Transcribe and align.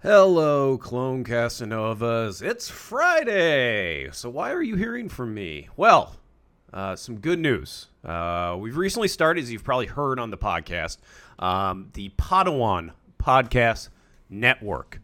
Hello, 0.00 0.78
Clone 0.78 1.24
Castanovas. 1.24 2.40
It's 2.40 2.68
Friday. 2.68 4.08
So, 4.12 4.30
why 4.30 4.52
are 4.52 4.62
you 4.62 4.76
hearing 4.76 5.08
from 5.08 5.34
me? 5.34 5.68
Well, 5.76 6.14
uh, 6.72 6.94
some 6.94 7.18
good 7.18 7.40
news. 7.40 7.88
Uh, 8.04 8.56
we've 8.60 8.76
recently 8.76 9.08
started, 9.08 9.42
as 9.42 9.50
you've 9.50 9.64
probably 9.64 9.86
heard 9.86 10.20
on 10.20 10.30
the 10.30 10.38
podcast, 10.38 10.98
um, 11.40 11.88
the 11.94 12.10
Podawan 12.10 12.92
Podcast 13.18 13.88
Network. 14.30 15.00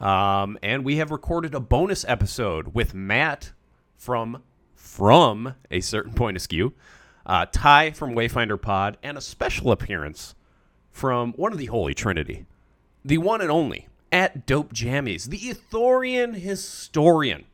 Um, 0.00 0.56
and 0.62 0.82
we 0.82 0.96
have 0.96 1.10
recorded 1.10 1.54
a 1.54 1.60
bonus 1.60 2.06
episode 2.08 2.74
with 2.74 2.94
Matt 2.94 3.52
from 3.98 4.42
from 4.74 5.56
a 5.70 5.80
certain 5.82 6.14
point 6.14 6.38
askew, 6.38 6.72
uh, 7.26 7.44
Ty 7.52 7.90
from 7.90 8.14
Wayfinder 8.14 8.58
Pod, 8.58 8.96
and 9.02 9.18
a 9.18 9.20
special 9.20 9.72
appearance 9.72 10.34
from 10.90 11.34
one 11.34 11.52
of 11.52 11.58
the 11.58 11.66
Holy 11.66 11.92
Trinity, 11.92 12.46
the 13.04 13.18
one 13.18 13.42
and 13.42 13.50
only 13.50 13.87
at 14.12 14.46
Dope 14.46 14.72
Jammies, 14.72 15.28
the 15.28 15.38
Ithorian 15.38 16.34
historian. 16.34 17.44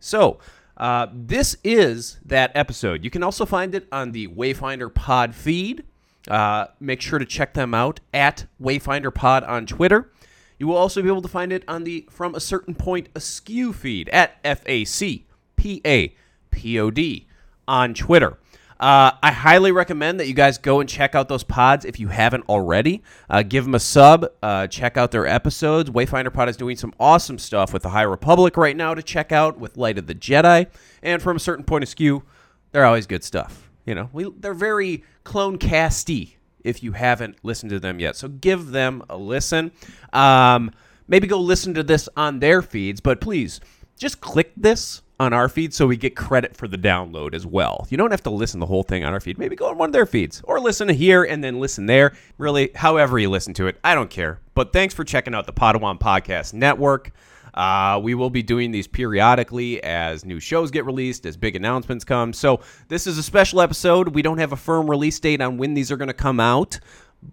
So, 0.00 0.38
uh, 0.76 1.06
this 1.12 1.56
is 1.62 2.18
that 2.24 2.50
episode. 2.54 3.04
You 3.04 3.10
can 3.10 3.22
also 3.22 3.46
find 3.46 3.74
it 3.74 3.86
on 3.92 4.12
the 4.12 4.28
Wayfinder 4.28 4.92
Pod 4.92 5.34
feed. 5.34 5.84
Uh, 6.28 6.66
make 6.80 7.00
sure 7.00 7.18
to 7.18 7.24
check 7.24 7.54
them 7.54 7.74
out 7.74 8.00
at 8.14 8.46
Wayfinder 8.60 9.14
Pod 9.14 9.44
on 9.44 9.66
Twitter. 9.66 10.10
You 10.58 10.68
will 10.68 10.76
also 10.76 11.02
be 11.02 11.08
able 11.08 11.22
to 11.22 11.28
find 11.28 11.52
it 11.52 11.64
on 11.66 11.84
the 11.84 12.06
From 12.10 12.34
a 12.34 12.40
Certain 12.40 12.74
Point 12.74 13.08
Askew 13.14 13.72
feed 13.72 14.08
at 14.10 14.38
F 14.44 14.62
A 14.66 14.84
C 14.84 15.26
P 15.56 15.80
A 15.84 16.14
P 16.50 16.78
O 16.78 16.90
D 16.90 17.26
on 17.66 17.94
Twitter. 17.94 18.38
Uh, 18.82 19.12
I 19.22 19.30
highly 19.30 19.70
recommend 19.70 20.18
that 20.18 20.26
you 20.26 20.34
guys 20.34 20.58
go 20.58 20.80
and 20.80 20.88
check 20.88 21.14
out 21.14 21.28
those 21.28 21.44
pods 21.44 21.84
if 21.84 22.00
you 22.00 22.08
haven't 22.08 22.48
already. 22.48 23.04
Uh, 23.30 23.44
give 23.44 23.62
them 23.62 23.76
a 23.76 23.80
sub. 23.80 24.26
Uh, 24.42 24.66
check 24.66 24.96
out 24.96 25.12
their 25.12 25.24
episodes. 25.24 25.88
Wayfinder 25.88 26.34
Pod 26.34 26.48
is 26.48 26.56
doing 26.56 26.76
some 26.76 26.92
awesome 26.98 27.38
stuff 27.38 27.72
with 27.72 27.84
the 27.84 27.90
High 27.90 28.02
Republic 28.02 28.56
right 28.56 28.76
now 28.76 28.92
to 28.92 29.00
check 29.00 29.30
out 29.30 29.56
with 29.56 29.76
Light 29.76 29.98
of 29.98 30.08
the 30.08 30.16
Jedi. 30.16 30.66
And 31.00 31.22
from 31.22 31.36
a 31.36 31.38
certain 31.40 31.64
point 31.64 31.84
askew, 31.84 32.24
they're 32.72 32.84
always 32.84 33.06
good 33.06 33.22
stuff. 33.22 33.70
You 33.86 33.94
know, 33.94 34.10
we, 34.12 34.28
they're 34.36 34.52
very 34.52 35.04
clone 35.22 35.58
casty 35.58 36.32
if 36.64 36.82
you 36.82 36.90
haven't 36.90 37.36
listened 37.44 37.70
to 37.70 37.78
them 37.78 38.00
yet. 38.00 38.16
So 38.16 38.26
give 38.26 38.72
them 38.72 39.04
a 39.08 39.16
listen. 39.16 39.70
Um, 40.12 40.72
maybe 41.06 41.28
go 41.28 41.38
listen 41.38 41.72
to 41.74 41.84
this 41.84 42.08
on 42.16 42.40
their 42.40 42.62
feeds, 42.62 43.00
but 43.00 43.20
please 43.20 43.60
just 43.96 44.20
click 44.20 44.50
this 44.56 45.02
on 45.22 45.32
our 45.32 45.48
feed 45.48 45.72
so 45.72 45.86
we 45.86 45.96
get 45.96 46.16
credit 46.16 46.56
for 46.56 46.68
the 46.68 46.76
download 46.76 47.32
as 47.34 47.46
well. 47.46 47.86
You 47.88 47.96
don't 47.96 48.10
have 48.10 48.22
to 48.24 48.30
listen 48.30 48.60
the 48.60 48.66
whole 48.66 48.82
thing 48.82 49.04
on 49.04 49.12
our 49.12 49.20
feed. 49.20 49.38
Maybe 49.38 49.56
go 49.56 49.68
on 49.68 49.78
one 49.78 49.88
of 49.88 49.92
their 49.92 50.06
feeds 50.06 50.42
or 50.44 50.60
listen 50.60 50.88
here 50.88 51.22
and 51.22 51.42
then 51.42 51.60
listen 51.60 51.86
there. 51.86 52.14
Really, 52.38 52.70
however 52.74 53.18
you 53.18 53.30
listen 53.30 53.54
to 53.54 53.68
it, 53.68 53.78
I 53.82 53.94
don't 53.94 54.10
care. 54.10 54.40
But 54.54 54.72
thanks 54.72 54.92
for 54.92 55.04
checking 55.04 55.34
out 55.34 55.46
the 55.46 55.52
Podawan 55.52 55.98
Podcast 55.98 56.52
Network. 56.52 57.12
Uh, 57.54 58.00
we 58.02 58.14
will 58.14 58.30
be 58.30 58.42
doing 58.42 58.70
these 58.70 58.86
periodically 58.86 59.82
as 59.82 60.24
new 60.24 60.40
shows 60.40 60.70
get 60.70 60.84
released, 60.86 61.26
as 61.26 61.36
big 61.36 61.54
announcements 61.54 62.04
come. 62.04 62.32
So, 62.32 62.60
this 62.88 63.06
is 63.06 63.18
a 63.18 63.22
special 63.22 63.60
episode. 63.60 64.14
We 64.14 64.22
don't 64.22 64.38
have 64.38 64.52
a 64.52 64.56
firm 64.56 64.88
release 64.88 65.20
date 65.20 65.40
on 65.40 65.58
when 65.58 65.74
these 65.74 65.92
are 65.92 65.98
going 65.98 66.08
to 66.08 66.14
come 66.14 66.40
out, 66.40 66.80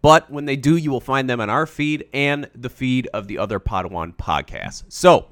but 0.01 0.29
when 0.29 0.45
they 0.45 0.57
do, 0.57 0.75
you 0.75 0.91
will 0.91 0.99
find 0.99 1.29
them 1.29 1.39
on 1.39 1.49
our 1.49 1.65
feed 1.65 2.05
and 2.13 2.49
the 2.53 2.69
feed 2.69 3.07
of 3.13 3.27
the 3.27 3.37
other 3.37 3.61
Podawan 3.61 4.13
podcasts. 4.15 4.83
So, 4.89 5.27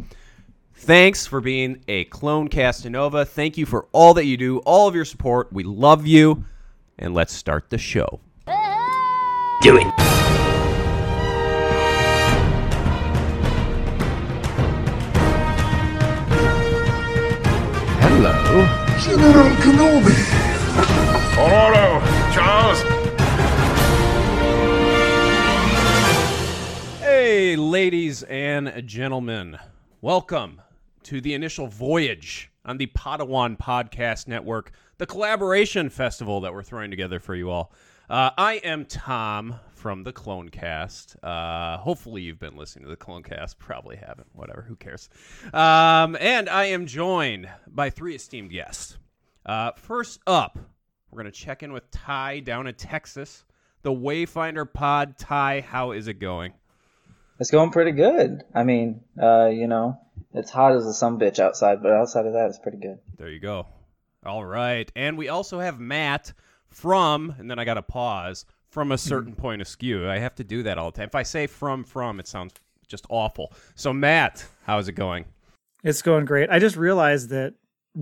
Thanks 0.79 1.25
for 1.25 1.41
being 1.41 1.83
a 1.87 2.05
clone 2.05 2.49
Castanova. 2.49 3.25
Thank 3.25 3.57
you 3.57 3.65
for 3.65 3.87
all 3.93 4.13
that 4.13 4.25
you 4.25 4.37
do, 4.37 4.59
all 4.59 4.87
of 4.87 4.93
your 4.93 5.05
support. 5.05 5.51
We 5.51 5.63
love 5.63 6.05
you. 6.05 6.45
And 6.99 7.15
let's 7.15 7.33
start 7.33 7.71
the 7.71 7.79
show. 7.79 8.19
Do 8.45 9.75
it. 9.75 9.87
Hello. 17.99 18.67
General 18.99 19.55
Kenobi. 19.57 20.13
Ororo, 21.37 22.01
Charles. 22.33 22.81
Hey, 26.99 27.55
ladies 27.55 28.21
and 28.23 28.85
gentlemen. 28.85 29.57
Welcome 30.01 30.61
to 31.07 31.21
the 31.21 31.33
initial 31.33 31.67
voyage 31.67 32.51
on 32.65 32.77
the 32.77 32.87
Podawan 32.87 33.57
Podcast 33.57 34.27
Network, 34.27 34.71
the 34.97 35.05
collaboration 35.05 35.89
festival 35.89 36.41
that 36.41 36.51
we're 36.51 36.63
throwing 36.63 36.91
together 36.91 37.17
for 37.17 37.33
you 37.33 37.49
all. 37.49 37.71
Uh, 38.09 38.31
I 38.37 38.55
am 38.55 38.83
Tom 38.83 39.55
from 39.69 40.03
the 40.03 40.11
Clone 40.11 40.49
Cast. 40.49 41.15
Uh, 41.23 41.77
hopefully, 41.77 42.23
you've 42.23 42.39
been 42.39 42.57
listening 42.57 42.83
to 42.83 42.89
the 42.89 42.97
Clone 42.97 43.23
Cast. 43.23 43.57
Probably 43.57 43.95
haven't. 43.95 44.27
Whatever. 44.33 44.63
Who 44.63 44.75
cares? 44.75 45.07
Um, 45.53 46.17
and 46.19 46.49
I 46.49 46.65
am 46.65 46.85
joined 46.85 47.47
by 47.67 47.89
three 47.89 48.15
esteemed 48.15 48.51
guests. 48.51 48.97
Uh, 49.45 49.71
first 49.77 50.19
up, 50.27 50.59
we're 51.09 51.21
going 51.21 51.31
to 51.31 51.39
check 51.39 51.63
in 51.63 51.71
with 51.71 51.89
Ty 51.89 52.41
down 52.41 52.67
in 52.67 52.75
Texas. 52.75 53.45
The 53.83 53.93
Wayfinder 53.93 54.65
Pod. 54.73 55.17
Ty, 55.17 55.61
how 55.61 55.91
is 55.91 56.09
it 56.09 56.15
going? 56.15 56.51
It's 57.39 57.51
going 57.51 57.69
pretty 57.69 57.91
good. 57.91 58.43
I 58.53 58.63
mean, 58.63 58.99
uh, 59.21 59.45
you 59.45 59.67
know, 59.67 60.01
it's 60.33 60.51
hot 60.51 60.73
as 60.73 60.85
a 60.85 60.93
sun 60.93 61.19
bitch 61.19 61.39
outside, 61.39 61.81
but 61.81 61.91
outside 61.91 62.25
of 62.25 62.33
that, 62.33 62.49
it's 62.49 62.59
pretty 62.59 62.77
good. 62.77 62.99
There 63.17 63.29
you 63.29 63.39
go. 63.39 63.67
All 64.25 64.45
right. 64.45 64.91
And 64.95 65.17
we 65.17 65.29
also 65.29 65.59
have 65.59 65.79
Matt 65.79 66.33
from, 66.69 67.35
and 67.37 67.49
then 67.49 67.59
I 67.59 67.65
got 67.65 67.75
to 67.75 67.81
pause, 67.81 68.45
from 68.69 68.91
a 68.91 68.97
certain 68.97 69.33
point 69.33 69.61
askew. 69.61 70.09
I 70.09 70.19
have 70.19 70.35
to 70.35 70.43
do 70.43 70.63
that 70.63 70.77
all 70.77 70.91
the 70.91 70.97
time. 70.97 71.07
If 71.07 71.15
I 71.15 71.23
say 71.23 71.47
from, 71.47 71.83
from, 71.83 72.19
it 72.19 72.27
sounds 72.27 72.53
just 72.87 73.05
awful. 73.09 73.53
So, 73.75 73.93
Matt, 73.93 74.45
how's 74.63 74.87
it 74.87 74.93
going? 74.93 75.25
It's 75.83 76.01
going 76.01 76.25
great. 76.25 76.49
I 76.49 76.59
just 76.59 76.75
realized 76.75 77.29
that 77.29 77.53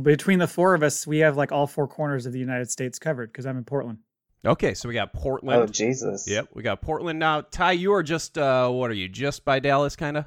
between 0.02 0.40
the 0.40 0.48
four 0.48 0.74
of 0.74 0.84
us, 0.84 1.06
we 1.06 1.20
have 1.20 1.38
like 1.38 1.52
all 1.52 1.68
four 1.68 1.88
corners 1.88 2.26
of 2.26 2.34
the 2.34 2.40
United 2.40 2.70
States 2.70 3.00
covered 3.00 3.32
because 3.32 3.46
I'm 3.46 3.58
in 3.58 3.64
Portland. 3.64 4.00
Okay. 4.44 4.74
So 4.74 4.90
we 4.90 4.96
got 4.96 5.14
Portland. 5.14 5.62
Oh 5.62 5.68
Jesus! 5.68 6.28
Yep. 6.28 6.50
We 6.54 6.64
got 6.64 6.82
Portland. 6.82 7.20
Now, 7.20 7.42
Ty, 7.42 7.74
you 7.74 7.94
are 7.94 8.04
just, 8.04 8.38
uh, 8.38 8.70
what 8.70 8.90
are 8.90 8.96
you, 8.96 9.08
just 9.08 9.46
by 9.46 9.60
Dallas, 9.60 9.96
kind 9.96 10.18
of? 10.18 10.26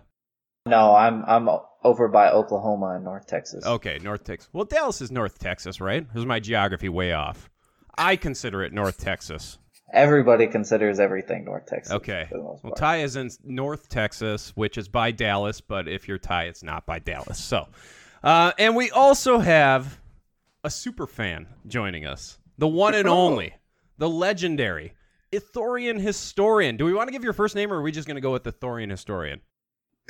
No, 0.69 0.95
I'm 0.95 1.25
I'm 1.27 1.49
over 1.85 2.09
by 2.09 2.31
Oklahoma 2.31 2.95
and 2.97 3.05
North 3.05 3.27
Texas. 3.27 3.65
Okay. 3.65 3.99
North 4.03 4.25
Texas. 4.25 4.49
Well, 4.53 4.65
Dallas 4.65 5.01
is 5.01 5.11
North 5.11 5.39
Texas, 5.39 5.81
right? 5.81 6.07
Is 6.15 6.27
my 6.27 6.41
geography 6.41 6.89
way 6.89 7.13
off? 7.13 7.49
I 7.97 8.17
consider 8.17 8.63
it 8.63 8.73
North 8.73 8.99
Texas. 8.99 9.59
Everybody 9.93 10.47
considers 10.47 11.01
everything 11.01 11.45
North 11.45 11.67
Texas. 11.67 11.95
Okay. 11.95 12.27
for 12.29 12.37
the 12.37 12.45
most 12.45 12.63
Well. 12.63 12.75
Ty 12.75 12.99
is 12.99 13.17
in 13.17 13.31
North 13.43 13.89
Texas, 13.89 14.53
which 14.55 14.77
is 14.77 14.87
by 14.87 15.11
Dallas, 15.11 15.61
but 15.61 15.89
if 15.89 16.07
you're 16.07 16.19
Ty, 16.19 16.45
it's 16.45 16.63
not 16.63 16.85
by 16.85 16.99
Dallas. 16.99 17.43
So, 17.43 17.69
uh, 18.23 18.53
and 18.59 18.77
we 18.77 18.91
also 18.91 19.39
have 19.39 19.99
a 20.63 20.71
super 20.71 21.07
fan 21.07 21.47
joining 21.67 22.05
us, 22.05 22.39
the 22.59 22.69
one 22.69 22.95
and 22.95 23.09
only, 23.09 23.55
the 23.97 24.09
legendary 24.09 24.93
Ithorian 25.33 25.99
historian. 25.99 26.77
Do 26.77 26.85
we 26.85 26.93
want 26.93 27.09
to 27.09 27.13
give 27.13 27.25
your 27.25 27.33
first 27.33 27.55
name, 27.55 27.73
or 27.73 27.77
are 27.77 27.83
we 27.83 27.93
just 27.93 28.07
going 28.07 28.17
to 28.17 28.21
go 28.21 28.33
with 28.33 28.45
the 28.45 28.53
Ithorian 28.53 28.91
historian? 28.91 29.41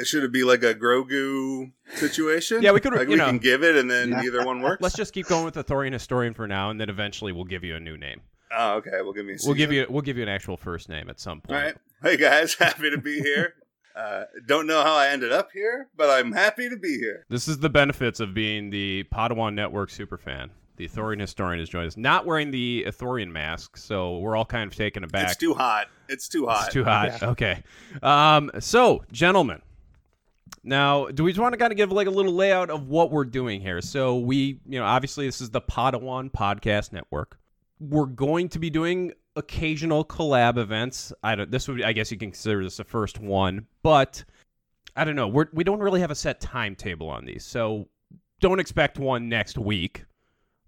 Should 0.05 0.25
it 0.25 0.33
be 0.33 0.45
like 0.45 0.63
a 0.63 0.75
Grogu 0.75 1.73
situation? 1.95 2.63
Yeah, 2.63 2.73
we 2.73 2.81
could, 2.81 2.93
Like 2.93 3.03
you 3.03 3.11
we 3.11 3.17
know. 3.17 3.27
can 3.27 3.39
give 3.39 3.63
it, 3.65 3.77
and 3.77 3.91
then 3.91 4.15
either 4.25 4.45
one 4.45 4.61
works. 4.63 4.81
Let's 4.83 4.97
just 4.97 5.13
keep 5.13 5.27
going 5.27 5.45
with 5.45 5.55
Ithorian 5.55 5.93
historian 5.93 6.35
for 6.35 6.47
now, 6.47 6.71
and 6.71 6.81
then 6.81 6.89
eventually 6.89 7.33
we'll 7.33 7.45
give 7.45 7.65
you 7.65 7.75
a 7.77 7.81
new 7.81 7.97
name. 7.97 8.21
Oh, 8.57 8.75
okay. 8.77 9.03
We'll 9.03 9.13
give 9.13 9.27
me. 9.27 9.35
A 9.35 9.37
We'll 9.45 9.55
give 9.55 9.73
you 9.73 9.87
we'll 9.91 10.03
give 10.03 10.17
you 10.17 10.23
an 10.23 10.29
actual 10.29 10.57
first 10.57 10.89
name 10.89 11.11
at 11.11 11.21
some 11.21 11.41
point. 11.41 11.61
right. 11.65 11.75
Hey 12.03 12.17
guys, 12.17 12.55
happy 12.59 12.91
to 12.91 12.99
be 12.99 13.21
here. 13.21 13.55
Uh, 13.97 14.25
don't 14.47 14.67
know 14.69 14.83
how 14.83 14.95
I 14.95 15.09
ended 15.09 15.33
up 15.33 15.51
here, 15.53 15.89
but 15.97 16.09
I'm 16.09 16.31
happy 16.31 16.69
to 16.69 16.77
be 16.77 16.97
here. 16.99 17.27
This 17.29 17.49
is 17.49 17.59
the 17.59 17.69
benefits 17.69 18.21
of 18.21 18.33
being 18.33 18.71
the 18.71 19.05
Podawan 19.13 19.55
Network 19.55 19.91
superfan. 19.91 20.51
The 20.77 20.87
Ithorian 20.89 21.19
historian 21.21 21.59
has 21.59 21.69
joined 21.69 21.89
us, 21.89 21.97
not 21.97 22.25
wearing 22.25 22.53
the 22.53 22.85
Ithorian 22.87 23.29
mask, 23.33 23.77
so 23.77 24.19
we're 24.19 24.37
all 24.37 24.45
kind 24.45 24.71
of 24.71 24.77
taken 24.77 25.03
aback. 25.03 25.31
It's 25.31 25.37
too 25.37 25.53
hot. 25.55 25.89
It's 26.09 26.29
too 26.29 26.47
hot. 26.47 26.67
It's 26.67 26.73
too 26.73 26.85
hot. 26.85 27.21
Okay. 27.21 27.65
Um, 28.01 28.53
so, 28.61 29.05
gentlemen, 29.11 29.61
now, 30.63 31.07
do 31.07 31.25
we 31.25 31.33
just 31.33 31.41
want 31.41 31.53
to 31.53 31.59
kind 31.59 31.73
of 31.73 31.77
give 31.77 31.93
like 31.93 32.07
a 32.07 32.11
little 32.11 32.33
layout 32.33 32.71
of 32.71 32.89
what 32.89 33.11
we're 33.11 33.25
doing 33.25 33.61
here? 33.61 33.81
So, 33.81 34.19
we, 34.19 34.61
you 34.67 34.79
know, 34.79 34.85
obviously 34.85 35.27
this 35.27 35.41
is 35.41 35.51
the 35.51 35.61
Podawan 35.61 36.31
Podcast 36.31 36.93
Network. 36.93 37.39
We're 37.81 38.07
going 38.07 38.49
to 38.51 38.59
be 38.59 38.71
doing 38.71 39.13
occasional 39.37 40.05
collab 40.05 40.59
events. 40.59 41.13
I 41.23 41.37
don't. 41.37 41.51
This 41.51 41.69
would, 41.69 41.83
I 41.83 41.93
guess, 41.93 42.11
you 42.11 42.19
can 42.19 42.33
consider 42.33 42.63
this 42.63 42.77
the 42.77 42.85
first 42.85 43.19
one, 43.19 43.67
but 43.83 44.25
I 44.97 45.05
don't 45.05 45.17
know. 45.17 45.29
We're 45.29 45.47
we 45.53 45.65
don't 45.65 45.81
really 45.81 46.01
have 46.01 46.11
a 46.11 46.17
set 46.17 46.41
timetable 46.41 47.09
on 47.09 47.25
these, 47.25 47.45
so 47.45 47.89
don't 48.41 48.61
expect 48.61 48.99
one 48.99 49.29
next 49.29 49.57
week. 49.57 50.05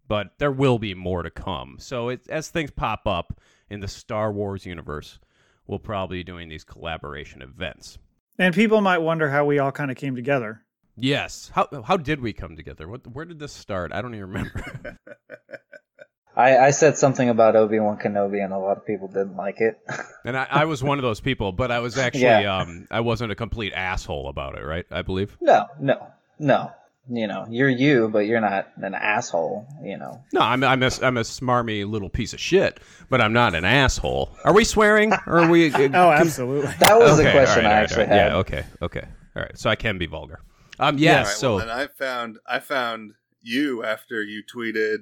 But 0.09 0.33
there 0.39 0.51
will 0.51 0.81
be 0.81 0.95
more 0.95 1.23
to 1.23 1.31
come. 1.31 1.77
So 1.79 2.09
it, 2.09 2.29
as 2.29 2.49
things 2.49 2.73
pop 2.73 3.07
up 3.07 3.39
in 3.69 3.79
the 3.79 3.87
Star 3.87 4.33
Wars 4.33 4.67
universe, 4.67 5.21
we'll 5.69 5.79
probably 5.79 6.19
be 6.19 6.25
doing 6.25 6.49
these 6.49 6.65
collaboration 6.65 7.43
events. 7.43 7.97
And 8.41 8.55
people 8.55 8.81
might 8.81 8.99
wonder 8.99 9.29
how 9.31 9.45
we 9.45 9.59
all 9.59 9.71
kind 9.71 9.91
of 9.91 9.97
came 9.99 10.17
together. 10.17 10.63
Yes. 10.97 11.51
How 11.55 11.69
how 11.85 11.97
did 11.97 12.21
we 12.21 12.33
come 12.33 12.57
together? 12.57 12.89
What 12.89 13.07
where 13.07 13.25
did 13.27 13.39
this 13.39 13.53
start? 13.53 13.93
I 13.93 14.01
don't 14.03 14.15
even 14.15 14.29
remember. 14.29 14.99
I, 16.37 16.57
I 16.57 16.71
said 16.71 16.97
something 16.97 17.29
about 17.29 17.55
Obi 17.55 17.79
Wan 17.81 17.99
Kenobi, 17.99 18.43
and 18.43 18.53
a 18.53 18.59
lot 18.59 18.77
of 18.79 18.87
people 18.87 19.09
didn't 19.09 19.37
like 19.37 19.61
it. 19.61 19.79
And 20.25 20.37
I, 20.37 20.47
I 20.51 20.65
was 20.67 20.83
one 20.83 20.99
of 20.99 21.03
those 21.03 21.21
people, 21.21 21.51
but 21.53 21.71
I 21.71 21.79
was 21.81 21.97
actually 21.97 22.23
Yeah. 22.23 22.59
um 22.59 22.87
I 22.91 23.01
wasn't 23.01 23.33
a 23.33 23.35
complete 23.35 23.73
asshole 23.75 24.29
about 24.29 24.57
it, 24.59 24.63
right? 24.65 24.85
I 24.91 25.03
believe. 25.03 25.37
no, 25.41 25.67
no, 25.79 26.07
no. 26.39 26.71
You 27.09 27.27
know, 27.27 27.47
you're 27.51 27.69
you, 27.69 28.09
but 28.09 28.21
you're 28.21 28.41
not 28.41 28.69
an 28.77 28.95
asshole. 28.95 29.67
You 29.83 29.97
know. 29.99 30.23
No, 30.33 30.41
I'm 30.43 30.63
I'm 30.63 30.83
a, 30.83 30.91
I'm 31.03 31.17
a 31.17 31.23
smarmy 31.23 31.89
little 31.89 32.09
piece 32.11 32.33
of 32.33 32.41
shit, 32.41 32.79
but 33.09 33.21
I'm 33.21 33.33
not 33.33 33.55
an 33.55 33.65
asshole. 33.65 34.31
Are 34.45 34.53
we 34.53 34.65
swearing? 34.65 35.13
Or 35.27 35.41
are 35.41 35.49
we? 35.51 35.71
Oh, 35.75 36.11
absolutely. 36.11 36.71
That 36.79 36.99
was 36.99 37.15
okay, 37.19 37.25
the 37.25 37.31
question 37.33 37.65
all 37.65 37.71
right, 37.73 37.73
I 37.73 37.81
all 37.81 37.81
right, 37.81 37.83
actually 37.83 38.05
all 38.05 38.11
right. 38.11 38.19
had. 38.19 38.29
Yeah. 38.33 38.37
Okay. 38.37 38.65
Okay. 38.83 39.09
All 39.37 39.43
right. 39.43 39.59
So 39.59 39.71
I 39.71 39.77
can 39.77 39.99
be 39.99 40.07
vulgar. 40.07 40.41
Um. 40.79 40.99
Yes. 40.99 41.03
Yeah. 41.03 41.17
All 41.17 41.25
right, 41.25 41.27
so 41.37 41.57
well, 41.57 41.67
then 41.67 41.71
I 41.71 41.87
found 41.89 42.39
I 42.47 42.59
found 42.61 43.13
you 43.43 43.83
after 43.85 44.23
you 44.23 44.43
tweeted 44.55 44.99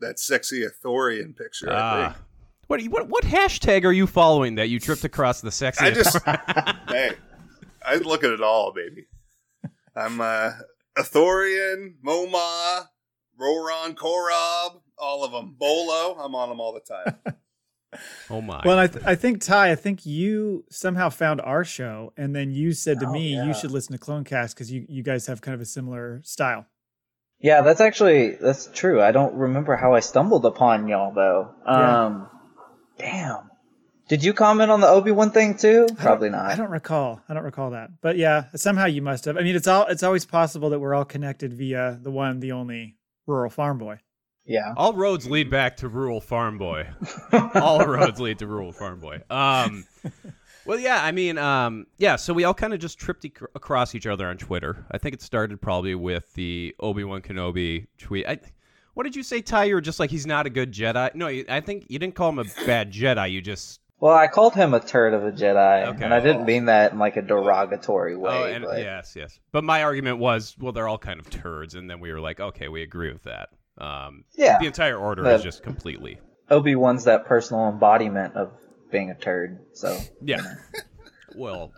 that 0.00 0.18
sexy 0.18 0.64
Ithorian 0.66 1.36
picture. 1.36 1.70
I 1.70 1.74
Ah. 1.76 2.08
think. 2.08 2.16
what, 2.66 2.82
what 2.88 3.08
what 3.08 3.24
hashtag 3.24 3.84
are 3.84 3.92
you 3.92 4.06
following 4.08 4.56
that 4.56 4.68
you 4.68 4.80
tripped 4.80 5.04
across 5.04 5.40
the 5.42 5.52
sexy? 5.52 5.84
I 5.84 5.90
just 5.92 6.18
hey, 6.88 7.12
I 7.86 7.96
look 7.96 8.24
at 8.24 8.30
it 8.30 8.40
all, 8.40 8.72
baby. 8.72 9.06
I'm 9.94 10.20
uh, 10.20 10.50
Ithorian, 10.96 11.94
Momaw, 12.04 12.86
Roran, 13.40 13.94
Korob, 13.94 14.80
all 14.98 15.24
of 15.24 15.32
them. 15.32 15.56
Bolo, 15.58 16.16
I'm 16.22 16.34
on 16.34 16.48
them 16.48 16.60
all 16.60 16.72
the 16.72 16.80
time. 16.80 17.16
oh 18.30 18.40
my. 18.40 18.62
Well, 18.64 18.78
I, 18.78 18.86
th- 18.86 19.04
I 19.04 19.14
think 19.14 19.40
Ty, 19.42 19.72
I 19.72 19.74
think 19.74 20.04
you 20.06 20.64
somehow 20.70 21.08
found 21.08 21.40
our 21.40 21.64
show, 21.64 22.12
and 22.16 22.34
then 22.36 22.50
you 22.50 22.72
said 22.72 23.00
to 23.00 23.06
Oh, 23.06 23.12
me, 23.12 23.34
yeah. 23.34 23.46
"You 23.46 23.54
should 23.54 23.70
listen 23.70 23.96
to 23.96 24.04
Clonecast 24.04 24.54
because 24.54 24.70
you 24.70 24.84
you 24.88 25.02
guys 25.02 25.26
have 25.26 25.40
kind 25.40 25.54
of 25.54 25.60
a 25.60 25.66
similar 25.66 26.20
style." 26.24 26.66
Yeah, 27.40 27.62
that's 27.62 27.80
actually 27.80 28.36
that's 28.36 28.66
true. 28.72 29.02
I 29.02 29.10
don't 29.12 29.34
remember 29.34 29.76
how 29.76 29.94
I 29.94 30.00
stumbled 30.00 30.44
upon 30.44 30.88
y'all 30.88 31.12
though. 31.12 31.54
Yeah. 31.66 32.04
Um, 32.04 32.28
damn. 32.98 33.50
Did 34.12 34.22
you 34.22 34.34
comment 34.34 34.70
on 34.70 34.82
the 34.82 34.88
Obi 34.88 35.10
Wan 35.10 35.30
thing 35.30 35.56
too? 35.56 35.84
I 35.84 35.86
don't- 35.86 35.98
Probably 35.98 36.28
not. 36.28 36.44
I 36.44 36.54
don't 36.54 36.70
recall. 36.70 37.22
I 37.30 37.32
don't 37.32 37.44
recall 37.44 37.70
that. 37.70 37.88
But 38.02 38.18
yeah, 38.18 38.44
somehow 38.54 38.84
you 38.84 39.00
must 39.00 39.24
have. 39.24 39.38
I 39.38 39.40
mean, 39.42 39.56
it's 39.56 39.66
all 39.66 39.86
it's 39.86 40.02
always 40.02 40.26
possible 40.26 40.68
that 40.68 40.80
we're 40.80 40.92
all 40.94 41.06
connected 41.06 41.54
via 41.54 41.98
the 42.02 42.10
one, 42.10 42.38
the 42.40 42.52
only 42.52 42.98
rural 43.26 43.48
farm 43.48 43.78
boy. 43.78 44.00
Yeah. 44.44 44.74
All 44.76 44.92
roads 44.92 45.30
lead 45.30 45.48
back 45.48 45.78
to 45.78 45.88
rural 45.88 46.20
farm 46.20 46.58
boy. 46.58 46.88
all 47.54 47.86
roads 47.86 48.20
lead 48.20 48.38
to 48.40 48.46
rural 48.46 48.72
farm 48.72 49.00
boy. 49.00 49.22
Um, 49.30 49.86
well, 50.66 50.78
yeah, 50.78 51.02
I 51.02 51.10
mean, 51.12 51.38
um, 51.38 51.86
yeah. 51.96 52.16
So 52.16 52.34
we 52.34 52.44
all 52.44 52.52
kind 52.52 52.74
of 52.74 52.80
just 52.80 52.98
tripped 52.98 53.24
ac- 53.24 53.46
across 53.54 53.94
each 53.94 54.06
other 54.06 54.26
on 54.26 54.36
Twitter. 54.36 54.84
I 54.90 54.98
think 54.98 55.14
it 55.14 55.22
started 55.22 55.58
probably 55.62 55.94
with 55.94 56.30
the 56.34 56.74
Obi 56.80 57.02
Wan 57.04 57.22
Kenobi 57.22 57.86
tweet. 57.96 58.26
I, 58.26 58.40
what 58.92 59.04
did 59.04 59.16
you 59.16 59.22
say, 59.22 59.40
Ty? 59.40 59.64
You 59.64 59.74
were 59.76 59.80
just 59.80 59.98
like 59.98 60.10
he's 60.10 60.26
not 60.26 60.44
a 60.44 60.50
good 60.50 60.70
Jedi. 60.70 61.14
No, 61.14 61.28
I 61.28 61.60
think 61.60 61.86
you 61.88 61.98
didn't 61.98 62.14
call 62.14 62.28
him 62.28 62.40
a 62.40 62.44
bad 62.66 62.92
Jedi. 62.92 63.30
You 63.30 63.40
just 63.40 63.80
Well, 64.02 64.16
I 64.16 64.26
called 64.26 64.56
him 64.56 64.74
a 64.74 64.80
turd 64.80 65.14
of 65.14 65.24
a 65.24 65.30
Jedi, 65.30 65.86
Okay. 65.86 66.04
and 66.04 66.12
I 66.12 66.18
didn't 66.18 66.44
mean 66.44 66.64
that 66.64 66.90
in 66.90 66.98
like 66.98 67.16
a 67.16 67.22
derogatory 67.22 68.16
way. 68.16 68.32
oh, 68.32 68.44
and 68.46 68.64
but 68.64 68.78
yes, 68.80 69.14
yes. 69.14 69.38
But 69.52 69.62
my 69.62 69.84
argument 69.84 70.18
was, 70.18 70.56
well, 70.58 70.72
they're 70.72 70.88
all 70.88 70.98
kind 70.98 71.20
of 71.20 71.30
turds, 71.30 71.76
and 71.76 71.88
then 71.88 72.00
we 72.00 72.12
were 72.12 72.18
like, 72.18 72.40
okay, 72.40 72.66
we 72.66 72.82
agree 72.82 73.12
with 73.12 73.22
that. 73.22 73.50
Um, 73.78 74.24
yeah, 74.36 74.58
the 74.58 74.66
entire 74.66 74.96
order 74.98 75.22
But- 75.22 75.36
is 75.36 75.42
just 75.44 75.62
completely, 75.62 76.18
Obi 76.50 76.74
Wan's 76.74 77.04
that 77.04 77.26
personal 77.26 77.68
embodiment 77.68 78.34
of 78.34 78.50
being 78.90 79.10
a 79.10 79.14
turd. 79.14 79.60
So 79.72 79.96
yeah. 80.20 80.42
well, 81.36 81.70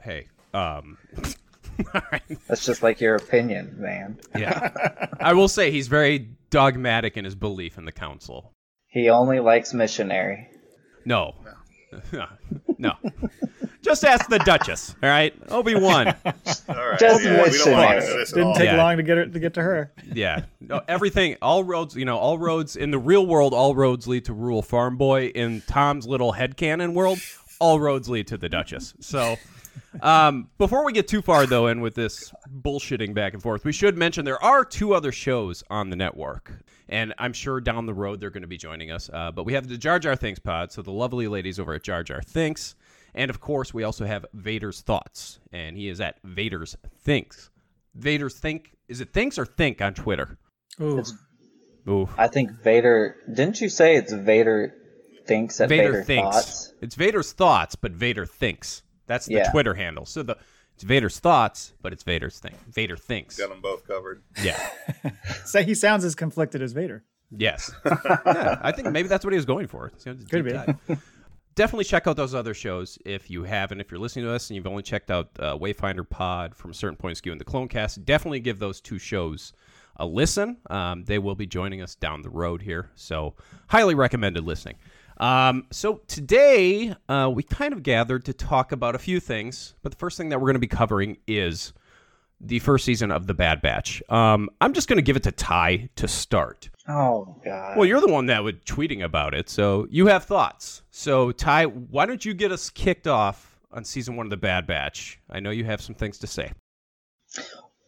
hey, 0.00 0.28
um, 0.54 0.96
all 1.92 2.02
right. 2.12 2.22
that's 2.46 2.64
just 2.64 2.84
like 2.84 3.00
your 3.00 3.16
opinion, 3.16 3.74
man. 3.80 4.20
Yeah. 4.38 5.08
I 5.20 5.32
will 5.34 5.48
say 5.48 5.72
he's 5.72 5.88
very 5.88 6.28
dogmatic 6.50 7.16
in 7.16 7.24
his 7.24 7.34
belief 7.34 7.78
in 7.78 7.84
the 7.84 7.90
council. 7.92 8.52
He 8.86 9.10
only 9.10 9.40
likes 9.40 9.74
missionary. 9.74 10.50
No. 11.04 11.34
No. 12.78 12.94
Just 13.82 14.04
ask 14.04 14.28
the 14.28 14.38
Duchess, 14.40 14.96
all 15.02 15.08
right? 15.08 15.32
Obi 15.48 15.74
Wan. 15.74 16.08
All 16.26 16.34
right, 16.74 16.98
Just 16.98 17.22
yeah, 17.24 17.42
we 17.44 17.56
don't 17.58 17.72
want 17.72 18.00
to 18.02 18.06
this 18.14 18.32
Didn't 18.32 18.54
take 18.54 18.64
Yeah. 18.64 18.76
long 18.78 18.96
to 18.96 19.02
get 19.02 19.16
her, 19.18 19.26
to 19.26 19.38
get 19.38 19.54
to 19.54 19.62
her. 19.62 19.92
Yeah. 20.12 20.44
No, 20.60 20.80
everything, 20.88 21.36
all 21.42 21.62
roads, 21.64 21.94
you 21.94 22.04
know, 22.04 22.16
all 22.18 22.38
roads 22.38 22.76
in 22.76 22.90
the 22.90 22.98
real 22.98 23.26
world, 23.26 23.52
all 23.54 23.74
roads 23.76 24.06
lead 24.08 24.24
to 24.24 24.32
rural 24.32 24.62
farm 24.62 24.96
boy. 24.96 25.26
In 25.28 25.60
Tom's 25.68 26.06
little 26.06 26.32
headcanon 26.32 26.94
world, 26.94 27.18
all 27.60 27.78
roads 27.78 28.08
lead 28.08 28.26
to 28.28 28.36
the 28.38 28.48
Duchess. 28.48 28.94
So, 29.00 29.36
um, 30.02 30.48
before 30.58 30.84
we 30.84 30.92
get 30.92 31.06
too 31.06 31.22
far, 31.22 31.46
though, 31.46 31.66
in 31.68 31.80
with 31.80 31.94
this 31.94 32.32
bullshitting 32.62 33.14
back 33.14 33.34
and 33.34 33.42
forth, 33.42 33.64
we 33.64 33.72
should 33.72 33.96
mention 33.96 34.24
there 34.24 34.42
are 34.42 34.64
two 34.64 34.94
other 34.94 35.12
shows 35.12 35.62
on 35.70 35.90
the 35.90 35.96
network. 35.96 36.52
And 36.88 37.14
I'm 37.18 37.32
sure 37.32 37.60
down 37.60 37.86
the 37.86 37.94
road 37.94 38.20
they're 38.20 38.30
going 38.30 38.42
to 38.42 38.48
be 38.48 38.56
joining 38.58 38.90
us. 38.90 39.08
Uh, 39.12 39.30
but 39.30 39.44
we 39.44 39.54
have 39.54 39.68
the 39.68 39.78
Jar 39.78 39.98
Jar 39.98 40.16
Thinks 40.16 40.38
pod, 40.38 40.70
so 40.72 40.82
the 40.82 40.92
lovely 40.92 41.28
ladies 41.28 41.58
over 41.58 41.74
at 41.74 41.82
Jar 41.82 42.02
Jar 42.02 42.20
Thinks. 42.22 42.74
And 43.14 43.30
of 43.30 43.40
course, 43.40 43.72
we 43.72 43.84
also 43.84 44.04
have 44.04 44.26
Vader's 44.34 44.80
Thoughts, 44.80 45.38
and 45.52 45.76
he 45.76 45.88
is 45.88 46.00
at 46.00 46.16
Vader's 46.24 46.76
Thinks. 47.02 47.50
Vader's 47.94 48.34
Think, 48.38 48.72
is 48.88 49.00
it 49.00 49.12
Thinks 49.12 49.38
or 49.38 49.46
Think 49.46 49.80
on 49.80 49.94
Twitter? 49.94 50.36
Ooh, 50.80 51.02
Ooh. 51.88 52.08
I 52.18 52.28
think 52.28 52.50
Vader. 52.62 53.16
Didn't 53.32 53.60
you 53.60 53.68
say 53.68 53.96
it's 53.96 54.12
Vader 54.12 54.74
thinks 55.26 55.60
at 55.60 55.68
Vader, 55.68 55.92
Vader, 55.92 56.02
thinks. 56.04 56.34
thoughts? 56.36 56.74
It's 56.80 56.94
Vader's 56.96 57.32
thoughts, 57.32 57.76
but 57.76 57.92
Vader 57.92 58.26
thinks. 58.26 58.82
That's 59.06 59.26
the 59.26 59.34
Yeah. 59.34 59.50
Twitter 59.50 59.74
handle. 59.74 60.06
So 60.06 60.22
the 60.22 60.36
it's 60.74 60.82
Vader's 60.82 61.20
thoughts, 61.20 61.72
but 61.82 61.92
it's 61.92 62.02
Vader's 62.02 62.38
thing. 62.38 62.54
Vader 62.68 62.96
thinks. 62.96 63.38
Got 63.38 63.50
them 63.50 63.60
both 63.60 63.86
covered. 63.86 64.22
Yeah. 64.42 64.58
so 65.44 65.62
he 65.62 65.74
sounds 65.74 66.04
as 66.04 66.14
conflicted 66.14 66.62
as 66.62 66.72
Vader. 66.72 67.04
Yes. 67.30 67.70
yeah, 67.86 68.58
I 68.62 68.72
think 68.72 68.90
maybe 68.90 69.08
that's 69.08 69.24
what 69.24 69.32
he 69.32 69.36
was 69.36 69.46
going 69.46 69.66
for. 69.66 69.92
Could 70.30 70.44
be. 70.44 70.52
dive. 70.52 70.76
Definitely 71.54 71.84
check 71.84 72.08
out 72.08 72.16
those 72.16 72.34
other 72.34 72.54
shows 72.54 72.98
if 73.04 73.30
you 73.30 73.44
haven't. 73.44 73.80
If 73.80 73.90
you're 73.90 74.00
listening 74.00 74.24
to 74.24 74.32
us 74.32 74.50
and 74.50 74.56
you've 74.56 74.66
only 74.66 74.82
checked 74.82 75.10
out 75.10 75.30
uh, 75.38 75.56
Wayfinder 75.56 76.08
Pod 76.08 76.56
from 76.56 76.72
a 76.72 76.74
certain 76.74 76.96
point 76.96 77.16
of 77.16 77.22
view 77.22 77.30
in 77.30 77.38
the 77.38 77.44
Clonecast, 77.44 78.04
definitely 78.04 78.40
give 78.40 78.58
those 78.58 78.80
two 78.80 78.98
shows 78.98 79.52
a 79.96 80.06
listen. 80.06 80.56
Um, 80.70 81.04
they 81.04 81.20
will 81.20 81.36
be 81.36 81.46
joining 81.46 81.80
us 81.80 81.94
down 81.94 82.22
the 82.22 82.30
road 82.30 82.60
here, 82.62 82.90
so 82.96 83.34
highly 83.68 83.94
recommended 83.94 84.44
listening. 84.44 84.74
Um, 85.18 85.66
so 85.70 86.00
today 86.06 86.94
uh, 87.08 87.30
we 87.32 87.42
kind 87.42 87.72
of 87.72 87.82
gathered 87.82 88.24
to 88.26 88.32
talk 88.32 88.72
about 88.72 88.94
a 88.94 88.98
few 88.98 89.20
things, 89.20 89.74
but 89.82 89.92
the 89.92 89.98
first 89.98 90.16
thing 90.16 90.28
that 90.30 90.40
we're 90.40 90.46
going 90.46 90.54
to 90.54 90.60
be 90.60 90.66
covering 90.66 91.18
is 91.26 91.72
the 92.40 92.58
first 92.58 92.84
season 92.84 93.10
of 93.10 93.26
The 93.26 93.34
Bad 93.34 93.62
Batch. 93.62 94.02
Um, 94.08 94.50
I'm 94.60 94.72
just 94.72 94.88
going 94.88 94.98
to 94.98 95.02
give 95.02 95.16
it 95.16 95.22
to 95.24 95.32
Ty 95.32 95.88
to 95.96 96.08
start. 96.08 96.68
Oh 96.88 97.40
God. 97.44 97.76
Well, 97.76 97.86
you're 97.86 98.00
the 98.00 98.12
one 98.12 98.26
that 98.26 98.44
was 98.44 98.54
tweeting 98.66 99.02
about 99.02 99.34
it, 99.34 99.48
so 99.48 99.86
you 99.90 100.06
have 100.06 100.24
thoughts. 100.24 100.82
So, 100.90 101.32
Ty, 101.32 101.66
why 101.66 102.06
don't 102.06 102.24
you 102.24 102.34
get 102.34 102.52
us 102.52 102.68
kicked 102.70 103.06
off 103.06 103.58
on 103.72 103.84
season 103.84 104.16
one 104.16 104.26
of 104.26 104.30
the 104.30 104.36
Bad 104.36 104.66
Batch? 104.66 105.18
I 105.30 105.40
know 105.40 105.50
you 105.50 105.64
have 105.64 105.80
some 105.80 105.94
things 105.94 106.18
to 106.18 106.26
say. 106.26 106.52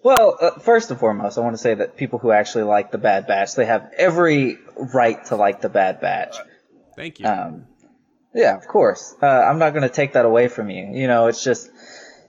Well, 0.02 0.38
uh, 0.40 0.52
first 0.61 0.90
and 0.90 1.00
foremost, 1.00 1.37
I 1.37 1.40
want 1.40 1.54
to 1.54 1.62
say 1.62 1.75
that 1.75 1.97
people 1.97 2.18
who 2.18 2.30
actually 2.30 2.64
like 2.64 2.92
the 2.92 2.99
Bad 2.99 3.26
Batch, 3.26 3.54
they 3.56 3.66
have 3.66 3.90
every 3.99 4.59
right 4.95 5.23
to 5.26 5.37
like 5.37 5.61
the 5.61 5.68
Bad 5.68 6.00
Batch. 6.00 6.37
Thank 6.97 7.21
you. 7.21 7.26
Um, 7.26 7.67
yeah, 8.35 8.57
of 8.57 8.67
course. 8.67 9.15
Uh, 9.23 9.26
I'm 9.26 9.59
not 9.59 9.71
going 9.71 9.83
to 9.83 9.88
take 9.88 10.15
that 10.15 10.25
away 10.25 10.49
from 10.49 10.71
you. 10.71 10.91
You 10.93 11.07
know, 11.07 11.26
it's 11.26 11.45
just, 11.45 11.71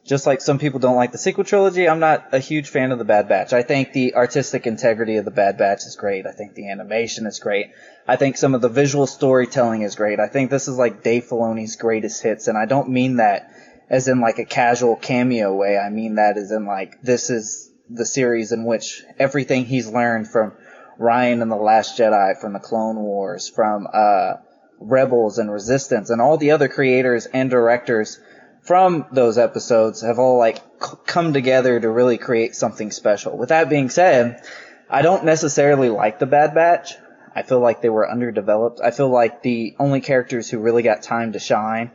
just 0.06 0.26
like 0.26 0.42
some 0.42 0.60
people 0.60 0.80
don't 0.80 0.96
like 0.96 1.12
the 1.12 1.18
sequel 1.18 1.44
trilogy, 1.44 1.88
I'm 1.88 2.00
not 2.00 2.34
a 2.34 2.40
huge 2.40 2.70
fan 2.70 2.92
of 2.92 3.00
the 3.00 3.06
Bad 3.06 3.28
Batch. 3.28 3.52
I 3.52 3.62
think 3.64 3.92
the 3.92 4.16
artistic 4.16 4.66
integrity 4.66 5.18
of 5.18 5.26
the 5.26 5.32
Bad 5.32 5.58
Batch 5.58 5.86
is 5.86 5.96
great. 5.98 6.26
I 6.26 6.32
think 6.32 6.54
the 6.54 6.70
animation 6.70 7.26
is 7.26 7.40
great. 7.40 7.72
I 8.08 8.16
think 8.16 8.38
some 8.38 8.56
of 8.56 8.62
the 8.62 8.70
visual 8.70 9.08
storytelling 9.08 9.82
is 9.82 9.96
great. 9.96 10.20
I 10.20 10.28
think 10.28 10.50
this 10.50 10.68
is 10.68 10.78
like 10.78 11.04
Dave 11.04 11.26
Filoni's 11.26 11.76
greatest 11.76 12.24
hits, 12.24 12.48
and 12.48 12.58
I 12.58 12.66
don't 12.66 12.90
mean 12.90 13.18
that 13.18 13.52
as 13.90 14.08
in 14.08 14.22
like 14.22 14.40
a 14.40 14.46
casual 14.46 14.96
cameo 14.96 15.54
way. 15.54 15.78
I 15.78 15.90
mean 15.90 16.16
that 16.16 16.38
as 16.38 16.52
in 16.52 16.66
like 16.66 17.02
this 17.02 17.30
is 17.30 17.70
the 17.90 18.06
series 18.06 18.52
in 18.52 18.66
which 18.66 19.04
everything 19.20 19.66
he's 19.66 19.88
learned 19.90 20.30
from 20.30 20.54
Rian 21.00 21.42
and 21.42 21.52
the 21.52 21.56
Last 21.56 21.98
Jedi, 21.98 22.40
from 22.40 22.54
the 22.54 22.60
Clone 22.60 22.98
Wars, 22.98 23.50
from 23.50 23.88
uh, 23.94 24.36
Rebels 24.80 25.38
and 25.40 25.52
Resistance, 25.52 26.10
and 26.10 26.22
all 26.22 26.38
the 26.38 26.52
other 26.52 26.68
creators 26.68 27.26
and 27.26 27.50
directors 27.50 28.20
from 28.62 29.06
those 29.12 29.38
episodes 29.38 30.02
have 30.02 30.20
all 30.20 30.38
like 30.38 30.58
c- 30.58 30.98
come 31.06 31.34
together 31.34 31.80
to 31.80 31.90
really 31.90 32.18
create 32.18 32.54
something 32.54 32.92
special. 32.92 33.38
With 33.38 33.50
that 33.50 33.70
being 33.70 33.90
said, 33.90 34.44
I 34.90 35.02
don't 35.02 35.24
necessarily 35.24 35.90
like 35.90 36.20
the 36.20 36.26
Bad 36.26 36.54
Batch. 36.54 36.96
I 37.34 37.44
feel 37.44 37.60
like 37.60 37.82
they 37.82 37.90
were 37.90 38.10
underdeveloped. 38.10 38.82
I 38.84 38.92
feel 38.92 39.10
like 39.10 39.42
the 39.42 39.76
only 39.80 40.02
characters 40.02 40.50
who 40.50 40.60
really 40.60 40.84
got 40.84 41.02
time 41.02 41.32
to 41.32 41.40
shine, 41.40 41.92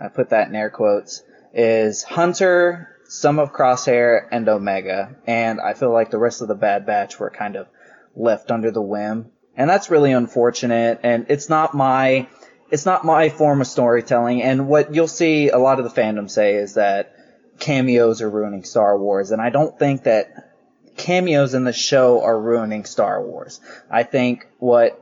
I 0.00 0.08
put 0.08 0.30
that 0.30 0.48
in 0.48 0.54
air 0.54 0.70
quotes, 0.70 1.22
is 1.52 2.04
Hunter, 2.04 2.96
some 3.08 3.38
of 3.38 3.52
Crosshair, 3.52 4.26
and 4.30 4.48
Omega. 4.48 5.16
And 5.26 5.60
I 5.60 5.74
feel 5.74 5.92
like 5.92 6.10
the 6.10 6.18
rest 6.18 6.40
of 6.40 6.48
the 6.48 6.54
Bad 6.54 6.86
Batch 6.86 7.18
were 7.18 7.30
kind 7.30 7.56
of 7.56 7.66
left 8.14 8.50
under 8.50 8.70
the 8.70 8.82
whim. 8.82 9.31
And 9.56 9.68
that's 9.68 9.90
really 9.90 10.12
unfortunate. 10.12 11.00
And 11.02 11.26
it's 11.28 11.48
not 11.48 11.74
my, 11.74 12.28
it's 12.70 12.86
not 12.86 13.04
my 13.04 13.28
form 13.28 13.60
of 13.60 13.66
storytelling. 13.66 14.42
And 14.42 14.68
what 14.68 14.94
you'll 14.94 15.08
see 15.08 15.50
a 15.50 15.58
lot 15.58 15.78
of 15.78 15.84
the 15.84 16.00
fandom 16.00 16.30
say 16.30 16.54
is 16.54 16.74
that 16.74 17.14
cameos 17.58 18.22
are 18.22 18.30
ruining 18.30 18.64
Star 18.64 18.98
Wars. 18.98 19.30
And 19.30 19.42
I 19.42 19.50
don't 19.50 19.78
think 19.78 20.04
that 20.04 20.52
cameos 20.96 21.54
in 21.54 21.64
the 21.64 21.72
show 21.72 22.22
are 22.22 22.38
ruining 22.38 22.84
Star 22.84 23.22
Wars. 23.22 23.60
I 23.90 24.02
think 24.02 24.46
what 24.58 24.98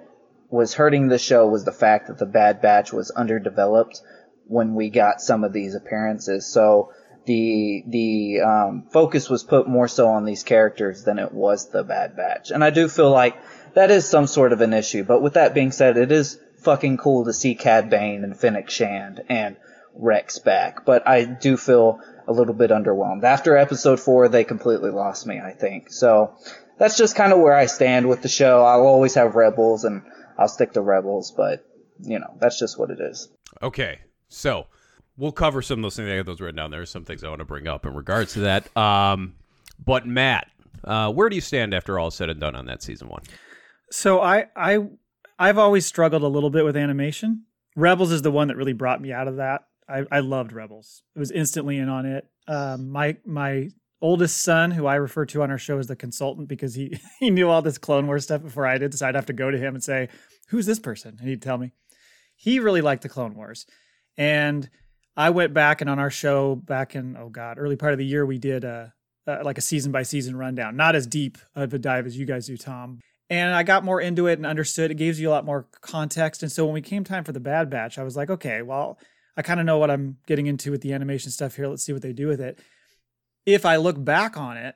was 0.51 0.75
hurting 0.75 1.09
the 1.09 1.19
show 1.19 1.47
was 1.47 1.65
the 1.65 1.73
fact 1.73 2.09
that 2.09 2.19
the 2.19 2.27
Bad 2.27 2.61
Batch 2.61 2.93
was 2.93 3.11
underdeveloped 3.11 4.01
when 4.47 4.75
we 4.75 4.91
got 4.91 5.21
some 5.21 5.45
of 5.45 5.53
these 5.53 5.77
appearances. 5.77 6.45
So 6.45 6.93
the 7.31 7.85
the 7.87 8.41
um, 8.41 8.83
focus 8.91 9.31
was 9.31 9.45
put 9.45 9.69
more 9.69 9.87
so 9.87 10.09
on 10.09 10.25
these 10.25 10.43
characters 10.43 11.05
than 11.05 11.21
it 11.21 11.31
was 11.33 11.71
the 11.71 11.85
Bad 11.85 12.17
Batch, 12.17 12.51
and 12.51 12.65
I 12.65 12.71
do 12.71 12.89
feel 12.89 13.11
like 13.11 13.37
that 13.75 13.93
is 13.93 14.05
some 14.09 14.27
sort 14.27 14.53
of 14.53 14.61
an 14.61 14.73
issue. 14.73 15.05
But 15.05 15.23
with 15.23 15.35
that 15.35 15.55
being 15.55 15.71
said, 15.71 15.97
it 15.97 16.11
is 16.11 16.41
fucking 16.59 16.97
cool 16.97 17.27
to 17.27 17.33
see 17.33 17.55
Cad 17.55 17.89
Bane 17.89 18.25
and 18.25 18.37
Fennec 18.37 18.69
Shand 18.69 19.23
and 19.29 19.57
Rex 19.95 20.41
back. 20.41 20.85
But 20.85 21.07
I 21.07 21.25
do 21.25 21.57
feel 21.57 22.01
a 22.27 22.33
little 22.33 22.55
bit 22.55 22.73
underwhelmed. 22.73 23.23
After 23.23 23.57
episode 23.57 24.01
four, 24.01 24.29
they 24.29 24.43
completely 24.43 24.91
lost 24.91 25.25
me, 25.25 25.39
I 25.39 25.53
think. 25.53 25.93
So 25.93 26.35
that's 26.79 26.97
just 26.97 27.15
kind 27.15 27.33
of 27.33 27.39
where 27.39 27.55
I 27.55 27.67
stand 27.67 28.09
with 28.09 28.23
the 28.23 28.29
show. 28.29 28.65
I'll 28.65 28.87
always 28.87 29.15
have 29.15 29.37
Rebels 29.37 29.85
and 29.85 30.03
I'll 30.37 30.49
stick 30.49 30.73
to 30.73 30.81
Rebels, 30.81 31.31
but 31.31 31.65
you 32.03 32.19
know, 32.19 32.35
that's 32.41 32.59
just 32.59 32.77
what 32.77 32.91
it 32.91 32.99
is. 33.01 33.29
Okay, 33.63 34.01
so 34.29 34.67
we'll 35.21 35.33
cover 35.33 35.63
some 35.63 35.79
of 35.79 35.83
those 35.83 35.97
things. 35.97 36.09
I 36.09 36.17
got 36.17 36.27
those 36.27 36.41
written 36.41 36.57
down. 36.57 36.71
There's 36.71 36.91
some 36.91 37.05
things 37.05 37.23
I 37.23 37.29
want 37.29 37.41
to 37.41 37.45
bring 37.45 37.69
up 37.69 37.87
in 37.87 37.95
regards 37.95 38.33
to 38.33 38.41
that. 38.41 38.75
Um, 38.77 39.35
but 39.85 40.07
Matt, 40.07 40.49
uh, 40.83 41.13
where 41.13 41.29
do 41.29 41.37
you 41.37 41.43
stand 41.43 41.75
after 41.75 41.99
all 41.99 42.11
said 42.11 42.31
and 42.31 42.41
done 42.41 42.57
on 42.57 42.67
that 42.67 42.83
season 42.83 43.09
one? 43.09 43.23
So 43.93 44.21
I 44.21 44.47
I 44.57 44.79
I've 45.39 45.59
always 45.59 45.87
struggled 45.87 46.23
a 46.23 46.29
little 46.29 46.51
bit 46.51 46.65
with 46.65 46.77
animation. 46.77 47.45
Rebels 47.77 48.11
is 48.11 48.23
the 48.23 48.31
one 48.31 48.49
that 48.49 48.57
really 48.57 48.73
brought 48.73 49.01
me 49.01 49.13
out 49.13 49.29
of 49.29 49.37
that. 49.37 49.63
I, 49.89 50.05
I 50.11 50.21
loved 50.21 50.53
Rebels. 50.53 51.03
It 51.15 51.19
was 51.19 51.31
instantly 51.31 51.79
in 51.79 51.89
on 51.89 52.07
it. 52.07 52.27
Um, 52.49 52.91
my 52.91 53.17
my 53.25 53.69
oldest 54.01 54.43
son, 54.43 54.71
who 54.71 54.87
I 54.87 54.95
refer 54.95 55.27
to 55.27 55.43
on 55.43 55.51
our 55.51 55.59
show 55.59 55.79
as 55.79 55.87
the 55.87 55.97
consultant 55.97 56.49
because 56.49 56.75
he 56.75 56.99
he 57.21 57.31
knew 57.31 57.49
all 57.49 57.63
this 57.63 57.79
Clone 57.79 58.07
Wars 58.07 58.25
stuff 58.25 58.43
before 58.43 58.67
I 58.67 58.79
did, 58.79 58.95
so 58.95 59.07
I'd 59.07 59.15
have 59.15 59.27
to 59.27 59.33
go 59.33 59.51
to 59.51 59.59
him 59.59 59.75
and 59.75 59.85
say, 59.85 60.09
"Who's 60.49 60.67
this 60.67 60.79
person?" 60.79 61.17
and 61.21 61.29
he'd 61.29 61.43
tell 61.43 61.59
me. 61.59 61.73
He 62.37 62.59
really 62.59 62.81
liked 62.81 63.03
the 63.03 63.11
Clone 63.11 63.35
Wars, 63.35 63.67
and 64.17 64.71
I 65.17 65.31
went 65.31 65.53
back 65.53 65.81
and 65.81 65.91
on 65.91 65.99
our 65.99 66.11
show 66.11 66.55
back 66.55 66.95
in 66.95 67.17
oh 67.17 67.29
god 67.29 67.59
early 67.59 67.77
part 67.77 67.93
of 67.93 67.99
the 67.99 68.07
year 68.07 68.25
we 68.25 68.39
did 68.39 68.65
a, 68.65 68.95
a 69.27 69.43
like 69.43 69.59
a 69.59 69.63
season 69.63 69.93
by 69.93 70.03
season 70.03 70.37
rundown, 70.37 70.77
not 70.77 70.95
as 70.95 71.07
deep 71.07 71.39
of 71.55 71.73
a 71.75 71.79
dive 71.79 72.07
as 72.07 72.17
you 72.17 72.27
guys 72.27 72.47
do, 72.47 72.57
Tom. 72.57 73.01
And 73.29 73.55
I 73.55 73.63
got 73.63 73.85
more 73.85 74.01
into 74.01 74.27
it 74.27 74.39
and 74.39 74.47
understood. 74.47 74.91
It 74.91 74.97
gives 74.97 75.21
you 75.21 75.29
a 75.29 75.31
lot 75.31 75.45
more 75.45 75.69
context. 75.81 76.43
And 76.43 76.51
so 76.51 76.65
when 76.65 76.75
we 76.75 76.83
came 76.83 77.05
time 77.05 77.23
for 77.23 77.31
the 77.31 77.39
Bad 77.39 77.71
Batch, 77.71 77.97
I 77.97 78.03
was 78.03 78.17
like, 78.17 78.29
okay, 78.29 78.61
well, 78.63 78.99
I 79.37 79.43
kind 79.43 79.61
of 79.61 79.67
know 79.67 79.79
what 79.79 79.91
I'm 79.91 80.19
getting 80.27 80.49
into 80.49 80.73
with 80.73 80.81
the 80.81 80.93
animation 80.93 81.31
stuff 81.31 81.55
here. 81.55 81.69
Let's 81.69 81.85
see 81.85 81.93
what 81.93 82.03
they 82.03 82.13
do 82.13 82.27
with 82.27 82.41
it. 82.41 82.59
If 83.47 83.65
I 83.65 83.77
look 83.77 84.03
back 84.03 84.37
on 84.37 84.57
it, 84.57 84.75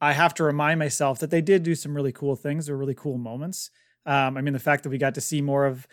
I 0.00 0.14
have 0.14 0.32
to 0.34 0.44
remind 0.44 0.78
myself 0.78 1.18
that 1.18 1.30
they 1.30 1.42
did 1.42 1.62
do 1.62 1.74
some 1.74 1.94
really 1.94 2.10
cool 2.10 2.36
things. 2.36 2.70
Were 2.70 2.76
really 2.76 2.94
cool 2.94 3.18
moments. 3.18 3.70
Um, 4.06 4.38
I 4.38 4.40
mean, 4.40 4.54
the 4.54 4.58
fact 4.58 4.82
that 4.84 4.88
we 4.88 4.96
got 4.96 5.14
to 5.16 5.20
see 5.20 5.42
more 5.42 5.66
of 5.66 5.86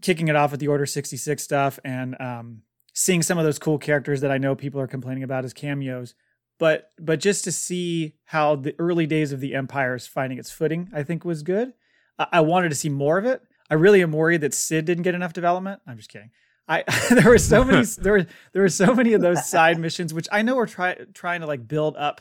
kicking 0.00 0.28
it 0.28 0.36
off 0.36 0.52
with 0.52 0.60
the 0.60 0.68
Order 0.68 0.86
66 0.86 1.42
stuff 1.42 1.80
and 1.84 2.16
um, 2.20 2.62
seeing 2.94 3.22
some 3.22 3.38
of 3.38 3.44
those 3.44 3.58
cool 3.58 3.78
characters 3.78 4.22
that 4.22 4.30
I 4.30 4.38
know 4.38 4.54
people 4.54 4.80
are 4.80 4.86
complaining 4.86 5.24
about 5.24 5.44
as 5.44 5.52
cameos. 5.52 6.14
But 6.58 6.92
but 6.98 7.20
just 7.20 7.44
to 7.44 7.52
see 7.52 8.14
how 8.24 8.56
the 8.56 8.74
early 8.78 9.06
days 9.06 9.32
of 9.32 9.40
the 9.40 9.54
Empire 9.54 9.96
is 9.96 10.06
finding 10.06 10.38
its 10.38 10.50
footing, 10.50 10.88
I 10.94 11.02
think 11.02 11.24
was 11.24 11.42
good. 11.42 11.74
I, 12.18 12.26
I 12.32 12.40
wanted 12.40 12.68
to 12.68 12.76
see 12.76 12.88
more 12.88 13.18
of 13.18 13.24
it. 13.24 13.42
I 13.68 13.74
really 13.74 14.02
am 14.02 14.12
worried 14.12 14.42
that 14.42 14.54
Cid 14.54 14.84
didn't 14.84 15.02
get 15.02 15.16
enough 15.16 15.32
development. 15.32 15.82
I'm 15.86 15.96
just 15.96 16.10
kidding. 16.10 16.30
I 16.68 16.84
there 17.10 17.28
were 17.28 17.38
so 17.38 17.64
many 17.64 17.84
there 17.98 18.12
were 18.12 18.26
there 18.52 18.62
were 18.62 18.68
so 18.68 18.94
many 18.94 19.12
of 19.12 19.20
those 19.20 19.48
side 19.48 19.78
missions 19.78 20.14
which 20.14 20.28
I 20.30 20.42
know 20.42 20.58
are 20.58 20.66
try, 20.66 20.96
trying 21.12 21.40
to 21.40 21.46
like 21.46 21.66
build 21.66 21.96
up 21.96 22.20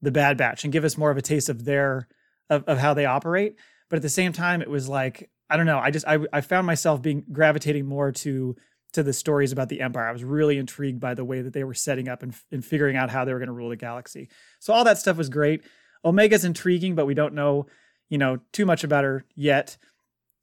the 0.00 0.12
Bad 0.12 0.36
Batch 0.36 0.64
and 0.64 0.72
give 0.72 0.84
us 0.84 0.96
more 0.96 1.10
of 1.10 1.16
a 1.16 1.22
taste 1.22 1.48
of 1.48 1.64
their 1.64 2.08
of, 2.48 2.64
of 2.64 2.78
how 2.78 2.94
they 2.94 3.06
operate. 3.06 3.56
But 3.90 3.96
at 3.96 4.02
the 4.02 4.08
same 4.08 4.32
time, 4.32 4.62
it 4.62 4.70
was 4.70 4.88
like 4.88 5.30
I 5.50 5.56
don't 5.56 5.66
know. 5.66 5.78
I 5.78 5.90
just 5.90 6.06
I 6.06 6.20
I 6.32 6.40
found 6.42 6.66
myself 6.66 7.02
being 7.02 7.24
gravitating 7.32 7.86
more 7.86 8.12
to 8.12 8.54
to 8.94 9.02
the 9.02 9.12
stories 9.12 9.52
about 9.52 9.68
the 9.68 9.80
Empire. 9.80 10.08
I 10.08 10.12
was 10.12 10.24
really 10.24 10.58
intrigued 10.58 11.00
by 11.00 11.14
the 11.14 11.24
way 11.24 11.42
that 11.42 11.52
they 11.52 11.64
were 11.64 11.74
setting 11.74 12.08
up 12.08 12.22
and, 12.22 12.34
and 12.50 12.64
figuring 12.64 12.96
out 12.96 13.10
how 13.10 13.24
they 13.24 13.32
were 13.32 13.38
going 13.38 13.48
to 13.48 13.52
rule 13.52 13.68
the 13.68 13.76
galaxy. 13.76 14.28
So 14.60 14.72
all 14.72 14.84
that 14.84 14.98
stuff 14.98 15.16
was 15.16 15.28
great. 15.28 15.62
Omega's 16.04 16.44
intriguing, 16.44 16.94
but 16.94 17.06
we 17.06 17.14
don't 17.14 17.34
know, 17.34 17.66
you 18.08 18.18
know, 18.18 18.38
too 18.52 18.66
much 18.66 18.84
about 18.84 19.04
her 19.04 19.24
yet. 19.34 19.76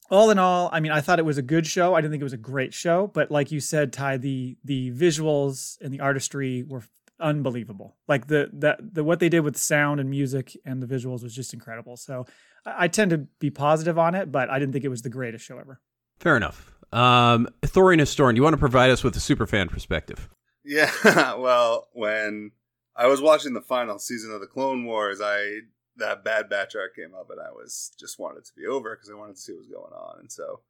All 0.10 0.30
in 0.30 0.40
all, 0.40 0.70
I 0.74 0.82
mean, 0.82 0.92
I 0.92 1.00
thought 1.00 1.20
it 1.20 1.26
was 1.26 1.38
a 1.38 1.44
good 1.44 1.66
show. 1.66 1.96
I 1.96 2.02
didn't 2.02 2.12
think 2.12 2.22
it 2.22 2.26
was 2.26 2.34
a 2.34 2.38
great 2.38 2.74
show, 2.74 3.08
but 3.08 3.32
like 3.32 3.52
you 3.52 3.62
said, 3.62 3.94
Ty, 3.94 4.18
the 4.18 4.58
the 4.66 4.92
visuals 4.92 5.78
and 5.80 5.94
the 5.94 6.02
artistry 6.02 6.64
were 6.64 6.84
unbelievable. 7.22 7.96
Like 8.10 8.28
the 8.28 8.50
the, 8.52 8.76
the 8.82 9.04
what 9.06 9.20
they 9.20 9.30
did 9.30 9.42
with 9.42 9.56
sound 9.56 10.02
and 10.02 10.10
music 10.10 10.58
and 10.66 10.84
the 10.84 10.88
visuals 10.88 11.24
was 11.24 11.34
just 11.34 11.54
incredible. 11.54 11.96
So 11.96 12.26
I, 12.66 12.86
I 12.86 12.88
tend 12.90 13.12
to 13.12 13.20
be 13.20 13.52
positive 13.52 13.98
on 13.98 14.16
it, 14.16 14.34
but 14.34 14.50
I 14.50 14.60
didn't 14.60 14.74
think 14.74 14.84
it 14.84 14.90
was 14.90 15.04
the 15.04 15.10
greatest 15.10 15.46
show 15.46 15.58
ever. 15.58 15.80
Fair 16.20 16.36
enough. 16.36 16.74
Um, 16.92 17.48
Ithorian 17.62 18.00
Historian, 18.00 18.36
you 18.36 18.44
want 18.44 18.54
to 18.54 18.60
provide 18.60 18.90
us 18.90 19.04
with 19.04 19.16
a 19.16 19.20
superfan 19.20 19.70
perspective? 19.70 20.30
Yeah, 20.64 20.92
well, 21.36 21.88
when 21.94 22.52
I 22.96 23.08
was 23.08 23.22
watching 23.22 23.54
the 23.54 23.62
final 23.62 23.98
season 24.00 24.32
of 24.32 24.42
the 24.42 24.48
Clone 24.48 24.86
Wars, 24.86 25.22
I 25.22 25.62
that 25.98 26.24
Bad 26.24 26.50
Batch 26.50 26.76
arc 26.76 26.96
came 26.96 27.14
up, 27.14 27.30
and 27.30 27.40
I 27.40 27.52
was 27.52 27.92
just 28.00 28.20
wanted 28.20 28.40
it 28.40 28.46
to 28.46 28.54
be 28.56 28.66
over 28.66 28.96
because 28.96 29.10
I 29.10 29.16
wanted 29.16 29.36
to 29.36 29.42
see 29.42 29.54
what 29.54 29.60
was 29.60 29.68
going 29.68 29.94
on. 29.94 30.20
And 30.20 30.32
so 30.32 30.62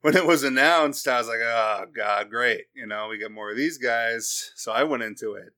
when 0.00 0.16
it 0.16 0.26
was 0.26 0.42
announced, 0.42 1.06
I 1.08 1.18
was 1.18 1.28
like, 1.28 1.40
"Oh 1.40 1.86
God, 1.94 2.30
great! 2.30 2.66
You 2.74 2.86
know, 2.86 3.08
we 3.08 3.18
get 3.18 3.30
more 3.30 3.50
of 3.50 3.56
these 3.56 3.78
guys." 3.78 4.52
So 4.54 4.72
I 4.72 4.84
went 4.84 5.02
into 5.02 5.34
it 5.34 5.52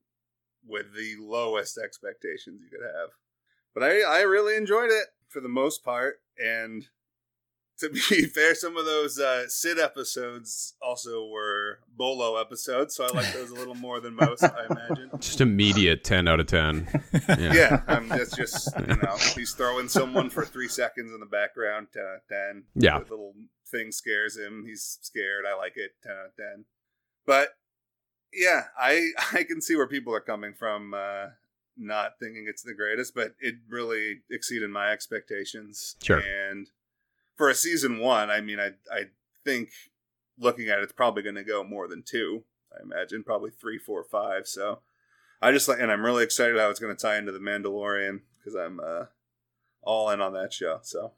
with 0.66 0.94
the 0.94 1.14
lowest 1.18 1.78
expectations 1.78 2.60
you 2.62 2.68
could 2.70 2.86
have, 2.86 3.10
but 3.74 3.82
I 3.82 4.02
I 4.02 4.20
really 4.22 4.56
enjoyed 4.56 4.90
it 4.90 5.06
for 5.28 5.40
the 5.40 5.48
most 5.48 5.84
part, 5.84 6.20
and 6.38 6.86
to 7.78 7.90
be 7.90 8.00
fair, 8.34 8.54
some 8.54 8.76
of 8.76 8.84
those 8.84 9.18
uh, 9.18 9.48
Cid 9.48 9.78
episodes 9.78 10.74
also 10.80 11.26
were 11.26 11.80
Bolo 11.96 12.36
episodes, 12.36 12.94
so 12.94 13.04
I 13.04 13.08
like 13.08 13.32
those 13.32 13.50
a 13.50 13.54
little 13.54 13.74
more 13.74 14.00
than 14.00 14.14
most, 14.14 14.42
I 14.42 14.66
imagine. 14.70 15.10
Just 15.20 15.40
immediate 15.40 16.04
10 16.04 16.28
out 16.28 16.40
of 16.40 16.46
10. 16.46 16.88
Yeah, 17.28 17.52
yeah 17.52 17.82
um, 17.88 18.10
it's 18.12 18.36
just, 18.36 18.70
you 18.78 18.96
know, 18.96 19.16
he's 19.34 19.52
throwing 19.52 19.88
someone 19.88 20.30
for 20.30 20.44
three 20.44 20.68
seconds 20.68 21.12
in 21.12 21.18
the 21.18 21.26
background, 21.26 21.88
10 21.92 22.02
out 22.02 22.16
of 22.16 22.28
10. 22.28 22.62
Yeah. 22.76 22.98
The 23.00 23.10
little 23.10 23.34
thing 23.66 23.90
scares 23.90 24.36
him. 24.36 24.64
He's 24.66 24.98
scared. 25.02 25.44
I 25.44 25.56
like 25.56 25.72
it, 25.76 25.92
10 26.04 26.12
out 26.12 26.26
of 26.26 26.36
10. 26.36 26.64
But 27.26 27.48
yeah, 28.32 28.64
I, 28.78 29.10
I 29.32 29.42
can 29.42 29.60
see 29.60 29.76
where 29.76 29.88
people 29.88 30.14
are 30.14 30.20
coming 30.20 30.54
from. 30.54 30.94
Uh, 30.94 31.26
not 31.76 32.12
thinking 32.20 32.46
it's 32.48 32.62
the 32.62 32.74
greatest, 32.74 33.14
but 33.14 33.34
it 33.40 33.56
really 33.68 34.20
exceeded 34.30 34.70
my 34.70 34.92
expectations. 34.92 35.96
Sure. 36.02 36.20
And 36.20 36.68
for 37.36 37.48
a 37.48 37.54
season 37.54 37.98
one, 37.98 38.30
I 38.30 38.40
mean, 38.40 38.58
I 38.58 38.72
I 38.90 39.04
think 39.44 39.70
looking 40.38 40.68
at 40.68 40.78
it, 40.78 40.82
it's 40.82 40.92
probably 40.92 41.22
going 41.22 41.36
to 41.36 41.44
go 41.44 41.62
more 41.64 41.88
than 41.88 42.02
two. 42.02 42.44
I 42.72 42.82
imagine 42.82 43.22
probably 43.22 43.50
three, 43.50 43.78
four, 43.78 44.04
five. 44.04 44.46
So 44.46 44.80
I 45.40 45.52
just 45.52 45.68
like, 45.68 45.78
and 45.80 45.90
I'm 45.90 46.04
really 46.04 46.24
excited 46.24 46.58
how 46.58 46.70
it's 46.70 46.80
going 46.80 46.94
to 46.94 47.00
tie 47.00 47.16
into 47.16 47.32
the 47.32 47.38
Mandalorian 47.38 48.20
because 48.38 48.54
I'm 48.54 48.80
uh, 48.80 49.04
all 49.82 50.10
in 50.10 50.20
on 50.20 50.32
that 50.34 50.52
show. 50.52 50.80
So 50.82 51.12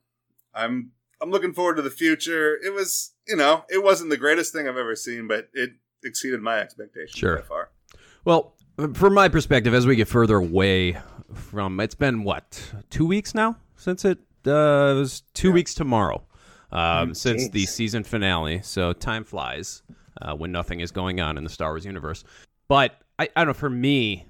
I'm 0.55 0.93
I'm 1.21 1.31
looking 1.31 1.53
forward 1.53 1.77
to 1.77 1.83
the 1.83 1.91
future. 1.91 2.59
It 2.63 2.73
was, 2.73 3.13
you 3.27 3.37
know, 3.37 3.65
it 3.69 3.83
wasn't 3.83 4.11
the 4.11 4.17
greatest 4.17 4.53
thing 4.53 4.69
I've 4.69 4.77
ever 4.77 4.95
seen, 4.95 5.27
but 5.27 5.49
it 5.53 5.71
exceeded 6.05 6.41
my 6.41 6.59
expectations 6.61 7.19
sure. 7.19 7.37
by 7.37 7.43
far. 7.43 7.71
Well, 8.25 8.55
from 8.95 9.15
my 9.15 9.29
perspective, 9.29 9.75
as 9.75 9.87
we 9.87 9.97
get 9.97 10.07
further 10.07 10.37
away 10.37 10.99
from, 11.35 11.81
it's 11.81 11.97
been 11.97 12.23
what 12.23 12.73
two 12.91 13.07
weeks 13.07 13.35
now 13.35 13.57
since 13.77 14.05
it 14.05 14.19
uh, 14.47 14.95
it 14.97 14.99
was 14.99 15.23
two 15.35 15.49
yeah. 15.49 15.55
weeks 15.55 15.75
tomorrow 15.75 16.23
um, 16.73 17.15
since 17.15 17.49
the 17.49 17.67
season 17.67 18.05
finale. 18.05 18.61
So 18.63 18.93
time 18.93 19.25
flies 19.25 19.83
uh, 20.23 20.35
when 20.35 20.53
nothing 20.53 20.81
is 20.81 20.91
going 20.91 21.21
on 21.21 21.39
in 21.39 21.45
the 21.45 21.51
Star 21.51 21.71
Wars 21.71 21.85
universe. 21.85 22.25
But 22.69 23.01
I, 23.19 23.29
I 23.35 23.41
don't 23.41 23.49
know. 23.49 23.55
For 23.55 23.71
me, 23.71 24.27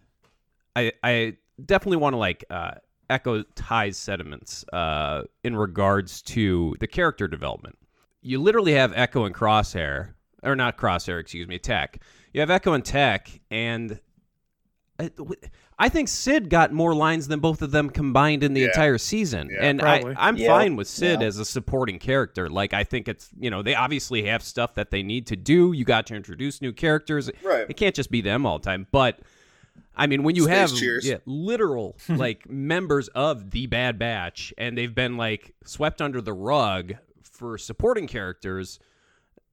I, 0.77 0.93
I 1.03 1.37
definitely 1.65 1.99
want 1.99 2.15
to 2.15 2.19
like 2.19 2.45
uh, 2.51 2.73
echo 3.11 3.43
Ty's 3.55 3.97
sentiments 3.97 4.65
uh, 4.73 5.23
in 5.45 5.57
regards 5.57 6.23
to 6.23 6.77
the 6.81 6.87
character 6.87 7.29
development. 7.29 7.77
You 8.21 8.41
literally 8.41 8.73
have 8.73 8.93
Echo 8.95 9.25
and 9.25 9.35
Crosshair, 9.35 10.15
or 10.43 10.57
not 10.57 10.77
Crosshair, 10.77 11.21
excuse 11.21 11.49
me, 11.49 11.59
Tech. 11.59 12.03
You 12.33 12.41
have 12.41 12.51
Echo 12.51 12.73
and 12.73 12.85
Tech, 12.85 13.41
and 13.51 14.01
Uh, 14.99 15.09
I 15.79 15.89
think 15.89 16.09
Cid 16.09 16.51
got 16.51 16.73
more 16.73 16.95
lines 16.95 17.29
than 17.29 17.39
both 17.41 17.63
of 17.63 17.71
them 17.71 17.89
combined 17.89 18.43
in 18.43 18.53
the 18.55 18.63
Yeah. 18.63 18.67
entire 18.67 18.99
season, 18.99 19.49
Yeah. 19.53 19.59
and 19.65 19.81
I, 19.81 19.99
Probably. 20.01 20.17
I'm 20.19 20.37
Yeah. 20.37 20.49
fine 20.49 20.75
with 20.77 20.89
Cid 20.89 21.21
Yeah. 21.21 21.27
as 21.29 21.39
a 21.39 21.45
supporting 21.45 21.99
character. 22.01 22.49
Like 22.49 22.75
I 22.75 22.83
think 22.85 23.07
it's 23.09 23.31
you 23.39 23.49
know 23.51 23.63
they 23.63 23.75
obviously 23.75 24.25
have 24.25 24.43
stuff 24.43 24.75
that 24.75 24.91
they 24.91 25.03
need 25.03 25.27
to 25.29 25.37
do. 25.37 25.73
You 25.73 25.85
got 25.85 26.07
to 26.09 26.15
introduce 26.17 26.61
new 26.61 26.73
characters. 26.73 27.31
Right. 27.45 27.67
It 27.69 27.77
can't 27.77 27.95
just 27.95 28.11
be 28.11 28.21
them 28.21 28.45
all 28.45 28.59
the 28.59 28.65
time. 28.65 28.87
But 28.91 29.21
I 29.97 30.07
mean, 30.09 30.23
when 30.25 30.35
you 30.37 30.45
Space 30.45 30.81
have 30.81 31.03
yeah, 31.05 31.17
literal 31.27 31.97
like 32.09 32.49
members 32.51 33.07
of 33.09 33.51
the 33.53 33.67
Bad 33.67 33.99
Batch, 33.99 34.53
and 34.59 34.77
they've 34.77 34.95
been 34.95 35.17
like 35.17 35.55
swept 35.65 36.03
under 36.03 36.21
the 36.21 36.33
rug 36.33 36.95
for 37.23 37.57
supporting 37.59 38.07
characters, 38.09 38.81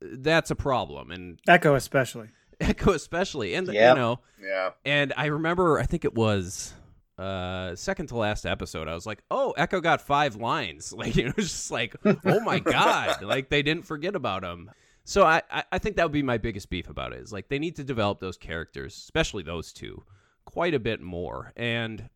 that's 0.02 0.50
a 0.50 0.56
problem. 0.56 1.12
And 1.12 1.40
Echo 1.48 1.76
especially. 1.76 2.30
Echo 2.60 2.92
especially, 2.94 3.54
and 3.56 3.68
Yep. 3.68 3.96
you 3.96 4.02
know. 4.02 4.20
Yeah. 4.42 4.72
And 4.86 5.14
I 5.18 5.26
remember, 5.28 5.80
I 5.80 5.86
think 5.86 6.06
it 6.06 6.14
was 6.14 6.74
uh, 7.18 7.76
second 7.76 8.08
to 8.08 8.18
last 8.18 8.46
episode, 8.46 8.88
I 8.88 8.94
was 8.94 9.06
like, 9.06 9.24
"Oh, 9.32 9.52
Echo 9.52 9.80
got 9.82 10.02
five 10.02 10.36
lines." 10.36 10.94
Like, 10.98 11.16
you 11.16 11.26
know, 11.26 11.34
it's 11.38 11.50
just 11.50 11.72
like, 11.72 11.96
"Oh 12.06 12.40
my 12.42 12.60
god!" 12.76 13.22
like 13.24 13.50
they 13.50 13.62
didn't 13.62 13.86
forget 13.86 14.16
about 14.16 14.44
him. 14.44 14.70
So 15.08 15.24
I, 15.24 15.42
I, 15.52 15.64
I 15.74 15.78
think 15.80 15.96
that 15.98 16.04
would 16.04 16.12
be 16.12 16.24
my 16.24 16.38
biggest 16.40 16.70
beef 16.70 16.90
about 16.90 17.14
it. 17.14 17.20
Is 17.22 17.32
like 17.32 17.48
they 17.48 17.60
need 17.60 17.76
to 17.78 17.84
develop 17.84 18.20
those 18.20 18.38
characters, 18.38 18.96
especially 18.96 19.44
those 19.44 19.72
two, 19.72 20.04
quite 20.46 20.74
a 20.74 20.80
bit 20.80 21.00
more. 21.02 21.54
And 21.56 22.10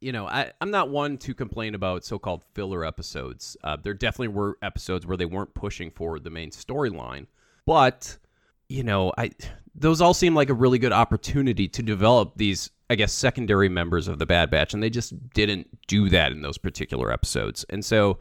you 0.00 0.12
know, 0.12 0.26
I, 0.26 0.52
I'm 0.60 0.70
not 0.70 0.90
one 0.90 1.16
to 1.18 1.32
complain 1.32 1.74
about 1.74 2.04
so-called 2.04 2.44
filler 2.54 2.84
episodes. 2.84 3.56
Uh, 3.64 3.76
there 3.82 3.94
definitely 3.94 4.28
were 4.28 4.58
episodes 4.60 5.06
where 5.06 5.16
they 5.16 5.24
weren't 5.24 5.54
pushing 5.54 5.90
forward 5.90 6.22
the 6.22 6.28
main 6.30 6.50
storyline, 6.50 7.26
but 7.64 8.18
you 8.68 8.82
know, 8.82 9.12
I 9.16 9.30
those 9.74 10.00
all 10.00 10.14
seem 10.14 10.34
like 10.34 10.48
a 10.48 10.54
really 10.54 10.78
good 10.78 10.92
opportunity 10.92 11.68
to 11.68 11.82
develop 11.82 12.32
these, 12.36 12.70
I 12.88 12.94
guess, 12.94 13.12
secondary 13.12 13.68
members 13.68 14.08
of 14.08 14.18
the 14.18 14.26
Bad 14.26 14.50
Batch, 14.50 14.72
and 14.74 14.82
they 14.82 14.90
just 14.90 15.30
didn't 15.30 15.68
do 15.86 16.08
that 16.08 16.32
in 16.32 16.42
those 16.42 16.58
particular 16.58 17.12
episodes. 17.12 17.64
And 17.68 17.84
so, 17.84 18.18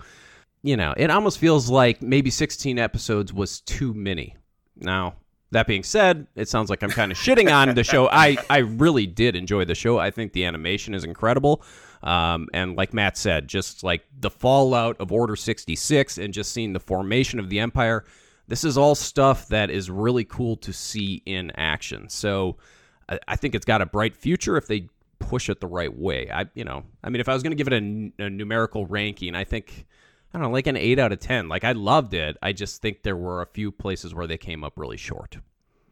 you 0.64 0.76
know, 0.76 0.94
it 0.98 1.10
almost 1.10 1.40
feels 1.40 1.70
like 1.70 2.02
maybe 2.02 2.30
16 2.30 2.78
episodes 2.78 3.32
was 3.32 3.62
too 3.62 3.94
many. 3.94 4.36
Now, 4.76 5.16
that 5.52 5.68
being 5.68 5.84
said, 5.84 6.28
it 6.36 6.50
sounds 6.50 6.70
like 6.70 6.84
I'm 6.84 6.90
kind 6.90 7.12
of 7.12 7.18
shitting 7.26 7.54
on 7.54 7.74
the 7.74 7.84
show. 7.84 8.10
I, 8.12 8.38
I 8.50 8.58
really 8.58 9.08
did 9.08 9.36
enjoy 9.38 9.64
the 9.64 9.76
show. 9.76 9.98
I 9.98 10.12
think 10.12 10.34
the 10.34 10.44
animation 10.44 10.94
is 10.94 11.06
incredible. 11.06 11.64
Um, 12.04 12.50
and 12.54 12.76
like 12.76 12.94
Matt 12.94 13.18
said, 13.18 13.48
just 13.48 13.84
like 13.84 14.04
the 14.20 14.30
fallout 14.30 15.00
of 15.00 15.12
Order 15.12 15.38
66 15.38 16.18
and 16.18 16.34
just 16.34 16.52
seeing 16.52 16.74
the 16.74 16.80
formation 16.80 17.40
of 17.40 17.50
the 17.50 17.60
Empire, 17.60 18.04
this 18.48 18.64
is 18.64 18.78
all 18.78 18.96
stuff 18.96 19.48
that 19.50 19.70
is 19.70 19.90
really 19.90 20.24
cool 20.24 20.56
to 20.58 20.74
see 20.74 21.22
in 21.26 21.52
action. 21.56 22.10
So 22.10 22.58
I, 23.10 23.20
I 23.28 23.36
think 23.36 23.56
it's 23.56 23.66
got 23.66 23.82
a 23.82 23.86
bright 23.86 24.16
future 24.16 24.58
if 24.58 24.68
they 24.68 24.90
push 25.20 25.50
it 25.50 25.60
the 25.60 25.68
right 25.68 25.96
way. 25.96 26.30
I, 26.32 26.46
you 26.54 26.64
know, 26.64 26.84
I 27.04 27.10
mean, 27.10 27.22
if 27.22 27.30
I 27.30 27.34
was 27.34 27.44
going 27.44 27.52
to 27.52 27.64
give 27.64 27.68
it 27.68 27.74
a 27.74 28.30
numerical 28.30 28.86
ranking, 28.86 29.36
I 29.36 29.44
think. 29.44 29.86
I 30.34 30.38
don't 30.38 30.48
know, 30.48 30.54
like 30.54 30.68
an 30.68 30.76
8 30.76 31.00
out 31.00 31.14
of 31.14 31.20
10. 31.20 31.48
Like, 31.48 31.64
I 31.64 31.72
loved 31.72 32.14
it. 32.14 32.36
I 32.42 32.52
just 32.52 32.82
think 32.82 33.04
there 33.04 33.16
were 33.16 33.42
a 33.42 33.46
few 33.46 33.72
places 33.72 34.14
where 34.14 34.28
they 34.28 34.38
came 34.38 34.66
up 34.66 34.74
really 34.76 34.98
short. 34.98 35.38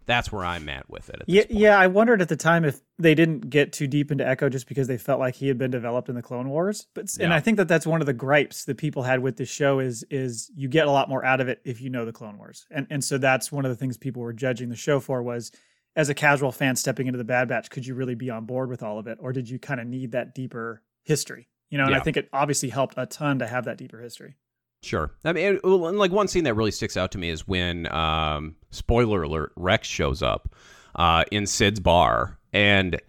That's 0.06 0.32
where 0.32 0.44
I'm 0.46 0.68
at 0.70 0.90
with 0.90 1.10
it. 1.10 1.22
At 1.22 1.30
Yeah, 1.30 1.44
yeah. 1.50 1.80
I 1.80 1.88
wondered 1.88 2.22
at 2.22 2.30
the 2.30 2.36
time 2.36 2.66
if 2.66 2.82
they 3.00 3.16
didn't 3.16 3.50
get 3.50 3.74
too 3.74 3.88
deep 3.88 4.12
into 4.12 4.28
Echo 4.28 4.50
just 4.50 4.68
because 4.68 4.88
they 4.88 4.98
felt 4.98 5.20
like 5.20 5.36
he 5.36 5.48
had 5.48 5.58
been 5.58 5.72
developed 5.72 6.10
in 6.10 6.16
the 6.16 6.22
Clone 6.22 6.50
Wars. 6.50 6.88
But 6.94 7.06
and 7.20 7.30
Yeah. 7.32 7.36
I 7.36 7.40
think 7.40 7.58
that 7.58 7.68
that's 7.68 7.88
one 7.88 8.02
of 8.02 8.06
the 8.06 8.14
gripes 8.14 8.66
that 8.66 8.78
people 8.78 9.04
had 9.04 9.22
with 9.22 9.38
this 9.38 9.50
show 9.50 9.80
is 9.80 10.04
is 10.10 10.52
you 10.56 10.68
get 10.68 10.88
a 10.88 10.92
lot 10.92 11.10
more 11.10 11.24
out 11.24 11.42
of 11.42 11.48
it 11.48 11.62
if 11.64 11.82
you 11.82 11.90
know 11.90 12.06
the 12.06 12.14
Clone 12.14 12.38
Wars, 12.38 12.66
and 12.72 12.88
and 12.90 13.04
so 13.04 13.18
that's 13.18 13.52
one 13.52 13.66
of 13.66 13.70
the 13.70 13.78
things 13.78 13.98
people 13.98 14.22
were 14.22 14.34
judging 14.34 14.70
the 14.70 14.76
show 14.76 15.00
for 15.00 15.22
was 15.24 15.52
as 15.96 16.10
a 16.10 16.14
casual 16.14 16.52
fan 16.52 16.76
stepping 16.76 17.08
into 17.08 17.18
the 17.18 17.24
Bad 17.24 17.48
Batch, 17.48 17.70
could 17.70 17.86
you 17.86 17.94
really 17.94 18.16
be 18.16 18.30
on 18.30 18.46
board 18.46 18.70
with 18.70 18.82
all 18.82 18.98
of 18.98 19.08
it, 19.08 19.18
or 19.22 19.32
did 19.32 19.50
you 19.50 19.60
kind 19.60 19.80
of 19.80 19.88
need 19.88 20.14
that 20.14 20.34
deeper 20.34 20.82
history? 21.04 21.48
You 21.70 21.78
know, 21.78 21.86
and 21.86 21.96
I 21.96 22.00
think 22.00 22.18
it 22.18 22.30
obviously 22.32 22.70
helped 22.70 22.96
a 22.98 23.06
ton 23.06 23.40
to 23.40 23.48
have 23.48 23.66
that 23.66 23.78
deeper 23.78 24.00
history. 24.00 24.36
Sure. 24.84 25.12
I 25.24 25.32
mean, 25.34 25.56
it- 25.64 25.66
like 25.66 26.12
one 26.12 26.28
scene 26.28 26.44
that 26.44 26.56
really 26.56 26.72
sticks 26.72 26.98
out 26.98 27.12
to 27.14 27.18
me 27.18 27.30
is 27.30 27.48
when, 27.48 27.92
um, 27.92 28.56
spoiler 28.70 29.24
alert, 29.24 29.54
Rex 29.56 29.88
shows 29.88 30.22
up 30.22 30.54
uh, 30.96 31.24
in 31.32 31.48
Cid's 31.48 31.80
bar, 31.80 32.38
and 32.52 33.00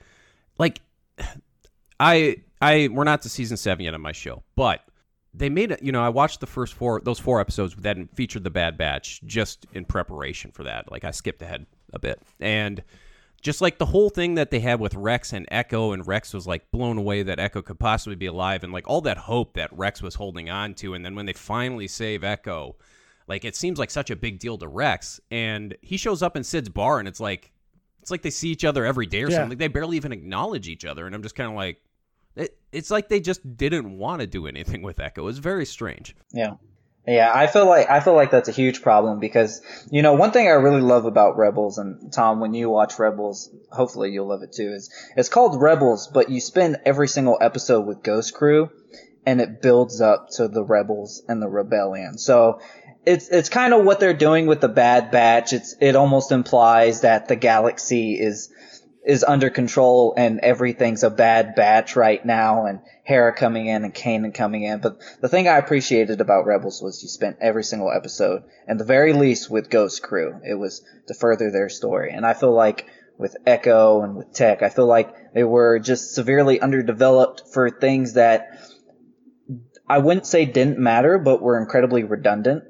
like, 0.58 0.80
I, 2.00 2.36
I, 2.60 2.88
we're 2.92 3.04
not 3.04 3.22
to 3.22 3.28
season 3.28 3.56
seven 3.56 3.84
yet 3.84 3.94
on 3.94 4.00
my 4.00 4.12
show, 4.12 4.42
but 4.56 4.80
they 5.32 5.48
made 5.48 5.70
it. 5.72 5.82
You 5.82 5.92
know, 5.92 6.02
I 6.02 6.08
watched 6.08 6.40
the 6.40 6.46
first 6.46 6.74
four, 6.74 7.00
those 7.00 7.18
four 7.18 7.40
episodes 7.40 7.74
that 7.76 7.96
featured 8.14 8.44
the 8.44 8.50
Bad 8.50 8.78
Batch 8.78 9.20
just 9.24 9.66
in 9.72 9.84
preparation 9.84 10.50
for 10.52 10.62
that. 10.64 10.90
Like, 10.90 11.04
I 11.04 11.10
skipped 11.10 11.42
ahead 11.42 11.66
a 11.92 11.98
bit, 11.98 12.20
and 12.40 12.82
just 13.44 13.60
like 13.60 13.78
the 13.78 13.86
whole 13.86 14.08
thing 14.10 14.34
that 14.34 14.50
they 14.50 14.58
had 14.58 14.80
with 14.80 14.94
Rex 14.94 15.32
and 15.32 15.46
Echo, 15.50 15.92
and 15.92 16.04
Rex 16.04 16.34
was 16.34 16.46
like 16.46 16.68
blown 16.72 16.98
away 16.98 17.22
that 17.22 17.38
Echo 17.38 17.62
could 17.62 17.78
possibly 17.78 18.16
be 18.16 18.26
alive, 18.26 18.64
and 18.64 18.72
like 18.72 18.88
all 18.88 19.02
that 19.02 19.18
hope 19.18 19.52
that 19.54 19.72
Rex 19.72 20.02
was 20.02 20.16
holding 20.16 20.50
on 20.50 20.74
to, 20.74 20.94
and 20.94 21.04
then 21.04 21.14
when 21.14 21.26
they 21.26 21.32
finally 21.34 21.86
save 21.86 22.24
Echo, 22.24 22.74
like 23.28 23.44
it 23.44 23.54
seems 23.54 23.78
like 23.78 23.90
such 23.90 24.10
a 24.10 24.16
big 24.16 24.38
deal 24.40 24.58
to 24.58 24.66
Rex, 24.66 25.20
and 25.30 25.76
he 25.82 25.96
shows 25.96 26.22
up 26.22 26.36
in 26.36 26.42
Cid's 26.42 26.70
bar, 26.70 26.98
and 26.98 27.06
it's 27.06 27.20
like 27.20 27.52
it's 28.00 28.10
like 28.10 28.22
they 28.22 28.30
see 28.30 28.48
each 28.48 28.64
other 28.64 28.84
every 28.84 29.06
day 29.06 29.22
or 29.22 29.28
Yeah. 29.30 29.36
something. 29.36 29.50
Like 29.50 29.58
they 29.58 29.68
barely 29.68 29.96
even 29.96 30.12
acknowledge 30.12 30.66
each 30.68 30.84
other, 30.84 31.06
and 31.06 31.14
I'm 31.14 31.22
just 31.22 31.34
kind 31.34 31.48
of 31.50 31.54
like, 31.56 31.80
it, 32.36 32.56
it's 32.72 32.90
like 32.90 33.08
they 33.08 33.20
just 33.20 33.56
didn't 33.56 33.96
want 33.98 34.20
to 34.20 34.26
do 34.26 34.46
anything 34.46 34.82
with 34.82 35.00
Echo. 35.00 35.28
It's 35.28 35.38
very 35.38 35.64
strange. 35.66 36.16
Yeah. 36.32 36.54
Yeah, 37.06 37.30
I 37.34 37.48
feel 37.48 37.66
like 37.66 37.90
I 37.90 38.00
feel 38.00 38.14
like 38.14 38.30
that's 38.30 38.48
a 38.48 38.52
huge 38.52 38.80
problem 38.80 39.20
because 39.20 39.60
you 39.90 40.00
know 40.00 40.14
one 40.14 40.30
thing 40.30 40.46
I 40.46 40.52
really 40.52 40.80
love 40.80 41.04
about 41.04 41.36
Rebels 41.36 41.76
and 41.76 42.10
Tom 42.10 42.40
when 42.40 42.54
you 42.54 42.70
watch 42.70 42.98
Rebels, 42.98 43.50
hopefully 43.70 44.10
you'll 44.10 44.28
love 44.28 44.42
it 44.42 44.52
too. 44.52 44.72
Is 44.72 44.90
it's 45.14 45.28
called 45.28 45.60
Rebels, 45.60 46.08
but 46.08 46.30
you 46.30 46.40
spend 46.40 46.78
every 46.86 47.08
single 47.08 47.36
episode 47.38 47.86
with 47.86 48.02
Ghost 48.02 48.32
Crew, 48.32 48.70
and 49.26 49.40
it 49.42 49.60
builds 49.60 50.00
up 50.00 50.30
to 50.36 50.48
the 50.48 50.64
Rebels 50.64 51.22
and 51.28 51.42
the 51.42 51.48
Rebellion. 51.48 52.16
So 52.16 52.60
it's 53.04 53.28
it's 53.28 53.50
kind 53.50 53.74
of 53.74 53.84
what 53.84 54.00
they're 54.00 54.14
doing 54.14 54.46
with 54.46 54.62
the 54.62 54.68
Bad 54.68 55.10
Batch. 55.10 55.52
It's 55.52 55.76
it 55.80 55.96
almost 55.96 56.32
implies 56.32 57.02
that 57.02 57.28
the 57.28 57.36
galaxy 57.36 58.14
is 58.18 58.50
is 59.04 59.22
under 59.22 59.50
control 59.50 60.14
and 60.16 60.40
everything's 60.40 61.02
a 61.02 61.10
bad 61.10 61.54
batch 61.54 61.94
right 61.94 62.24
now 62.24 62.64
and 62.64 62.80
Hera 63.02 63.34
coming 63.34 63.66
in 63.66 63.84
and 63.84 63.94
Kanan 63.94 64.32
coming 64.32 64.62
in. 64.62 64.80
But 64.80 64.98
the 65.20 65.28
thing 65.28 65.46
I 65.46 65.58
appreciated 65.58 66.22
about 66.22 66.46
Rebels 66.46 66.80
was 66.80 67.02
you 67.02 67.08
spent 67.08 67.36
every 67.40 67.64
single 67.64 67.92
episode, 67.92 68.44
and 68.66 68.80
the 68.80 68.84
very 68.84 69.12
least 69.12 69.50
with 69.50 69.68
Ghost 69.68 70.02
Crew, 70.02 70.40
it 70.42 70.54
was 70.54 70.82
to 71.08 71.14
further 71.14 71.50
their 71.50 71.68
story. 71.68 72.12
And 72.12 72.24
I 72.24 72.32
feel 72.32 72.54
like 72.54 72.86
with 73.18 73.36
Echo 73.46 74.00
and 74.00 74.16
with 74.16 74.32
Tech, 74.32 74.62
I 74.62 74.70
feel 74.70 74.86
like 74.86 75.34
they 75.34 75.44
were 75.44 75.78
just 75.78 76.14
severely 76.14 76.60
underdeveloped 76.60 77.42
for 77.52 77.68
things 77.68 78.14
that 78.14 78.58
I 79.86 79.98
wouldn't 79.98 80.26
say 80.26 80.46
didn't 80.46 80.78
matter, 80.78 81.18
but 81.18 81.42
were 81.42 81.60
incredibly 81.60 82.04
redundant. 82.04 82.64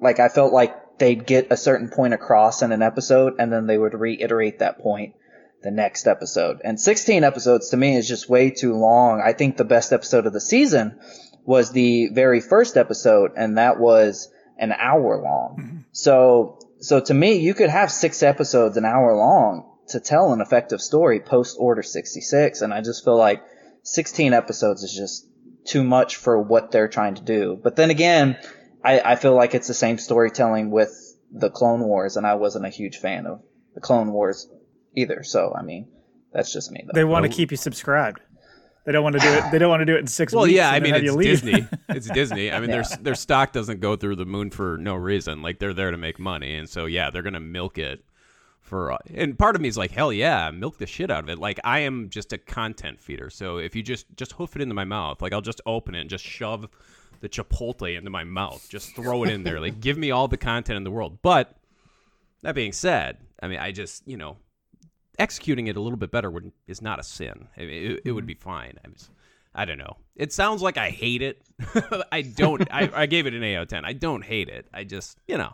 Like 0.00 0.18
I 0.18 0.28
felt 0.28 0.52
like 0.52 0.98
they'd 0.98 1.24
get 1.24 1.46
a 1.50 1.56
certain 1.56 1.90
point 1.90 2.12
across 2.12 2.62
in 2.62 2.72
an 2.72 2.82
episode 2.82 3.36
and 3.38 3.52
then 3.52 3.66
they 3.66 3.78
would 3.78 3.94
reiterate 3.94 4.58
that 4.58 4.80
point 4.80 5.14
the 5.62 5.70
next 5.70 6.06
episode. 6.06 6.60
And 6.64 6.80
16 6.80 7.24
episodes 7.24 7.70
to 7.70 7.76
me 7.76 7.96
is 7.96 8.08
just 8.08 8.28
way 8.28 8.50
too 8.50 8.74
long. 8.74 9.22
I 9.24 9.32
think 9.32 9.56
the 9.56 9.64
best 9.64 9.92
episode 9.92 10.26
of 10.26 10.32
the 10.32 10.40
season 10.40 10.98
was 11.44 11.72
the 11.72 12.08
very 12.08 12.40
first 12.40 12.76
episode 12.76 13.32
and 13.36 13.58
that 13.58 13.78
was 13.78 14.30
an 14.58 14.72
hour 14.72 15.20
long. 15.20 15.56
Mm-hmm. 15.60 15.78
So, 15.92 16.58
so 16.80 17.00
to 17.00 17.14
me, 17.14 17.38
you 17.38 17.54
could 17.54 17.70
have 17.70 17.90
six 17.90 18.22
episodes 18.22 18.76
an 18.76 18.84
hour 18.84 19.14
long 19.14 19.70
to 19.88 20.00
tell 20.00 20.32
an 20.32 20.40
effective 20.40 20.80
story 20.80 21.20
post 21.20 21.56
Order 21.58 21.82
66. 21.82 22.62
And 22.62 22.72
I 22.72 22.80
just 22.80 23.04
feel 23.04 23.16
like 23.16 23.42
16 23.82 24.32
episodes 24.32 24.82
is 24.82 24.94
just 24.94 25.26
too 25.64 25.84
much 25.84 26.16
for 26.16 26.40
what 26.40 26.70
they're 26.70 26.88
trying 26.88 27.16
to 27.16 27.22
do. 27.22 27.58
But 27.62 27.76
then 27.76 27.90
again, 27.90 28.38
I, 28.82 29.00
I 29.00 29.16
feel 29.16 29.34
like 29.34 29.54
it's 29.54 29.68
the 29.68 29.74
same 29.74 29.98
storytelling 29.98 30.70
with 30.70 30.90
the 31.30 31.50
Clone 31.50 31.80
Wars, 31.80 32.16
and 32.16 32.26
I 32.26 32.34
wasn't 32.34 32.66
a 32.66 32.70
huge 32.70 32.98
fan 32.98 33.26
of 33.26 33.42
the 33.74 33.80
Clone 33.80 34.12
Wars 34.12 34.48
either. 34.94 35.22
So 35.22 35.54
I 35.56 35.62
mean, 35.62 35.88
that's 36.32 36.52
just 36.52 36.70
me. 36.70 36.82
Though. 36.86 36.92
They 36.94 37.04
want 37.04 37.24
to 37.24 37.28
keep 37.28 37.50
you 37.50 37.56
subscribed. 37.56 38.20
They 38.86 38.92
don't 38.92 39.04
want 39.04 39.14
to 39.16 39.20
do 39.20 39.28
it. 39.28 39.44
They 39.52 39.58
don't 39.58 39.68
want 39.68 39.82
to 39.82 39.86
do 39.86 39.94
it 39.94 39.98
in 39.98 40.06
six 40.06 40.32
Well, 40.32 40.44
weeks. 40.44 40.56
yeah, 40.56 40.70
I 40.70 40.80
mean 40.80 40.94
it's. 40.94 41.14
Disney. 41.16 41.66
It's 41.90 42.08
Disney. 42.08 42.50
I 42.50 42.60
mean 42.60 42.70
their 42.70 42.84
their 43.00 43.14
stock 43.14 43.52
doesn't 43.52 43.80
go 43.80 43.94
through 43.96 44.16
the 44.16 44.24
moon 44.24 44.50
for 44.50 44.78
no 44.78 44.94
reason. 44.94 45.42
Like 45.42 45.58
they're 45.58 45.74
there 45.74 45.90
to 45.90 45.96
make 45.98 46.18
money, 46.18 46.56
and 46.56 46.68
so 46.68 46.86
yeah, 46.86 47.10
they're 47.10 47.22
gonna 47.22 47.40
milk 47.40 47.76
it 47.78 48.04
for. 48.60 48.96
And 49.14 49.38
part 49.38 49.54
of 49.54 49.60
me 49.60 49.68
is 49.68 49.76
like, 49.76 49.90
hell 49.90 50.12
yeah, 50.12 50.50
milk 50.50 50.78
the 50.78 50.86
shit 50.86 51.10
out 51.10 51.24
of 51.24 51.28
it. 51.30 51.38
Like 51.38 51.60
I 51.62 51.80
am 51.80 52.08
just 52.08 52.32
a 52.32 52.38
content 52.38 53.00
feeder. 53.00 53.28
So 53.28 53.58
if 53.58 53.76
you 53.76 53.82
just 53.82 54.06
just 54.16 54.32
hoof 54.32 54.56
it 54.56 54.62
into 54.62 54.74
my 54.74 54.84
mouth, 54.84 55.20
like 55.20 55.32
I'll 55.34 55.40
just 55.42 55.60
open 55.66 55.94
it 55.94 56.00
and 56.00 56.10
just 56.10 56.24
shove 56.24 56.66
the 57.20 57.28
chipotle 57.28 57.94
into 57.98 58.08
my 58.10 58.24
mouth, 58.24 58.66
just 58.70 58.96
throw 58.96 59.24
it 59.24 59.30
in 59.30 59.42
there. 59.42 59.60
Like 59.60 59.80
give 59.80 59.98
me 59.98 60.10
all 60.10 60.26
the 60.26 60.38
content 60.38 60.78
in 60.78 60.84
the 60.84 60.90
world. 60.90 61.18
But 61.20 61.54
that 62.42 62.54
being 62.54 62.72
said, 62.72 63.18
I 63.42 63.48
mean 63.48 63.58
I 63.58 63.72
just 63.72 64.08
you 64.08 64.16
know 64.16 64.38
executing 65.20 65.68
it 65.68 65.76
a 65.76 65.80
little 65.80 65.98
bit 65.98 66.10
better 66.10 66.30
would 66.30 66.50
is 66.66 66.82
not 66.82 66.98
a 66.98 67.02
sin. 67.02 67.48
I 67.56 67.60
mean, 67.60 67.92
it, 67.92 68.02
it 68.06 68.12
would 68.12 68.22
mm-hmm. 68.22 68.28
be 68.28 68.34
fine. 68.34 68.78
I 68.84 68.88
was, 68.88 69.10
I 69.54 69.64
don't 69.64 69.78
know. 69.78 69.96
It 70.16 70.32
sounds 70.32 70.62
like 70.62 70.78
I 70.78 70.90
hate 70.90 71.22
it. 71.22 71.42
I 72.12 72.22
don't. 72.22 72.66
I, 72.72 72.90
I 72.94 73.06
gave 73.06 73.26
it 73.26 73.34
an 73.34 73.42
eight 73.42 73.56
out 73.56 73.62
of 73.62 73.68
ten. 73.68 73.84
I 73.84 73.92
don't 73.92 74.24
hate 74.24 74.48
it. 74.48 74.66
I 74.72 74.84
just, 74.84 75.18
you 75.28 75.36
know, 75.38 75.52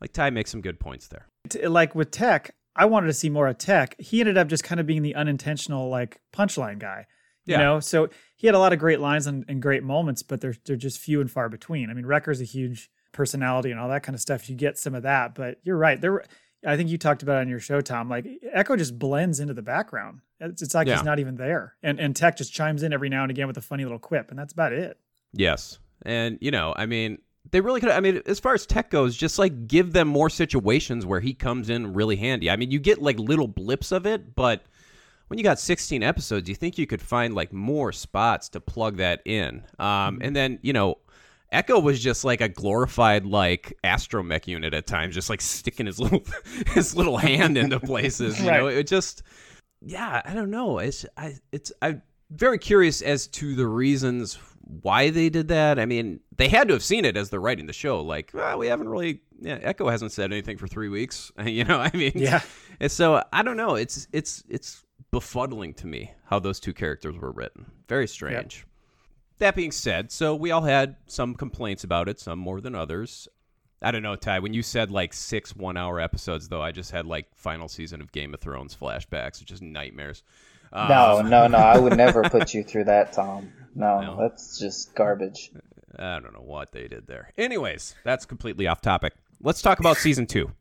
like 0.00 0.12
Ty 0.12 0.30
makes 0.30 0.50
some 0.50 0.60
good 0.60 0.78
points 0.78 1.08
there. 1.08 1.26
Like 1.68 1.94
with 1.94 2.10
Tech, 2.10 2.54
I 2.76 2.86
wanted 2.86 3.08
to 3.08 3.12
see 3.12 3.28
more 3.28 3.48
of 3.48 3.58
Tech. 3.58 3.96
He 3.98 4.20
ended 4.20 4.38
up 4.38 4.48
just 4.48 4.64
kind 4.64 4.80
of 4.80 4.86
being 4.86 5.02
the 5.02 5.14
unintentional 5.14 5.88
like 5.88 6.20
punchline 6.32 6.78
guy. 6.78 7.06
You 7.46 7.54
Yeah. 7.54 7.62
know, 7.62 7.80
so 7.80 8.08
he 8.36 8.46
had 8.46 8.54
a 8.54 8.58
lot 8.58 8.72
of 8.72 8.78
great 8.78 9.00
lines 9.00 9.26
and, 9.26 9.44
and 9.48 9.62
great 9.62 9.82
moments, 9.82 10.22
but 10.22 10.40
they're 10.40 10.54
they're 10.66 10.76
just 10.76 10.98
few 10.98 11.20
and 11.20 11.30
far 11.30 11.48
between. 11.48 11.90
I 11.90 11.94
mean, 11.94 12.06
Wrecker's 12.06 12.40
a 12.40 12.44
huge 12.44 12.90
personality 13.12 13.70
and 13.70 13.80
all 13.80 13.88
that 13.88 14.02
kind 14.02 14.14
of 14.14 14.20
stuff. 14.20 14.48
You 14.48 14.56
get 14.56 14.78
some 14.78 14.94
of 14.94 15.02
that, 15.02 15.34
but 15.34 15.58
you're 15.62 15.76
right. 15.76 16.00
There, 16.00 16.12
were, 16.12 16.24
I 16.66 16.76
think 16.76 16.90
you 16.90 16.98
talked 16.98 17.22
about 17.22 17.38
it 17.38 17.40
on 17.40 17.48
your 17.48 17.60
show, 17.60 17.80
Tom. 17.80 18.08
Like 18.08 18.26
Echo 18.52 18.76
just 18.76 18.98
blends 18.98 19.40
into 19.40 19.54
the 19.54 19.62
background. 19.62 20.20
It's, 20.40 20.62
it's 20.62 20.74
like 20.74 20.86
Yeah. 20.86 20.96
he's 20.96 21.04
not 21.04 21.18
even 21.18 21.36
there, 21.36 21.74
and 21.82 21.98
and 22.00 22.14
Tech 22.14 22.36
just 22.36 22.52
chimes 22.52 22.82
in 22.82 22.92
every 22.92 23.08
now 23.08 23.22
and 23.22 23.30
again 23.30 23.46
with 23.46 23.56
a 23.56 23.62
funny 23.62 23.84
little 23.84 23.98
quip, 23.98 24.30
and 24.30 24.38
that's 24.38 24.52
about 24.52 24.72
it. 24.72 24.98
Yes, 25.32 25.78
and 26.02 26.38
you 26.40 26.50
know, 26.50 26.74
I 26.76 26.86
mean, 26.86 27.18
they 27.50 27.60
really 27.60 27.80
could. 27.80 27.90
I 27.90 28.00
mean, 28.00 28.20
as 28.26 28.40
far 28.40 28.54
as 28.54 28.66
tech 28.66 28.90
goes, 28.90 29.16
just 29.16 29.38
like 29.38 29.66
give 29.66 29.92
them 29.92 30.08
more 30.08 30.28
situations 30.30 31.06
where 31.06 31.20
he 31.20 31.34
comes 31.34 31.70
in 31.70 31.94
really 31.94 32.16
handy. 32.16 32.50
I 32.50 32.56
mean, 32.56 32.70
you 32.70 32.78
get 32.78 33.00
like 33.00 33.18
little 33.18 33.48
blips 33.48 33.92
of 33.92 34.06
it, 34.06 34.34
but 34.34 34.64
when 35.28 35.38
you 35.38 35.44
got 35.44 35.60
16 35.60 36.02
episodes, 36.02 36.48
you 36.48 36.54
think 36.56 36.76
you 36.76 36.86
could 36.88 37.00
find 37.00 37.34
like 37.34 37.52
more 37.52 37.92
spots 37.92 38.48
to 38.50 38.60
plug 38.60 38.96
that 38.96 39.22
in. 39.24 39.62
Um, 39.78 40.18
and 40.20 40.34
then 40.34 40.58
you 40.62 40.72
know, 40.72 40.96
Echo 41.52 41.80
was 41.80 42.00
just 42.00 42.24
like 42.24 42.40
a 42.40 42.48
glorified 42.48 43.26
like 43.26 43.76
astromech 43.82 44.46
unit 44.46 44.72
at 44.74 44.86
times, 44.86 45.14
just 45.14 45.30
like 45.30 45.40
sticking 45.40 45.86
his 45.86 45.98
little 46.00 46.22
his 46.68 46.94
little 46.94 47.16
hand 47.16 47.58
into 47.58 47.80
places. 47.80 48.38
You 48.38 48.50
know, 48.50 48.66
it 48.68 48.86
just 48.86 49.22
yeah, 49.82 50.22
I 50.24 50.34
don't 50.34 50.50
know. 50.50 50.78
It's 50.78 51.04
I 51.16 51.34
it's 51.52 51.72
I'm 51.82 52.02
very 52.30 52.58
curious 52.58 53.02
as 53.02 53.26
to 53.28 53.54
the 53.54 53.66
reasons 53.66 54.38
why 54.82 55.10
they 55.10 55.28
did 55.28 55.48
that. 55.48 55.78
I 55.78 55.86
mean, 55.86 56.20
they 56.36 56.48
had 56.48 56.68
to 56.68 56.74
have 56.74 56.84
seen 56.84 57.04
it 57.04 57.16
as 57.16 57.30
they're 57.30 57.40
writing 57.40 57.66
the 57.66 57.72
show. 57.72 58.00
Like, 58.02 58.30
well, 58.32 58.58
we 58.58 58.68
haven't 58.68 58.88
really. 58.88 59.20
Yeah, 59.40 59.58
Echo 59.62 59.88
hasn't 59.88 60.12
said 60.12 60.32
anything 60.32 60.58
for 60.58 60.68
three 60.68 60.88
weeks. 60.88 61.32
You 61.44 61.64
know, 61.64 61.80
I 61.80 61.90
mean, 61.94 62.12
Yeah. 62.14 62.42
And 62.78 62.92
so 62.92 63.24
I 63.32 63.42
don't 63.42 63.56
know. 63.56 63.74
It's 63.74 64.06
it's 64.12 64.44
it's 64.48 64.84
befuddling 65.12 65.74
to 65.76 65.86
me 65.86 66.12
how 66.26 66.38
those 66.38 66.60
two 66.60 66.72
characters 66.72 67.16
were 67.16 67.32
written. 67.32 67.66
Very 67.88 68.06
strange. 68.06 68.66
That 69.40 69.56
being 69.56 69.72
said, 69.72 70.12
so 70.12 70.34
we 70.36 70.50
all 70.50 70.62
had 70.62 70.96
some 71.06 71.34
complaints 71.34 71.82
about 71.82 72.08
it, 72.08 72.20
some 72.20 72.38
more 72.38 72.60
than 72.60 72.74
others. 72.74 73.26
I 73.82 73.90
don't 73.90 74.02
know, 74.02 74.14
Ty. 74.14 74.40
When 74.40 74.52
you 74.54 74.62
said 74.62 74.90
like 74.90 75.12
six 75.14 75.56
one-hour 75.56 75.98
episodes, 75.98 76.48
though, 76.48 76.62
I 76.62 76.70
just 76.72 76.90
had 76.90 77.06
like 77.06 77.26
final 77.34 77.66
season 77.68 78.00
of 78.02 78.12
Game 78.12 78.34
of 78.34 78.40
Thrones 78.40 78.76
flashbacks, 78.78 79.40
which 79.40 79.50
is 79.50 79.62
nightmares. 79.62 80.22
Um, 80.72 80.88
No, 80.88 81.22
no, 81.24 81.46
no. 81.46 81.56
I 81.58 81.78
would 81.78 81.96
never 81.96 82.22
put 82.22 82.52
you 82.54 82.62
through 82.62 82.84
that, 82.84 83.12
Tom. 83.14 83.50
No, 83.74 84.00
No. 84.02 84.16
that's 84.20 84.58
just 84.58 84.94
garbage. 84.94 85.50
I 85.98 86.20
don't 86.20 86.34
know 86.34 86.42
what 86.42 86.72
they 86.72 86.86
did 86.86 87.06
there. 87.06 87.32
Anyways, 87.38 87.94
that's 88.04 88.26
completely 88.26 88.66
off 88.66 88.80
topic. 88.82 89.14
Let's 89.42 89.62
talk 89.62 89.80
about 89.80 89.96
season 89.96 90.26
two. 90.26 90.52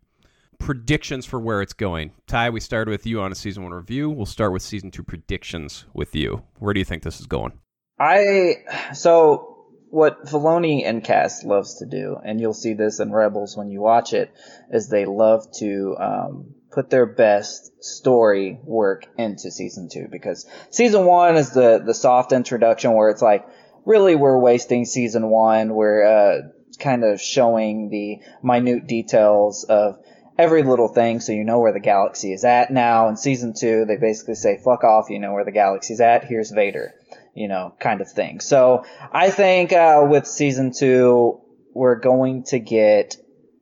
Predictions 0.57 1.25
for 1.25 1.39
where 1.39 1.61
it's 1.61 1.73
going. 1.73 2.11
Ty, 2.27 2.49
we 2.49 2.59
started 2.59 2.91
with 2.91 3.05
you 3.05 3.21
on 3.21 3.31
a 3.31 3.35
season 3.35 3.63
one 3.63 3.73
review. 3.73 4.09
We'll 4.09 4.25
start 4.25 4.53
with 4.53 4.61
season 4.61 4.89
two 4.91 5.03
predictions 5.03 5.85
with 5.93 6.15
you. 6.15 6.43
Where 6.59 6.73
do 6.73 6.79
you 6.79 6.85
think 6.85 7.03
this 7.03 7.19
is 7.19 7.27
going? 7.27 7.59
I 7.99 8.63
so 8.93 9.67
what 9.89 10.25
Filoni 10.25 10.85
and 10.85 11.03
Cass 11.03 11.43
loves 11.43 11.79
to 11.79 11.85
do, 11.85 12.17
and 12.23 12.39
you'll 12.39 12.53
see 12.53 12.73
this 12.73 12.99
in 12.99 13.12
Rebels 13.12 13.57
when 13.57 13.69
you 13.69 13.81
watch 13.81 14.13
it, 14.13 14.31
is 14.71 14.88
they 14.88 15.05
love 15.05 15.51
to 15.57 15.95
um, 15.99 16.55
put 16.71 16.89
their 16.89 17.07
best 17.07 17.83
story 17.83 18.59
work 18.63 19.05
into 19.17 19.51
season 19.51 19.89
two 19.91 20.07
because 20.09 20.47
season 20.69 21.05
one 21.05 21.35
is 21.35 21.51
the 21.51 21.81
the 21.83 21.93
soft 21.93 22.31
introduction 22.31 22.93
where 22.93 23.09
it's 23.09 23.21
like 23.21 23.45
really 23.85 24.15
we're 24.15 24.39
wasting 24.39 24.85
season 24.85 25.27
one. 25.29 25.73
We're 25.73 26.03
uh, 26.05 26.41
kind 26.79 27.03
of 27.03 27.19
showing 27.19 27.89
the 27.89 28.19
minute 28.41 28.88
details 28.88 29.65
of 29.65 29.97
every 30.38 30.63
little 30.63 30.88
thing 30.88 31.19
so 31.19 31.33
you 31.33 31.43
know 31.43 31.59
where 31.59 31.73
the 31.73 31.81
galaxy 31.81 32.31
is 32.31 32.45
at 32.45 32.71
now 32.71 33.09
in 33.09 33.17
season 33.17 33.53
two 33.53 33.83
they 33.83 33.97
basically 33.97 34.35
say 34.35 34.57
fuck 34.63 34.85
off 34.85 35.09
you 35.09 35.19
know 35.19 35.33
where 35.33 35.43
the 35.43 35.51
galaxy's 35.51 35.99
at 35.99 36.23
here's 36.23 36.49
vader 36.51 36.93
you 37.39 37.47
know 37.47 37.73
kind 37.80 38.02
of 38.02 38.12
thing 38.12 38.41
so 38.41 38.84
i 39.13 39.30
think 39.32 39.71
uh, 39.71 40.06
with 40.08 40.28
season 40.28 40.73
two 40.73 41.39
we're 41.73 41.95
going 41.95 42.43
to 42.43 42.60
get 42.60 43.15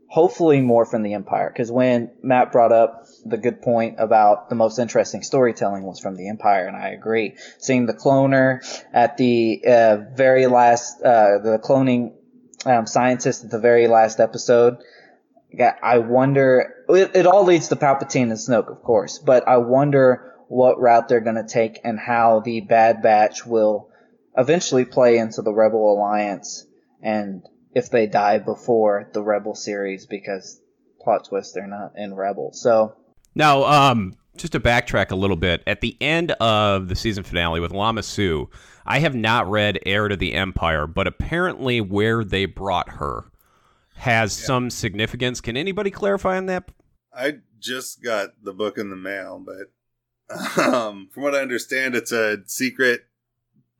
hopefully 0.09 0.61
more 0.61 0.83
from 0.85 1.03
the 1.03 1.13
empire 1.13 1.49
because 1.53 1.71
when 1.71 2.09
matt 2.23 2.51
brought 2.51 2.71
up 2.71 3.05
the 3.23 3.37
good 3.37 3.61
point 3.61 3.95
about 3.99 4.49
the 4.49 4.55
most 4.55 4.79
interesting 4.79 5.21
storytelling 5.21 5.83
was 5.83 5.99
from 5.99 6.15
the 6.15 6.27
empire 6.27 6.65
and 6.65 6.75
i 6.75 6.89
agree 6.89 7.35
seeing 7.59 7.85
the 7.85 7.93
cloner 7.93 8.59
at 8.91 9.17
the 9.17 9.61
uh, 9.67 9.97
very 10.15 10.47
last 10.47 10.99
uh, 11.03 11.37
the 11.37 11.59
cloning 11.63 12.13
um, 12.65 12.87
scientist 12.87 13.43
at 13.45 13.51
the 13.51 13.59
very 13.59 13.87
last 13.87 14.19
episode 14.19 14.77
I 15.81 15.99
wonder. 15.99 16.83
It, 16.89 17.15
it 17.15 17.25
all 17.25 17.45
leads 17.45 17.69
to 17.69 17.75
Palpatine 17.75 18.23
and 18.23 18.33
Snoke, 18.33 18.69
of 18.69 18.83
course, 18.83 19.17
but 19.17 19.47
I 19.47 19.57
wonder 19.57 20.36
what 20.47 20.79
route 20.79 21.07
they're 21.07 21.19
going 21.19 21.35
to 21.35 21.47
take 21.47 21.79
and 21.83 21.99
how 21.99 22.39
the 22.39 22.61
Bad 22.61 23.01
Batch 23.01 23.45
will 23.45 23.89
eventually 24.37 24.85
play 24.85 25.17
into 25.17 25.41
the 25.41 25.53
Rebel 25.53 25.93
Alliance, 25.93 26.65
and 27.01 27.43
if 27.73 27.89
they 27.89 28.07
die 28.07 28.39
before 28.39 29.09
the 29.13 29.21
Rebel 29.21 29.55
series, 29.55 30.05
because 30.05 30.61
plot 31.01 31.25
twist, 31.27 31.53
they're 31.53 31.67
not 31.67 31.93
in 31.95 32.13
Rebel. 32.13 32.51
So 32.53 32.95
Now, 33.35 33.63
um, 33.63 34.15
just 34.37 34.53
to 34.53 34.59
backtrack 34.59 35.11
a 35.11 35.15
little 35.15 35.35
bit, 35.35 35.63
at 35.67 35.81
the 35.81 35.97
end 35.99 36.31
of 36.33 36.87
the 36.87 36.95
season 36.95 37.23
finale 37.23 37.59
with 37.59 37.71
Lama 37.71 38.03
Su, 38.03 38.49
I 38.85 38.99
have 38.99 39.15
not 39.15 39.49
read 39.49 39.79
Heir 39.85 40.07
to 40.07 40.15
the 40.15 40.33
Empire, 40.33 40.87
but 40.87 41.07
apparently 41.07 41.81
where 41.81 42.23
they 42.23 42.45
brought 42.45 42.89
her 42.89 43.25
has 43.95 44.31
some 44.31 44.69
significance. 44.69 45.41
Can 45.41 45.57
anybody 45.57 45.89
clarify 45.89 46.37
on 46.37 46.45
that? 46.45 46.69
I 47.13 47.39
just 47.59 48.03
got 48.03 48.29
the 48.43 48.53
book 48.53 48.77
in 48.77 48.91
the 48.91 48.95
mail, 48.95 49.41
but 49.43 49.71
um, 50.57 51.09
from 51.11 51.23
what 51.23 51.35
I 51.35 51.41
understand, 51.41 51.95
it's 51.95 52.11
a 52.11 52.39
secret, 52.45 53.01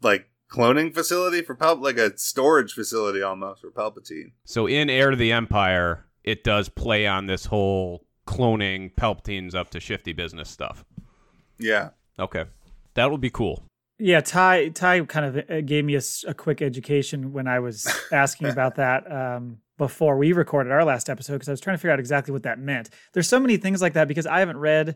like 0.02 0.30
cloning 0.50 0.94
facility 0.94 1.42
for 1.42 1.56
Pal, 1.56 1.76
like 1.76 1.98
a 1.98 2.18
storage 2.18 2.74
facility 2.74 3.22
almost 3.22 3.62
for 3.62 3.72
Palpatine. 3.72 4.32
So 4.46 4.68
in 4.68 4.90
Heir 4.90 5.12
to 5.12 5.18
the 5.18 5.32
Empire, 5.32 6.06
it 6.24 6.44
does 6.44 6.70
play 6.70 7.06
on 7.08 7.26
this 7.26 7.46
whole 7.46 8.06
cloning 8.26 8.94
Palpatine's 8.96 9.56
up 9.56 9.70
to 9.72 9.80
shifty 9.80 10.14
business 10.14 10.50
stuff. 10.50 10.86
Yeah, 11.60 11.90
Okay. 12.20 12.46
That 12.96 13.10
will 13.12 13.18
be 13.18 13.30
cool. 13.30 13.64
Yeah, 14.00 14.22
Ty 14.22 14.70
Ty 14.70 15.02
kind 15.06 15.26
of 15.26 15.50
uh, 15.50 15.62
gave 15.62 15.86
me 15.86 15.96
a 16.28 16.34
quick 16.34 16.62
education 16.62 17.34
when 17.34 17.48
I 17.48 17.60
was 17.60 17.88
asking 18.12 18.48
about 18.48 18.76
that 18.76 19.12
um, 19.12 19.58
before 19.78 20.18
we 20.18 20.34
recorded 20.34 20.72
our 20.72 20.84
last 20.84 21.10
episode 21.10 21.34
because 21.34 21.48
I 21.48 21.52
was 21.52 21.62
trying 21.62 21.76
to 21.76 21.78
figure 21.80 21.92
out 21.92 22.00
exactly 22.00 22.32
what 22.32 22.44
that 22.44 22.60
meant. 22.60 22.90
There's 23.14 23.28
so 23.28 23.40
many 23.40 23.58
things 23.58 23.82
like 23.82 23.94
that 23.94 24.08
because 24.08 24.28
I 24.28 24.40
haven't 24.40 24.58
read 24.58 24.96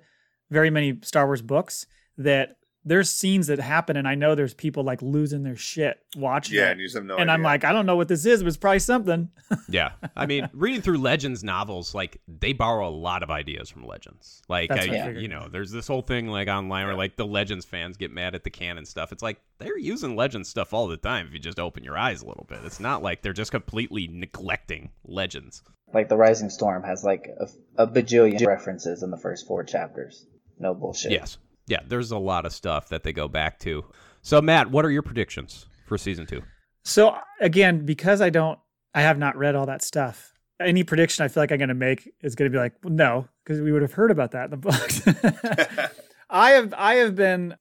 very 0.51 0.69
many 0.69 0.99
Star 1.01 1.25
Wars 1.25 1.41
books 1.41 1.87
that 2.17 2.57
there's 2.83 3.11
scenes 3.11 3.47
that 3.47 3.59
happen 3.59 3.95
and 3.95 4.07
I 4.07 4.15
know 4.15 4.33
there's 4.33 4.55
people 4.55 4.83
like 4.83 5.01
losing 5.03 5.43
their 5.43 5.55
shit 5.55 5.99
watching 6.15 6.55
yeah, 6.55 6.69
it. 6.69 6.71
and 6.71 6.79
you 6.79 6.87
just 6.87 6.95
have 6.95 7.05
no 7.05 7.13
and 7.17 7.29
idea. 7.29 7.33
I'm 7.33 7.43
like, 7.43 7.63
I 7.63 7.71
don't 7.71 7.85
know 7.85 7.95
what 7.95 8.07
this 8.07 8.25
is, 8.25 8.41
but 8.41 8.47
it's 8.47 8.57
probably 8.57 8.79
something. 8.79 9.29
Yeah. 9.69 9.91
I 10.15 10.25
mean, 10.25 10.49
reading 10.53 10.81
through 10.81 10.97
Legends 10.97 11.43
novels, 11.43 11.93
like 11.93 12.19
they 12.27 12.53
borrow 12.53 12.87
a 12.87 12.89
lot 12.89 13.21
of 13.21 13.29
ideas 13.29 13.69
from 13.69 13.85
Legends. 13.85 14.41
Like, 14.49 14.69
That's 14.69 14.87
I, 14.87 14.89
what 14.89 14.99
I 14.99 15.09
you 15.11 15.27
know, 15.27 15.47
there's 15.49 15.71
this 15.71 15.87
whole 15.87 16.01
thing 16.01 16.27
like 16.27 16.47
online 16.47 16.87
where 16.87 16.95
like 16.95 17.15
the 17.15 17.25
Legends 17.25 17.65
fans 17.65 17.97
get 17.97 18.11
mad 18.11 18.33
at 18.33 18.43
the 18.43 18.49
canon 18.49 18.85
stuff. 18.85 19.11
It's 19.11 19.21
like 19.21 19.39
they're 19.59 19.77
using 19.77 20.15
Legends 20.15 20.49
stuff 20.49 20.73
all 20.73 20.87
the 20.87 20.97
time 20.97 21.27
if 21.27 21.33
you 21.33 21.39
just 21.39 21.59
open 21.59 21.83
your 21.83 21.97
eyes 21.97 22.21
a 22.21 22.27
little 22.27 22.45
bit. 22.49 22.59
It's 22.63 22.79
not 22.79 23.03
like 23.03 23.21
they're 23.21 23.33
just 23.33 23.51
completely 23.51 24.09
neglecting 24.11 24.89
Legends. 25.05 25.61
like 25.93 26.09
the 26.09 26.17
Rising 26.17 26.49
Storm 26.49 26.83
has 26.83 27.03
like 27.03 27.29
a, 27.39 27.83
a 27.83 27.87
bajillion 27.87 28.45
references 28.45 29.03
in 29.03 29.11
the 29.11 29.17
first 29.17 29.47
four 29.47 29.63
chapters. 29.63 30.25
No 30.61 30.73
bullshit. 30.75 31.11
Yes. 31.11 31.37
Yeah, 31.67 31.79
there's 31.87 32.11
a 32.11 32.17
lot 32.17 32.45
of 32.45 32.53
stuff 32.53 32.89
that 32.89 33.03
they 33.03 33.13
go 33.13 33.27
back 33.27 33.59
to. 33.59 33.83
So, 34.21 34.41
Matt, 34.41 34.69
what 34.69 34.85
are 34.85 34.91
your 34.91 35.01
predictions 35.01 35.65
for 35.85 35.97
season 35.97 36.25
two? 36.25 36.41
So 36.83 37.15
again, 37.39 37.85
because 37.85 38.21
I 38.21 38.29
don't, 38.29 38.59
I 38.93 39.01
have 39.01 39.17
not 39.17 39.37
read 39.37 39.55
all 39.55 39.65
that 39.65 39.81
stuff. 39.83 40.33
Any 40.59 40.83
prediction 40.83 41.25
I 41.25 41.27
feel 41.27 41.41
like 41.41 41.51
I'm 41.51 41.57
going 41.57 41.69
to 41.69 41.75
make 41.75 42.11
is 42.21 42.35
going 42.35 42.51
to 42.51 42.55
be 42.55 42.59
like, 42.59 42.73
well, 42.83 42.93
no, 42.93 43.27
because 43.43 43.61
we 43.61 43.71
would 43.71 43.81
have 43.81 43.93
heard 43.93 44.11
about 44.11 44.31
that 44.31 44.45
in 44.45 44.51
the 44.51 44.57
books. 44.57 45.01
I 46.29 46.51
have, 46.51 46.73
I 46.77 46.95
have 46.95 47.15
been 47.15 47.55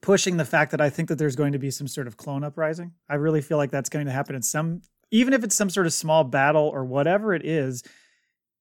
pushing 0.00 0.38
the 0.38 0.44
fact 0.44 0.70
that 0.70 0.80
I 0.80 0.90
think 0.90 1.08
that 1.08 1.18
there's 1.18 1.36
going 1.36 1.52
to 1.52 1.58
be 1.58 1.70
some 1.70 1.86
sort 1.86 2.06
of 2.06 2.16
clone 2.16 2.44
uprising. 2.44 2.92
I 3.08 3.16
really 3.16 3.42
feel 3.42 3.58
like 3.58 3.70
that's 3.70 3.90
going 3.90 4.06
to 4.06 4.12
happen 4.12 4.34
in 4.34 4.42
some, 4.42 4.82
even 5.10 5.34
if 5.34 5.44
it's 5.44 5.54
some 5.54 5.70
sort 5.70 5.86
of 5.86 5.92
small 5.92 6.24
battle 6.24 6.68
or 6.68 6.84
whatever 6.84 7.34
it 7.34 7.44
is. 7.44 7.82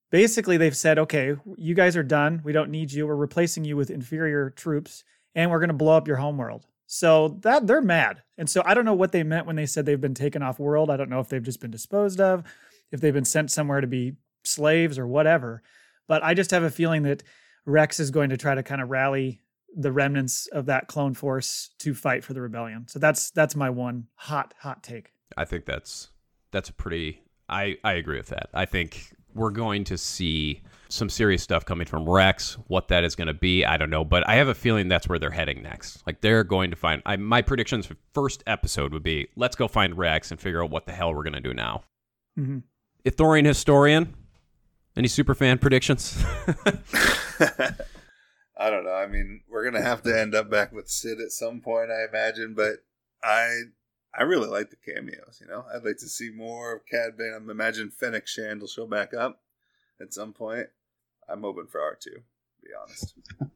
Basically, 0.10 0.58
they've 0.58 0.76
said, 0.76 1.00
okay, 1.00 1.36
you 1.58 1.74
guys 1.76 1.98
are 1.98 2.04
done. 2.04 2.42
We 2.44 2.54
don't 2.54 2.72
need 2.72 2.92
you. 2.92 3.08
We're 3.08 3.16
replacing 3.16 3.66
you 3.66 3.76
with 3.76 3.90
inferior 3.90 4.52
troops, 4.52 5.04
and 5.36 5.52
we're 5.52 5.60
going 5.60 5.70
to 5.70 5.76
blow 5.76 5.98
up 5.98 6.08
your 6.08 6.18
homeworld. 6.18 6.66
So 6.86 7.40
that 7.42 7.68
they're 7.68 7.82
mad. 7.82 8.24
And 8.38 8.50
so 8.50 8.62
I 8.66 8.74
don't 8.74 8.86
know 8.86 8.94
what 8.94 9.12
they 9.12 9.24
meant 9.24 9.46
when 9.46 9.58
they 9.58 9.66
said 9.66 9.86
they've 9.86 10.00
been 10.00 10.14
taken 10.14 10.42
off 10.42 10.60
world. 10.60 10.90
I 10.90 10.96
don't 10.96 11.10
know 11.10 11.20
if 11.20 11.28
they've 11.28 11.44
just 11.44 11.60
been 11.60 11.72
disposed 11.72 12.22
of, 12.22 12.44
if 12.92 13.02
they've 13.02 13.14
been 13.14 13.26
sent 13.26 13.52
somewhere 13.52 13.82
to 13.82 13.88
be 13.88 14.14
slaves 14.46 14.98
or 14.98 15.06
whatever. 15.06 15.62
But 16.08 16.24
I 16.24 16.34
just 16.34 16.52
have 16.52 16.64
a 16.64 16.72
feeling 16.72 17.04
that 17.04 17.24
Rex 17.66 18.00
is 18.00 18.10
going 18.10 18.30
to 18.30 18.38
try 18.38 18.56
to 18.56 18.64
kind 18.64 18.82
of 18.82 18.90
rally 18.90 19.42
the 19.76 19.92
remnants 19.92 20.48
of 20.48 20.68
that 20.68 20.88
clone 20.88 21.14
force 21.14 21.70
to 21.80 21.94
fight 21.94 22.24
for 22.24 22.34
the 22.34 22.42
rebellion. 22.42 22.88
So 22.88 23.00
that's 23.00 23.32
that's 23.32 23.56
my 23.56 23.70
one 23.70 24.08
hot 24.16 24.54
hot 24.60 24.82
take. 24.82 25.12
I 25.36 25.44
think 25.44 25.66
that's 25.66 26.10
that's 26.52 26.70
a 26.70 26.74
pretty. 26.74 27.22
I 27.50 27.78
I 27.84 27.94
agree 27.94 28.18
with 28.18 28.28
that. 28.28 28.50
I 28.54 28.64
think 28.64 29.12
we're 29.38 29.52
going 29.52 29.84
to 29.86 29.98
see 29.98 30.62
some 30.90 31.10
serious 31.10 31.44
stuff 31.44 31.66
coming 31.66 31.86
from 31.86 32.10
Rex. 32.10 32.58
What 32.68 32.88
that 32.90 33.04
is 33.04 33.16
going 33.16 33.28
to 33.28 33.34
be, 33.34 33.66
I 33.66 33.78
don't 33.78 33.90
know, 33.90 34.04
but 34.06 34.28
I 34.28 34.36
have 34.36 34.48
a 34.48 34.54
feeling 34.56 34.88
that's 34.88 35.08
where 35.08 35.20
they're 35.20 35.30
heading 35.32 35.62
next. 35.62 36.06
Like 36.06 36.22
they're 36.22 36.44
going 36.44 36.72
to 36.72 36.76
find. 36.78 37.02
I, 37.06 37.16
my 37.18 37.42
predictions 37.42 37.86
for 37.86 37.96
first 38.14 38.44
episode 38.48 38.94
would 38.94 39.04
be 39.04 39.28
let's 39.36 39.56
go 39.56 39.68
find 39.68 39.98
Rex 39.98 40.32
and 40.32 40.40
figure 40.40 40.64
out 40.64 40.70
what 40.70 40.86
the 40.86 40.94
hell 40.94 41.14
we're 41.14 41.24
going 41.24 41.34
to 41.34 41.42
do 41.42 41.54
now. 41.54 41.84
Mhm. 42.38 42.64
Ithorian 43.06 43.46
historian. 43.46 44.16
Any 44.96 45.08
super 45.08 45.36
fan 45.36 45.60
predictions? 45.60 46.24
I 48.60 48.70
don't 48.72 48.84
know. 48.84 48.94
I 48.94 49.06
mean, 49.08 49.42
we're 49.48 49.64
gonna 49.64 49.84
have 49.84 50.02
to 50.04 50.20
end 50.20 50.34
up 50.34 50.50
back 50.50 50.72
with 50.72 50.90
Cid 50.90 51.20
at 51.22 51.32
some 51.32 51.62
point, 51.62 51.92
I 51.92 52.06
imagine. 52.10 52.56
But 52.56 52.78
I, 53.24 53.50
I 54.18 54.24
really 54.24 54.48
like 54.48 54.70
the 54.72 54.76
cameos. 54.78 55.40
You 55.42 55.48
know, 55.48 55.66
I'd 55.74 55.84
like 55.86 55.98
to 55.98 56.10
see 56.10 56.32
more 56.32 56.76
of 56.78 56.82
Cad 56.90 57.18
Bane. 57.18 57.34
I 57.34 57.52
imagine 57.52 57.92
Fennec 57.92 58.28
Shand 58.28 58.62
will 58.62 58.68
show 58.68 58.88
back 58.88 59.14
up 59.14 59.42
at 60.02 60.14
some 60.14 60.34
point. 60.34 60.68
I'm 61.30 61.42
hoping 61.42 61.68
for 61.68 61.80
R 61.82 61.98
two. 62.00 62.12
To 62.12 62.62
be 62.64 62.70
honest. 62.82 63.14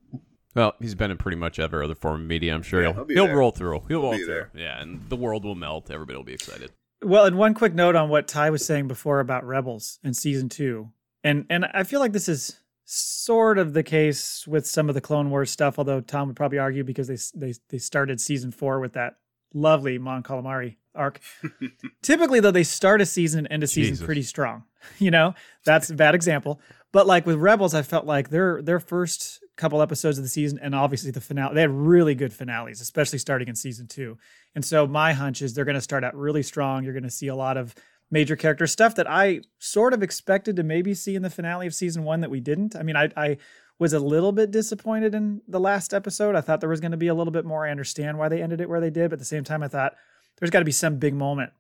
Well, 0.53 0.73
he's 0.81 0.95
been 0.95 1.11
in 1.11 1.17
pretty 1.17 1.37
much 1.37 1.59
every 1.59 1.81
other 1.81 1.95
form 1.95 2.19
of 2.23 2.27
media. 2.27 2.53
I'm 2.53 2.61
sure 2.61 2.81
Yeah, 2.81 2.87
he'll 2.87 2.95
he'll 2.95 3.05
be 3.05 3.13
he'll 3.13 3.25
there. 3.27 3.37
roll 3.37 3.51
through. 3.51 3.83
He'll 3.87 4.01
roll 4.01 4.11
be 4.11 4.17
through. 4.17 4.25
there. 4.27 4.51
Yeah, 4.53 4.81
and 4.81 5.07
the 5.07 5.15
world 5.15 5.45
will 5.45 5.55
melt. 5.55 5.89
Everybody 5.89 6.17
will 6.17 6.25
be 6.25 6.33
excited. 6.33 6.71
Well, 7.01 7.23
and 7.23 7.37
one 7.37 7.53
quick 7.53 7.73
note 7.73 7.95
on 7.95 8.09
what 8.09 8.27
Ty 8.27 8.49
was 8.49 8.65
saying 8.65 8.89
before 8.89 9.21
about 9.21 9.45
Rebels 9.45 9.97
in 10.03 10.13
season 10.13 10.49
two, 10.49 10.89
and 11.23 11.45
and 11.49 11.63
I 11.73 11.83
feel 11.83 12.01
like 12.01 12.11
this 12.11 12.27
is 12.27 12.57
sort 12.83 13.59
of 13.59 13.71
the 13.71 13.81
case 13.81 14.45
with 14.45 14.67
some 14.67 14.89
of 14.89 14.95
the 14.95 14.99
Clone 14.99 15.29
Wars 15.29 15.49
stuff. 15.49 15.79
Although 15.79 16.01
Tom 16.01 16.27
would 16.27 16.35
probably 16.35 16.57
argue 16.57 16.83
because 16.83 17.07
they 17.07 17.17
they 17.33 17.53
they 17.69 17.77
started 17.77 18.19
season 18.19 18.51
four 18.51 18.81
with 18.81 18.91
that 18.91 19.19
lovely 19.53 19.97
Mon 19.97 20.23
Calamari 20.23 20.77
arc. 20.95 21.19
Typically, 22.01 22.39
though, 22.39 22.51
they 22.51 22.63
start 22.63 23.01
a 23.01 23.05
season 23.05 23.39
and 23.45 23.53
end 23.53 23.63
a 23.63 23.67
season 23.67 23.93
Jesus. 23.93 24.05
pretty 24.05 24.23
strong. 24.23 24.63
You 24.97 25.11
know, 25.11 25.35
that's 25.63 25.91
a 25.91 25.93
bad 25.93 26.15
example. 26.15 26.59
But 26.91 27.05
like 27.05 27.27
with 27.27 27.35
Rebels, 27.35 27.75
I 27.75 27.83
felt 27.83 28.07
like 28.07 28.29
their 28.29 28.63
their 28.63 28.79
first 28.79 29.39
couple 29.55 29.79
episodes 29.79 30.17
of 30.17 30.23
the 30.23 30.29
season 30.29 30.57
and 30.59 30.73
obviously 30.73 31.11
the 31.11 31.21
finale, 31.21 31.53
they 31.53 31.61
had 31.61 31.69
really 31.69 32.15
good 32.15 32.33
finales, 32.33 32.81
especially 32.81 33.19
starting 33.19 33.47
in 33.47 33.55
season 33.55 33.85
two. 33.85 34.17
And 34.55 34.65
so 34.65 34.87
my 34.87 35.13
hunch 35.13 35.43
is 35.43 35.53
they're 35.53 35.65
going 35.65 35.75
to 35.75 35.81
start 35.81 36.03
out 36.03 36.15
really 36.15 36.41
strong. 36.41 36.83
You're 36.83 36.93
going 36.93 37.03
to 37.03 37.11
see 37.11 37.27
a 37.27 37.35
lot 37.35 37.57
of 37.57 37.75
major 38.09 38.35
character 38.35 38.65
stuff 38.65 38.95
that 38.95 39.09
I 39.09 39.41
sort 39.59 39.93
of 39.93 40.01
expected 40.01 40.55
to 40.55 40.63
maybe 40.63 40.95
see 40.95 41.15
in 41.15 41.21
the 41.21 41.29
finale 41.29 41.67
of 41.67 41.75
season 41.75 42.03
one 42.03 42.21
that 42.21 42.31
we 42.31 42.39
didn't. 42.39 42.75
I 42.75 42.81
mean, 42.81 42.95
I, 42.95 43.09
I 43.15 43.37
was 43.81 43.93
a 43.93 43.99
little 43.99 44.31
bit 44.31 44.51
disappointed 44.51 45.15
in 45.15 45.41
the 45.47 45.59
last 45.59 45.91
episode. 45.91 46.35
I 46.35 46.41
thought 46.41 46.59
there 46.59 46.69
was 46.69 46.79
going 46.79 46.91
to 46.91 46.97
be 46.97 47.07
a 47.07 47.15
little 47.15 47.33
bit 47.33 47.45
more. 47.45 47.65
I 47.65 47.71
understand 47.71 48.19
why 48.19 48.29
they 48.29 48.39
ended 48.43 48.61
it 48.61 48.69
where 48.69 48.79
they 48.79 48.91
did, 48.91 49.09
but 49.09 49.13
at 49.13 49.19
the 49.19 49.25
same 49.25 49.43
time, 49.43 49.63
I 49.63 49.67
thought 49.69 49.95
there's 50.37 50.51
got 50.51 50.59
to 50.59 50.65
be 50.65 50.71
some 50.71 50.97
big 50.97 51.15
moment. 51.15 51.51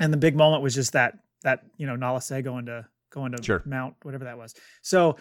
And 0.00 0.12
the 0.12 0.16
big 0.16 0.34
moment 0.34 0.64
was 0.64 0.74
just 0.74 0.92
that 0.94 1.18
that 1.44 1.60
you 1.76 1.86
know 1.86 1.94
Nala 1.94 2.20
Se 2.20 2.42
going 2.42 2.66
to 2.66 2.84
going 3.10 3.30
to 3.30 3.42
Sure. 3.42 3.62
Mount 3.64 3.94
whatever 4.02 4.24
that 4.24 4.36
was. 4.38 4.54
So 4.82 5.16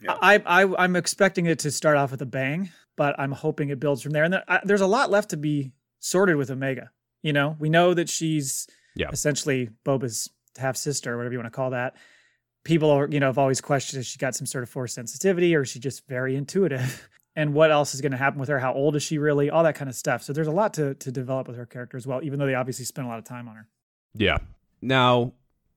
Yeah. 0.00 0.16
I, 0.20 0.42
I 0.46 0.74
I'm 0.84 0.96
expecting 0.96 1.44
it 1.44 1.58
to 1.60 1.70
start 1.70 1.98
off 1.98 2.10
with 2.10 2.22
a 2.22 2.26
bang, 2.26 2.70
but 2.96 3.14
I'm 3.20 3.32
hoping 3.32 3.68
it 3.68 3.78
builds 3.78 4.00
from 4.00 4.12
there. 4.12 4.24
And 4.24 4.32
there, 4.32 4.44
I, 4.48 4.60
there's 4.64 4.80
a 4.80 4.86
lot 4.86 5.10
left 5.10 5.28
to 5.30 5.36
be 5.36 5.72
sorted 6.00 6.36
with 6.36 6.50
Omega. 6.50 6.90
You 7.22 7.34
know, 7.34 7.54
we 7.58 7.68
know 7.68 7.92
that 7.92 8.08
she's 8.08 8.66
Yeah. 8.94 9.10
essentially 9.12 9.68
Boba's 9.84 10.30
half 10.56 10.76
sister, 10.78 11.12
or 11.12 11.16
whatever 11.18 11.34
you 11.34 11.38
want 11.38 11.52
to 11.52 11.56
call 11.56 11.70
that. 11.70 11.96
People 12.66 12.90
are, 12.90 13.08
you 13.08 13.20
know, 13.20 13.26
have 13.26 13.38
always 13.38 13.60
questioned 13.60 14.00
if 14.00 14.06
she 14.06 14.18
got 14.18 14.34
some 14.34 14.44
sort 14.44 14.64
of 14.64 14.68
force 14.68 14.92
sensitivity 14.92 15.54
or 15.54 15.62
is 15.62 15.68
she 15.68 15.78
just 15.78 16.06
very 16.08 16.36
intuitive. 16.36 17.08
And 17.38 17.52
what 17.52 17.70
else 17.70 17.94
is 17.94 18.00
going 18.00 18.12
to 18.12 18.18
happen 18.18 18.40
with 18.40 18.48
her? 18.48 18.58
How 18.58 18.72
old 18.72 18.96
is 18.96 19.02
she 19.02 19.18
really? 19.18 19.50
All 19.50 19.62
that 19.64 19.74
kind 19.74 19.90
of 19.90 19.94
stuff. 19.94 20.22
So 20.22 20.32
there's 20.32 20.46
a 20.46 20.52
lot 20.52 20.72
to 20.72 20.94
to 20.94 21.12
develop 21.12 21.46
with 21.46 21.58
her 21.58 21.66
character 21.66 21.98
as 21.98 22.06
well, 22.06 22.22
even 22.22 22.38
though 22.38 22.46
they 22.46 22.54
obviously 22.54 22.86
spent 22.86 23.06
a 23.06 23.10
lot 23.10 23.18
of 23.18 23.24
time 23.24 23.46
on 23.46 23.56
her. 23.56 23.68
Yeah. 24.14 24.38
Now, 24.80 25.34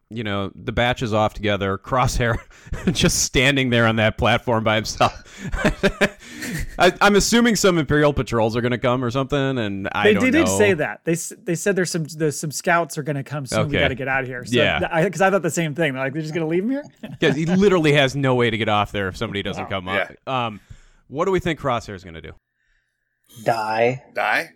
you 0.09 0.23
know, 0.23 0.53
the 0.55 0.71
batch 0.71 1.03
is 1.03 1.13
off 1.13 1.33
together. 1.33 1.77
Crosshair 1.83 2.37
just 2.93 3.23
standing 3.23 3.71
there 3.71 3.85
on 3.87 3.97
that 3.97 4.17
platform 4.17 4.63
by 4.63 4.75
himself. 4.75 5.13
I, 6.77 6.93
I'm 7.01 7.15
assuming 7.15 7.55
some 7.55 7.77
Imperial 7.77 8.13
patrols 8.13 8.55
are 8.55 8.61
going 8.61 8.71
to 8.71 8.77
come 8.77 9.03
or 9.03 9.11
something, 9.11 9.57
and 9.57 9.89
I 9.93 10.05
they 10.05 10.13
don't 10.13 10.23
they 10.23 10.31
did 10.31 10.45
know. 10.47 10.57
say 10.57 10.73
that. 10.73 11.01
They 11.05 11.15
they 11.43 11.55
said 11.55 11.75
there's 11.75 11.91
some 11.91 12.05
there's 12.15 12.39
some 12.39 12.51
scouts 12.51 12.97
are 12.97 13.03
going 13.03 13.15
to 13.15 13.23
come 13.23 13.45
soon. 13.45 13.67
We 13.69 13.75
Okay. 13.77 13.79
got 13.85 13.87
to 13.89 13.95
get 13.95 14.07
out 14.07 14.21
of 14.21 14.27
here. 14.27 14.43
So 14.45 14.55
Yeah. 14.55 15.03
because 15.03 15.21
I, 15.21 15.29
thought 15.29 15.41
the 15.41 15.49
same 15.49 15.75
thing. 15.75 15.93
They're 15.93 16.03
like 16.03 16.13
they're 16.13 16.21
just 16.21 16.33
going 16.33 16.45
to 16.45 16.49
leave 16.49 16.63
him 16.63 16.71
here. 16.71 16.83
because 17.19 17.35
he 17.35 17.45
literally 17.45 17.93
has 17.93 18.15
no 18.15 18.35
way 18.35 18.49
to 18.49 18.57
get 18.57 18.69
off 18.69 18.91
there 18.91 19.07
if 19.07 19.17
somebody 19.17 19.41
doesn't 19.43 19.67
come 19.67 19.87
up. 19.87 20.11
Yeah. 20.27 20.45
Um, 20.47 20.59
what 21.07 21.25
do 21.25 21.31
we 21.31 21.39
think 21.39 21.59
Crosshair 21.59 21.95
is 21.95 22.03
going 22.03 22.13
to 22.15 22.21
do? 22.21 22.31
Die. 23.43 24.03
Die? 24.13 24.49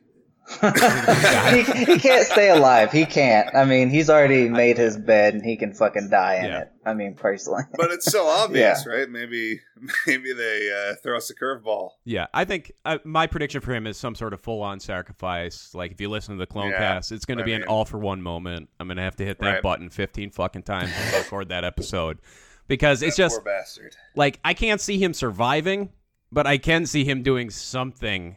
He, 0.62 1.64
he 1.86 2.00
can't 2.00 2.26
stay 2.26 2.50
alive. 2.50 2.92
He 2.92 3.06
can't. 3.06 3.54
I 3.56 3.66
mean, 3.66 3.90
he's 3.90 4.10
already 4.10 4.50
made 4.50 4.78
his 4.78 4.98
bed 4.98 5.34
and 5.34 5.44
he 5.44 5.56
can 5.56 5.74
fucking 5.74 6.10
die 6.10 6.36
in 6.36 6.46
Yeah. 6.46 6.60
it. 6.62 6.72
I 6.86 6.94
mean, 6.94 7.16
personally. 7.16 7.64
But 7.78 7.92
it's 7.92 8.12
so 8.12 8.28
obvious, 8.28 8.86
right? 8.86 9.10
Maybe 9.10 9.62
maybe 10.06 10.34
they 10.34 10.70
uh, 10.92 10.96
throw 11.02 11.18
us 11.18 11.30
a 11.30 11.36
curveball. 11.36 11.92
Yeah, 12.04 12.28
I 12.34 12.44
think 12.46 12.72
uh, 12.84 12.98
my 13.06 13.26
prediction 13.28 13.62
for 13.62 13.74
him 13.74 13.88
is 13.88 13.98
some 13.98 14.16
sort 14.16 14.34
of 14.34 14.42
full-on 14.42 14.80
sacrifice. 14.82 15.74
Like 15.74 15.92
if 15.92 16.02
you 16.02 16.10
listen 16.10 16.36
to 16.36 16.40
the 16.40 16.48
Clone 16.48 16.72
Yeah, 16.72 16.78
Cast, 16.80 17.12
it's 17.12 17.26
going 17.26 17.38
to 17.38 17.44
I 17.44 17.46
be 17.46 17.54
an 17.54 17.64
all-for-one 17.64 18.22
moment. 18.22 18.70
I'm 18.80 18.88
going 18.88 18.98
to 18.98 19.04
have 19.04 19.16
to 19.18 19.26
hit 19.26 19.40
that 19.40 19.46
Right. 19.54 19.62
button 19.62 19.90
15 19.90 20.32
fucking 20.32 20.64
times 20.64 20.92
to 21.12 21.18
record 21.20 21.50
that 21.50 21.64
episode 21.64 22.20
because 22.68 23.02
it's 23.02 23.16
just 23.16 23.36
poor 23.38 23.46
bastard. 23.46 23.96
like 24.16 24.40
I 24.44 24.54
can't 24.54 24.82
see 24.82 24.98
him 25.02 25.14
surviving, 25.14 25.90
but 26.34 26.46
I 26.48 26.58
can 26.58 26.86
see 26.86 27.06
him 27.06 27.24
doing 27.24 27.50
something 27.50 28.36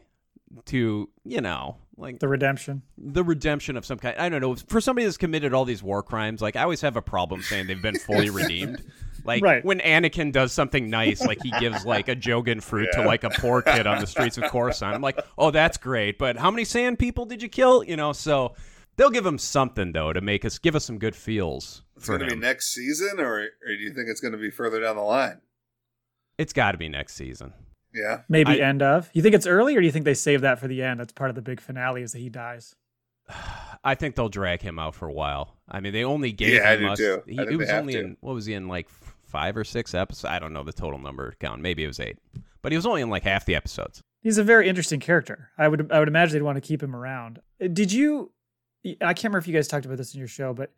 to, 0.66 1.08
you 1.24 1.40
know, 1.40 1.78
like 1.98 2.18
the 2.18 2.28
redemption. 2.28 2.82
the 2.98 3.24
redemption 3.24 3.76
of 3.76 3.86
some 3.86 3.98
kind. 3.98 4.16
I 4.18 4.28
don't 4.28 4.40
know. 4.40 4.54
For 4.54 4.80
somebody 4.80 5.04
that's 5.06 5.16
committed 5.16 5.54
all 5.54 5.64
these 5.64 5.82
war 5.82 6.02
crimes, 6.02 6.42
like 6.42 6.56
I 6.56 6.62
always 6.62 6.80
have 6.82 6.96
a 6.96 7.02
problem 7.02 7.42
saying 7.42 7.66
they've 7.66 7.80
been 7.80 7.98
fully 7.98 8.30
redeemed. 8.40 8.82
Like 9.24 9.42
Right. 9.42 9.64
when 9.64 9.80
Anakin 9.80 10.30
does 10.30 10.52
something 10.52 10.88
nice, 10.88 11.20
like 11.20 11.42
he 11.42 11.50
gives 11.58 11.84
like 11.84 12.08
a 12.08 12.14
Jogan 12.14 12.62
fruit 12.62 12.88
to 12.92 13.02
like 13.02 13.24
a 13.24 13.30
poor 13.30 13.60
kid 13.62 13.86
on 13.86 13.98
the 14.00 14.06
streets 14.06 14.38
of 14.38 14.44
Coruscant. 14.50 14.94
I'm 14.94 15.00
like, 15.02 15.18
oh, 15.36 15.50
that's 15.50 15.76
great. 15.78 16.16
But 16.18 16.36
how 16.36 16.50
many 16.50 16.64
sand 16.64 16.98
people 16.98 17.24
did 17.24 17.42
you 17.42 17.48
kill? 17.48 17.82
You 17.82 17.96
know, 17.96 18.12
so 18.12 18.54
they'll 18.96 19.10
give 19.10 19.26
him 19.26 19.38
something 19.38 19.92
though 19.92 20.12
to 20.12 20.20
make 20.20 20.44
us 20.44 20.58
give 20.58 20.76
us 20.76 20.84
some 20.84 20.98
good 20.98 21.16
feels 21.16 21.82
It's 21.96 22.06
going 22.08 22.20
to 22.20 22.26
be 22.26 22.36
next 22.36 22.72
season, 22.72 23.18
or, 23.18 23.38
or 23.40 23.48
do 23.68 23.74
you 23.82 23.92
think 23.94 24.08
it's 24.08 24.20
going 24.20 24.32
to 24.32 24.38
be 24.38 24.50
further 24.50 24.80
down 24.80 24.96
the 24.96 25.02
line? 25.02 25.40
it's 26.38 26.52
got 26.52 26.72
to 26.72 26.78
be 26.78 26.88
next 26.88 27.14
season. 27.14 27.52
Yeah. 27.94 28.22
Maybe 28.28 28.62
I- 28.62 28.68
end 28.68 28.82
of. 28.82 29.08
You 29.12 29.22
think 29.22 29.34
it's 29.34 29.46
early, 29.46 29.76
or 29.76 29.80
do 29.80 29.86
you 29.86 29.92
think 29.92 30.04
they 30.04 30.14
save 30.14 30.40
that 30.42 30.58
for 30.58 30.68
the 30.68 30.82
end? 30.82 31.00
That's 31.00 31.12
part 31.12 31.30
of 31.30 31.36
the 31.36 31.42
big 31.42 31.60
finale 31.60 32.02
is 32.02 32.12
that 32.12 32.18
he 32.18 32.28
dies. 32.28 32.74
I 33.84 33.94
think 33.94 34.14
they'll 34.16 34.28
drag 34.28 34.62
him 34.62 34.78
out 34.78 34.94
for 34.94 35.06
a 35.08 35.12
while. 35.12 35.56
I 35.68 35.80
mean, 35.80 35.92
they 35.92 36.04
only 36.04 36.32
gave 36.32 36.54
Yeah, 36.54 36.70
I 36.70 36.74
him 36.74 36.80
do 36.80 36.88
us. 36.88 36.98
too. 36.98 37.22
I 37.26 37.30
He, 37.30 37.36
think 37.36 37.50
it 37.52 37.56
was 37.56 37.66
they 37.68 37.72
have 37.72 37.80
only 37.82 37.92
to. 37.94 38.00
in 38.00 38.16
what 38.20 38.34
was 38.34 38.46
he 38.46 38.54
in 38.54 38.68
like 38.68 38.88
five 39.24 39.56
or 39.56 39.64
six 39.64 39.94
episodes? 39.94 40.24
I 40.24 40.38
don't 40.38 40.52
know 40.52 40.62
the 40.64 40.72
total 40.72 40.98
number 40.98 41.34
count. 41.40 41.62
Maybe 41.62 41.84
it 41.84 41.86
was 41.88 42.00
eight, 42.00 42.18
but 42.62 42.72
he 42.72 42.76
was 42.76 42.86
only 42.86 43.02
in 43.02 43.10
like 43.10 43.22
half 43.22 43.44
the 43.46 43.54
episodes. 43.54 44.02
He's 44.22 44.38
a 44.38 44.44
very 44.44 44.68
interesting 44.68 44.98
character. 45.00 45.50
I 45.56 45.68
would 45.68 45.90
I 45.92 45.98
would 46.00 46.08
imagine 46.08 46.34
they'd 46.34 46.42
want 46.42 46.56
to 46.56 46.60
keep 46.60 46.82
him 46.82 46.96
around. 46.96 47.40
Uh, 47.62 47.68
Did 47.68 47.92
you? 47.92 48.32
I 49.00 49.14
can't 49.14 49.24
remember 49.24 49.38
if 49.38 49.46
you 49.48 49.54
guys 49.54 49.68
talked 49.68 49.84
about 49.86 49.98
this 49.98 50.14
in 50.14 50.18
your 50.18 50.28
show, 50.28 50.52
but 50.52 50.72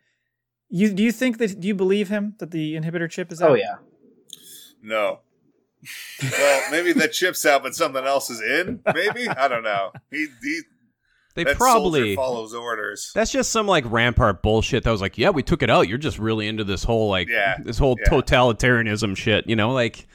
you 0.68 0.92
do 0.92 1.03
you 1.03 1.12
think 1.12 1.38
that 1.38 1.59
do 1.61 1.66
you 1.68 1.75
believe 1.75 2.09
him 2.11 2.35
that 2.40 2.51
the 2.51 2.75
inhibitor 2.75 3.09
chip 3.11 3.33
is 3.33 3.40
out? 3.40 3.51
Oh 3.51 3.55
yeah. 3.55 3.77
No. 4.83 5.21
Well, 6.23 6.62
maybe 6.71 6.93
the 6.93 7.09
chip's 7.09 7.45
out, 7.47 7.62
but 7.62 7.75
something 7.75 8.05
else 8.05 8.31
is 8.31 8.41
in. 8.41 8.81
Maybe 8.95 9.29
I 9.29 9.49
don't 9.49 9.62
know. 9.62 9.93
He, 10.11 10.27
he 10.43 10.61
They 11.35 11.45
probably 11.45 12.17
follows 12.17 12.55
orders. 12.55 13.12
that's 13.14 13.31
just 13.31 13.51
some 13.53 13.67
like 13.67 13.85
Rampart 13.91 14.43
bullshit. 14.43 14.85
That 14.85 14.91
was 14.91 15.01
like, 15.01 15.19
yeah, 15.19 15.31
we 15.31 15.43
took 15.43 15.62
it 15.62 15.71
out. 15.71 15.88
You're 15.88 15.99
just 15.99 16.19
really 16.19 16.49
into 16.49 16.64
this 16.64 16.83
whole 16.85 17.09
like 17.09 17.29
Yeah, 17.29 17.57
this 17.62 17.79
whole 17.79 17.97
yeah. 18.01 18.09
totalitarianism 18.09 19.17
shit. 19.17 19.49
You 19.49 19.57
know, 19.57 19.73
like 19.73 20.07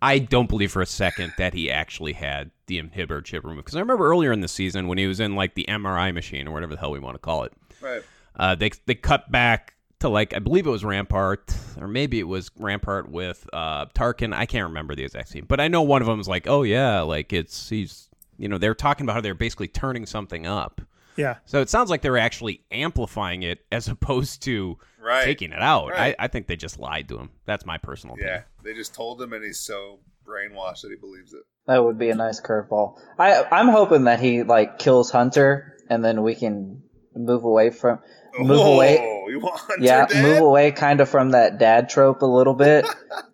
I 0.00 0.18
don't 0.18 0.48
believe 0.48 0.72
for 0.72 0.82
a 0.82 0.86
second 0.86 1.32
that 1.38 1.54
he 1.54 1.70
actually 1.70 2.14
had 2.14 2.50
the 2.66 2.82
inhibitor 2.82 3.24
chip 3.24 3.44
removed 3.44 3.66
because 3.66 3.76
I 3.76 3.80
remember 3.80 4.06
earlier 4.06 4.32
in 4.32 4.40
the 4.40 4.48
season 4.48 4.88
when 4.88 4.98
he 4.98 5.06
was 5.06 5.20
in 5.20 5.36
like 5.36 5.54
the 5.54 5.66
MRI 5.68 6.12
machine 6.12 6.48
or 6.48 6.52
whatever 6.52 6.74
the 6.74 6.80
hell 6.80 6.90
we 6.90 6.98
want 6.98 7.14
to 7.14 7.20
call 7.20 7.44
it. 7.44 7.52
Right. 7.80 8.02
Uh, 8.34 8.54
they 8.56 8.70
they 8.86 8.94
cut 8.94 9.30
back 9.30 9.74
to 10.02 10.08
like 10.08 10.34
I 10.34 10.38
believe 10.38 10.66
it 10.66 10.70
was 10.70 10.84
Rampart 10.84 11.54
or 11.80 11.88
maybe 11.88 12.20
it 12.20 12.28
was 12.28 12.50
Rampart 12.58 13.10
with 13.10 13.48
uh, 13.52 13.86
Tarkin. 13.86 14.32
I 14.34 14.46
can't 14.46 14.68
remember 14.68 14.94
the 14.94 15.04
exact 15.04 15.28
scene, 15.30 15.44
but 15.48 15.58
I 15.60 15.68
know 15.68 15.82
one 15.82 16.02
of 16.02 16.06
them 16.08 16.20
is 16.20 16.28
like, 16.28 16.46
"Oh 16.46 16.62
yeah, 16.62 17.00
like 17.00 17.32
it's 17.32 17.68
he's 17.68 18.08
you 18.38 18.48
know 18.48 18.58
they're 18.58 18.74
talking 18.74 19.04
about 19.04 19.14
how 19.14 19.20
they're 19.20 19.34
basically 19.34 19.68
turning 19.68 20.06
something 20.06 20.46
up." 20.46 20.80
Yeah. 21.16 21.36
So 21.44 21.60
it 21.60 21.68
sounds 21.68 21.90
like 21.90 22.00
they're 22.02 22.16
actually 22.18 22.62
amplifying 22.70 23.42
it 23.42 23.64
as 23.72 23.88
opposed 23.96 24.42
to 24.44 24.78
Right. 25.00 25.24
taking 25.24 25.50
it 25.50 25.60
out. 25.60 25.88
Right. 25.90 26.14
I, 26.18 26.24
I 26.24 26.28
think 26.28 26.46
they 26.46 26.54
just 26.54 26.78
lied 26.78 27.08
to 27.08 27.18
him. 27.18 27.30
That's 27.44 27.66
my 27.66 27.76
personal 27.76 28.14
opinion. 28.14 28.36
Yeah. 28.36 28.62
They 28.62 28.72
just 28.72 28.94
told 28.94 29.20
him, 29.20 29.32
and 29.32 29.44
he's 29.44 29.58
so 29.58 29.98
brainwashed 30.24 30.82
that 30.82 30.90
he 30.90 30.96
believes 30.96 31.32
it. 31.32 31.42
That 31.66 31.84
would 31.84 31.98
be 31.98 32.10
a 32.10 32.14
nice 32.14 32.40
curveball. 32.40 33.00
I 33.18 33.44
I'm 33.50 33.68
hoping 33.68 34.04
that 34.04 34.20
he 34.20 34.42
like 34.44 34.78
kills 34.78 35.10
Hunter 35.10 35.76
and 35.90 36.04
then 36.04 36.22
we 36.22 36.34
can 36.34 36.82
move 37.14 37.44
away 37.44 37.70
from 37.70 37.98
move 38.38 38.60
oh, 38.60 38.74
away. 38.74 38.94
You 39.28 39.40
want 39.40 39.62
Yeah, 39.80 40.06
dead? 40.06 40.22
move 40.22 40.38
away 40.42 40.72
kind 40.72 41.00
of 41.00 41.08
from 41.08 41.30
that 41.30 41.58
dad 41.58 41.88
trope 41.88 42.22
a 42.22 42.26
little 42.26 42.54
bit, 42.54 42.86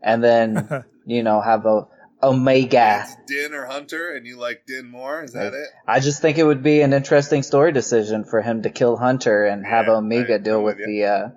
and 0.03 0.23
then 0.23 0.85
you 1.07 1.23
know 1.23 1.41
have 1.41 1.67
a 1.67 1.87
Omega. 2.23 3.05
It's 3.05 3.17
Din 3.27 3.55
or 3.55 3.67
Hunter, 3.67 4.15
and 4.15 4.27
you 4.27 4.37
like 4.37 4.65
Din 4.67 4.91
more? 4.91 5.23
Is 5.23 5.33
that 5.33 5.55
it? 5.55 5.69
I 5.87 6.01
just 6.01 6.21
think 6.21 6.39
it 6.39 6.45
would 6.45 6.63
be 6.63 6.81
an 6.81 6.93
interesting 6.93 7.43
story 7.43 7.73
decision 7.73 8.25
for 8.25 8.43
him 8.43 8.63
to 8.63 8.71
kill 8.71 8.97
Hunter 8.97 9.45
and 9.45 9.65
have 9.65 9.87
Yeah, 9.87 9.95
Omega 9.97 10.35
I- 10.35 10.39
deal 10.39 10.59
I'm 10.59 10.65
with 10.65 10.79
with 10.79 10.87
the 10.87 11.05
uh, 11.05 11.29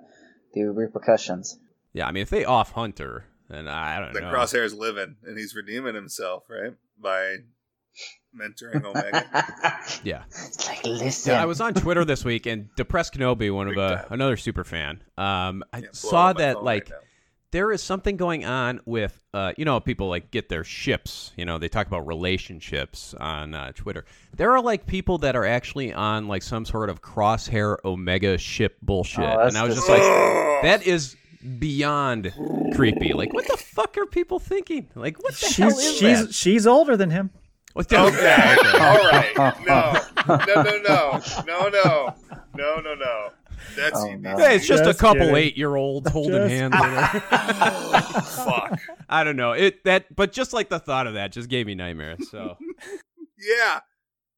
the 0.54 0.64
repercussions. 0.64 1.58
Yeah, 1.92 2.06
I 2.06 2.12
mean, 2.12 2.22
if 2.22 2.30
they 2.30 2.44
off 2.44 2.72
Hunter, 2.72 3.26
then 3.48 3.68
I 3.68 3.98
don't 4.00 4.08
know. 4.12 4.20
The 4.20 4.26
know. 4.26 4.32
Crosshair's 4.32 4.74
living, 4.74 5.16
and 5.24 5.38
he's 5.38 5.54
redeeming 5.54 5.94
himself, 5.94 6.44
right? 6.48 6.72
By 7.00 7.38
mentoring 8.36 8.84
Omega. 8.84 9.78
Yeah. 10.04 10.22
It's 10.28 10.66
like 10.68 10.84
listen. 10.84 11.32
Yeah, 11.32 11.42
I 11.42 11.46
was 11.46 11.60
on 11.60 11.74
Twitter 11.74 12.04
this 12.04 12.24
week, 12.24 12.46
and 12.46 12.68
Depressed 12.76 13.14
Kenobi, 13.14 13.52
one 13.54 13.68
of 13.68 13.74
Big 13.74 13.78
uh, 13.78 13.96
time. 13.96 14.06
another 14.10 14.36
super 14.36 14.64
fan, 14.64 15.02
um, 15.18 15.62
I 15.72 15.78
Yeah, 15.78 15.86
saw 15.92 16.32
that 16.32 16.62
like 16.62 16.90
right 16.90 17.00
there 17.50 17.70
is 17.70 17.82
something 17.82 18.16
going 18.16 18.46
on 18.46 18.80
with 18.86 19.22
uh, 19.34 19.52
you 19.58 19.64
know 19.66 19.78
people 19.78 20.08
like 20.08 20.30
get 20.30 20.48
their 20.48 20.64
ships 20.64 21.32
you 21.36 21.44
know 21.44 21.58
they 21.58 21.68
talk 21.68 21.86
about 21.86 22.06
relationships 22.06 23.12
on 23.20 23.52
uh, 23.54 23.70
twitter 23.74 24.06
there 24.34 24.50
are 24.52 24.62
like 24.62 24.86
people 24.86 25.18
that 25.18 25.36
are 25.36 25.44
actually 25.44 25.92
on 25.92 26.28
like 26.28 26.42
some 26.42 26.64
sort 26.64 26.88
of 26.88 27.02
crosshair 27.02 27.76
omega 27.84 28.38
ship 28.38 28.78
bullshit 28.80 29.22
Oh, 29.24 29.40
and 29.46 29.58
i 29.58 29.64
was 29.64 29.74
just 29.74 29.86
like 29.88 30.00
that 30.62 30.82
is 30.86 31.14
beyond 31.58 32.32
creepy 32.74 33.12
like 33.12 33.34
what 33.34 33.46
the 33.46 33.58
fuck 33.58 33.98
are 33.98 34.06
people 34.06 34.38
thinking 34.38 34.88
like 34.94 35.22
what 35.22 35.34
the 35.34 35.46
hell 35.54 35.70
She's 35.70 35.78
is 35.78 35.98
she's 35.98 36.26
that 36.26 36.34
she's 36.34 36.66
older 36.66 36.96
than 36.96 37.10
him. 37.10 37.28
Well, 37.74 37.84
okay, 37.90 37.96
okay. 37.96 38.78
All 38.78 38.98
right. 39.10 39.32
No. 39.66 40.36
No, 40.36 40.62
no, 40.62 40.78
no. 40.78 41.20
No, 41.46 41.68
no. 41.68 42.14
No, 42.54 42.80
no, 42.80 42.94
no. 42.94 43.28
That's 43.76 43.98
Oh, 43.98 44.14
no. 44.14 44.36
Hey, 44.36 44.56
it's 44.56 44.66
just, 44.66 44.84
Just 44.84 44.98
a 44.98 45.00
couple 45.00 45.20
kidding. 45.22 45.36
eight-year-olds 45.36 46.10
holding 46.10 46.48
Just- 46.48 46.50
hands. 46.50 46.74
Fuck. 48.34 48.78
I 49.08 49.24
don't 49.24 49.36
know 49.36 49.52
it 49.52 49.84
that, 49.84 50.14
but 50.14 50.32
just 50.32 50.52
like 50.52 50.68
the 50.68 50.78
thought 50.78 51.06
of 51.06 51.14
that 51.14 51.32
just 51.32 51.48
gave 51.48 51.66
me 51.66 51.74
nightmares. 51.74 52.28
So 52.30 52.56
Yeah. 53.38 53.80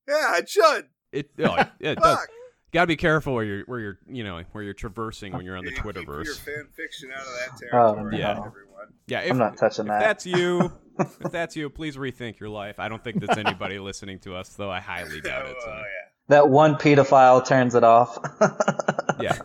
Yeah, 0.09 0.37
it 0.39 0.49
should. 0.49 0.87
it, 1.13 1.31
oh, 1.41 1.57
it 1.81 1.97
does. 1.99 2.17
Fuck. 2.19 2.29
Gotta 2.73 2.87
be 2.89 2.97
careful 2.97 3.35
where 3.35 3.45
you're 3.45 3.63
where 3.67 3.81
you're 3.81 3.99
you 4.09 4.25
know 4.25 4.43
where 4.53 4.65
you're 4.65 4.75
traversing 4.75 5.33
when 5.33 5.45
you're 5.45 5.57
on 5.57 5.65
the 5.65 5.71
Keep- 5.71 5.85
keep 5.85 5.95
your 5.95 6.05
Twitterverse. 6.05 6.39
fan 6.41 6.67
fiction 6.77 7.11
out 7.15 7.21
of 7.21 7.27
that 7.27 7.59
territory, 7.59 7.83
Oh, 7.83 7.95
territory. 7.95 8.19
no. 8.35 8.45
everyone. 8.47 8.87
Yeah, 9.07 9.21
if, 9.21 9.31
I'm 9.33 9.39
not 9.39 9.57
touching 9.57 9.85
if 9.85 9.89
that. 9.91 10.01
that's 10.01 10.27
you, 10.27 10.73
if 10.99 11.33
that's 11.33 11.57
you, 11.57 11.69
please 11.71 11.97
rethink 11.97 12.39
your 12.39 12.49
life. 12.49 12.79
I 12.79 12.89
don't 12.89 13.03
think 13.03 13.21
that's 13.21 13.39
anybody 13.39 13.79
listening 13.91 14.19
to 14.21 14.35
us, 14.37 14.51
though. 14.51 14.71
I 14.71 14.81
highly 14.81 15.21
doubt 15.21 15.47
it. 15.47 15.57
Oh, 15.67 15.71
yeah. 15.71 15.83
That 16.29 16.49
one 16.49 16.77
pedophile 16.77 17.45
turns 17.47 17.75
it 17.75 17.85
off. 17.85 18.19
Yeah, 19.21 19.39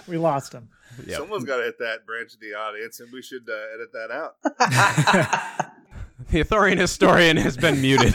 we 0.08 0.16
lost 0.18 0.52
him. 0.52 0.68
yeah. 1.06 1.18
Someone's 1.18 1.44
got 1.44 1.58
to 1.58 1.62
hit 1.62 1.78
that 1.78 2.04
branch 2.04 2.34
of 2.34 2.40
the 2.40 2.54
audience, 2.54 2.98
and 2.98 3.08
we 3.12 3.22
should 3.22 3.48
uh, 3.48 3.54
edit 3.72 3.92
that 3.92 4.10
out. 4.10 4.34
The 6.30 6.42
Ithorian 6.42 6.76
historian 6.76 7.36
has 7.36 7.56
been 7.56 7.80
muted. 7.80 8.12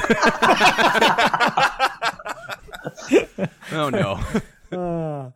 oh 3.72 3.90
no. 3.90 4.20
Uh, 4.78 5.32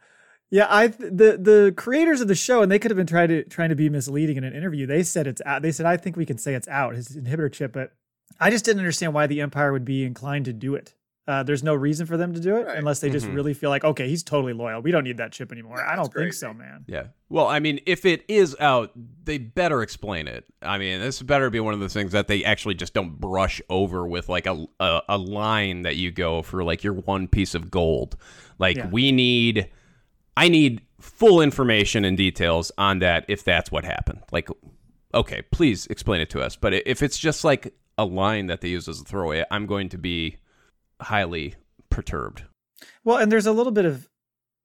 yeah, 0.50 0.68
I 0.70 0.88
the 0.88 1.38
the 1.40 1.74
creators 1.76 2.22
of 2.22 2.28
the 2.28 2.36
show, 2.36 2.62
and 2.62 2.72
they 2.72 2.80
could 2.80 2.92
have 2.92 2.98
been 2.98 3.08
trying 3.08 3.28
to 3.30 3.44
trying 3.46 3.70
to 3.70 3.76
be 3.76 3.90
misleading 3.90 4.38
in 4.38 4.44
an 4.44 4.54
interview. 4.54 4.86
They 4.86 5.04
said 5.04 5.28
it's 5.28 5.42
out. 5.46 5.62
They 5.62 5.72
said 5.72 5.86
I 5.86 5.98
think 5.98 6.16
we 6.16 6.26
can 6.26 6.38
say 6.38 6.54
it's 6.54 6.68
out 6.68 6.96
his 6.96 7.10
inhibitor 7.10 7.52
chip, 7.52 7.74
but 7.74 7.94
I 8.40 8.50
just 8.50 8.66
didn't 8.66 8.80
understand 8.80 9.14
why 9.14 9.28
the 9.28 9.42
Empire 9.42 9.72
would 9.72 9.86
be 9.86 10.04
inclined 10.04 10.46
to 10.46 10.54
do 10.54 10.76
it. 10.76 10.94
Uh, 11.28 11.44
there's 11.44 11.62
no 11.64 11.76
reason 11.76 12.06
for 12.06 12.16
them 12.16 12.34
to 12.34 12.40
do 12.40 12.56
it 12.56 12.68
Right. 12.68 12.78
unless 12.78 13.02
they 13.02 13.10
just 13.10 13.26
Mhm. 13.26 13.36
really 13.36 13.54
feel 13.54 13.70
like, 13.70 13.84
okay, 13.84 14.08
he's 14.08 14.24
totally 14.24 14.54
loyal. 14.54 14.82
We 14.82 14.92
don't 14.92 15.04
need 15.04 15.18
that 15.18 15.34
chip 15.34 15.52
anymore. 15.52 15.76
Yeah, 15.78 15.92
I 15.92 15.98
don't 15.98 16.14
think 16.14 16.32
so, 16.32 16.54
man. 16.54 16.86
Yeah. 16.88 17.08
Well, 17.28 17.48
I 17.48 17.60
mean, 17.60 17.82
if 17.86 18.06
it 18.06 18.24
is 18.30 18.56
out, 18.62 18.92
they 19.26 19.38
better 19.38 19.82
explain 19.82 20.30
it. 20.30 20.46
I 20.62 20.78
mean, 20.78 21.02
this 21.02 21.22
better 21.22 21.50
be 21.50 21.60
one 21.60 21.74
of 21.74 21.82
those 21.82 21.92
things 21.92 22.14
that 22.14 22.28
they 22.30 22.46
actually 22.46 22.76
just 22.76 22.94
don't 22.94 23.20
brush 23.20 23.62
over 23.70 24.08
with 24.08 24.30
like 24.30 24.46
a 24.46 24.66
a, 24.80 25.02
a 25.10 25.18
line 25.18 25.82
that 25.82 25.98
you 25.98 26.12
go 26.12 26.42
for 26.42 26.64
like 26.64 26.82
your 26.82 26.94
one 26.94 27.28
piece 27.28 27.56
of 27.56 27.70
gold. 27.70 28.16
Like 28.58 28.78
Yeah. 28.78 28.88
we 28.90 29.12
need 29.12 29.68
I 30.38 30.50
need 30.50 30.82
full 31.02 31.42
information 31.42 32.06
and 32.06 32.16
details 32.16 32.72
on 32.78 33.00
that 33.00 33.26
if 33.28 33.44
that's 33.44 33.72
what 33.72 33.84
happened. 33.84 34.22
Like 34.32 34.50
okay, 35.14 35.42
please 35.52 35.88
explain 35.88 36.22
it 36.22 36.30
to 36.30 36.42
us. 36.42 36.56
But 36.56 36.74
if 36.74 37.02
it's 37.02 37.18
just 37.18 37.44
like 37.44 37.74
a 37.98 38.06
line 38.06 38.48
that 38.48 38.62
they 38.62 38.70
use 38.70 38.88
as 38.88 39.02
a 39.02 39.04
throwaway, 39.04 39.44
I'm 39.50 39.66
going 39.66 39.90
to 39.90 39.98
be 39.98 40.38
highly 41.02 41.56
perturbed. 41.90 42.44
Well, 43.04 43.18
and 43.18 43.32
there's 43.32 43.48
a 43.48 43.52
little 43.52 43.72
bit 43.72 43.86
of 43.86 44.08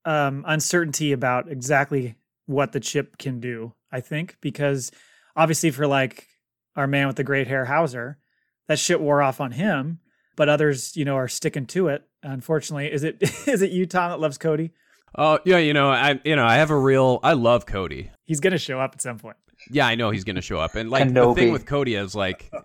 um, 0.05 0.45
uncertainty 0.47 1.11
about 1.11 1.49
exactly 1.49 2.15
what 2.45 2.71
the 2.71 2.79
chip 2.79 3.17
can 3.17 3.39
do. 3.39 3.73
I 3.91 3.99
think 3.99 4.37
because 4.41 4.91
obviously 5.35 5.71
for 5.71 5.87
like 5.87 6.27
our 6.75 6.87
man 6.87 7.07
with 7.07 7.15
the 7.15 7.23
great 7.23 7.47
hair 7.47 7.65
Howzer, 7.65 8.19
that 8.67 8.79
shit 8.79 9.01
wore 9.01 9.21
off 9.21 9.41
on 9.41 9.51
him, 9.51 9.99
but 10.35 10.49
others, 10.49 10.95
you 10.95 11.05
know, 11.05 11.15
are 11.15 11.27
sticking 11.27 11.65
to 11.67 11.87
it. 11.87 12.03
Unfortunately, 12.21 12.91
is 12.91 13.03
it 13.03 13.17
is 13.47 13.63
it 13.63 13.89
Tom, 13.89 14.11
that 14.11 14.19
loves 14.19 14.37
Cody? 14.37 14.71
Oh, 15.15 15.39
yeah, 15.45 15.57
you 15.57 15.73
know, 15.73 15.89
I 15.89 16.19
you 16.23 16.35
know, 16.35 16.45
I 16.45 16.55
have 16.55 16.71
a 16.71 16.77
real 16.77 17.19
I 17.23 17.33
love 17.33 17.65
Cody. 17.65 18.09
He's 18.25 18.39
gonna 18.39 18.57
show 18.57 18.79
up 18.79 18.91
at 18.93 19.01
some 19.01 19.19
point. 19.19 19.37
Yeah, 19.69 19.87
I 19.87 19.95
know 19.95 20.09
he's 20.09 20.25
going 20.25 20.35
to 20.35 20.41
show 20.41 20.59
up. 20.59 20.75
And 20.75 20.89
like 20.89 21.13
the 21.13 21.33
thing 21.33 21.53
with 21.53 21.65
Cody 21.65 21.95
is 21.95 22.13
like, 22.15 22.51
I 22.53 22.59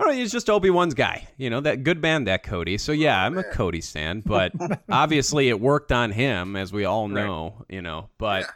don't 0.00 0.08
know, 0.08 0.14
he's 0.14 0.32
just 0.32 0.48
Obi 0.48 0.70
Wan's 0.70 0.94
guy. 0.94 1.28
You 1.36 1.50
know 1.50 1.60
that 1.60 1.84
good 1.84 2.00
man, 2.00 2.24
that 2.24 2.42
Cody. 2.42 2.78
So 2.78 2.92
yeah, 2.92 3.22
I'm 3.22 3.36
a 3.36 3.44
Cody 3.44 3.82
stan, 3.82 4.22
but 4.24 4.52
obviously 4.90 5.50
it 5.50 5.60
worked 5.60 5.92
on 5.92 6.10
him, 6.10 6.56
as 6.56 6.72
we 6.72 6.86
all 6.86 7.08
know. 7.08 7.66
You 7.68 7.82
know, 7.82 8.08
but 8.16 8.46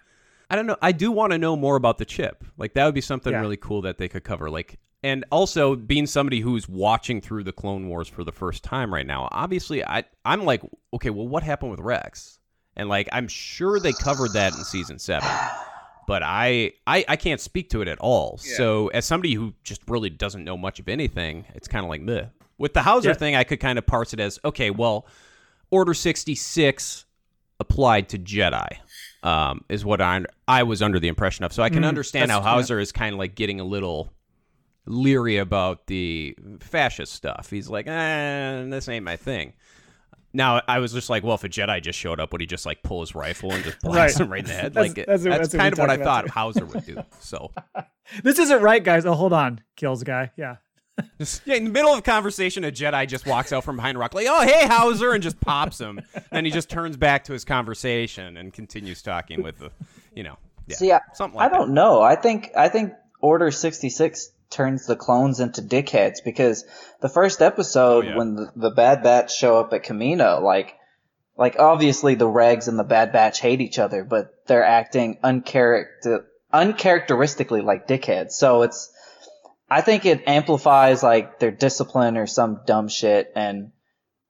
I 0.48 0.56
don't 0.56 0.66
know. 0.66 0.78
I 0.80 0.92
do 0.92 1.10
want 1.12 1.32
to 1.32 1.38
know 1.38 1.56
more 1.56 1.76
about 1.76 1.98
the 1.98 2.04
chip. 2.06 2.42
Like 2.56 2.72
that 2.74 2.86
would 2.86 2.94
be 2.94 3.00
something 3.02 3.32
Yeah. 3.32 3.40
really 3.40 3.58
cool 3.58 3.82
that 3.82 3.98
they 3.98 4.08
could 4.08 4.24
cover. 4.24 4.48
Like. 4.50 4.78
And 5.04 5.24
also 5.32 5.74
being 5.74 6.06
somebody 6.06 6.38
who's 6.40 6.68
watching 6.68 7.20
through 7.20 7.42
the 7.42 7.52
Clone 7.52 7.88
Wars 7.88 8.06
for 8.06 8.22
the 8.22 8.30
first 8.30 8.62
time 8.62 8.94
right 8.94 9.06
now, 9.06 9.28
obviously 9.32 9.84
I 9.84 10.04
I'm 10.24 10.44
like, 10.44 10.62
okay, 10.94 11.10
well 11.10 11.26
what 11.26 11.42
happened 11.42 11.72
with 11.72 11.80
Rex? 11.80 12.38
And 12.76 12.88
like 12.88 13.08
I'm 13.12 13.28
sure 13.28 13.78
they 13.80 13.92
covered 13.92 14.32
that 14.34 14.54
in 14.54 14.64
season 14.64 14.98
seven 14.98 15.28
but 16.04 16.20
I, 16.24 16.72
I 16.84 17.04
I 17.08 17.16
can't 17.16 17.40
speak 17.40 17.70
to 17.70 17.80
it 17.80 17.86
at 17.88 17.98
all. 18.00 18.40
Yeah. 18.44 18.56
So 18.56 18.88
as 18.88 19.04
somebody 19.04 19.34
who 19.34 19.54
just 19.62 19.82
really 19.88 20.10
doesn't 20.10 20.42
know 20.44 20.56
much 20.56 20.80
of 20.80 20.88
anything, 20.88 21.44
it's 21.54 21.68
kind 21.68 21.84
of 21.84 21.88
like 21.90 22.00
meh. 22.00 22.24
With 22.58 22.74
the 22.74 22.82
Howzer 22.82 23.10
Yeah. 23.10 23.14
thing, 23.14 23.36
I 23.36 23.44
could 23.44 23.60
kind 23.60 23.78
of 23.78 23.86
parse 23.86 24.12
it 24.12 24.18
as 24.20 24.38
okay, 24.44 24.70
well, 24.70 25.06
Order 25.70 25.94
sixty 25.94 26.34
six 26.34 27.04
applied 27.60 28.08
to 28.10 28.18
Jedi. 28.18 28.78
Um, 29.22 29.64
is 29.68 29.84
what 29.84 30.00
I 30.00 30.24
I 30.48 30.64
was 30.64 30.82
under 30.82 30.98
the 30.98 31.06
impression 31.08 31.44
of. 31.44 31.52
So 31.52 31.62
I 31.62 31.70
can 31.70 31.84
Mm, 31.84 31.88
understand 31.88 32.30
how 32.32 32.38
that's- 32.40 32.50
yeah. 32.50 32.56
Howzer 32.56 32.80
is 32.80 32.90
kind 32.90 33.12
of 33.14 33.18
like 33.20 33.36
getting 33.36 33.60
a 33.60 33.64
little 33.64 34.12
leery 34.86 35.36
about 35.36 35.86
the 35.86 36.36
fascist 36.60 37.12
stuff. 37.12 37.48
He's 37.48 37.68
like, 37.68 37.86
eh, 37.86 38.64
this 38.64 38.88
ain't 38.88 39.04
my 39.04 39.16
thing. 39.16 39.52
Now 40.34 40.62
I 40.66 40.78
was 40.78 40.92
just 40.92 41.10
like, 41.10 41.22
well, 41.22 41.34
if 41.34 41.44
a 41.44 41.48
Jedi 41.48 41.82
just 41.82 41.98
showed 41.98 42.18
up, 42.20 42.32
would 42.32 42.40
he 42.40 42.46
just 42.46 42.64
like 42.66 42.82
pull 42.82 43.00
his 43.00 43.14
rifle 43.14 43.52
and 43.52 43.62
just 43.64 43.80
blast 43.80 44.18
Right. 44.18 44.24
him 44.26 44.32
right 44.32 44.40
in 44.40 44.46
the 44.46 44.52
head? 44.52 44.74
That's- 44.74 44.96
like 44.96 45.06
that's 45.06 45.22
that's, 45.24 45.38
that's 45.52 45.54
kind 45.54 45.72
of 45.72 45.78
what 45.78 45.90
I 45.90 45.96
thought 45.98 46.24
too. 46.26 46.30
Howzer 46.32 46.64
would 46.66 46.86
do. 46.86 47.02
So 47.20 47.50
This 48.22 48.38
isn't 48.38 48.62
right, 48.62 48.82
guys. 48.82 49.06
Oh, 49.06 49.14
hold 49.14 49.32
on, 49.32 49.60
kills 49.76 50.02
guy. 50.02 50.30
Yeah, 50.36 50.56
yeah, 51.44 51.54
in 51.54 51.64
the 51.64 51.70
middle 51.70 51.92
of 51.92 51.98
a 52.00 52.02
conversation, 52.02 52.64
a 52.64 52.70
Jedi 52.72 53.06
just 53.08 53.26
walks 53.26 53.52
out 53.52 53.64
from 53.64 53.76
behind 53.76 53.96
a 53.96 54.00
rock, 54.00 54.12
like, 54.14 54.26
oh 54.28 54.42
hey 54.42 54.66
Howzer, 54.66 55.12
and 55.12 55.22
just 55.22 55.40
pops 55.40 55.80
him. 55.80 56.00
then 56.30 56.44
he 56.44 56.50
just 56.50 56.68
turns 56.68 56.96
back 56.96 57.24
to 57.24 57.32
his 57.32 57.44
conversation 57.44 58.36
and 58.36 58.52
continues 58.52 59.00
talking 59.02 59.42
with 59.42 59.58
the, 59.58 59.70
you 60.14 60.22
know, 60.22 60.36
yeah, 60.66 60.76
See, 60.76 60.92
I, 60.92 61.00
something 61.14 61.38
I 61.40 61.44
like 61.44 61.52
that. 61.52 61.58
don't 61.58 61.74
know. 61.74 62.02
I 62.02 62.14
think 62.16 62.50
I 62.56 62.68
think 62.68 62.92
Order 63.20 63.50
sixty 63.52 63.88
six 63.88 64.30
turns 64.52 64.86
the 64.86 64.96
clones 64.96 65.40
into 65.40 65.62
dickheads 65.62 66.22
because 66.24 66.64
the 67.00 67.08
first 67.08 67.42
episode 67.42 68.04
Oh, 68.04 68.08
yeah. 68.08 68.16
when 68.16 68.34
the, 68.36 68.52
the 68.54 68.70
Bad 68.70 69.02
Batch 69.02 69.34
show 69.36 69.58
up 69.58 69.72
at 69.72 69.84
Kamino, 69.84 70.40
like 70.42 70.74
like 71.36 71.56
obviously 71.58 72.14
the 72.14 72.28
Regs 72.28 72.68
and 72.68 72.78
the 72.78 72.84
Bad 72.84 73.12
Batch 73.12 73.40
hate 73.40 73.60
each 73.60 73.78
other, 73.78 74.04
but 74.04 74.32
they're 74.46 74.64
acting 74.64 75.18
uncharacter 75.24 76.24
uncharacteristically 76.52 77.62
like 77.62 77.86
dickheads. 77.88 78.32
So 78.32 78.62
it's 78.62 78.92
I 79.70 79.80
think 79.80 80.04
it 80.04 80.28
amplifies 80.28 81.02
like 81.02 81.38
their 81.38 81.50
discipline 81.50 82.16
or 82.16 82.26
some 82.26 82.60
dumb 82.66 82.88
shit 82.88 83.32
and 83.34 83.72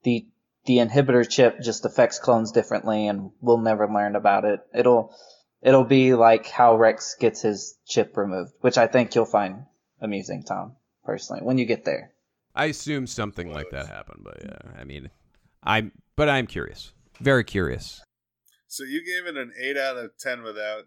the 0.05 0.27
the 0.65 0.77
inhibitor 0.77 1.29
chip 1.29 1.61
just 1.61 1.85
affects 1.85 2.21
clones 2.21 2.53
differently 2.53 3.09
and 3.09 3.33
we'll 3.41 3.59
never 3.59 3.89
learn 3.93 4.15
about 4.15 4.45
it. 4.45 4.61
It'll 4.73 5.13
it'll 5.61 5.85
be 5.85 6.15
like 6.15 6.47
how 6.47 6.77
Rex 6.77 7.17
gets 7.19 7.43
his 7.43 7.77
chip 7.87 8.17
removed, 8.17 8.53
which 8.61 8.79
I 8.79 8.87
think 8.87 9.15
you'll 9.17 9.25
find 9.25 9.65
amusing, 10.03 10.43
Tom, 10.43 10.77
personally, 11.05 11.43
when 11.43 11.57
you 11.57 11.65
get 11.65 11.85
there. 11.85 12.13
I 12.55 12.67
assume 12.67 13.07
something 13.07 13.51
like 13.51 13.71
that 13.71 13.87
happened, 13.87 14.21
but 14.25 14.39
yeah, 14.45 14.79
I 14.79 14.85
mean, 14.85 15.09
I'm, 15.63 15.93
but 16.17 16.29
I'm 16.29 16.47
curious, 16.47 16.93
very 17.21 17.45
curious. 17.45 18.03
So 18.67 18.85
you 18.85 19.03
gave 19.05 19.27
it 19.27 19.39
an 19.39 19.53
eight 19.59 19.79
out 19.79 19.97
of 19.97 20.17
ten 20.19 20.43
without 20.43 20.85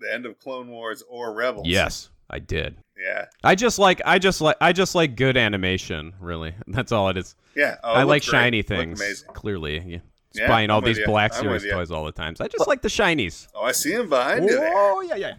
the 0.00 0.12
end 0.12 0.26
of 0.26 0.38
Clone 0.40 0.68
Wars 0.68 1.02
or 1.08 1.34
Rebels. 1.34 1.66
Yes, 1.68 2.10
I 2.30 2.38
did. 2.40 2.76
Yeah. 2.96 3.26
I 3.44 3.54
just 3.54 3.78
like 3.78 4.00
I 4.04 4.18
just 4.18 4.40
like 4.40 4.56
I 4.60 4.72
just 4.72 4.94
like 4.94 5.16
good 5.16 5.36
animation. 5.36 6.14
Really, 6.20 6.54
that's 6.66 6.92
all 6.92 7.08
it 7.08 7.16
is. 7.16 7.34
Yeah. 7.54 7.76
Oh, 7.82 7.92
I 7.92 8.02
like 8.02 8.22
looked 8.22 8.30
great. 8.30 8.40
shiny 8.40 8.62
things. 8.62 9.24
Clearly, 9.34 9.80
yeah. 9.80 9.98
Yeah, 10.34 10.46
buying 10.46 10.70
all 10.70 10.78
I'm 10.78 10.84
these 10.84 10.98
you. 10.98 11.06
Black 11.06 11.34
I'm 11.34 11.40
Series 11.40 11.64
toys 11.64 11.90
all 11.90 12.04
the 12.04 12.12
time. 12.12 12.36
So 12.36 12.44
I 12.44 12.48
just 12.48 12.68
like 12.68 12.82
the 12.82 12.88
shinies. 12.88 13.48
Oh, 13.54 13.62
I 13.62 13.72
see 13.72 13.92
him 13.92 14.08
behind 14.08 14.44
you. 14.44 14.58
Oh 14.60 15.00
yeah, 15.00 15.16
yeah. 15.16 15.34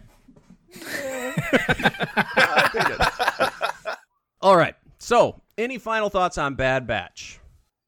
all 4.40 4.56
right. 4.56 4.74
So, 4.98 5.40
any 5.58 5.78
final 5.78 6.08
thoughts 6.10 6.38
on 6.38 6.54
Bad 6.54 6.86
Batch? 6.86 7.40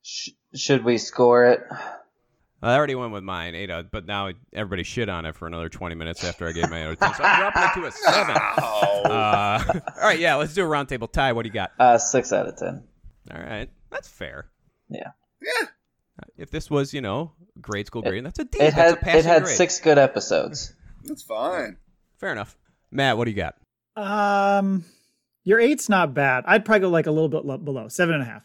Sh- 0.03 0.31
should 0.55 0.85
we 0.85 0.99
score 0.99 1.47
it? 1.47 1.61
I 2.65 2.77
already 2.77 2.95
went 2.95 3.13
with 3.13 3.25
mine, 3.25 3.57
eight 3.57 3.71
out, 3.71 3.91
but 3.91 4.07
now 4.07 4.31
everybody 4.53 4.85
shit 4.85 5.09
on 5.09 5.27
it 5.27 5.35
for 5.35 5.49
another 5.49 5.69
20 5.69 5.97
minutes 5.97 6.23
after 6.23 6.47
I 6.47 6.53
gave 6.53 6.71
my 6.71 6.85
other 6.85 6.95
thing. 6.95 7.13
So 7.15 7.25
I'm 7.25 7.41
dropping 7.41 7.63
it 7.63 7.75
to 7.75 7.87
a 7.89 7.93
seven. 8.13 8.37
Oh. 8.59 9.03
Uh, 9.05 9.63
all 9.97 10.03
right, 10.03 10.21
yeah, 10.21 10.37
let's 10.37 10.55
do 10.55 10.65
a 10.65 10.69
roundtable 10.69 11.11
tie. 11.11 11.33
What 11.33 11.43
do 11.43 11.49
you 11.49 11.53
got? 11.53 11.73
Uh, 11.79 11.99
six 11.99 12.33
out 12.33 12.47
of 12.47 12.57
ten. 12.57 12.85
All 13.35 13.41
right, 13.43 13.69
that's 13.91 14.09
fair. 14.09 14.47
Yeah. 14.89 15.11
yeah. 15.41 15.67
If 16.37 16.51
this 16.51 16.71
was, 16.71 16.95
you 16.95 17.01
know, 17.01 17.33
grade 17.61 17.87
school 17.89 18.03
grade, 18.03 18.25
that's 18.25 18.39
a 18.39 18.45
D. 18.45 18.59
It 18.59 18.61
that's 18.61 18.75
had 18.75 18.93
a 18.93 18.97
passing 18.97 19.19
it 19.19 19.25
had 19.25 19.43
grade. 19.45 19.57
six 19.57 19.81
good 19.81 19.99
episodes. 19.99 20.73
That's 21.05 21.23
fine. 21.23 21.79
Fair 22.19 22.31
enough. 22.31 22.57
Matt, 22.93 23.17
what 23.19 23.25
do 23.25 23.31
you 23.33 23.37
got? 23.37 23.57
um, 23.97 24.85
your 25.45 25.59
eight's 25.59 25.89
not 25.89 26.15
bad. 26.15 26.45
I'd 26.47 26.65
probably 26.65 26.81
go 26.81 26.89
like 26.89 27.07
a 27.07 27.11
little 27.11 27.29
bit 27.29 27.45
lo- 27.45 27.59
below 27.59 27.89
seven 27.89 28.15
and 28.15 28.23
a 28.23 28.27
half. 28.27 28.43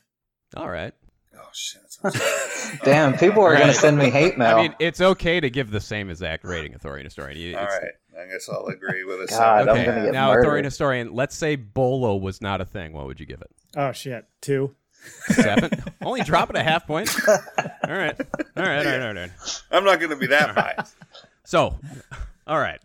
All 0.56 0.70
right. 0.70 0.94
Oh 1.36 1.50
shit. 1.54 1.82
Damn, 2.84 3.18
people 3.18 3.44
are 3.44 3.56
gonna 3.58 3.74
send 3.74 3.98
me 3.98 4.10
hate 4.10 4.38
mail. 4.38 4.58
I 4.58 4.62
mean, 4.64 4.76
it's 4.80 5.00
okay 5.00 5.40
to 5.40 5.50
give 5.50 5.70
the 5.72 5.80
same 5.80 6.10
exact 6.10 6.44
rating, 6.44 6.74
Ithorian 6.74 7.04
Historian. 7.04 7.38
You- 7.38 7.50
it's- 7.52 7.80
right. 7.82 7.92
I 8.20 8.26
guess 8.32 8.50
I'll 8.52 8.66
agree 8.66 9.04
with 9.04 9.22
a 9.22 9.28
God, 9.30 9.38
seven. 9.38 9.70
I'm 9.70 9.76
Okay, 9.76 9.86
gonna 9.86 10.04
get 10.06 10.12
now 10.14 10.32
murdered. 10.34 10.46
Thorian 10.50 10.64
historian. 10.64 11.14
Let's 11.14 11.36
say 11.36 11.56
Bolo 11.56 12.16
was 12.16 12.42
not 12.42 12.62
a 12.62 12.66
thing. 12.66 12.94
What 12.94 13.06
would 13.06 13.20
you 13.20 13.28
give 13.28 13.42
it? 13.42 13.52
Oh 13.76 13.92
shit, 13.92 14.26
two. 14.42 14.76
Seven. 15.28 15.70
Only 16.02 16.22
drop 16.22 16.50
it 16.50 16.56
a 16.56 16.64
half 16.64 16.88
point. 16.88 17.16
All 17.28 17.36
right. 17.36 17.40
All 17.88 17.94
right. 17.94 18.20
All 18.58 18.64
right. 18.64 18.88
All 18.88 18.98
right. 18.98 19.02
All 19.02 19.14
right. 19.14 19.62
I'm 19.72 19.84
not 19.86 20.00
going 20.00 20.10
to 20.10 20.18
be 20.18 20.26
that 20.28 20.50
high. 20.50 20.76
So, 21.46 21.80
all 22.48 22.60
right. 22.60 22.80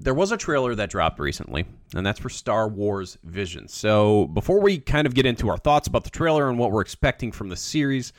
There 0.00 0.14
was 0.14 0.32
a 0.32 0.36
trailer 0.36 0.74
that 0.74 0.90
dropped 0.90 1.18
recently, 1.18 1.66
and 1.94 2.06
that's 2.06 2.20
for 2.20 2.28
Star 2.28 2.68
Wars 2.68 3.18
Visions. 3.24 3.74
So, 3.74 4.26
before 4.26 4.60
we 4.60 4.78
kind 4.78 5.06
of 5.06 5.14
get 5.14 5.26
into 5.26 5.48
our 5.48 5.58
thoughts 5.58 5.88
about 5.88 6.04
the 6.04 6.10
trailer 6.10 6.48
and 6.48 6.58
what 6.58 6.70
we're 6.70 6.80
expecting 6.80 7.32
from 7.32 7.48
the 7.48 7.56
series, 7.56 8.12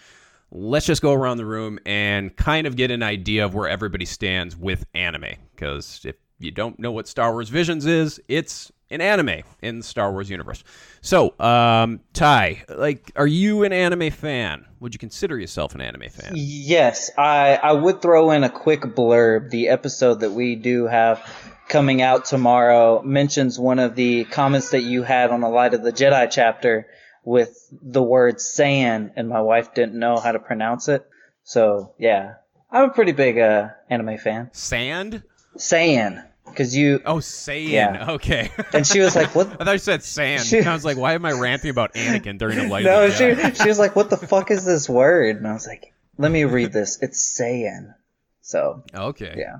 let's 0.51 0.85
just 0.85 1.01
go 1.01 1.13
around 1.13 1.37
the 1.37 1.45
room 1.45 1.79
and 1.85 2.35
kind 2.35 2.67
of 2.67 2.75
get 2.75 2.91
an 2.91 3.03
idea 3.03 3.45
of 3.45 3.53
where 3.53 3.69
everybody 3.69 4.05
stands 4.05 4.57
with 4.57 4.85
anime. 4.93 5.35
Because 5.55 6.01
if 6.03 6.15
you 6.39 6.51
don't 6.51 6.79
know 6.79 6.91
what 6.91 7.07
Star 7.07 7.31
Wars 7.31 7.49
Visions 7.49 7.85
is, 7.85 8.19
it's 8.27 8.71
an 8.91 9.01
anime 9.01 9.43
in 9.61 9.77
the 9.77 9.83
Star 9.83 10.11
Wars 10.11 10.29
universe. 10.29 10.63
So, 11.01 11.39
um, 11.39 11.99
Ty, 12.13 12.63
like, 12.69 13.11
are 13.15 13.27
you 13.27 13.63
an 13.63 13.73
anime 13.73 14.09
fan? 14.09 14.65
Would 14.79 14.93
you 14.93 14.99
consider 14.99 15.37
yourself 15.37 15.75
an 15.75 15.81
anime 15.81 16.09
fan? 16.09 16.31
Yes, 16.35 17.11
I, 17.17 17.59
I 17.61 17.73
would 17.73 18.01
throw 18.01 18.31
in 18.31 18.43
a 18.43 18.49
quick 18.49 18.81
blurb. 18.81 19.51
The 19.51 19.67
episode 19.69 20.21
that 20.21 20.31
we 20.31 20.55
do 20.55 20.87
have 20.87 21.21
coming 21.69 22.01
out 22.01 22.25
tomorrow 22.25 23.01
mentions 23.03 23.57
one 23.57 23.79
of 23.79 23.95
the 23.95 24.25
comments 24.25 24.71
that 24.71 24.81
you 24.81 25.03
had 25.03 25.29
on 25.31 25.39
the 25.41 25.47
Light 25.49 25.73
of 25.73 25.83
the 25.83 25.93
Jedi 25.93 26.29
chapter 26.29 26.87
with 27.23 27.55
the 27.81 28.01
word 28.03 28.37
Saiyan, 28.37 29.11
and 29.15 29.29
my 29.29 29.41
wife 29.41 29.73
didn't 29.73 29.97
know 29.97 30.17
how 30.17 30.31
to 30.31 30.39
pronounce 30.39 30.87
it. 30.89 31.05
So, 31.43 31.93
yeah, 31.99 32.35
I'm 32.71 32.89
a 32.89 32.93
pretty 32.93 33.11
big 33.11 33.37
uh, 33.37 33.69
anime 33.89 34.17
fan. 34.17 34.49
Sand? 34.53 35.23
Saiyan, 35.57 36.25
because 36.45 36.75
you. 36.75 37.01
Oh, 37.05 37.17
Saiyan. 37.17 37.69
Yeah. 37.71 38.11
Okay. 38.11 38.51
And 38.73 38.85
she 38.85 38.99
was 38.99 39.15
like, 39.15 39.33
"What?" 39.35 39.47
I 39.61 39.65
thought 39.65 39.71
you 39.73 39.77
said 39.79 40.03
sand. 40.03 40.43
She- 40.45 40.61
I 40.61 40.73
was 40.73 40.85
like, 40.85 40.97
why 40.97 41.13
am 41.13 41.25
I 41.25 41.31
ranting 41.33 41.71
about 41.71 41.93
Anakin 41.93 42.37
during 42.37 42.57
the 42.57 42.67
light 42.67 42.83
No, 42.85 43.05
of 43.05 43.17
the 43.17 43.53
she 43.55 43.63
she 43.63 43.67
was 43.67 43.79
like, 43.79 43.95
"What 43.95 44.09
the 44.09 44.17
fuck 44.17 44.51
is 44.51 44.65
this 44.65 44.87
word?" 44.89 45.37
And 45.37 45.47
I 45.47 45.53
was 45.53 45.67
like, 45.67 45.93
"Let 46.17 46.31
me 46.31 46.43
read 46.45 46.71
this. 46.71 46.99
It's 47.01 47.39
Saiyan." 47.39 47.93
So, 48.41 48.83
Okay. 48.93 49.35
yeah, 49.37 49.57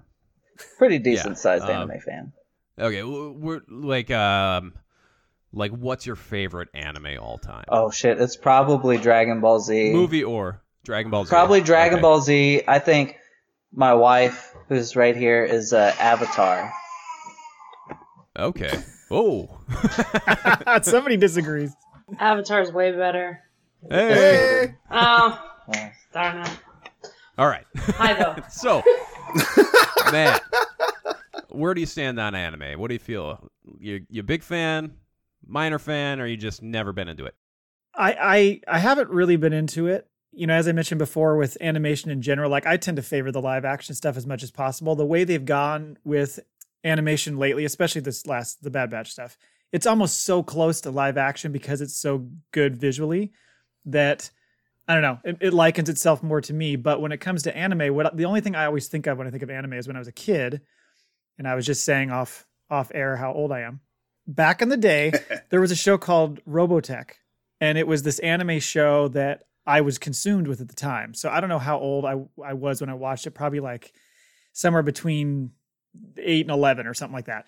pretty 0.77 0.99
decent 0.99 1.37
sized 1.37 1.63
um, 1.65 1.69
anime 1.71 1.99
fan. 1.99 2.31
Okay. 2.79 3.03
We're 3.03 3.61
like, 3.67 4.09
um, 4.11 4.73
like, 5.51 5.71
what's 5.71 6.05
your 6.05 6.15
favorite 6.15 6.69
anime 6.73 7.17
all 7.19 7.37
time? 7.37 7.65
Oh 7.69 7.89
shit, 7.91 8.19
it's 8.21 8.37
probably 8.37 8.97
Dragon 8.97 9.41
Ball 9.41 9.59
Z. 9.59 9.91
Movie 9.91 10.23
or 10.23 10.61
Dragon 10.85 11.11
Ball 11.11 11.25
Z? 11.25 11.29
Probably 11.29 11.61
Dragon 11.61 11.95
Okay. 11.95 12.01
Ball 12.01 12.21
Z. 12.21 12.61
I 12.67 12.79
think 12.79 13.17
my 13.73 13.93
wife, 13.93 14.53
who's 14.67 14.95
right 14.95 15.15
here, 15.15 15.43
is 15.43 15.73
uh, 15.73 15.93
Avatar. 15.99 16.71
Okay. 18.37 18.71
Oh. 19.11 19.59
Somebody 20.83 21.17
disagrees. 21.17 21.71
Avatar's 22.19 22.71
way 22.71 22.91
better. 22.91 23.41
hey. 23.89 24.67
Hey, 24.67 24.75
Oh, 24.91 25.43
darn 26.13 26.41
it. 26.45 26.59
All 27.37 27.47
right. 27.47 27.65
Hi, 27.77 28.13
though. 28.13 28.35
So, 28.49 28.81
Matt, 30.11 30.43
where 31.49 31.73
do 31.73 31.81
you 31.81 31.87
stand 31.87 32.19
on 32.19 32.35
anime? 32.35 32.79
What 32.79 32.87
do 32.87 32.95
you 32.95 32.99
feel? 32.99 33.49
You 33.79 34.05
you 34.09 34.21
a 34.21 34.23
big 34.23 34.43
fan, 34.43 34.93
minor 35.45 35.79
fan, 35.79 36.19
or 36.19 36.25
you 36.25 36.37
just 36.37 36.61
never 36.61 36.93
been 36.93 37.07
into 37.07 37.25
it? 37.25 37.35
I, 37.95 38.61
I 38.67 38.75
I 38.75 38.79
haven't 38.79 39.09
really 39.09 39.35
been 39.35 39.53
into 39.53 39.87
it. 39.87 40.07
You 40.31 40.47
know, 40.47 40.53
as 40.53 40.67
I 40.67 40.71
mentioned 40.71 40.99
before, 40.99 41.37
with 41.37 41.57
animation 41.59 42.11
in 42.11 42.21
general, 42.21 42.51
like 42.51 42.65
I 42.65 42.77
tend 42.77 42.97
to 42.97 43.03
favor 43.03 43.31
the 43.31 43.41
live 43.41 43.65
action 43.65 43.95
stuff 43.95 44.15
as 44.15 44.27
much 44.27 44.43
as 44.43 44.51
possible. 44.51 44.95
The 44.95 45.05
way 45.05 45.23
they've 45.23 45.43
gone 45.43 45.97
with 46.03 46.39
animation 46.83 47.37
lately, 47.37 47.65
especially 47.65 48.01
this 48.01 48.25
last 48.25 48.63
the 48.63 48.69
Bad 48.69 48.89
Batch 48.89 49.11
stuff, 49.11 49.37
it's 49.71 49.85
almost 49.85 50.23
so 50.23 50.43
close 50.43 50.81
to 50.81 50.91
live 50.91 51.17
action 51.17 51.51
because 51.51 51.81
it's 51.81 51.95
so 51.95 52.29
good 52.51 52.77
visually 52.77 53.31
that 53.85 54.29
I 54.89 54.93
don't 54.95 55.03
know. 55.03 55.19
It, 55.23 55.37
it 55.39 55.53
likens 55.53 55.87
itself 55.87 56.23
more 56.23 56.41
to 56.41 56.51
me. 56.51 56.75
But 56.75 56.99
when 56.99 57.11
it 57.11 57.19
comes 57.19 57.43
to 57.43 57.55
anime, 57.55 57.93
what 57.93 58.17
the 58.17 58.25
only 58.25 58.41
thing 58.41 58.55
I 58.55 58.65
always 58.65 58.87
think 58.87 59.05
of 59.05 59.19
when 59.19 59.27
I 59.27 59.29
think 59.29 59.43
of 59.43 59.51
anime 59.51 59.73
is 59.73 59.85
when 59.87 59.95
I 59.95 59.99
was 59.99 60.07
a 60.07 60.11
kid, 60.11 60.61
and 61.37 61.47
I 61.47 61.53
was 61.53 61.67
just 61.67 61.85
saying 61.85 62.09
off 62.09 62.47
off 62.71 62.91
air 62.93 63.15
how 63.15 63.31
old 63.31 63.51
I 63.51 63.61
am. 63.61 63.81
Back 64.25 64.63
in 64.63 64.69
the 64.69 64.77
day, 64.77 65.13
there 65.51 65.61
was 65.61 65.69
a 65.71 65.75
show 65.75 65.99
called 65.99 66.43
Robotech, 66.45 67.11
and 67.61 67.77
it 67.77 67.85
was 67.85 68.01
this 68.01 68.17
anime 68.19 68.59
show 68.59 69.09
that 69.09 69.43
I 69.67 69.81
was 69.81 69.99
consumed 69.99 70.47
with 70.47 70.59
at 70.59 70.69
the 70.69 70.75
time. 70.75 71.13
So 71.13 71.29
I 71.29 71.39
don't 71.39 71.49
know 71.49 71.59
how 71.59 71.77
old 71.77 72.03
I 72.03 72.15
I 72.43 72.53
was 72.53 72.81
when 72.81 72.89
I 72.89 72.95
watched 72.95 73.27
it. 73.27 73.31
Probably 73.31 73.59
like 73.59 73.93
somewhere 74.53 74.83
between 74.83 75.51
eight 76.17 76.47
and 76.47 76.51
eleven 76.51 76.87
or 76.87 76.95
something 76.95 77.15
like 77.15 77.25
that. 77.25 77.47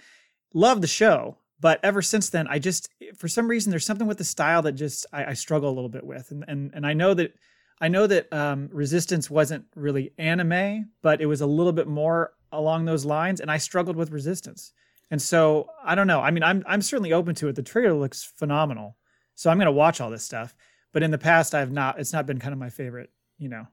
Love 0.53 0.79
the 0.81 0.87
show, 0.87 1.37
but 1.61 1.79
ever 1.83 2.01
since 2.01 2.29
then, 2.29 2.47
I 2.47 2.59
just 2.59 2.89
for 3.15 3.27
some 3.27 3.47
reason 3.47 3.69
there's 3.69 3.85
something 3.85 4.07
with 4.07 4.17
the 4.17 4.23
style 4.23 4.63
that 4.63 4.73
just 4.73 5.05
I, 5.13 5.25
I 5.25 5.33
struggle 5.33 5.69
a 5.69 5.75
little 5.75 5.89
bit 5.89 6.03
with, 6.03 6.31
and 6.31 6.43
and 6.47 6.71
and 6.73 6.85
I 6.85 6.93
know 6.93 7.13
that 7.13 7.35
I 7.79 7.87
know 7.87 8.07
that 8.07 8.31
um, 8.33 8.69
Resistance 8.73 9.29
wasn't 9.29 9.65
really 9.75 10.11
anime, 10.17 10.89
but 11.01 11.21
it 11.21 11.27
was 11.27 11.41
a 11.41 11.45
little 11.45 11.71
bit 11.71 11.87
more 11.87 12.33
along 12.51 12.85
those 12.85 13.05
lines, 13.05 13.39
and 13.39 13.49
I 13.49 13.57
struggled 13.57 13.95
with 13.95 14.11
Resistance. 14.11 14.73
And 15.11 15.21
so 15.21 15.67
I 15.83 15.93
don't 15.93 16.07
know. 16.07 16.19
I 16.19 16.31
mean, 16.31 16.43
I'm 16.43 16.63
I'm 16.67 16.81
certainly 16.81 17.13
open 17.13 17.35
to 17.35 17.47
it. 17.47 17.55
The 17.55 17.63
trailer 17.63 17.93
looks 17.93 18.23
phenomenal, 18.23 18.97
so 19.35 19.51
I'm 19.51 19.59
gonna 19.59 19.71
watch 19.71 20.01
all 20.01 20.09
this 20.09 20.23
stuff. 20.23 20.55
But 20.93 21.03
in 21.03 21.11
the 21.11 21.17
past, 21.17 21.53
I've 21.53 21.71
not. 21.71 21.99
It's 21.99 22.11
not 22.11 22.25
been 22.25 22.39
kind 22.39 22.53
of 22.53 22.59
my 22.59 22.69
favorite. 22.69 23.11
You 23.37 23.49
know. 23.49 23.67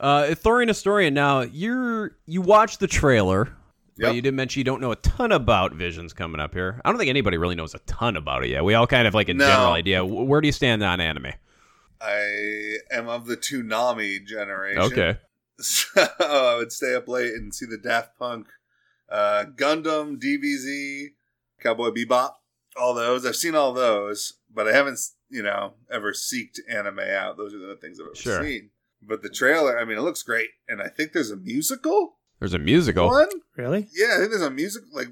Uh, 0.00 0.34
Thorian 0.34 0.68
Historian. 0.68 1.14
Now 1.14 1.42
you're 1.42 2.16
you 2.26 2.40
watched 2.40 2.80
the 2.80 2.86
trailer, 2.88 3.54
Yep. 4.00 4.08
but 4.10 4.14
you 4.16 4.22
did 4.22 4.34
mention 4.34 4.60
you 4.60 4.64
don't 4.64 4.80
know 4.80 4.92
a 4.92 4.96
ton 4.96 5.30
about 5.32 5.74
Visions 5.74 6.12
coming 6.12 6.40
up 6.40 6.54
here. 6.54 6.80
I 6.84 6.88
don't 6.90 6.98
think 6.98 7.10
anybody 7.10 7.36
really 7.38 7.54
knows 7.54 7.74
a 7.74 7.78
ton 7.80 8.16
about 8.16 8.44
it 8.44 8.50
yet. 8.50 8.64
We 8.64 8.74
all 8.74 8.86
kind 8.86 9.06
of 9.06 9.14
like 9.14 9.28
a 9.28 9.34
No. 9.34 9.46
general 9.46 9.72
idea. 9.72 10.04
Where 10.04 10.40
do 10.40 10.48
you 10.48 10.52
stand 10.52 10.82
on 10.82 11.00
anime? 11.00 11.32
I 12.00 12.76
am 12.90 13.08
of 13.08 13.26
the 13.26 13.36
Toonami 13.36 14.24
generation. 14.26 14.82
Okay. 14.82 15.18
So 15.62 16.06
I 16.18 16.54
would 16.56 16.72
stay 16.72 16.94
up 16.94 17.06
late 17.06 17.34
and 17.34 17.54
see 17.54 17.66
the 17.66 17.76
Daft 17.76 18.18
Punk, 18.18 18.46
uh, 19.10 19.44
Gundam, 19.54 20.16
DBZ, 20.18 21.08
Cowboy 21.60 21.90
Bebop, 21.90 22.32
all 22.80 22.94
those. 22.94 23.26
I've 23.26 23.36
seen 23.36 23.54
all 23.54 23.74
those, 23.74 24.38
but 24.50 24.66
I 24.66 24.72
haven't, 24.72 24.98
you 25.28 25.42
know, 25.42 25.74
ever 25.92 26.12
seeked 26.14 26.60
anime 26.66 27.00
out. 27.00 27.36
Those 27.36 27.52
are 27.52 27.58
the 27.58 27.76
things 27.76 28.00
I've 28.00 28.06
ever 28.06 28.14
Sure. 28.16 28.42
seen. 28.42 28.70
But 29.02 29.20
the 29.20 29.28
trailer, 29.28 29.78
I 29.78 29.84
mean, 29.84 29.98
it 29.98 30.02
looks 30.02 30.22
great, 30.22 30.48
and 30.66 30.80
I 30.80 30.88
think 30.88 31.12
there's 31.12 31.30
a 31.30 31.36
musical 31.36 32.16
There's 32.40 32.54
a 32.54 32.58
musical. 32.58 33.06
one. 33.08 33.28
Really? 33.56 33.86
Yeah, 33.94 34.14
I 34.14 34.16
think 34.18 34.30
there's 34.30 34.42
a 34.42 34.50
music 34.50 34.82
like 34.92 35.08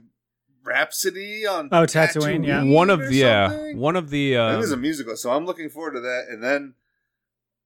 Rhapsody 0.64 1.46
on 1.46 1.68
Oh, 1.72 1.84
Tatooine, 1.84 2.46
yeah. 2.46 2.62
One 2.62 2.90
of 2.90 3.00
or 3.00 3.08
the 3.08 3.14
yeah, 3.16 3.72
one 3.74 3.96
of 3.96 4.10
the 4.10 4.38
I 4.38 4.48
think 4.50 4.60
there's 4.60 4.70
a 4.72 4.74
um, 4.74 4.80
musical, 4.80 5.16
so 5.16 5.30
I'm 5.30 5.46
looking 5.46 5.68
forward 5.70 5.92
to 5.92 6.00
that. 6.00 6.26
And 6.28 6.42
then 6.42 6.74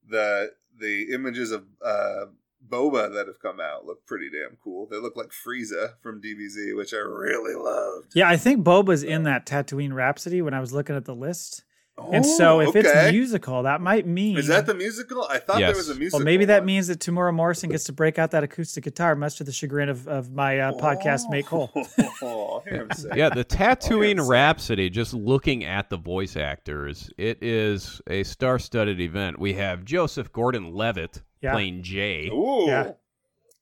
the 0.07 0.51
the 0.77 1.07
images 1.13 1.51
of 1.51 1.65
uh, 1.83 2.25
Boba 2.67 3.13
that 3.13 3.27
have 3.27 3.39
come 3.41 3.59
out 3.59 3.85
look 3.85 4.05
pretty 4.05 4.29
damn 4.29 4.57
cool. 4.63 4.87
They 4.89 4.97
look 4.97 5.15
like 5.15 5.29
Frieza 5.31 5.93
from 6.01 6.21
DBZ, 6.21 6.75
which 6.75 6.93
I 6.93 6.97
really 6.97 7.55
loved. 7.55 8.13
Yeah, 8.15 8.29
I 8.29 8.37
think 8.37 8.65
Boba's 8.65 9.03
in 9.03 9.23
that 9.23 9.45
Tatooine 9.45 9.93
Rhapsody 9.93 10.41
when 10.41 10.53
I 10.53 10.59
was 10.59 10.73
looking 10.73 10.95
at 10.95 11.05
the 11.05 11.15
list. 11.15 11.63
And 12.11 12.25
so 12.25 12.59
if 12.59 12.67
Oh, 12.67 12.79
okay. 12.79 12.79
it's 12.79 13.11
musical, 13.11 13.63
that 13.63 13.79
might 13.79 14.07
mean 14.07 14.37
is 14.37 14.47
that 14.47 14.65
the 14.65 14.73
musical? 14.73 15.27
I 15.29 15.37
thought 15.37 15.59
Yes. 15.59 15.69
there 15.69 15.77
was 15.77 15.89
a 15.89 15.95
musical. 15.95 16.19
Well, 16.19 16.25
maybe 16.25 16.45
that 16.45 16.61
one. 16.61 16.65
means 16.65 16.87
that 16.87 16.99
Temuera 16.99 17.31
Morrison 17.33 17.69
gets 17.69 17.83
to 17.83 17.93
break 17.93 18.17
out 18.17 18.31
that 18.31 18.43
acoustic 18.43 18.83
guitar, 18.83 19.15
much 19.15 19.37
to 19.37 19.43
the 19.43 19.51
chagrin 19.51 19.89
of, 19.89 20.07
of 20.07 20.31
my 20.31 20.59
uh, 20.59 20.71
podcast 20.73 21.29
mate 21.29 21.45
Cole. 21.45 21.71
Oh, 22.21 22.61
hear 22.67 22.81
him 22.83 22.91
say. 22.93 23.09
yeah, 23.15 23.29
the 23.29 23.45
Tatooine 23.45 24.15
yes. 24.17 24.27
Rhapsody. 24.27 24.89
Just 24.89 25.13
looking 25.13 25.65
at 25.65 25.89
the 25.89 25.97
voice 25.97 26.35
actors, 26.35 27.11
it 27.17 27.37
is 27.43 28.01
a 28.09 28.23
star-studded 28.23 28.99
event. 28.99 29.37
We 29.39 29.53
have 29.53 29.85
Joseph 29.85 30.31
Gordon-Levitt 30.31 31.21
Yeah. 31.41 31.51
playing 31.53 31.83
Jay, 31.83 32.27
Ooh, 32.33 32.65
Yeah. 32.67 32.93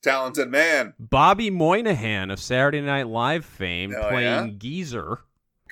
talented 0.01 0.49
man. 0.49 0.93
Bobby 0.99 1.49
Moynihan 1.49 2.31
of 2.31 2.39
Saturday 2.39 2.81
Night 2.81 3.07
Live 3.07 3.43
fame 3.45 3.91
Hell 3.91 4.09
playing 4.09 4.47
yeah. 4.47 4.53
Geezer, 4.57 5.19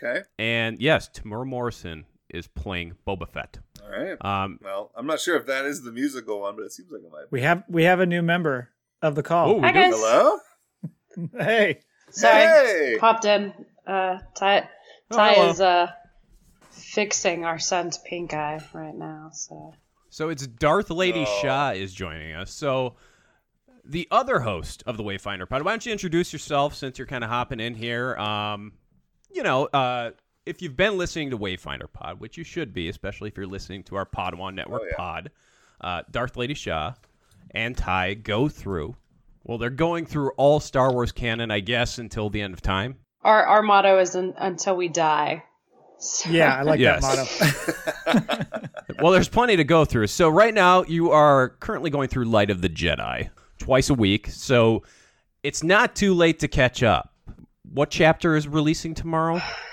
Okay, 0.03 0.21
and 0.37 0.81
yes, 0.81 1.09
Temuera 1.09 1.45
Morrison 1.45 2.05
is 2.29 2.47
playing 2.47 2.93
Boba 3.07 3.27
Fett. 3.29 3.59
all 3.83 3.89
right. 3.89 4.17
Um, 4.25 4.59
Well, 4.63 4.91
I'm 4.95 5.05
not 5.07 5.19
sure 5.19 5.35
if 5.37 5.45
that 5.47 5.65
is 5.65 5.83
the 5.83 5.91
musical 5.91 6.41
one, 6.41 6.55
but 6.55 6.63
it 6.63 6.71
seems 6.71 6.91
like 6.91 7.01
it 7.01 7.11
might. 7.11 7.21
be. 7.23 7.27
We 7.31 7.41
have 7.41 7.63
we 7.69 7.83
have 7.83 7.99
a 7.99 8.05
new 8.05 8.21
member 8.21 8.69
of 9.01 9.15
the 9.15 9.21
oh, 9.21 9.23
call. 9.23 9.55
we 9.55 9.61
Hi, 9.61 9.71
do- 9.71 9.79
guys. 9.79 9.93
Hello. 9.95 10.37
Hey, 11.37 11.79
Sorry. 12.11 12.43
Hey. 12.45 12.97
Popped 12.99 13.25
in. 13.25 13.53
Uh, 13.85 14.19
Ty, 14.35 14.69
Oh, 15.11 15.15
Ty 15.15 15.33
hello. 15.33 15.49
is 15.49 15.59
uh, 15.61 15.87
fixing 16.71 17.45
our 17.45 17.59
son's 17.59 17.97
pink 17.97 18.33
eye 18.33 18.59
right 18.73 18.95
now. 18.95 19.31
So 19.33 19.73
So 20.09 20.29
it's 20.29 20.45
Darth 20.47 20.89
Lady 20.91 21.25
Oh. 21.27 21.39
Shaw 21.41 21.71
is 21.71 21.93
joining 21.93 22.33
us. 22.33 22.51
So 22.51 22.95
the 23.83 24.07
other 24.11 24.39
host 24.41 24.83
of 24.85 24.97
the 24.97 25.03
Wayfinder 25.03 25.49
Pod, 25.49 25.63
why 25.63 25.71
don't 25.71 25.85
you 25.85 25.91
introduce 25.91 26.31
yourself 26.31 26.75
since 26.75 26.97
you're 26.99 27.07
kind 27.07 27.23
of 27.23 27.29
hopping 27.29 27.59
in 27.59 27.73
here? 27.73 28.15
Um, 28.17 28.73
you 29.31 29.41
know, 29.43 29.65
uh, 29.65 30.11
if 30.49 30.61
you've 30.61 30.75
been 30.75 30.97
listening 30.97 31.29
to 31.29 31.37
Wayfinder 31.37 31.91
Pod, 31.91 32.19
which 32.19 32.37
you 32.37 32.43
should 32.43 32.73
be, 32.73 32.89
especially 32.89 33.29
if 33.29 33.37
you're 33.37 33.47
listening 33.47 33.83
to 33.83 33.95
our 33.95 34.05
Podawan 34.05 34.55
Network 34.55 34.81
Oh, 34.83 34.87
yeah. 34.89 34.97
pod, 34.97 35.31
uh, 35.81 36.01
Darth 36.11 36.35
Lady 36.37 36.53
Shaw 36.53 36.93
and 37.51 37.77
Ty 37.77 38.15
go 38.15 38.49
through. 38.49 38.95
Well, 39.43 39.57
they're 39.57 39.69
going 39.69 40.05
through 40.05 40.31
all 40.37 40.59
Star 40.59 40.91
Wars 40.91 41.11
canon, 41.11 41.49
I 41.51 41.59
guess, 41.59 41.97
until 41.97 42.29
the 42.29 42.41
end 42.41 42.53
of 42.53 42.61
time. 42.61 42.97
our 43.23 43.45
our 43.45 43.61
motto 43.61 43.99
is 43.99 44.15
un, 44.15 44.33
until 44.37 44.75
we 44.75 44.87
die. 44.89 45.43
So- 45.99 46.29
Yeah, 46.29 46.55
I 46.57 46.61
like 46.63 46.79
Yes. 46.79 47.01
that 47.01 48.07
motto. 48.07 48.65
Well, 49.01 49.13
there's 49.13 49.29
plenty 49.29 49.55
to 49.55 49.63
go 49.63 49.85
through. 49.85 50.07
So 50.07 50.27
right 50.29 50.53
now 50.53 50.83
you 50.83 51.11
are 51.11 51.49
currently 51.59 51.89
going 51.89 52.09
through 52.09 52.25
Light 52.25 52.49
of 52.49 52.61
the 52.61 52.67
Jedi 52.69 53.29
twice 53.57 53.89
a 53.89 53.93
week. 53.93 54.27
So 54.27 54.83
it's 55.41 55.63
not 55.63 55.95
too 55.95 56.13
late 56.13 56.39
to 56.39 56.47
catch 56.49 56.83
up. 56.83 57.13
What 57.71 57.91
chapter 57.91 58.35
is 58.35 58.45
releasing 58.47 58.93
tomorrow? 58.93 59.41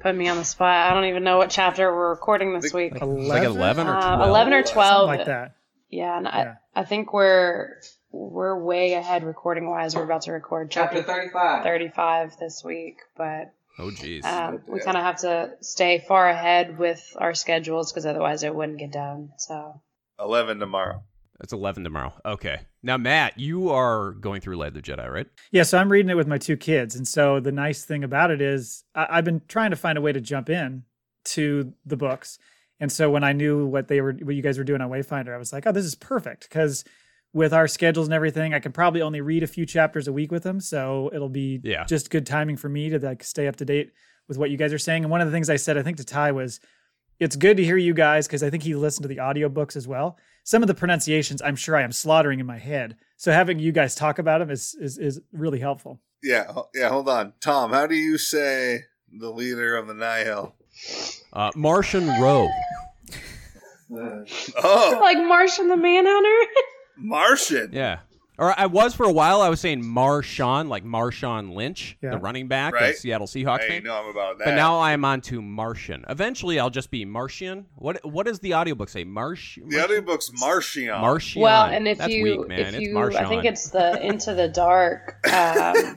Put 0.00 0.14
me 0.14 0.28
on 0.28 0.36
the 0.36 0.44
spot. 0.44 0.90
I 0.90 0.94
don't 0.94 1.06
even 1.06 1.24
know 1.24 1.38
what 1.38 1.50
chapter 1.50 1.92
we're 1.94 2.10
recording 2.10 2.58
this 2.58 2.72
week. 2.72 2.92
It's 2.94 3.02
like 3.02 3.44
11 3.44 3.86
or 3.86 3.92
12. 3.92 4.20
Uh, 4.20 4.24
Eleven 4.24 4.52
or 4.52 4.62
twelve. 4.62 5.08
Something 5.08 5.18
like 5.18 5.26
that. 5.26 5.56
Yeah, 5.90 6.16
and 6.16 6.26
Yeah. 6.26 6.54
I 6.74 6.80
I 6.80 6.84
think 6.84 7.12
we're 7.12 7.80
we're 8.10 8.56
way 8.58 8.94
ahead 8.94 9.24
recording 9.24 9.68
wise. 9.68 9.94
We're 9.96 10.04
about 10.04 10.22
to 10.22 10.32
record 10.32 10.70
chapter 10.70 11.02
35. 11.02 11.62
35 11.64 12.36
this 12.38 12.62
week, 12.64 12.98
but 13.16 13.52
Oh, 13.78 13.90
geez. 13.90 14.24
um, 14.24 14.62
we 14.68 14.78
kind 14.80 14.96
of 14.96 15.02
have 15.02 15.18
to 15.22 15.54
stay 15.60 15.98
far 15.98 16.28
ahead 16.28 16.78
with 16.78 17.02
our 17.18 17.34
schedules 17.34 17.90
because 17.92 18.06
otherwise 18.06 18.44
it 18.44 18.54
wouldn't 18.54 18.78
get 18.78 18.92
done. 18.92 19.30
So 19.38 19.80
Eleven 20.20 20.58
tomorrow. 20.60 21.02
It's 21.42 21.52
11 21.52 21.82
tomorrow. 21.84 22.12
Okay. 22.24 22.60
Now, 22.82 22.96
Matt, 22.96 23.38
you 23.38 23.70
are 23.70 24.12
going 24.12 24.40
through 24.40 24.56
Light 24.56 24.68
of 24.68 24.74
the 24.74 24.82
Jedi, 24.82 25.10
right? 25.10 25.26
Yeah, 25.50 25.64
so 25.64 25.78
I'm 25.78 25.90
reading 25.90 26.10
it 26.10 26.16
with 26.16 26.28
my 26.28 26.38
two 26.38 26.56
kids, 26.56 26.94
and 26.94 27.06
so 27.08 27.40
the 27.40 27.50
nice 27.52 27.84
thing 27.84 28.04
about 28.04 28.30
it 28.30 28.40
is 28.40 28.84
I- 28.94 29.08
I've 29.10 29.24
been 29.24 29.42
trying 29.48 29.70
to 29.70 29.76
find 29.76 29.98
a 29.98 30.00
way 30.00 30.12
to 30.12 30.20
jump 30.20 30.48
in 30.48 30.84
to 31.26 31.72
the 31.84 31.96
books, 31.96 32.38
and 32.78 32.90
so 32.92 33.10
when 33.10 33.24
I 33.24 33.32
knew 33.32 33.66
what 33.66 33.88
they 33.88 34.00
were, 34.00 34.12
what 34.12 34.34
you 34.36 34.42
guys 34.42 34.58
were 34.58 34.64
doing 34.64 34.80
on 34.80 34.90
Wayfinder, 34.90 35.34
I 35.34 35.38
was 35.38 35.52
like, 35.52 35.66
oh, 35.66 35.72
this 35.72 35.84
is 35.84 35.94
perfect 35.96 36.48
because 36.48 36.84
with 37.32 37.52
our 37.52 37.66
schedules 37.66 38.06
and 38.06 38.14
everything, 38.14 38.54
I 38.54 38.60
can 38.60 38.70
probably 38.72 39.02
only 39.02 39.20
read 39.20 39.42
a 39.42 39.48
few 39.48 39.66
chapters 39.66 40.06
a 40.06 40.12
week 40.12 40.30
with 40.30 40.44
them, 40.44 40.60
so 40.60 41.10
it'll 41.12 41.28
be 41.28 41.60
Yeah. 41.64 41.84
just 41.84 42.10
good 42.10 42.26
timing 42.26 42.56
for 42.56 42.68
me 42.68 42.90
to 42.90 42.98
like 43.00 43.24
stay 43.24 43.48
up 43.48 43.56
to 43.56 43.64
date 43.64 43.92
with 44.28 44.38
what 44.38 44.50
you 44.50 44.56
guys 44.56 44.72
are 44.72 44.78
saying. 44.78 45.02
And 45.02 45.10
one 45.10 45.20
of 45.20 45.26
the 45.26 45.32
things 45.32 45.50
I 45.50 45.56
said, 45.56 45.76
I 45.76 45.82
think 45.82 45.96
to 45.96 46.04
Ty 46.04 46.30
was, 46.32 46.60
it's 47.18 47.34
good 47.36 47.56
to 47.56 47.64
hear 47.64 47.76
you 47.76 47.92
guys 47.92 48.26
because 48.28 48.42
I 48.44 48.50
think 48.50 48.62
he 48.62 48.74
listened 48.76 49.02
to 49.02 49.08
the 49.08 49.16
audiobooks 49.16 49.74
as 49.76 49.88
well. 49.88 50.16
Some 50.44 50.62
of 50.62 50.68
the 50.68 50.74
pronunciations, 50.74 51.40
I'm 51.42 51.56
sure 51.56 51.74
I 51.74 51.82
am 51.82 51.92
slaughtering 51.92 52.38
in 52.38 52.46
my 52.46 52.58
head. 52.58 52.96
So 53.16 53.32
having 53.32 53.58
you 53.58 53.72
guys 53.72 53.94
talk 53.94 54.18
about 54.18 54.38
them 54.38 54.50
is 54.50 54.76
is, 54.78 54.98
is 54.98 55.20
really 55.32 55.58
helpful. 55.58 56.00
Yeah, 56.22 56.52
yeah. 56.74 56.88
Hold 56.90 57.08
on, 57.08 57.32
Tom. 57.40 57.72
How 57.72 57.86
do 57.86 57.94
you 57.94 58.18
say 58.18 58.84
the 59.10 59.30
leader 59.30 59.76
of 59.76 59.86
the 59.86 59.94
Nihil? 59.94 60.54
Uh, 61.32 61.50
Martian 61.54 62.06
Row. 62.20 62.48
Oh, 63.90 64.98
like 65.00 65.18
Martian 65.18 65.68
the 65.68 65.76
Manhunter. 65.76 66.50
Martian. 66.96 67.70
Yeah. 67.72 68.00
Or 68.36 68.52
I 68.58 68.66
was 68.66 68.94
for 68.94 69.04
a 69.04 69.12
while, 69.12 69.40
I 69.42 69.48
was 69.48 69.60
saying 69.60 69.84
Marshawn, 69.84 70.68
like 70.68 70.84
Marshawn 70.84 71.54
Lynch, 71.54 71.96
Yeah. 72.02 72.10
the 72.10 72.18
running 72.18 72.48
back, 72.48 72.74
the 72.76 72.92
Seattle 72.92 73.28
Seahawks 73.28 73.60
Hey, 73.60 73.66
you 73.66 73.72
fan. 73.74 73.82
know 73.84 74.02
I'm 74.02 74.08
about 74.10 74.38
that. 74.38 74.44
But 74.46 74.54
now 74.56 74.78
I 74.78 74.90
am 74.92 75.04
on 75.04 75.20
to 75.22 75.40
Martian. 75.40 76.04
Eventually, 76.08 76.58
I'll 76.58 76.68
just 76.70 76.90
be 76.90 77.04
Martian. 77.04 77.66
What 77.76 78.04
What 78.04 78.26
does 78.26 78.40
the 78.40 78.54
audiobook 78.54 78.88
say? 78.88 79.04
Marsh. 79.04 79.58
the 79.64 79.84
audiobook's 79.84 80.32
Martian. 80.40 81.00
Martian. 81.00 81.42
Well, 81.42 81.66
and 81.66 81.86
if 81.86 81.98
That's 81.98 82.12
you 82.12 82.22
weak, 82.24 82.48
man. 82.48 82.58
if 82.60 82.68
it's 82.74 82.78
you 82.80 82.94
Marshawn. 82.94 83.16
I 83.24 83.28
think 83.28 83.44
it's 83.44 83.70
the 83.70 84.04
Into 84.04 84.34
the 84.34 84.48
Dark. 84.48 85.24
Um, 85.32 85.96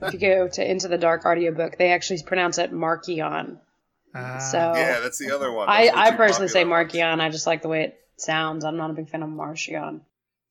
if 0.02 0.12
you 0.12 0.18
go 0.18 0.46
to 0.48 0.70
Into 0.70 0.88
the 0.88 0.98
Dark 0.98 1.24
audiobook, 1.24 1.78
they 1.78 1.92
actually 1.92 2.22
pronounce 2.22 2.58
it 2.58 2.70
Markion. 2.72 3.58
Ah. 4.14 4.38
So 4.38 4.58
Yeah, 4.58 5.00
that's 5.00 5.16
the 5.18 5.34
other 5.34 5.50
one. 5.50 5.68
I, 5.70 5.90
I 5.94 6.10
personally 6.16 6.48
say 6.48 6.64
popular. 6.64 6.84
Markion. 6.84 7.20
I 7.20 7.30
just 7.30 7.46
like 7.46 7.62
the 7.62 7.68
way 7.68 7.84
it 7.84 7.98
sounds. 8.16 8.64
I'm 8.64 8.76
not 8.76 8.90
a 8.90 8.92
big 8.94 9.08
fan 9.08 9.22
of 9.22 9.30
Martian. 9.30 10.02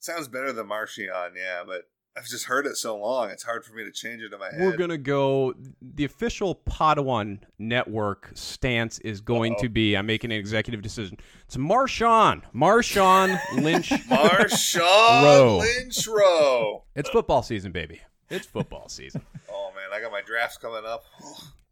Sounds 0.08 0.28
better 0.30 0.53
than 0.53 0.68
Martian, 0.68 1.05
yeah, 1.36 1.64
but 1.66 1.84
I've 2.18 2.26
just 2.26 2.45
heard 2.45 2.66
it 2.66 2.78
so 2.78 2.97
long, 2.97 3.30
it's 3.30 3.43
hard 3.43 3.64
for 3.66 3.74
me 3.76 3.84
to 3.84 3.91
change 3.91 4.22
it 4.24 4.32
in 4.34 4.39
my 4.39 4.49
head. 4.49 4.62
We're 4.62 4.78
gonna 4.78 4.97
go. 4.97 5.53
The 5.82 6.05
official 6.05 6.55
Podawan 6.68 7.39
network 7.60 8.32
stance 8.34 8.99
is 8.99 9.20
going 9.22 9.53
Uh-oh. 9.53 9.62
to 9.64 9.70
be. 9.70 9.95
I'm 9.95 10.05
making 10.05 10.32
an 10.32 10.38
executive 10.39 10.82
decision. 10.82 11.18
It's 11.45 11.58
Marshawn. 11.58 12.41
Marshawn 12.55 13.38
Lynch. 13.62 13.89
Marshawn 13.89 15.24
Rowe. 15.24 15.58
Lynch 15.60 16.08
Rowe. 16.08 16.84
It's 16.95 17.10
football 17.10 17.43
season, 17.43 17.72
baby. 17.72 18.01
It's 18.30 18.45
football 18.47 18.89
season. 18.89 19.22
Oh 19.49 19.72
man, 19.76 19.86
I 19.93 20.01
got 20.01 20.12
my 20.12 20.22
drafts 20.22 20.58
coming 20.58 20.84
up. 20.88 21.03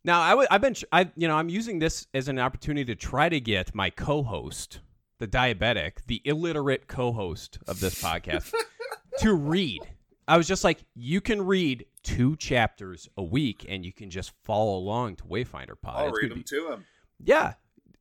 Now, 0.03 0.19
I 0.21 0.29
w- 0.31 0.47
I've 0.51 0.61
been, 0.61 0.75
I, 0.91 1.09
you 1.15 1.27
know, 1.27 1.35
I'm 1.35 1.49
using 1.49 1.79
this 1.79 2.07
as 2.13 2.27
an 2.27 2.39
opportunity 2.39 2.83
to 2.85 2.95
try 2.95 3.29
to 3.29 3.39
get 3.39 3.73
my 3.75 3.89
co-host, 3.89 4.79
the 5.19 5.27
diabetic, 5.27 5.93
the 6.07 6.21
illiterate 6.25 6.87
co-host 6.87 7.57
of 7.67 7.79
this 7.79 8.01
podcast, 8.01 8.53
to 9.19 9.33
read. 9.33 9.81
I 10.27 10.37
was 10.37 10.47
just 10.47 10.63
like, 10.63 10.83
you 10.95 11.21
can 11.21 11.45
read 11.45 11.85
two 12.03 12.35
chapters 12.37 13.07
a 13.17 13.23
week, 13.23 13.65
and 13.69 13.85
you 13.85 13.93
can 13.93 14.09
just 14.09 14.31
follow 14.43 14.75
along 14.77 15.17
to 15.17 15.23
Wayfinder 15.25 15.79
Pod. 15.81 15.95
I'll 15.97 16.07
It's 16.09 16.17
read 16.21 16.31
them 16.31 16.39
be- 16.39 16.43
to 16.45 16.71
him. 16.71 16.85
Yeah, 17.23 17.53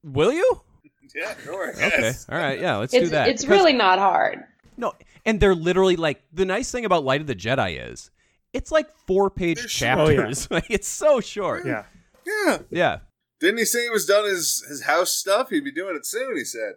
will 0.02 0.32
you? 0.32 0.60
Yeah, 1.14 1.34
sure. 1.44 1.68
Okay, 1.70 1.80
Yes. 2.00 2.26
all 2.30 2.38
right, 2.38 2.58
yeah, 2.58 2.76
let's 2.76 2.94
It's 2.94 3.04
do 3.04 3.10
that. 3.10 3.28
it's 3.28 3.42
Because- 3.44 3.58
really 3.58 3.74
not 3.74 3.98
hard. 3.98 4.42
no, 4.78 4.94
and 5.26 5.38
they're 5.38 5.54
literally 5.54 5.96
like 5.96 6.22
the 6.32 6.46
nice 6.46 6.72
thing 6.72 6.86
about 6.86 7.04
Light 7.04 7.20
of 7.20 7.26
the 7.26 7.34
Jedi 7.36 7.90
is 7.92 8.10
it's 8.54 8.72
like 8.72 8.88
four 9.06 9.28
page 9.30 9.58
They're 9.58 9.68
short. 9.68 9.98
Oh, 9.98 10.08
yeah. 10.08 10.16
chapters. 10.16 10.50
like 10.50 10.66
it's 10.70 10.88
so 10.88 11.20
short. 11.20 11.66
yeah. 11.66 11.84
Yeah. 12.26 12.58
Yeah. 12.70 12.98
Didn't 13.38 13.58
he 13.58 13.64
say 13.66 13.82
he 13.82 13.90
was 13.90 14.06
done 14.06 14.24
his 14.24 14.64
his 14.66 14.84
house 14.84 15.12
stuff? 15.12 15.50
He'd 15.50 15.62
be 15.62 15.70
doing 15.70 15.94
it 15.94 16.06
soon. 16.06 16.36
He 16.36 16.44
said. 16.44 16.76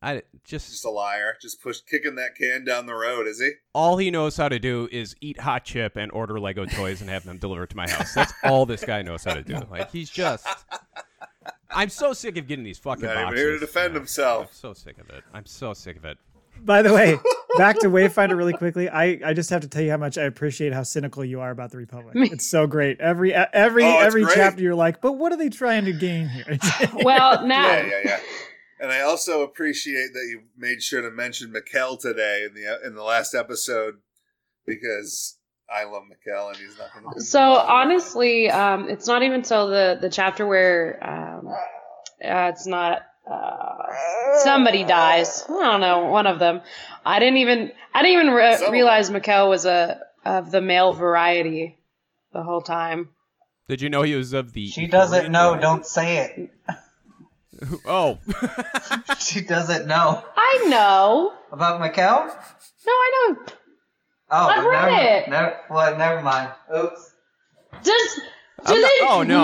I 0.00 0.22
just 0.44 0.70
Just 0.70 0.84
a 0.84 0.90
liar. 0.90 1.36
Just 1.42 1.60
push 1.62 1.80
kicking 1.80 2.14
that 2.16 2.36
can 2.36 2.64
down 2.64 2.86
the 2.86 2.94
road. 2.94 3.26
Is 3.26 3.40
he? 3.40 3.50
all 3.74 3.96
he 3.96 4.10
knows 4.10 4.36
how 4.36 4.48
to 4.48 4.58
do 4.58 4.88
is 4.92 5.16
eat 5.20 5.40
hot 5.40 5.64
chip 5.64 5.96
and 5.96 6.12
order 6.12 6.38
Lego 6.38 6.66
toys 6.66 7.00
and 7.00 7.10
have 7.10 7.24
them 7.24 7.36
delivered 7.38 7.70
to 7.70 7.76
my 7.76 7.88
house. 7.90 8.14
That's 8.14 8.32
all 8.44 8.64
this 8.66 8.84
guy 8.84 9.02
knows 9.02 9.24
how 9.24 9.34
to 9.34 9.42
do. 9.42 9.56
Like 9.70 9.90
he's 9.90 10.08
just. 10.10 10.46
I'm 11.70 11.88
so 11.90 12.12
sick 12.12 12.36
of 12.38 12.46
getting 12.46 12.64
these 12.64 12.78
fucking 12.78 13.04
Not 13.04 13.22
even 13.32 13.36
here 13.36 13.50
to 13.52 13.58
defend 13.58 13.92
Yeah. 13.94 14.00
himself. 14.00 14.46
I'm 14.46 14.54
so 14.54 14.72
sick 14.72 14.98
of 14.98 15.10
it. 15.10 15.22
I'm 15.34 15.44
so 15.46 15.74
sick 15.74 15.96
of 15.96 16.04
it. 16.04 16.16
By 16.60 16.82
the 16.82 16.92
way, 16.92 17.18
back 17.58 17.78
to 17.80 17.88
Wayfinder 17.88 18.36
really 18.36 18.52
quickly. 18.54 18.88
I, 18.88 19.20
I 19.24 19.32
just 19.32 19.50
have 19.50 19.60
to 19.60 19.68
tell 19.68 19.82
you 19.82 19.90
how 19.90 19.96
much 19.96 20.16
I 20.18 20.22
appreciate 20.22 20.72
how 20.72 20.82
cynical 20.82 21.24
you 21.24 21.40
are 21.40 21.50
about 21.50 21.70
the 21.70 21.76
Republic. 21.76 22.14
It's 22.32 22.50
so 22.50 22.66
great. 22.66 23.00
Every 23.00 23.32
every 23.34 23.84
Oh, 23.84 23.98
every 23.98 24.24
great. 24.24 24.34
chapter 24.34 24.62
you're 24.62 24.74
like, 24.74 25.00
but 25.00 25.12
what 25.12 25.32
are 25.32 25.36
they 25.36 25.50
trying 25.50 25.84
to 25.84 25.92
gain 25.92 26.28
here? 26.28 26.58
Well, 27.04 27.46
now 27.46 27.66
Yeah, 27.68 27.86
yeah, 27.86 28.00
yeah. 28.04 28.20
And 28.80 28.92
I 28.92 29.00
also 29.00 29.42
appreciate 29.42 30.12
that 30.12 30.26
you 30.28 30.42
made 30.56 30.82
sure 30.82 31.02
to 31.02 31.10
mention 31.10 31.52
Mikkel 31.52 32.00
today 32.00 32.46
in 32.46 32.54
the 32.54 32.86
in 32.86 32.94
the 32.94 33.02
last 33.02 33.34
episode 33.34 33.94
because 34.66 35.36
I 35.68 35.84
love 35.84 36.04
Mikkel 36.04 36.48
and 36.48 36.56
he's 36.56 36.78
not 36.78 36.92
going 36.94 37.14
to. 37.14 37.20
So 37.20 37.40
honestly, 37.40 38.50
um, 38.50 38.88
it's 38.88 39.06
not 39.06 39.22
even 39.22 39.42
till 39.42 39.68
the 39.68 39.98
the 40.00 40.08
chapter 40.10 40.46
where 40.46 40.98
um, 41.02 41.48
uh, 41.48 42.52
it's 42.52 42.66
not 42.66 43.02
uh, 43.30 43.82
somebody 44.44 44.84
dies. 44.84 45.44
I 45.48 45.52
don't 45.52 45.80
know, 45.80 46.06
one 46.06 46.26
of 46.26 46.38
them. 46.38 46.60
I 47.04 47.18
didn't 47.18 47.38
even 47.38 47.72
I 47.92 48.02
didn't 48.02 48.20
even 48.20 48.32
re- 48.32 48.70
realize 48.70 49.10
Mikkel 49.10 49.48
was 49.48 49.66
a 49.66 50.00
of 50.24 50.50
the 50.50 50.60
male 50.60 50.92
variety 50.92 51.78
the 52.32 52.42
whole 52.42 52.62
time. 52.62 53.10
Did 53.68 53.82
you 53.82 53.90
know 53.90 54.02
he 54.02 54.14
was 54.14 54.32
of 54.32 54.52
the? 54.52 54.68
She 54.68 54.86
doesn't 54.86 55.32
know. 55.32 55.58
Don't 55.60 55.84
say 55.84 56.18
it. 56.18 56.50
Oh, 57.86 58.18
She 59.18 59.40
doesn't 59.40 59.86
know 59.86 60.22
I 60.36 60.66
know. 60.68 61.32
about 61.52 61.80
Mikkel. 61.80 62.26
No, 62.86 62.92
I 62.92 63.10
know. 63.30 63.36
Oh, 64.30 64.46
I've 64.48 64.64
read 64.64 64.90
never, 64.90 65.04
it. 65.16 65.28
Never, 65.30 65.56
well, 65.70 65.96
never 65.98 66.22
mind. 66.22 66.50
Oops. 66.76 67.12
Does 67.82 68.20
I'm 68.64 68.74
do 68.76 68.80
not- 68.82 68.90
they? 69.00 69.06
oh, 69.08 69.22
no. 69.22 69.40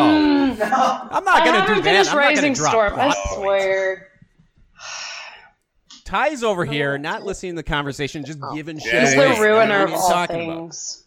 Mm, 0.54 0.58
No. 0.58 1.08
I'm 1.10 1.24
not 1.24 1.44
gonna 1.44 1.60
haven't 1.60 1.76
do 1.76 1.82
that. 1.82 1.96
I'm 2.00 2.04
not 2.04 2.12
gonna 2.14 2.28
Raising 2.28 2.52
drop 2.52 2.70
Storm. 2.70 2.92
I 2.96 3.14
swear. 3.34 4.08
Ty's 6.04 6.42
over 6.42 6.64
here, 6.64 6.98
not 6.98 7.22
listening 7.24 7.52
to 7.52 7.56
the 7.56 7.62
conversation, 7.62 8.24
just 8.24 8.38
giving 8.54 8.78
shit 8.78 8.92
Yeah, 8.92 9.00
He's 9.00 9.14
away. 9.14 9.34
the 9.34 9.40
ruiner 9.40 9.84
of 9.84 9.92
all 9.94 10.08
talking 10.08 10.44
about? 10.44 10.56
things. 10.58 11.04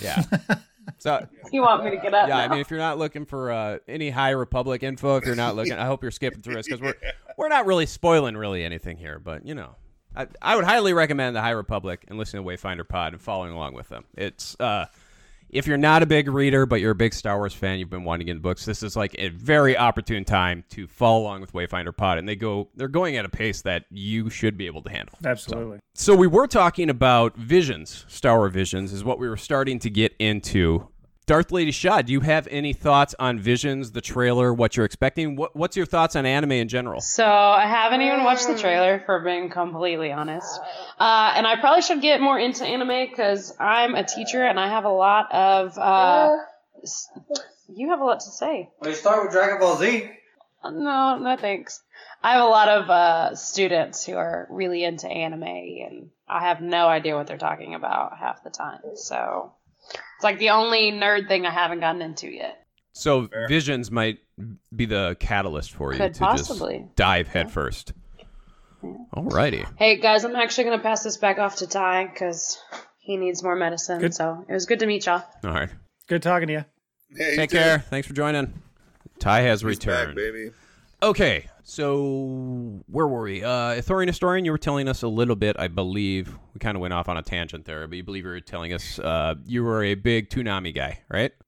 Yeah. 0.00 0.22
So 0.98 1.26
You 1.52 1.62
want 1.62 1.84
me 1.84 1.90
to 1.90 1.96
get 1.96 2.14
up? 2.14 2.28
yeah, 2.28 2.38
I 2.38 2.48
mean, 2.48 2.60
if 2.60 2.70
you're 2.70 2.78
not 2.78 2.98
looking 2.98 3.24
for 3.24 3.50
uh, 3.50 3.78
any 3.88 4.10
High 4.10 4.30
Republic 4.30 4.82
info, 4.82 5.16
if 5.16 5.24
you're 5.26 5.34
not 5.36 5.56
looking, 5.56 5.72
I 5.74 5.86
hope 5.86 6.02
you're 6.02 6.10
skipping 6.10 6.42
through 6.42 6.54
this 6.54 6.66
because 6.66 6.80
we're 6.80 6.94
we're 7.36 7.48
not 7.48 7.66
really 7.66 7.86
spoiling 7.86 8.36
really 8.36 8.64
anything 8.64 8.96
here. 8.96 9.18
But 9.18 9.46
you 9.46 9.54
know, 9.54 9.76
I, 10.14 10.26
I 10.42 10.56
would 10.56 10.64
highly 10.64 10.92
recommend 10.92 11.36
the 11.36 11.40
High 11.40 11.50
Republic 11.50 12.04
and 12.08 12.18
listening 12.18 12.44
to 12.44 12.48
Wayfinder 12.48 12.86
Pod 12.88 13.12
and 13.12 13.22
following 13.22 13.52
along 13.52 13.74
with 13.74 13.88
them. 13.88 14.04
It's 14.16 14.56
uh, 14.60 14.86
if 15.52 15.66
you're 15.66 15.76
not 15.76 16.02
a 16.02 16.06
big 16.06 16.28
reader 16.28 16.66
but 16.66 16.80
you're 16.80 16.92
a 16.92 16.96
big 16.96 17.14
Star 17.14 17.36
Wars 17.38 17.54
fan, 17.54 17.78
you've 17.78 17.90
been 17.90 18.04
wanting 18.04 18.26
to 18.26 18.32
get 18.32 18.42
books. 18.42 18.64
This 18.64 18.82
is 18.82 18.96
like 18.96 19.14
a 19.18 19.28
very 19.28 19.76
opportune 19.76 20.24
time 20.24 20.64
to 20.70 20.86
follow 20.86 21.22
along 21.22 21.40
with 21.40 21.52
Wayfinder 21.52 21.96
Pod, 21.96 22.18
and 22.18 22.28
they 22.28 22.36
go 22.36 22.68
they're 22.74 22.88
going 22.88 23.16
at 23.16 23.24
a 23.24 23.28
pace 23.28 23.62
that 23.62 23.84
you 23.90 24.30
should 24.30 24.56
be 24.56 24.66
able 24.66 24.82
to 24.82 24.90
handle. 24.90 25.16
Absolutely. 25.24 25.78
So 25.94 26.14
we 26.14 26.26
were 26.26 26.46
talking 26.46 26.90
about 26.90 27.36
visions, 27.36 28.04
Star 28.08 28.38
Wars 28.38 28.52
visions, 28.52 28.92
is 28.92 29.04
what 29.04 29.18
we 29.18 29.28
were 29.28 29.36
starting 29.36 29.78
to 29.80 29.90
get 29.90 30.14
into. 30.18 30.88
Darth 31.30 31.52
Lady 31.52 31.70
Shaw, 31.70 32.02
do 32.02 32.12
you 32.12 32.18
have 32.22 32.48
any 32.50 32.72
thoughts 32.72 33.14
on 33.16 33.38
Visions, 33.38 33.92
the 33.92 34.00
trailer, 34.00 34.52
what 34.52 34.76
you're 34.76 34.84
expecting? 34.84 35.36
What, 35.36 35.54
what's 35.54 35.76
your 35.76 35.86
thoughts 35.86 36.16
on 36.16 36.26
anime 36.26 36.50
in 36.50 36.66
general? 36.66 37.00
So 37.00 37.24
I 37.24 37.66
haven't 37.66 38.02
even 38.02 38.24
watched 38.24 38.48
the 38.48 38.58
trailer, 38.58 38.98
for 39.06 39.20
being 39.20 39.48
completely 39.48 40.10
honest. 40.10 40.58
Uh, 40.98 41.32
and 41.36 41.46
I 41.46 41.54
probably 41.60 41.82
should 41.82 42.02
get 42.02 42.20
more 42.20 42.36
into 42.36 42.64
anime 42.64 43.08
because 43.08 43.54
I'm 43.60 43.94
a 43.94 44.02
teacher 44.02 44.42
and 44.42 44.58
I 44.58 44.70
have 44.70 44.84
a 44.84 44.90
lot 44.90 45.32
of 45.32 45.78
uh, 45.78 46.36
you 47.76 47.90
have 47.90 48.00
a 48.00 48.04
lot 48.04 48.18
to 48.18 48.30
say. 48.30 48.68
Well, 48.80 48.90
you 48.90 48.96
start 48.96 49.22
with 49.22 49.30
Dragon 49.30 49.60
Ball 49.60 49.76
Z. 49.76 50.10
No, 50.64 51.16
no 51.16 51.36
thanks. 51.36 51.80
I 52.24 52.32
have 52.32 52.42
a 52.42 52.48
lot 52.48 52.68
of 52.68 52.90
uh, 52.90 53.34
students 53.36 54.04
who 54.04 54.16
are 54.16 54.48
really 54.50 54.82
into 54.82 55.06
anime, 55.06 55.44
and 55.44 56.10
I 56.28 56.48
have 56.48 56.60
no 56.60 56.88
idea 56.88 57.14
what 57.14 57.28
they're 57.28 57.38
talking 57.38 57.76
about 57.76 58.18
half 58.18 58.42
the 58.42 58.50
time. 58.50 58.80
So 58.96 59.52
it's 59.92 60.24
like 60.24 60.38
the 60.38 60.50
only 60.50 60.92
nerd 60.92 61.28
thing 61.28 61.46
I 61.46 61.50
haven't 61.50 61.80
gotten 61.80 62.02
into 62.02 62.28
yet. 62.28 62.56
So 62.92 63.28
Fair. 63.28 63.48
visions 63.48 63.90
might 63.90 64.18
be 64.74 64.86
the 64.86 65.16
catalyst 65.20 65.72
for 65.72 65.92
you 65.92 65.98
Could 65.98 66.14
to 66.14 66.20
possibly. 66.20 66.78
just 66.80 66.96
dive 66.96 67.28
headfirst. 67.28 67.92
Alrighty. 69.14 69.66
Hey 69.76 69.96
guys, 70.00 70.24
I'm 70.24 70.34
actually 70.36 70.64
gonna 70.64 70.78
pass 70.82 71.02
this 71.02 71.16
back 71.18 71.38
off 71.38 71.56
to 71.56 71.66
Ty 71.66 72.06
because 72.06 72.58
he 72.98 73.16
needs 73.16 73.42
more 73.42 73.54
medicine. 73.56 74.00
Good. 74.00 74.14
So 74.14 74.44
it 74.48 74.52
was 74.52 74.66
good 74.66 74.80
to 74.80 74.86
meet 74.86 75.06
y'all. 75.06 75.22
All 75.44 75.50
right. 75.50 75.68
Good 76.08 76.22
talking 76.22 76.48
to 76.48 76.52
you. 76.54 76.64
Yeah, 77.14 77.30
you 77.30 77.36
Take 77.36 77.50
did. 77.50 77.58
care. 77.58 77.78
Thanks 77.78 78.06
for 78.08 78.14
joining. 78.14 78.52
Ty 79.18 79.40
has 79.42 79.60
He's 79.60 79.78
back, 79.78 80.08
returned. 80.08 80.16
baby. 80.16 80.50
Okay, 81.02 81.46
so 81.70 82.82
where 82.86 83.06
were 83.06 83.22
we? 83.22 83.44
Uh, 83.44 83.74
Ithorian 83.74 84.08
historian, 84.08 84.44
you 84.44 84.50
were 84.50 84.58
telling 84.58 84.88
us 84.88 85.02
a 85.02 85.08
little 85.08 85.36
bit, 85.36 85.56
I 85.58 85.68
believe. 85.68 86.36
We 86.52 86.58
kind 86.58 86.76
of 86.76 86.80
went 86.80 86.92
off 86.94 87.08
on 87.08 87.16
a 87.16 87.22
tangent 87.22 87.64
there, 87.64 87.86
but 87.86 87.96
you 87.96 88.02
believe 88.02 88.24
you 88.24 88.30
were 88.30 88.40
telling 88.40 88.72
us 88.72 88.98
uh, 88.98 89.36
you 89.46 89.62
were 89.62 89.84
a 89.84 89.94
big 89.94 90.28
Toonami 90.30 90.74
guy, 90.74 91.00
right? 91.08 91.32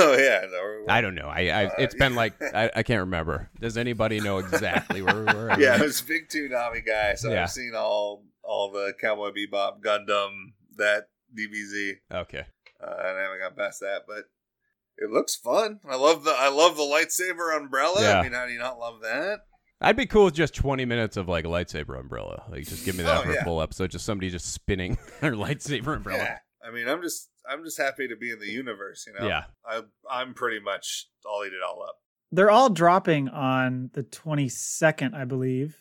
Oh 0.00 0.16
yeah, 0.16 0.46
no, 0.50 0.84
I 0.88 1.00
don't 1.00 1.14
know. 1.14 1.26
I, 1.28 1.40
I 1.48 1.64
Uh, 1.66 1.70
it's 1.78 1.94
been 1.94 2.14
like 2.14 2.40
I, 2.40 2.70
I 2.76 2.82
can't 2.82 3.00
remember. 3.00 3.50
Does 3.60 3.76
anybody 3.76 4.20
know 4.20 4.38
exactly 4.38 5.02
where 5.02 5.16
we 5.16 5.24
were? 5.24 5.54
yeah, 5.60 5.76
I 5.78 5.82
was 5.82 6.00
a 6.00 6.04
big 6.04 6.28
Toonami 6.28 6.86
guy, 6.86 7.14
so 7.16 7.30
Yeah. 7.30 7.42
I've 7.42 7.50
seen 7.50 7.72
all 7.74 8.24
all 8.42 8.70
the 8.70 8.94
Cowboy 9.00 9.30
Bebop, 9.30 9.80
Gundam, 9.82 10.52
that 10.76 11.08
DBZ, 11.36 11.96
Okay. 12.12 12.44
uh, 12.82 12.94
and 12.98 13.18
I 13.18 13.22
haven't 13.22 13.40
got 13.40 13.56
past 13.58 13.80
that, 13.80 14.02
but 14.06 14.24
it 14.98 15.10
looks 15.10 15.34
fun. 15.36 15.80
I 15.88 15.96
love 15.96 16.24
the 16.24 16.32
I 16.36 16.48
love 16.48 16.76
the 16.76 16.82
lightsaber 16.82 17.56
umbrella. 17.56 18.02
Yeah. 18.02 18.20
I 18.20 18.22
mean, 18.22 18.32
how 18.32 18.46
do 18.46 18.52
you 18.52 18.58
not 18.58 18.78
love 18.78 19.00
that? 19.02 19.40
I'd 19.80 19.96
be 19.96 20.06
cool 20.06 20.24
with 20.24 20.34
just 20.34 20.54
20 20.56 20.84
minutes 20.86 21.16
of 21.16 21.28
like 21.28 21.44
a 21.44 21.48
lightsaber 21.48 21.98
umbrella. 21.98 22.42
Like 22.50 22.64
just 22.66 22.84
give 22.84 22.96
me 22.96 23.04
that 23.04 23.18
Oh, 23.18 23.22
for 23.22 23.30
a 23.30 23.34
yeah. 23.34 23.44
full 23.44 23.62
episode. 23.62 23.90
Just 23.92 24.04
somebody 24.04 24.28
just 24.30 24.52
spinning 24.52 24.98
their 25.20 25.32
lightsaber 25.34 25.96
umbrella. 25.96 26.18
Yeah, 26.24 26.38
I 26.66 26.72
mean, 26.72 26.88
I'm 26.88 27.00
just 27.02 27.30
I'm 27.48 27.64
just 27.64 27.78
happy 27.78 28.08
to 28.08 28.16
be 28.16 28.30
in 28.30 28.40
the 28.40 28.48
universe. 28.50 29.04
You 29.06 29.14
know, 29.18 29.28
Yeah. 29.28 29.44
I 29.64 29.82
I'm 30.10 30.34
pretty 30.34 30.60
much 30.60 31.06
I'll 31.26 31.44
eat 31.46 31.52
it 31.52 31.62
all 31.66 31.82
up. 31.82 31.94
They're 32.32 32.50
all 32.50 32.68
dropping 32.70 33.28
on 33.30 33.90
the 33.94 34.02
22nd, 34.02 35.14
I 35.14 35.24
believe. 35.24 35.76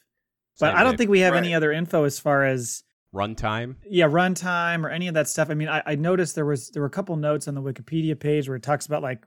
But 0.59 0.68
Same 0.70 0.78
I 0.78 0.84
don't 0.84 0.93
day. 0.93 0.97
think 0.97 1.09
we 1.11 1.20
have 1.22 1.34
Right. 1.34 1.43
any 1.43 1.53
other 1.53 1.72
info 1.72 2.03
as 2.05 2.20
far 2.20 2.45
as 2.45 2.84
runtime. 3.14 3.76
yeah 3.89 4.05
runtime 4.05 4.84
or 4.84 4.89
any 4.89 5.08
of 5.08 5.14
that 5.14 5.28
stuff. 5.28 5.49
I 5.49 5.53
mean, 5.53 5.70
I, 5.70 5.82
I 5.86 5.95
noticed 5.95 6.36
there 6.36 6.45
was 6.45 6.70
there 6.72 6.82
were 6.82 6.88
a 6.88 6.91
couple 6.91 7.16
notes 7.16 7.47
on 7.47 7.55
the 7.55 7.62
Wikipedia 7.62 8.20
page 8.20 8.47
where 8.47 8.55
it 8.55 8.64
talks 8.64 8.86
about 8.86 9.01
like 9.01 9.26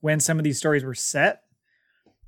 when 0.00 0.20
some 0.20 0.38
of 0.38 0.44
these 0.44 0.58
stories 0.58 0.84
were 0.84 0.94
set, 0.94 1.42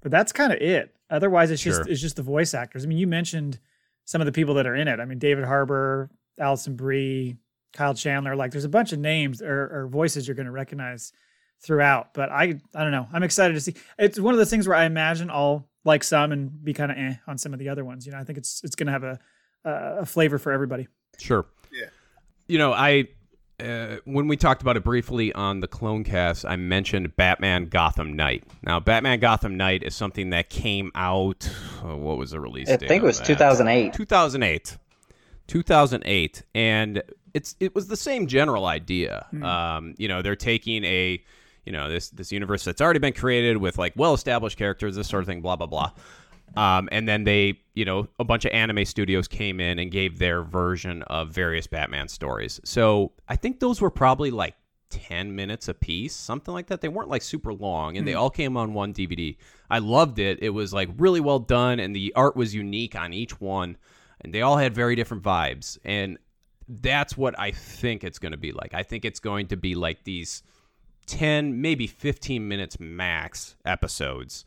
but 0.00 0.10
that's 0.10 0.32
kind 0.32 0.52
of 0.52 0.60
it. 0.60 0.94
Otherwise, 1.10 1.50
it's 1.50 1.62
just 1.62 1.86
it's 1.88 2.00
just 2.00 2.16
the 2.16 2.22
voice 2.22 2.54
actors. 2.54 2.84
I 2.84 2.88
mean, 2.88 2.98
you 2.98 3.06
mentioned 3.06 3.58
some 4.04 4.20
of 4.20 4.26
the 4.26 4.32
people 4.32 4.54
that 4.54 4.66
are 4.66 4.74
in 4.74 4.88
it. 4.88 5.00
I 5.00 5.04
mean, 5.04 5.18
David 5.18 5.44
Harbour, 5.44 6.10
Alison 6.38 6.76
Brie, 6.76 7.36
Kyle 7.72 7.94
Chandler. 7.94 8.34
Like, 8.34 8.50
there's 8.50 8.64
a 8.64 8.68
bunch 8.68 8.92
of 8.92 8.98
names 8.98 9.42
or, 9.42 9.84
or 9.84 9.88
voices 9.88 10.26
you're 10.26 10.34
going 10.34 10.46
to 10.46 10.52
recognize 10.52 11.12
throughout. 11.62 12.14
But 12.14 12.30
I 12.30 12.60
I 12.74 12.82
don't 12.82 12.92
know. 12.92 13.06
I'm 13.12 13.22
excited 13.22 13.54
to 13.54 13.60
see. 13.60 13.74
It's 13.98 14.18
one 14.18 14.34
of 14.34 14.38
those 14.38 14.50
things 14.50 14.66
where 14.66 14.76
I 14.76 14.84
imagine 14.84 15.30
I'll 15.30 15.68
like 15.84 16.04
some 16.04 16.32
and 16.32 16.64
be 16.64 16.72
kind 16.72 16.90
of 16.90 16.98
eh 16.98 17.14
on 17.26 17.38
some 17.38 17.52
of 17.52 17.58
the 17.58 17.68
other 17.68 17.84
ones. 17.84 18.06
You 18.06 18.12
know, 18.12 18.18
I 18.18 18.24
think 18.24 18.38
it's 18.38 18.62
it's 18.64 18.74
going 18.74 18.86
to 18.86 18.92
have 18.92 19.04
a 19.04 19.18
a 19.64 19.98
a 20.00 20.06
flavor 20.06 20.38
for 20.38 20.52
everybody. 20.52 20.88
Sure. 21.18 21.46
Yeah. 21.72 21.86
You 22.48 22.58
know, 22.58 22.72
I 22.72 23.08
uh, 23.60 23.96
when 24.04 24.26
we 24.28 24.36
talked 24.36 24.62
about 24.62 24.76
it 24.76 24.82
briefly 24.84 25.32
on 25.34 25.60
the 25.60 25.68
Clone 25.68 26.04
Cast, 26.04 26.44
I 26.44 26.56
mentioned 26.56 27.16
Batman 27.16 27.66
Gotham 27.66 28.14
Knight. 28.14 28.44
Now, 28.62 28.80
Batman 28.80 29.20
Gotham 29.20 29.56
Knight 29.56 29.82
is 29.84 29.94
something 29.94 30.30
that 30.30 30.50
came 30.50 30.90
out. 30.94 31.48
oh, 31.84 31.96
what 31.96 32.18
was 32.18 32.32
the 32.32 32.40
release 32.40 32.68
I 32.68 32.76
date? 32.76 32.88
think 32.88 33.02
it 33.02 33.06
was 33.06 33.20
2008. 33.20 33.92
2008 33.94 34.78
2008 35.48 36.42
and 36.54 37.02
it's 37.34 37.56
it 37.60 37.74
was 37.74 37.88
the 37.88 37.96
same 37.96 38.26
general 38.26 38.64
idea 38.64 39.26
um 39.42 39.92
you 39.98 40.06
know 40.08 40.22
they're 40.22 40.36
taking 40.36 40.84
a 40.84 41.22
you 41.66 41.72
know 41.72 41.90
this 41.90 42.10
this 42.10 42.30
universe 42.32 42.64
that's 42.64 42.80
already 42.80 43.00
been 43.00 43.12
created 43.12 43.56
with 43.56 43.76
like 43.76 43.92
well 43.96 44.14
established 44.14 44.56
characters 44.56 44.94
this 44.96 45.08
sort 45.08 45.22
of 45.22 45.26
thing 45.26 45.42
blah 45.42 45.56
blah 45.56 45.66
blah 45.66 45.90
um 46.56 46.88
and 46.92 47.08
then 47.08 47.24
they 47.24 47.58
you 47.74 47.84
know 47.84 48.06
a 48.18 48.24
bunch 48.24 48.44
of 48.44 48.52
anime 48.52 48.84
studios 48.84 49.28
came 49.28 49.60
in 49.60 49.78
and 49.78 49.90
gave 49.90 50.18
their 50.18 50.42
version 50.42 51.02
of 51.02 51.30
various 51.30 51.66
batman 51.66 52.08
stories. 52.08 52.60
So 52.64 53.12
i 53.28 53.36
think 53.36 53.60
those 53.60 53.80
were 53.80 53.90
probably 53.90 54.30
like 54.30 54.54
10 54.90 55.34
minutes 55.34 55.68
a 55.68 55.74
piece 55.74 56.14
something 56.14 56.52
like 56.52 56.66
that. 56.66 56.82
They 56.82 56.88
weren't 56.88 57.08
like 57.08 57.22
super 57.22 57.54
long 57.54 57.96
and 57.96 58.06
they 58.06 58.14
all 58.14 58.30
came 58.30 58.56
on 58.56 58.74
one 58.74 58.92
dvd 58.92 59.36
i 59.70 59.78
loved 59.78 60.18
it. 60.18 60.38
It 60.42 60.50
was 60.50 60.72
like 60.72 60.90
really 60.98 61.20
well 61.20 61.38
done 61.38 61.80
and 61.80 61.96
the 61.96 62.12
art 62.14 62.36
was 62.36 62.54
unique 62.54 62.94
on 62.94 63.12
each 63.12 63.40
one 63.40 63.76
and 64.20 64.32
they 64.32 64.42
all 64.42 64.56
had 64.56 64.74
very 64.74 64.94
different 64.94 65.22
vibes. 65.22 65.78
And 65.84 66.18
that's 66.68 67.16
what 67.16 67.38
i 67.38 67.50
think 67.50 68.04
it's 68.04 68.18
going 68.18 68.32
to 68.32 68.38
be 68.38 68.52
like. 68.52 68.74
I 68.74 68.82
think 68.82 69.04
it's 69.04 69.20
going 69.20 69.48
to 69.48 69.56
be 69.56 69.74
like 69.74 70.04
these 70.04 70.42
10 71.06 71.60
maybe 71.60 71.86
15 71.86 72.46
minutes 72.46 72.78
max 72.78 73.56
episodes. 73.64 74.44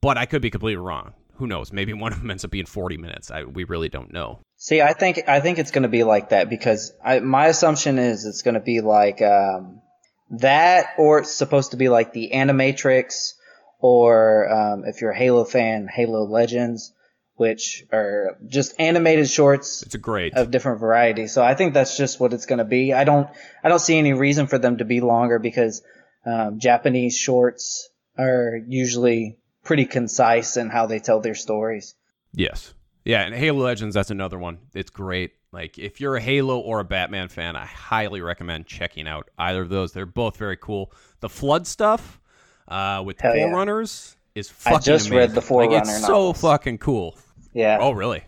But 0.00 0.18
i 0.18 0.26
could 0.26 0.42
be 0.42 0.50
completely 0.50 0.76
wrong 0.76 1.14
who 1.36 1.46
knows 1.46 1.72
maybe 1.72 1.92
one 1.92 2.12
of 2.12 2.20
them 2.20 2.30
ends 2.30 2.44
up 2.44 2.50
being 2.50 2.66
40 2.66 2.96
minutes 2.96 3.30
I, 3.30 3.44
we 3.44 3.64
really 3.64 3.88
don't 3.88 4.12
know 4.12 4.40
See, 4.58 4.80
I 4.80 4.94
think 4.94 5.28
I 5.28 5.40
think 5.40 5.58
it's 5.58 5.70
going 5.70 5.82
to 5.82 5.88
be 5.88 6.02
like 6.02 6.30
that 6.30 6.48
because 6.48 6.92
I, 7.04 7.20
my 7.20 7.48
assumption 7.48 7.98
is 7.98 8.24
it's 8.24 8.40
going 8.40 8.54
to 8.54 8.60
be 8.60 8.80
like 8.80 9.20
um, 9.20 9.82
that, 10.30 10.94
or 10.96 11.18
it's 11.18 11.34
supposed 11.34 11.72
to 11.72 11.76
be 11.76 11.90
like 11.90 12.14
the 12.14 12.30
Animatrix, 12.32 13.34
or 13.80 14.50
um, 14.50 14.84
if 14.86 15.02
you're 15.02 15.10
a 15.10 15.16
Halo 15.16 15.44
fan, 15.44 15.88
Halo 15.92 16.24
Legends, 16.24 16.94
which 17.34 17.84
are 17.92 18.38
just 18.46 18.80
animated 18.80 19.28
shorts 19.28 19.82
it's 19.82 19.94
a 19.94 19.98
great 19.98 20.32
of 20.34 20.50
different 20.50 20.80
varieties. 20.80 21.32
So 21.32 21.44
I 21.44 21.54
think 21.54 21.74
that's 21.74 21.98
just 21.98 22.18
what 22.18 22.32
it's 22.32 22.46
going 22.46 22.58
to 22.58 22.64
be. 22.64 22.94
I 22.94 23.04
don't 23.04 23.28
I 23.62 23.68
don't 23.68 23.78
see 23.78 23.98
any 23.98 24.14
reason 24.14 24.46
for 24.46 24.56
them 24.56 24.78
to 24.78 24.86
be 24.86 25.02
longer 25.02 25.38
because 25.38 25.82
um, 26.24 26.60
Japanese 26.60 27.16
shorts 27.16 27.90
are 28.16 28.58
usually 28.66 29.36
pretty 29.66 29.84
concise 29.84 30.56
in 30.56 30.70
how 30.70 30.86
they 30.86 30.98
tell 30.98 31.20
their 31.20 31.34
stories. 31.34 31.94
Yes. 32.32 32.72
Yeah, 33.04 33.22
and 33.22 33.34
Halo 33.34 33.64
Legends, 33.64 33.94
that's 33.94 34.10
another 34.10 34.38
one. 34.38 34.58
It's 34.74 34.90
great. 34.90 35.32
Like, 35.52 35.78
if 35.78 36.00
you're 36.00 36.16
a 36.16 36.20
Halo 36.20 36.58
or 36.58 36.80
a 36.80 36.84
Batman 36.84 37.28
fan, 37.28 37.56
I 37.56 37.64
highly 37.64 38.20
recommend 38.20 38.66
checking 38.66 39.06
out 39.06 39.28
either 39.38 39.62
of 39.62 39.68
those. 39.68 39.92
They're 39.92 40.06
both 40.06 40.36
very 40.36 40.56
cool. 40.56 40.92
The 41.20 41.28
Flood 41.28 41.66
stuff 41.66 42.20
uh, 42.68 43.02
with 43.04 43.20
Hell 43.20 43.36
yeah. 43.36 43.46
Forerunners 43.46 44.16
is 44.34 44.50
I 44.66 44.70
fucking 44.70 44.84
just 44.84 45.10
read 45.10 45.32
the 45.34 45.42
Forerunner 45.42 45.76
Like, 45.76 45.82
it's 45.82 46.06
so 46.06 46.32
fucking 46.32 46.78
cool. 46.78 47.16
Yeah. 47.54 47.78
Oh, 47.80 47.92
really? 47.92 48.24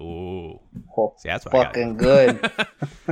Ooh. 0.00 0.60
Well, 0.96 1.14
See, 1.18 1.28
that's 1.28 1.44
what 1.44 1.54
I 1.54 1.58
got. 1.58 1.66
fucking 1.74 1.96
good. 1.96 2.50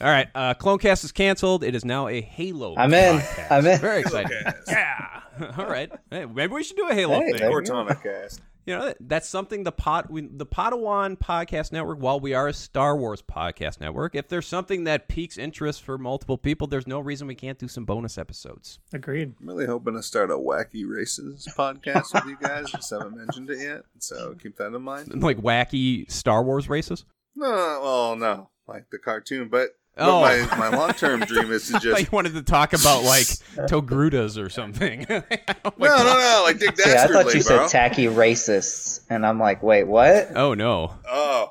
All 0.00 0.08
right, 0.08 0.28
uh, 0.34 0.54
Clonecast 0.54 1.04
is 1.04 1.12
canceled. 1.12 1.62
It 1.62 1.76
is 1.76 1.84
now 1.84 2.08
a 2.08 2.20
Halo. 2.20 2.74
I'm 2.76 2.92
in. 2.92 3.22
I'm 3.50 3.64
in. 3.64 3.78
Very 3.78 4.00
excited. 4.00 4.32
Yeah. 4.66 5.11
All 5.58 5.66
right. 5.66 5.90
Hey, 6.10 6.26
maybe 6.26 6.52
we 6.52 6.62
should 6.62 6.76
do 6.76 6.88
a 6.88 6.94
Halo 6.94 7.20
Hey, 7.20 7.32
thing. 7.32 7.40
there 7.40 7.50
you 7.50 7.56
Cortana 7.56 8.02
cast. 8.02 8.40
You 8.64 8.78
know, 8.78 8.94
that's 9.00 9.28
something 9.28 9.64
the 9.64 9.72
pot 9.72 10.08
we, 10.08 10.20
the 10.20 10.46
Podawan 10.46 11.18
podcast 11.18 11.72
network. 11.72 11.98
While 11.98 12.20
we 12.20 12.32
are 12.32 12.46
a 12.46 12.52
Star 12.52 12.96
Wars 12.96 13.20
podcast 13.20 13.80
network, 13.80 14.14
if 14.14 14.28
there's 14.28 14.46
something 14.46 14.84
that 14.84 15.08
piques 15.08 15.36
interest 15.36 15.82
for 15.82 15.98
multiple 15.98 16.38
people, 16.38 16.68
there's 16.68 16.86
no 16.86 17.00
reason 17.00 17.26
we 17.26 17.34
can't 17.34 17.58
do 17.58 17.66
some 17.66 17.84
bonus 17.84 18.18
episodes. 18.18 18.78
Agreed. 18.92 19.34
I'm 19.40 19.48
really 19.48 19.66
hoping 19.66 19.94
to 19.94 20.02
start 20.04 20.30
a 20.30 20.34
wacky 20.34 20.88
races 20.88 21.52
podcast 21.58 22.14
with 22.14 22.26
you 22.26 22.36
guys. 22.40 22.70
Just 22.70 22.88
haven't 22.90 23.16
mentioned 23.16 23.50
it 23.50 23.58
yet, 23.58 23.82
so 23.98 24.36
keep 24.40 24.56
that 24.58 24.72
in 24.72 24.82
mind. 24.82 25.20
Like 25.20 25.38
wacky 25.38 26.08
Star 26.08 26.44
Wars 26.44 26.68
races. 26.68 27.04
No, 27.34 27.48
well, 27.82 28.14
no, 28.14 28.50
like 28.68 28.84
the 28.92 28.98
cartoon, 28.98 29.48
but, 29.48 29.70
but 29.96 30.04
Oh. 30.08 30.20
my 30.20 30.56
my 30.56 30.76
long 30.76 30.92
term 30.94 31.20
dream 31.26 31.50
is 31.52 31.68
to 31.68 31.76
I 31.76 31.78
thought 31.78 31.82
just 31.82 32.00
you 32.02 32.08
wanted 32.12 32.34
to 32.34 32.42
talk 32.42 32.72
about 32.72 33.04
like 33.04 33.26
Togrutas 33.68 34.42
or 34.42 34.48
something. 34.48 35.06
Oh 35.64 35.72
my 35.78 35.86
no, 35.88 35.96
no, 35.98 36.02
God. 36.04 36.38
no, 36.38 36.42
like 36.44 36.58
Dick 36.58 36.76
See, 36.76 36.90
I 36.90 36.94
thought 36.94 37.12
Dastardly, 37.12 37.38
you 37.38 37.44
bro. 37.44 37.66
said 37.66 37.68
tacky 37.68 38.06
racists, 38.06 39.00
and 39.10 39.24
I'm 39.24 39.38
like, 39.38 39.62
wait, 39.62 39.84
what? 39.84 40.30
Oh 40.36 40.54
no. 40.54 40.94
oh, 41.08 41.48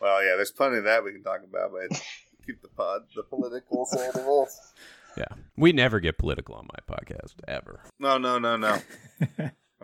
well, 0.00 0.22
yeah, 0.24 0.36
there's 0.36 0.50
plenty 0.50 0.78
of 0.78 0.84
that 0.84 1.02
we 1.04 1.12
can 1.12 1.22
talk 1.22 1.40
about, 1.42 1.70
but 1.72 2.02
keep 2.46 2.60
the 2.60 2.68
pod, 2.68 3.02
the 3.16 3.22
political 3.22 3.86
side 3.86 4.10
of 4.14 4.26
us. 4.28 4.72
Yeah, 5.16 5.24
we 5.56 5.72
never 5.72 6.00
get 6.00 6.18
political 6.18 6.54
on 6.56 6.66
my 6.66 6.96
podcast 6.96 7.32
ever. 7.48 7.80
No, 7.98 8.18
no, 8.18 8.38
no, 8.38 8.56
no. 8.56 8.78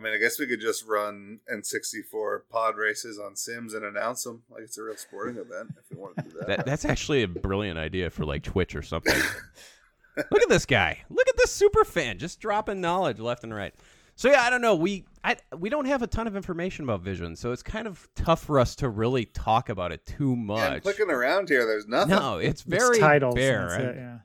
I 0.00 0.02
mean, 0.02 0.14
I 0.14 0.16
guess 0.16 0.38
we 0.38 0.46
could 0.46 0.60
just 0.62 0.86
run 0.86 1.40
N64 1.52 2.40
pod 2.50 2.76
races 2.76 3.18
on 3.18 3.36
Sims 3.36 3.74
and 3.74 3.84
announce 3.84 4.24
them 4.24 4.42
like 4.50 4.62
it's 4.62 4.78
a 4.78 4.82
real 4.82 4.96
sporting 4.96 5.36
event 5.36 5.74
if 5.78 5.90
we 5.94 6.00
want 6.00 6.16
to 6.16 6.22
do 6.22 6.30
that. 6.38 6.46
That, 6.46 6.66
that's 6.66 6.84
actually 6.86 7.22
a 7.22 7.28
brilliant 7.28 7.78
idea 7.78 8.08
for 8.08 8.24
like 8.24 8.42
Twitch 8.42 8.74
or 8.74 8.82
something. 8.82 9.14
Look 10.16 10.42
at 10.42 10.48
this 10.48 10.64
guy. 10.66 10.98
Look 11.10 11.28
at 11.28 11.36
this 11.36 11.52
super 11.52 11.84
fan 11.84 12.18
just 12.18 12.40
dropping 12.40 12.80
knowledge 12.80 13.18
left 13.18 13.44
and 13.44 13.54
right. 13.54 13.74
So 14.16 14.30
yeah, 14.30 14.42
I 14.42 14.50
don't 14.50 14.60
know. 14.62 14.74
We 14.74 15.04
I 15.22 15.36
we 15.56 15.68
don't 15.70 15.86
have 15.86 16.02
a 16.02 16.06
ton 16.06 16.26
of 16.26 16.34
information 16.36 16.84
about 16.84 17.00
Vision, 17.02 17.36
so 17.36 17.52
it's 17.52 17.62
kind 17.62 17.86
of 17.86 18.08
tough 18.14 18.42
for 18.44 18.58
us 18.58 18.74
to 18.76 18.88
really 18.88 19.24
talk 19.26 19.68
about 19.68 19.92
it 19.92 20.04
too 20.06 20.30
Yeah, 20.30 20.32
I'm 20.32 20.46
much. 20.46 20.82
clicking 20.82 21.10
around 21.10 21.48
here. 21.48 21.64
There's 21.66 21.86
nothing. 21.86 22.10
no, 22.16 22.38
it's 22.38 22.62
very 22.62 22.96
it's 22.96 22.98
titles. 22.98 23.34
bare. 23.34 23.66
right? 23.66 23.80
it, 23.80 23.96
yeah. 23.96 24.18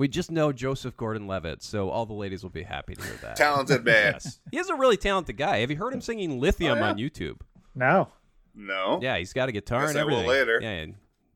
We 0.00 0.08
just 0.08 0.30
know 0.30 0.50
Joseph 0.50 0.96
Gordon-Levitt, 0.96 1.62
so 1.62 1.90
all 1.90 2.06
the 2.06 2.14
ladies 2.14 2.42
will 2.42 2.48
be 2.48 2.62
happy 2.62 2.94
to 2.94 3.02
hear 3.02 3.16
that. 3.20 3.36
Talented 3.36 3.84
man. 3.84 4.14
Yes. 4.14 4.40
He 4.50 4.56
is 4.58 4.70
a 4.70 4.74
really 4.74 4.96
talented 4.96 5.36
guy. 5.36 5.58
Have 5.58 5.70
you 5.70 5.76
heard 5.76 5.92
him 5.92 6.00
singing 6.00 6.40
Lithium 6.40 6.78
Oh, 6.78 6.80
yeah. 6.80 6.88
on 6.88 6.96
YouTube? 6.96 7.40
No, 7.74 8.08
No. 8.54 8.98
Yeah, 9.02 9.18
he's 9.18 9.34
got 9.34 9.50
a 9.50 9.52
guitar 9.52 9.82
Guess 9.82 9.90
and 9.90 9.98
I 9.98 10.04
will 10.04 10.12
everything. 10.14 10.28
later. 10.30 10.58
Yeah, 10.62 10.70
and, 10.70 10.94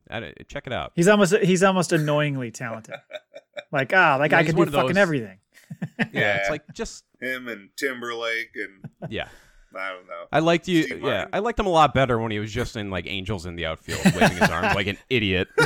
I 0.08 0.20
don't- 0.20 0.48
check 0.48 0.66
it 0.66 0.72
out. 0.72 0.92
he's 0.96 1.08
almost 1.08 1.36
he's 1.42 1.62
almost 1.62 1.92
annoyingly 1.92 2.50
talented. 2.50 2.94
Like 3.70 3.92
ah, 3.94 4.16
like 4.18 4.30
Yeah, 4.32 4.38
I 4.38 4.44
could 4.44 4.56
do 4.56 4.64
fucking 4.64 4.88
those- 4.88 4.96
everything. 4.96 5.38
Yeah, 6.12 6.36
it's 6.38 6.48
like 6.50 6.62
just 6.72 7.04
Him 7.20 7.48
and 7.48 7.68
Timberlake 7.76 8.52
and 8.56 8.90
yeah. 9.12 9.28
I 9.76 9.90
don't 9.90 10.06
know. 10.06 10.24
I 10.32 10.38
liked 10.38 10.68
you. 10.68 10.84
Steve 10.84 10.98
Yeah, 11.02 11.08
Martin? 11.10 11.28
I 11.34 11.38
liked 11.40 11.58
him 11.58 11.66
a 11.66 11.70
lot 11.70 11.92
better 11.92 12.18
when 12.18 12.30
he 12.32 12.38
was 12.38 12.50
just 12.52 12.76
in 12.76 12.88
like 12.90 13.06
Angels 13.06 13.44
in 13.46 13.56
the 13.56 13.66
outfield, 13.66 14.00
waving 14.14 14.38
his 14.38 14.48
arms 14.48 14.74
like 14.74 14.86
an 14.86 14.96
idiot. 15.10 15.48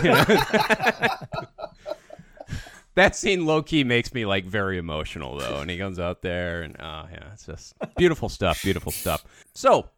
that 2.99 3.17
scene, 3.17 3.47
low 3.47 3.63
key, 3.63 3.83
makes 3.85 4.13
me 4.13 4.27
like 4.27 4.45
very 4.45 4.79
emotional 4.79 5.37
though, 5.39 5.61
and 5.61 5.71
he 5.71 5.79
comes 5.79 5.99
out 5.99 6.23
there, 6.23 6.63
and 6.63 6.77
oh 6.79 7.07
yeah, 7.11 7.33
it's 7.33 7.47
just 7.47 7.75
beautiful 7.97 8.29
stuff. 8.29 8.63
Beautiful 8.63 8.93
stuff. 8.93 9.25
So, 9.55 9.89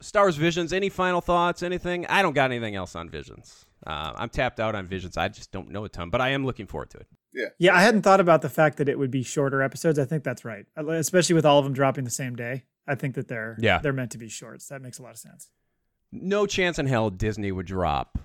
Star 0.00 0.24
Wars 0.24 0.36
Visions. 0.36 0.72
Any 0.72 0.88
final 0.88 1.20
thoughts? 1.20 1.62
Anything? 1.62 2.06
I 2.06 2.22
don't 2.22 2.32
got 2.34 2.50
anything 2.50 2.74
else 2.76 2.94
on 2.96 3.08
Visions. 3.10 3.66
Uh, 3.86 4.12
I'm 4.16 4.28
tapped 4.28 4.60
out 4.60 4.74
on 4.74 4.86
Visions. 4.86 5.16
I 5.16 5.28
just 5.28 5.50
don't 5.52 5.70
know 5.70 5.84
a 5.84 5.88
ton, 5.88 6.08
but 6.10 6.20
I 6.20 6.30
am 6.30 6.46
looking 6.46 6.66
forward 6.66 6.90
to 6.90 6.98
it. 6.98 7.06
Yeah. 7.34 7.46
Yeah, 7.58 7.74
I 7.76 7.80
hadn't 7.82 8.02
thought 8.02 8.20
about 8.20 8.42
the 8.42 8.48
fact 8.50 8.76
that 8.76 8.88
it 8.88 8.98
would 8.98 9.10
be 9.10 9.22
shorter 9.22 9.62
episodes. 9.62 9.98
I 9.98 10.04
think 10.04 10.22
that's 10.22 10.44
right, 10.44 10.66
especially 10.76 11.34
with 11.34 11.46
all 11.46 11.58
of 11.58 11.64
them 11.64 11.72
dropping 11.72 12.04
the 12.04 12.10
same 12.10 12.36
day. 12.36 12.64
I 12.86 12.94
think 12.94 13.14
that 13.14 13.26
they're 13.28 13.56
Yeah. 13.58 13.78
they're 13.78 13.92
meant 13.92 14.12
to 14.12 14.18
be 14.18 14.28
shorts. 14.28 14.68
That 14.68 14.82
makes 14.82 14.98
a 14.98 15.02
lot 15.02 15.12
of 15.12 15.18
sense. 15.18 15.50
no 16.12 16.46
chance 16.46 16.78
in 16.78 16.86
hell 16.86 17.08
Disney 17.08 17.50
would 17.50 17.64
drop 17.66 18.18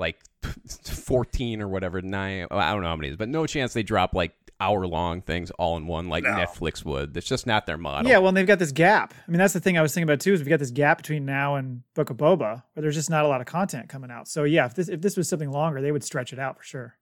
like 0.00 0.18
14 0.84 1.62
or 1.62 1.68
whatever, 1.68 2.02
nine, 2.02 2.46
I 2.50 2.72
don't 2.72 2.82
know 2.82 2.88
how 2.88 2.96
many 2.96 3.08
it 3.08 3.12
is, 3.12 3.16
but 3.16 3.28
no 3.28 3.46
chance 3.46 3.72
they 3.72 3.82
drop 3.84 4.14
like 4.14 4.32
hour 4.60 4.86
long 4.86 5.22
things 5.22 5.50
all 5.52 5.76
in 5.76 5.86
one 5.86 6.08
like 6.08 6.24
No. 6.24 6.30
Netflix 6.30 6.84
would. 6.84 7.14
That's 7.14 7.26
just 7.26 7.46
not 7.46 7.66
their 7.66 7.78
model. 7.78 8.10
Yeah, 8.10 8.18
well, 8.18 8.28
and 8.28 8.36
they've 8.36 8.46
got 8.46 8.58
this 8.58 8.72
gap. 8.72 9.14
I 9.26 9.30
mean, 9.30 9.38
that's 9.38 9.54
the 9.54 9.60
thing 9.60 9.78
I 9.78 9.82
was 9.82 9.94
thinking 9.94 10.08
about 10.08 10.20
too. 10.20 10.32
Is 10.32 10.40
we've 10.40 10.48
got 10.48 10.58
this 10.58 10.70
gap 10.70 10.98
between 10.98 11.24
now 11.24 11.54
and 11.56 11.82
Book 11.94 12.10
of 12.10 12.16
Boba, 12.16 12.62
where 12.74 12.82
there's 12.82 12.94
just 12.94 13.10
not 13.10 13.24
a 13.24 13.28
lot 13.28 13.40
of 13.40 13.46
content 13.46 13.88
coming 13.88 14.10
out. 14.10 14.28
So 14.28 14.44
yeah, 14.44 14.66
if 14.66 14.74
this 14.74 14.88
if 14.88 15.00
this 15.00 15.16
was 15.16 15.28
something 15.28 15.50
longer, 15.50 15.80
they 15.80 15.92
would 15.92 16.04
stretch 16.04 16.32
it 16.32 16.38
out 16.38 16.58
for 16.58 16.64
sure. 16.64 16.96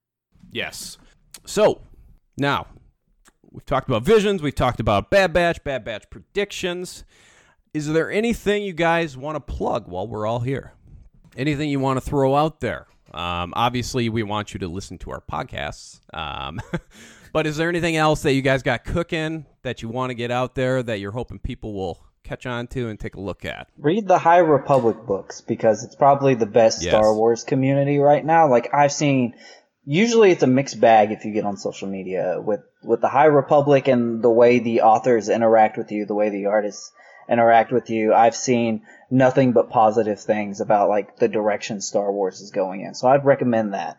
Yes. 0.50 0.98
So 1.46 1.82
now 2.36 2.66
we've 3.50 3.66
talked 3.66 3.88
about 3.88 4.02
visions, 4.04 4.42
we've 4.42 4.54
talked 4.54 4.80
about 4.80 5.10
Bad 5.10 5.32
Batch, 5.32 5.62
Bad 5.64 5.84
Batch 5.84 6.08
predictions. 6.10 7.04
Is 7.74 7.86
there 7.88 8.10
anything 8.10 8.62
you 8.62 8.72
guys 8.72 9.16
want 9.16 9.36
to 9.36 9.40
plug 9.40 9.88
while 9.88 10.06
we're 10.08 10.26
all 10.26 10.40
here? 10.40 10.72
Anything 11.38 11.70
you 11.70 11.78
want 11.78 11.98
to 11.98 12.00
throw 12.00 12.34
out 12.34 12.58
there? 12.58 12.88
Um, 13.14 13.52
obviously, 13.54 14.08
we 14.08 14.24
want 14.24 14.52
you 14.52 14.58
to 14.60 14.66
listen 14.66 14.98
to 14.98 15.12
our 15.12 15.20
podcasts. 15.20 16.00
Um, 16.12 16.60
but 17.32 17.46
is 17.46 17.56
there 17.56 17.68
anything 17.68 17.96
else 17.96 18.22
that 18.22 18.32
you 18.32 18.42
guys 18.42 18.64
got 18.64 18.84
cooking 18.84 19.46
that 19.62 19.80
you 19.80 19.88
want 19.88 20.10
to 20.10 20.14
get 20.14 20.32
out 20.32 20.56
there 20.56 20.82
that 20.82 20.98
you're 20.98 21.12
hoping 21.12 21.38
people 21.38 21.74
will 21.74 22.00
catch 22.24 22.44
on 22.44 22.66
to 22.66 22.88
and 22.88 22.98
take 22.98 23.14
a 23.14 23.20
look 23.20 23.44
at? 23.44 23.68
Read 23.78 24.08
the 24.08 24.18
High 24.18 24.38
Republic 24.38 24.96
books 25.06 25.40
because 25.40 25.84
it's 25.84 25.94
probably 25.94 26.34
the 26.34 26.44
best 26.44 26.82
Yes. 26.82 26.90
Star 26.90 27.14
Wars 27.14 27.44
community 27.44 27.98
right 27.98 28.24
now. 28.24 28.48
Like 28.48 28.74
I've 28.74 28.92
seen, 28.92 29.34
usually 29.84 30.32
it's 30.32 30.42
a 30.42 30.48
mixed 30.48 30.80
bag 30.80 31.12
if 31.12 31.24
you 31.24 31.32
get 31.32 31.44
on 31.44 31.56
social 31.56 31.86
media 31.86 32.40
with 32.40 32.60
with 32.82 33.00
the 33.00 33.08
High 33.08 33.26
Republic 33.26 33.86
and 33.86 34.24
the 34.24 34.30
way 34.30 34.58
the 34.58 34.80
authors 34.80 35.28
interact 35.28 35.78
with 35.78 35.92
you, 35.92 36.04
the 36.04 36.14
way 36.16 36.30
the 36.30 36.46
artists 36.46 36.90
interact 37.28 37.72
with 37.72 37.90
you. 37.90 38.12
I've 38.12 38.36
seen 38.36 38.82
nothing 39.10 39.52
but 39.52 39.70
positive 39.70 40.20
things 40.20 40.60
about 40.60 40.88
like 40.88 41.16
the 41.16 41.28
direction 41.28 41.80
Star 41.80 42.12
Wars 42.12 42.40
is 42.40 42.50
going 42.50 42.82
in. 42.82 42.94
So 42.94 43.08
I'd 43.08 43.24
recommend 43.24 43.74
that. 43.74 43.98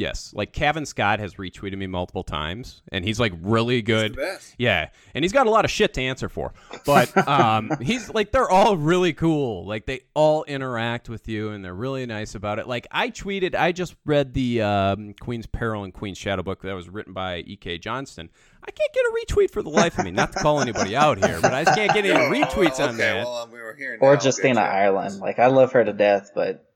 Yes, 0.00 0.32
like 0.34 0.54
Cavan 0.54 0.86
Scott 0.86 1.20
has 1.20 1.34
retweeted 1.34 1.76
me 1.76 1.86
multiple 1.86 2.24
times, 2.24 2.80
and 2.90 3.04
he's 3.04 3.20
like 3.20 3.34
really 3.42 3.82
good. 3.82 4.12
the 4.14 4.16
best. 4.16 4.54
Yeah, 4.56 4.88
and 5.14 5.22
he's 5.22 5.32
got 5.32 5.46
a 5.46 5.50
lot 5.50 5.66
of 5.66 5.70
shit 5.70 5.92
to 5.92 6.00
answer 6.00 6.30
for, 6.30 6.54
but 6.86 7.14
um, 7.28 7.70
he's 7.82 8.08
like 8.08 8.32
they're 8.32 8.48
all 8.48 8.78
really 8.78 9.12
cool. 9.12 9.66
Like 9.66 9.84
they 9.84 10.00
all 10.14 10.44
interact 10.44 11.10
with 11.10 11.28
you, 11.28 11.50
and 11.50 11.62
they're 11.62 11.74
really 11.74 12.06
nice 12.06 12.34
about 12.34 12.58
it. 12.58 12.66
Like 12.66 12.86
I 12.90 13.10
tweeted, 13.10 13.54
I 13.54 13.72
just 13.72 13.94
read 14.06 14.32
the 14.32 14.62
um, 14.62 15.12
Queen's 15.20 15.46
Peril 15.46 15.84
and 15.84 15.92
Queen's 15.92 16.16
Shadow 16.16 16.42
book 16.42 16.62
that 16.62 16.72
was 16.72 16.88
written 16.88 17.12
by 17.12 17.40
E.K. 17.40 17.76
Johnston. 17.76 18.30
I 18.64 18.70
can't 18.70 18.92
get 18.94 19.04
a 19.04 19.12
retweet 19.34 19.50
for 19.50 19.62
the 19.62 19.68
life 19.68 19.98
of 19.98 20.06
me. 20.06 20.12
Not 20.12 20.32
to 20.32 20.38
call 20.38 20.60
anybody 20.60 20.96
out 20.96 21.22
here, 21.22 21.40
but 21.42 21.52
I 21.52 21.64
just 21.64 21.76
can't 21.76 21.92
get 21.92 22.06
any 22.06 22.10
Oh, 22.14 22.30
retweets 22.30 22.74
okay, 22.80 22.84
on 22.84 22.96
that. 22.96 23.26
Well, 23.26 23.36
um, 23.36 23.50
we 23.52 23.60
were 23.60 23.74
here 23.74 23.98
Or. 24.00 24.14
Justina 24.14 24.60
Okay, 24.60 24.68
Ireland. 24.70 25.18
Like 25.20 25.38
I 25.38 25.48
love 25.48 25.72
her 25.72 25.84
to 25.84 25.92
death, 25.92 26.30
but 26.34 26.69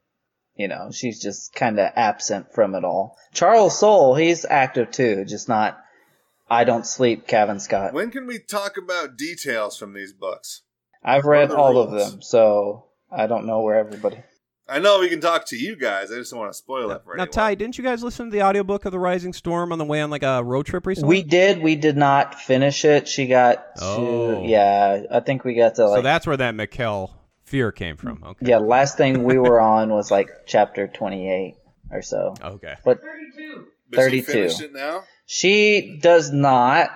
you 0.57 0.69
know, 0.69 0.91
she's 0.93 1.21
just 1.21 1.55
kind 1.55 1.79
of 1.79 1.91
absent 1.97 2.53
from 2.55 2.75
it 2.75 2.85
all. 2.85 3.17
Charles 3.33 3.79
Soule, 3.79 4.15
he's 4.15 4.45
active 4.45 4.91
too, 4.91 5.25
just 5.25 5.49
not 5.49 5.79
I 6.49 6.65
don't 6.65 6.87
sleep 6.87 7.27
Cavan 7.27 7.59
Scott. 7.59 7.95
When 7.95 8.11
can 8.11 8.27
we 8.27 8.39
talk 8.39 8.77
about 8.77 9.17
details 9.17 9.79
from 9.79 9.95
these 9.95 10.13
books? 10.13 10.63
I've 11.03 11.25
read 11.25 11.51
the 11.51 11.57
all 11.57 11.79
of 11.79 11.91
them, 11.91 12.23
so 12.23 12.87
I 13.11 13.27
don't 13.27 13.47
know 13.47 13.63
where 13.63 13.77
everybody. 13.79 14.19
I 14.67 14.79
know 14.79 15.01
we 15.01 15.11
can 15.11 15.21
talk 15.21 15.47
to 15.49 15.57
you 15.57 15.77
guys. 15.77 16.11
I 16.11 16.15
just 16.17 16.31
don't 16.31 16.41
want 16.41 16.53
to 16.53 16.57
spoil 16.57 16.91
it 16.91 17.03
for 17.05 17.17
Now, 17.17 17.25
anyone. 17.25 17.33
Ty, 17.35 17.55
didn't 17.57 17.77
you 17.77 17.85
guys 17.85 18.03
listen 18.03 18.27
to 18.27 18.33
the 18.33 18.43
audiobook 18.43 18.87
of 18.87 18.93
The 18.93 18.99
Rising 18.99 19.35
Storm 19.35 19.73
on 19.73 19.79
the 19.79 19.85
way 19.85 20.01
on 20.01 20.09
like 20.09 20.23
a 20.23 20.43
road 20.43 20.65
trip 20.65 20.87
recently? 20.87 21.09
We 21.17 21.23
did, 21.23 21.61
we 21.63 21.77
did 21.77 21.99
not 21.99 22.41
finish 22.41 22.85
it. 22.87 23.07
She 23.07 23.27
got 23.27 23.77
to, 23.77 23.85
Oh. 23.85 24.43
yeah, 24.43 25.03
I 25.11 25.21
think 25.21 25.45
we 25.45 25.55
got 25.55 25.75
to 25.75 25.87
like. 25.89 25.99
so 25.99 26.03
that's 26.03 26.27
where 26.27 26.39
that 26.39 26.55
Mikkel 26.55 27.11
fear 27.55 27.71
came 27.73 27.97
from. 27.97 28.23
Okay. 28.25 28.47
yeah, 28.51 28.59
last 28.59 28.97
thing 28.97 29.23
we 29.23 29.39
were 29.39 29.61
on 29.61 29.91
was 29.91 30.11
like 30.11 30.29
chapter 30.47 30.89
28 30.89 31.55
or 31.93 32.03
so. 32.03 32.35
Okay. 32.43 32.75
But 32.85 32.99
But 33.91 34.11
she 34.11 34.21
32. 34.23 34.33
finished 34.33 34.61
it 34.61 34.73
now? 34.73 35.05
she 35.27 35.99
does 36.03 36.33
not. 36.33 36.91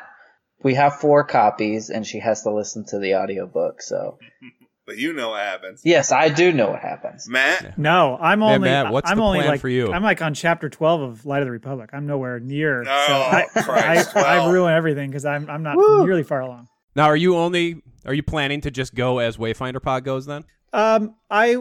We 0.64 0.74
have 0.74 0.96
four 0.96 1.22
copies 1.24 1.90
and 1.90 2.04
she 2.04 2.18
has 2.18 2.42
to 2.42 2.50
listen 2.52 2.84
to 2.86 2.98
the 2.98 3.14
audiobook, 3.14 3.80
so. 3.82 4.18
But 4.86 4.96
you 4.96 5.12
know 5.12 5.28
what 5.28 5.40
happens. 5.40 5.82
Yes, 5.84 6.12
I 6.12 6.30
do 6.30 6.50
know 6.50 6.70
what 6.70 6.80
happens. 6.80 7.28
Matt? 7.28 7.76
No, 7.78 8.16
I'm 8.18 8.38
Man, 8.38 8.54
only. 8.54 8.68
Matt, 8.70 8.90
what's 8.90 9.10
I'm 9.10 9.18
the 9.18 9.22
only 9.22 9.40
plan 9.40 9.50
like 9.50 9.60
for 9.60 9.68
you? 9.68 9.92
I'm 9.92 10.02
like 10.02 10.22
on 10.22 10.32
chapter 10.32 10.70
12 10.70 11.00
of 11.02 11.26
Light 11.26 11.42
of 11.42 11.46
the 11.46 11.52
Republic. 11.52 11.90
I'm 11.92 12.06
nowhere 12.06 12.40
near. 12.40 12.86
so 12.86 12.90
Oh, 12.90 12.94
I, 13.30 13.44
Christ, 13.52 14.16
I, 14.16 14.20
I 14.22 14.38
well. 14.38 14.50
ruin 14.50 14.72
everything 14.72 15.10
because 15.10 15.26
I'm 15.26 15.50
I'm 15.50 15.62
not 15.62 15.76
Woo. 15.76 16.06
nearly 16.06 16.22
far 16.22 16.40
along. 16.40 16.68
Now, 16.98 17.04
are 17.04 17.16
you 17.16 17.36
only 17.36 17.80
are 18.06 18.12
you 18.12 18.24
planning 18.24 18.60
to 18.62 18.72
just 18.72 18.92
go 18.92 19.20
as 19.20 19.36
Wayfinder 19.36 19.80
Pod 19.80 20.02
goes 20.02 20.26
then? 20.26 20.44
Um, 20.72 21.14
I 21.30 21.56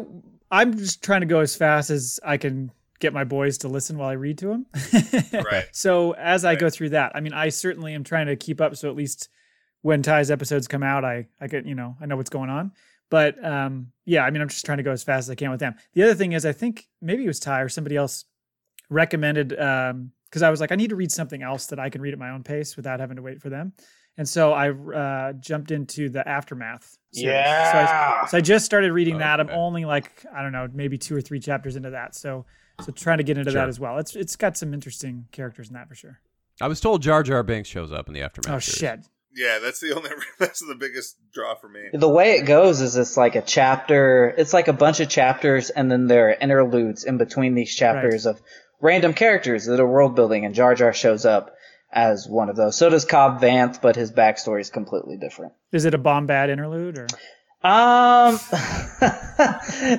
I'm 0.50 0.76
just 0.76 1.04
trying 1.04 1.22
to 1.22 1.28
go 1.28 1.42
as 1.42 1.56
fast 1.56 1.92
as 1.92 2.20
I 2.26 2.38
can 2.38 2.72
get 2.98 3.14
my 3.14 3.24
boys 3.24 3.60
to 3.60 3.68
listen 3.68 4.00
while 4.00 4.10
I 4.10 4.14
read 4.14 4.40
to 4.40 4.48
them. 4.48 4.66
Right. 5.46 5.66
So 5.74 6.14
as 6.14 6.44
I 6.44 6.56
go 6.56 6.72
through 6.72 6.90
that, 6.90 7.12
I 7.14 7.20
mean, 7.20 7.34
I 7.34 7.50
certainly 7.50 7.94
am 7.94 8.04
trying 8.04 8.26
to 8.26 8.36
keep 8.36 8.60
up. 8.60 8.76
So 8.76 8.90
at 8.90 8.96
least 8.96 9.30
when 9.84 10.02
Ty's 10.02 10.32
episodes 10.32 10.68
come 10.68 10.82
out, 10.82 11.06
I 11.06 11.28
I 11.40 11.46
get 11.46 11.68
you 11.68 11.76
know 11.76 11.96
I 12.02 12.08
know 12.08 12.18
what's 12.18 12.32
going 12.32 12.50
on. 12.50 12.72
But 13.12 13.44
um, 13.46 13.92
yeah, 14.06 14.26
I 14.26 14.32
mean, 14.32 14.42
I'm 14.42 14.50
just 14.50 14.66
trying 14.66 14.80
to 14.80 14.84
go 14.84 14.92
as 14.92 15.04
fast 15.04 15.28
as 15.28 15.30
I 15.30 15.36
can 15.36 15.52
with 15.52 15.60
them. 15.60 15.76
The 15.94 16.02
other 16.02 16.16
thing 16.16 16.32
is, 16.32 16.48
I 16.48 16.52
think 16.52 16.88
maybe 17.00 17.24
it 17.24 17.28
was 17.28 17.40
Ty 17.40 17.62
or 17.62 17.70
somebody 17.70 17.96
else 17.96 18.26
recommended 18.90 19.54
um 19.60 20.14
because 20.26 20.42
I 20.42 20.50
was 20.50 20.60
like, 20.60 20.72
I 20.72 20.76
need 20.76 20.90
to 20.90 20.96
read 20.96 21.12
something 21.12 21.44
else 21.44 21.68
that 21.68 21.80
I 21.80 21.92
can 21.92 22.02
read 22.02 22.14
at 22.14 22.20
my 22.20 22.32
own 22.32 22.42
pace 22.42 22.76
without 22.76 23.00
having 23.00 23.18
to 23.18 23.22
wait 23.22 23.40
for 23.40 23.50
them. 23.50 23.74
And 24.18 24.28
so 24.28 24.52
I 24.54 24.72
uh, 24.72 25.34
jumped 25.34 25.72
into 25.72 26.10
the 26.10 26.28
aftermath. 26.28 26.98
series. 27.14 27.36
So 27.36 27.52
I, 27.78 28.26
so 28.30 28.38
I 28.38 28.42
just 28.42 28.66
started 28.66 28.92
reading 28.92 29.20
that. 29.20 29.40
I'm 29.40 29.48
Okay. 29.48 29.56
only 29.56 29.86
like 29.86 30.26
I 30.36 30.42
don't 30.42 30.52
know, 30.52 30.68
maybe 30.74 30.98
two 30.98 31.16
or 31.16 31.22
three 31.22 31.40
chapters 31.40 31.76
into 31.76 31.92
that. 31.92 32.16
So 32.16 32.46
so 32.84 32.92
trying 32.92 33.18
to 33.20 33.24
get 33.24 33.38
into 33.38 33.52
Sure. 33.52 33.62
that 33.62 33.70
as 33.70 33.80
well. 33.80 33.98
It's 34.00 34.16
it's 34.16 34.36
got 34.36 34.58
some 34.58 34.74
interesting 34.74 35.28
characters 35.32 35.68
in 35.70 35.74
that 35.76 35.88
for 35.88 35.96
sure. 35.96 36.20
I 36.60 36.68
was 36.68 36.80
told 36.82 37.02
Jar 37.04 37.22
Jar 37.24 37.44
Binks 37.44 37.70
shows 37.70 37.92
up 37.92 38.08
in 38.08 38.14
the 38.14 38.22
aftermath. 38.22 38.56
Oh 38.56 38.60
series. 38.60 38.78
shit! 38.80 39.00
Yeah, 39.36 39.60
that's 39.60 39.80
the 39.80 39.96
only. 39.96 40.10
That's 40.40 40.60
the 40.66 40.74
biggest 40.74 41.18
draw 41.32 41.54
for 41.56 41.70
me. 41.70 41.82
The 41.94 42.10
way 42.10 42.38
it 42.38 42.46
goes 42.48 42.82
is 42.82 42.96
it's 42.98 43.18
like 43.18 43.36
a 43.36 43.42
chapter, 43.44 44.34
it's 44.38 44.54
like 44.54 44.68
a 44.68 44.74
bunch 44.74 45.00
of 45.00 45.10
chapters 45.10 45.70
and 45.70 45.92
then 45.92 46.08
there 46.08 46.30
are 46.30 46.34
interludes 46.34 47.04
in 47.04 47.18
between 47.20 47.54
these 47.54 47.74
chapters 47.76 48.26
of 48.26 48.42
random 48.82 49.14
characters 49.14 49.66
that 49.66 49.80
are 49.80 49.88
world 49.88 50.16
building 50.16 50.46
and 50.46 50.56
Jar 50.56 50.74
Jar 50.74 50.92
shows 50.94 51.26
up 51.26 51.56
as 51.92 52.28
one 52.28 52.50
of 52.50 52.56
those. 52.56 52.76
So 52.76 52.90
does 52.90 53.06
Cobb 53.06 53.42
Vanth, 53.42 53.82
but 53.82 53.96
his 53.96 54.12
backstory 54.12 54.62
is 54.62 54.70
completely 54.70 55.18
different. 55.18 55.54
Is 55.72 55.86
it 55.86 55.94
a 55.94 55.98
Bombad 56.00 56.50
interlude 56.50 56.98
or? 56.98 57.08
Um, 57.64 58.40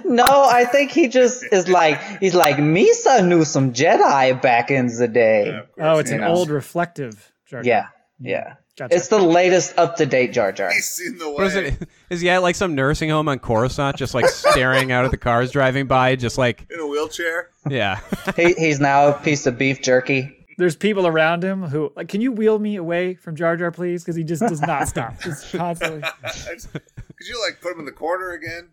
no, 0.05 0.25
I 0.25 0.65
think 0.71 0.91
he 0.93 1.09
just 1.09 1.45
is 1.53 1.69
like, 1.69 2.01
he's 2.21 2.35
like, 2.35 2.57
Misa 2.57 3.27
knew 3.27 3.45
some 3.45 3.73
Jedi 3.73 4.41
back 4.41 4.71
in 4.71 4.87
the 4.87 5.09
day. 5.09 5.47
Yeah, 5.47 5.63
Oh, 5.95 5.99
it's 5.99 6.11
yeah. 6.11 6.17
an 6.17 6.23
know. 6.23 6.29
old 6.35 6.51
reflective. 6.51 7.33
Jar 7.47 7.63
Jar. 7.63 7.67
Yeah, 7.69 7.87
yeah. 8.21 8.55
Gotcha. 8.79 8.95
It's 8.95 9.09
the 9.09 9.19
latest 9.19 9.77
up 9.77 9.97
to 9.97 10.07
date 10.07 10.33
Jar 10.33 10.53
Jar. 10.53 10.71
He's 10.71 10.89
seen 10.89 11.19
the 11.19 11.29
way. 11.29 11.35
What 11.35 11.47
is 11.49 11.57
it? 11.57 11.89
Is 12.11 12.21
he 12.21 12.31
at 12.31 12.43
like 12.43 12.55
some 12.55 12.77
nursing 12.77 13.11
home 13.11 13.29
on 13.29 13.41
Coruscant, 13.41 13.97
just 13.97 14.15
like 14.15 14.27
staring 14.29 14.93
out 14.93 15.05
at 15.05 15.11
the 15.11 15.17
cars 15.17 15.51
driving 15.51 15.89
by, 15.89 16.15
just 16.15 16.39
like 16.39 16.65
in 16.71 16.79
a 16.79 16.87
wheelchair. 16.87 17.51
yeah. 17.69 17.99
he, 18.37 18.53
he's 18.55 18.79
now 18.79 19.09
a 19.09 19.13
piece 19.15 19.49
of 19.49 19.59
beef 19.59 19.83
jerky. 19.83 20.38
There's 20.59 20.77
people 20.77 21.07
around 21.07 21.43
him 21.43 21.63
who 21.63 21.93
like, 21.97 22.09
can 22.09 22.21
you 22.21 22.33
wheel 22.33 22.59
me 22.59 22.77
away 22.77 23.15
from 23.15 23.35
Jar 23.37 23.57
Jar, 23.57 23.71
please? 23.71 24.03
Because 24.05 24.17
he 24.17 24.25
just 24.25 24.43
does 24.43 24.61
not 24.61 24.89
stop. 24.89 25.19
Just 25.23 25.51
constantly. 25.53 26.03
Could 26.03 27.27
you 27.29 27.41
like 27.47 27.61
put 27.63 27.73
him 27.73 27.79
in 27.81 27.85
the 27.87 27.93
corner 27.93 28.33
again? 28.33 28.69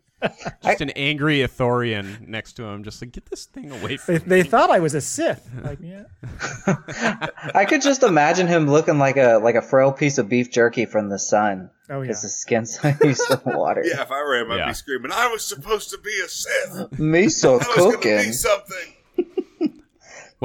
Just 0.64 0.80
an 0.80 0.90
angry 0.90 1.38
Ithorian 1.40 2.26
next 2.26 2.54
to 2.54 2.64
him, 2.64 2.82
just 2.84 3.02
like 3.02 3.12
get 3.12 3.26
this 3.26 3.44
thing 3.44 3.70
away 3.70 3.98
from 3.98 4.14
They, 4.14 4.20
me. 4.20 4.24
they 4.26 4.42
thought 4.48 4.70
I 4.70 4.78
was 4.80 4.94
a 4.94 5.00
Sith. 5.00 5.46
Like, 5.62 5.78
yeah. 5.82 6.04
I 7.54 7.66
could 7.68 7.82
just 7.82 8.02
imagine 8.02 8.46
him 8.46 8.66
looking 8.68 8.98
like 8.98 9.16
a 9.18 9.38
like 9.42 9.54
a 9.56 9.62
frail 9.62 9.92
piece 9.92 10.16
of 10.18 10.28
beef 10.28 10.50
jerky 10.50 10.86
from 10.86 11.08
the 11.10 11.18
sun. 11.18 11.70
Oh 11.90 11.96
yeah. 11.96 12.08
Because 12.08 12.22
his 12.22 12.34
skin's 12.34 12.80
so 12.80 12.92
used 13.04 13.28
to 13.28 13.40
water. 13.44 13.82
Yeah, 13.84 14.02
if 14.02 14.10
I 14.10 14.22
were 14.22 14.36
him, 14.36 14.50
I'd 14.52 14.56
Yeah. 14.56 14.68
be 14.68 14.74
screaming, 14.74 15.12
I 15.12 15.28
was 15.28 15.44
supposed 15.44 15.90
to 15.90 15.98
be 15.98 16.18
a 16.24 16.28
Sith. 16.28 16.98
Me 16.98 17.28
so 17.28 17.54
I 17.54 17.56
was 17.58 17.94
cooking. 17.94 18.16
be 18.16 18.32
something. 18.32 18.94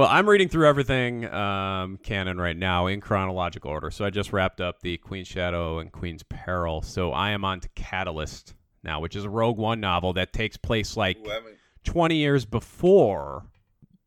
Well, 0.02 0.10
I'm 0.10 0.28
reading 0.28 0.48
through 0.50 0.68
everything 0.68 1.32
um, 1.32 1.98
canon 2.02 2.40
right 2.42 2.58
now 2.58 2.88
in 2.88 3.02
chronological 3.02 3.70
order. 3.70 3.92
So 3.92 4.04
I 4.04 4.10
just 4.10 4.34
wrapped 4.34 4.60
up 4.60 4.82
the 4.82 4.98
Queen's 4.98 5.28
Shadow 5.28 5.78
and 5.78 5.92
Queen's 5.92 6.24
Peril. 6.24 6.82
So 6.82 7.12
I 7.12 7.30
am 7.30 7.46
on 7.46 7.60
to 7.60 7.70
Catalyst 7.76 8.56
now, 8.84 9.00
which 9.00 9.16
is 9.16 9.26
a 9.26 9.30
Rogue 9.30 9.60
One 9.60 9.80
novel 9.80 10.14
that 10.14 10.34
takes 10.34 10.58
place 10.58 10.98
like 10.98 11.20
Ooh, 11.20 11.54
20 11.84 12.16
years 12.16 12.46
before 12.46 13.46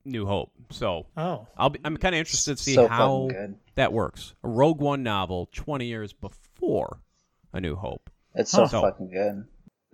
New 0.04 0.26
Hope. 0.26 0.50
So 0.70 1.06
Oh. 1.16 1.46
I'll 1.56 1.70
be, 1.70 1.78
I'm 1.84 1.96
kind 1.96 2.16
of 2.16 2.18
interested 2.18 2.56
to 2.56 2.62
see 2.64 2.74
So 2.74 2.88
how 2.88 3.28
that 3.76 3.92
works. 3.92 4.34
A 4.42 4.48
Rogue 4.48 4.80
One 4.80 5.04
novel 5.04 5.48
20 5.52 5.86
years 5.86 6.12
before 6.12 6.98
A 7.52 7.60
New 7.60 7.76
Hope. 7.76 8.10
It's 8.34 8.50
so 8.50 8.66
Huh. 8.66 8.80
fucking 8.80 9.10
good. 9.10 9.44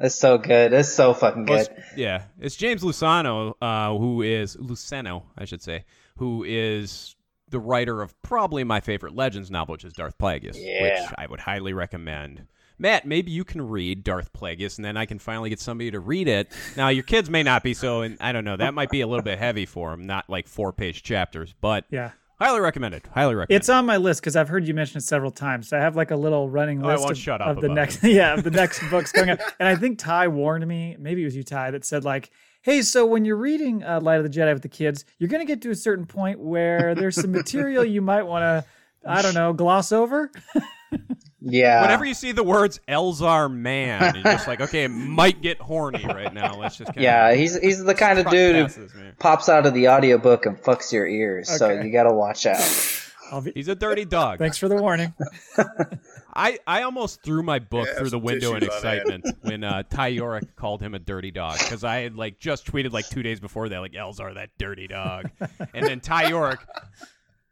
It's 0.00 0.14
so 0.14 0.38
good. 0.38 0.72
It's 0.72 0.88
so 0.92 1.12
fucking 1.12 1.44
Well, 1.46 1.58
good. 1.58 1.70
it's- 1.72 1.92
yeah, 1.96 2.22
it's 2.40 2.56
James 2.56 2.82
Lucano, 2.82 3.54
uh, 3.60 3.96
who 3.96 4.22
is 4.22 4.56
Luceno, 4.56 5.24
I 5.36 5.44
should 5.44 5.62
say, 5.62 5.84
who 6.16 6.42
is 6.46 7.14
the 7.50 7.58
writer 7.60 8.00
of 8.00 8.20
probably 8.22 8.64
my 8.64 8.80
favorite 8.80 9.14
Legends 9.14 9.50
novel, 9.50 9.72
which 9.72 9.84
is 9.84 9.92
Darth 9.92 10.16
Plagueis, 10.18 10.56
Yeah. 10.56 10.82
which 11.02 11.14
I 11.18 11.26
would 11.26 11.40
highly 11.40 11.72
recommend. 11.72 12.46
Matt, 12.78 13.04
maybe 13.06 13.30
you 13.30 13.44
can 13.44 13.68
read 13.68 14.02
Darth 14.04 14.32
Plagueis, 14.32 14.78
and 14.78 14.84
then 14.86 14.96
I 14.96 15.04
can 15.04 15.18
finally 15.18 15.50
get 15.50 15.60
somebody 15.60 15.90
to 15.90 16.00
read 16.00 16.28
it. 16.28 16.50
Now, 16.78 16.88
your 16.88 17.02
kids 17.02 17.28
may 17.28 17.42
not 17.42 17.62
be 17.62 17.74
so, 17.74 18.00
and 18.00 18.16
I 18.20 18.32
don't 18.32 18.44
know, 18.44 18.56
that 18.56 18.72
might 18.72 18.88
be 18.88 19.02
a 19.02 19.06
little 19.06 19.22
bit 19.24 19.38
heavy 19.38 19.66
for 19.66 19.90
them, 19.90 20.06
not 20.06 20.30
like 20.30 20.48
four-page 20.48 21.02
chapters, 21.02 21.54
but 21.60 21.84
Yeah. 21.90 22.12
Highly 22.40 22.60
recommended. 22.60 23.02
Highly 23.14 23.34
recommended. 23.34 23.56
It's 23.60 23.68
on 23.68 23.86
my 23.86 23.96
list 23.96 24.20
because 24.20 24.36
I've 24.36 24.48
heard 24.48 24.66
you 24.66 24.74
mention 24.74 24.98
it 24.98 25.02
several 25.02 25.30
times. 25.30 25.68
So 25.68 25.76
I 25.76 25.80
have 25.80 25.96
like 25.96 26.10
a 26.10 26.16
little 26.16 26.48
running 26.48 26.82
Oh, 26.84 26.88
list 26.88 27.10
of, 27.10 27.18
shut 27.18 27.40
up 27.40 27.56
of 27.56 27.60
the 27.60 27.68
next, 27.68 28.02
yeah, 28.02 28.34
of 28.34 28.42
the 28.44 28.50
next 28.50 28.80
books 28.90 29.12
going 29.12 29.30
on. 29.30 29.38
And 29.58 29.68
I 29.68 29.76
think 29.76 29.98
Ty 29.98 30.28
warned 30.28 30.66
me, 30.66 30.96
maybe 30.98 31.22
it 31.22 31.26
was 31.26 31.36
you, 31.36 31.42
Ty, 31.44 31.72
that 31.72 31.84
said 31.84 32.04
like, 32.04 32.30
"Hey, 32.62 32.82
so 32.82 33.06
when 33.06 33.24
you're 33.24 33.36
reading 33.36 33.82
uh, 33.84 34.00
Light 34.00 34.16
of 34.18 34.24
the 34.24 34.30
Jedi 34.30 34.52
with 34.52 34.62
the 34.62 34.68
kids, 34.68 35.04
you're 35.18 35.28
gonna 35.28 35.44
get 35.44 35.62
to 35.62 35.70
a 35.70 35.74
certain 35.74 36.06
point 36.06 36.38
where 36.40 36.94
there's 36.94 37.16
some 37.16 37.32
material 37.32 37.84
you 37.84 38.02
might 38.02 38.22
want 38.22 38.42
to, 38.42 38.64
I 39.08 39.22
don't 39.22 39.34
know, 39.34 39.52
gloss 39.52 39.92
over." 39.92 40.30
Yeah. 41.42 41.80
Whenever 41.82 42.04
you 42.04 42.14
see 42.14 42.32
the 42.32 42.42
words 42.42 42.80
Elzar 42.88 43.50
man, 43.52 44.14
you're 44.14 44.24
just 44.24 44.46
like, 44.46 44.60
okay, 44.60 44.84
it 44.84 44.88
might 44.90 45.40
get 45.40 45.58
horny 45.60 46.04
right 46.04 46.32
now. 46.34 46.54
Let's 46.56 46.76
just 46.76 46.92
kinda 46.92 47.02
yeah, 47.02 47.32
he's 47.34 47.58
he's 47.58 47.82
the 47.82 47.94
kind 47.94 48.18
of 48.18 48.28
dude 48.30 48.66
past 48.66 48.76
who 48.76 48.88
man. 49.00 49.16
pops 49.18 49.48
out 49.48 49.64
of 49.66 49.72
the 49.74 49.88
audiobook 49.88 50.44
and 50.46 50.56
fucks 50.60 50.92
your 50.92 51.06
ears. 51.06 51.48
So 51.48 51.70
you 51.70 51.90
gotta 51.92 52.12
watch 52.12 52.44
out. 52.46 52.58
Be, 53.44 53.52
He's 53.54 53.68
a 53.68 53.76
dirty 53.76 54.04
dog. 54.04 54.40
thanks 54.40 54.58
for 54.58 54.66
the 54.68 54.74
warning. 54.74 55.14
I, 56.34 56.58
I 56.66 56.82
almost 56.82 57.22
threw 57.22 57.44
my 57.44 57.60
book 57.60 57.86
Yeah, 57.86 57.98
through 57.98 58.10
the 58.10 58.18
window 58.18 58.54
in 58.54 58.60
tissues 58.60 58.82
on 58.82 58.82
hand. 58.82 58.98
excitement 59.06 59.36
when 59.42 59.62
uh, 59.64 59.84
Ty 59.88 60.08
Yorick 60.08 60.56
called 60.56 60.80
him 60.80 60.94
a 60.94 60.98
dirty 60.98 61.30
dog 61.30 61.58
because 61.58 61.84
I 61.84 61.98
had 61.98 62.16
like 62.16 62.40
just 62.40 62.66
tweeted 62.66 62.92
like 62.92 63.08
two 63.08 63.22
days 63.22 63.38
before 63.38 63.68
that 63.68 63.78
like 63.78 63.92
Elzar 63.92 64.34
that 64.34 64.50
dirty 64.58 64.88
dog, 64.88 65.30
and 65.74 65.86
then 65.86 66.00
Ty 66.00 66.30
Yorick 66.30 66.58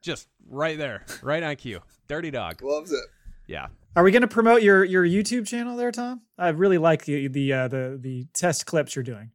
just 0.02 0.26
right 0.48 0.76
there, 0.76 1.04
right 1.22 1.42
on 1.44 1.54
cue, 1.56 1.80
dirty 2.08 2.30
dog. 2.32 2.60
Loves 2.62 2.90
it. 2.92 3.04
Yeah, 3.48 3.68
Are 3.96 4.02
we 4.04 4.12
going 4.12 4.22
to 4.22 4.28
promote 4.28 4.62
your 4.62 4.84
your 4.84 5.04
YouTube 5.04 5.46
channel 5.46 5.74
there, 5.76 5.90
Tom? 5.90 6.20
I 6.36 6.50
really 6.50 6.76
like 6.78 7.06
the 7.06 7.28
the 7.28 7.52
uh, 7.52 7.68
the 7.68 7.98
the 8.00 8.26
test 8.34 8.66
clips 8.66 8.94
you're 8.94 9.02
doing. 9.02 9.30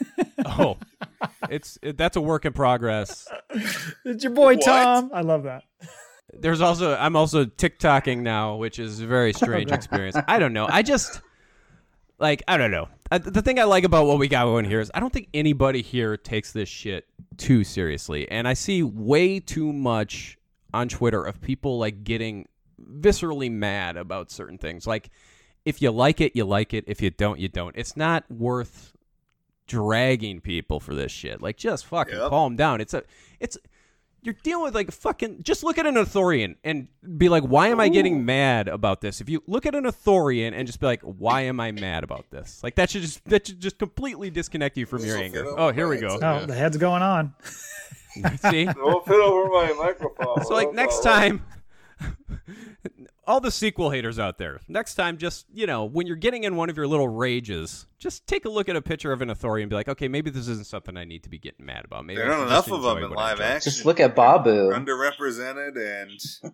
oh, 0.46 0.78
it's 1.50 1.78
it, 1.82 1.98
that's 1.98 2.16
a 2.16 2.20
work 2.20 2.46
in 2.46 2.54
progress. 2.54 3.28
it's 4.04 4.24
your 4.24 4.32
boy 4.32 4.54
What? 4.54 4.64
Tom. 4.64 5.10
I 5.12 5.20
love 5.20 5.42
that. 5.42 5.64
There's 6.32 6.62
also 6.62 6.96
I'm 6.96 7.14
also 7.14 7.44
TikToking 7.44 8.20
now, 8.20 8.56
which 8.56 8.78
is 8.78 9.00
a 9.00 9.06
very 9.06 9.34
strange 9.34 9.70
experience. 9.78 10.16
I 10.26 10.38
don't 10.38 10.54
know. 10.54 10.66
I 10.66 10.82
just 10.82 11.20
like 12.18 12.42
I 12.48 12.56
don't 12.56 12.70
know. 12.70 12.88
I, 13.10 13.18
the 13.18 13.42
thing 13.42 13.58
I 13.58 13.64
like 13.64 13.84
about 13.84 14.06
what 14.06 14.18
we 14.18 14.28
got 14.28 14.44
going 14.44 14.64
here 14.64 14.80
is 14.80 14.90
I 14.94 15.00
don't 15.00 15.12
think 15.12 15.28
anybody 15.34 15.82
here 15.82 16.16
takes 16.16 16.52
this 16.52 16.70
shit 16.70 17.06
too 17.36 17.64
seriously, 17.64 18.30
and 18.30 18.48
I 18.48 18.54
see 18.54 18.82
way 18.82 19.40
too 19.40 19.74
much 19.74 20.38
on 20.72 20.88
Twitter 20.88 21.22
of 21.22 21.40
people 21.42 21.78
like 21.78 22.02
getting 22.04 22.46
viscerally 22.82 23.50
mad 23.50 23.96
about 23.96 24.30
certain 24.30 24.58
things. 24.58 24.86
Like 24.86 25.10
if 25.64 25.82
you 25.82 25.90
like 25.90 26.20
it, 26.20 26.34
you 26.34 26.44
like 26.44 26.72
it. 26.74 26.84
If 26.86 27.02
you 27.02 27.10
don't, 27.10 27.38
you 27.38 27.48
don't. 27.48 27.76
It's 27.76 27.96
not 27.96 28.24
worth 28.30 28.92
dragging 29.66 30.40
people 30.40 30.80
for 30.80 30.94
this 30.94 31.12
shit. 31.12 31.42
Like 31.42 31.56
just 31.56 31.86
fucking 31.86 32.14
Yep. 32.16 32.30
calm 32.30 32.56
down. 32.56 32.80
It's 32.80 32.94
a 32.94 33.02
it's 33.40 33.58
you're 34.22 34.34
dealing 34.42 34.64
with 34.64 34.74
like 34.74 34.90
fucking 34.90 35.42
just 35.42 35.62
look 35.62 35.78
at 35.78 35.86
an 35.86 35.94
Ithorian 35.94 36.56
and 36.64 36.88
be 37.16 37.28
like, 37.28 37.44
why 37.44 37.68
am 37.68 37.78
I 37.78 37.88
getting 37.88 38.24
mad 38.24 38.66
about 38.66 39.00
this? 39.00 39.20
If 39.20 39.28
you 39.28 39.42
look 39.46 39.64
at 39.64 39.74
an 39.76 39.84
Ithorian 39.84 40.52
and 40.54 40.66
just 40.66 40.80
be 40.80 40.86
like, 40.86 41.02
why 41.02 41.42
am 41.42 41.60
I 41.60 41.70
mad 41.70 42.02
about 42.02 42.28
this? 42.30 42.60
Like 42.62 42.74
that 42.76 42.90
should 42.90 43.02
just 43.02 43.24
that 43.26 43.46
should 43.46 43.60
just 43.60 43.78
completely 43.78 44.30
disconnect 44.30 44.76
you 44.76 44.86
from 44.86 45.04
your 45.04 45.16
This'll 45.18 45.24
anger. 45.24 45.44
Oh, 45.56 45.70
here 45.70 45.86
we 45.86 45.98
go. 45.98 46.18
Oh, 46.20 46.46
the 46.46 46.54
head's 46.54 46.76
going 46.76 47.02
on. 47.02 47.34
See? 48.50 48.64
Don't 48.64 49.06
fit 49.06 49.20
over 49.20 49.48
my 49.50 49.72
microphone. 49.78 50.44
So 50.44 50.54
like 50.54 50.72
next 50.72 51.02
time 51.02 51.44
all 53.26 53.40
the 53.40 53.50
sequel 53.50 53.90
haters 53.90 54.18
out 54.18 54.38
there, 54.38 54.60
next 54.68 54.94
time 54.94 55.18
just, 55.18 55.46
you 55.52 55.66
know, 55.66 55.84
when 55.84 56.06
you're 56.06 56.16
getting 56.16 56.44
in 56.44 56.56
one 56.56 56.70
of 56.70 56.76
your 56.76 56.86
little 56.86 57.08
rages, 57.08 57.86
just 57.98 58.26
take 58.26 58.44
a 58.44 58.48
look 58.48 58.68
at 58.68 58.76
a 58.76 58.82
picture 58.82 59.12
of 59.12 59.20
an 59.22 59.28
Ithorian 59.28 59.62
and 59.62 59.70
be 59.70 59.76
like, 59.76 59.88
okay, 59.88 60.08
maybe 60.08 60.30
this 60.30 60.48
isn't 60.48 60.66
something 60.66 60.96
I 60.96 61.04
need 61.04 61.22
to 61.24 61.30
be 61.30 61.38
getting 61.38 61.66
mad 61.66 61.84
about. 61.84 62.06
Maybe 62.06 62.18
There 62.18 62.30
I 62.30 62.34
aren't 62.36 62.48
should 62.48 62.52
enough 62.52 62.70
of 62.72 62.82
them 62.82 63.04
in 63.04 63.10
live 63.10 63.38
enjoy." 63.38 63.44
action. 63.44 63.72
Just 63.72 63.84
look 63.84 64.00
at 64.00 64.14
Babu. 64.16 64.70
underrepresented 64.70 65.76
and 65.76 66.52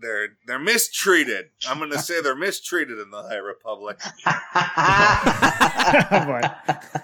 they're 0.00 0.28
they're 0.46 0.58
mistreated. 0.58 1.46
I'm 1.68 1.78
gonna 1.78 1.98
say 1.98 2.20
they're 2.20 2.34
mistreated 2.36 2.98
in 2.98 3.10
the 3.10 3.22
High 3.22 3.36
Republic. 3.36 3.98
oh. 4.26 4.30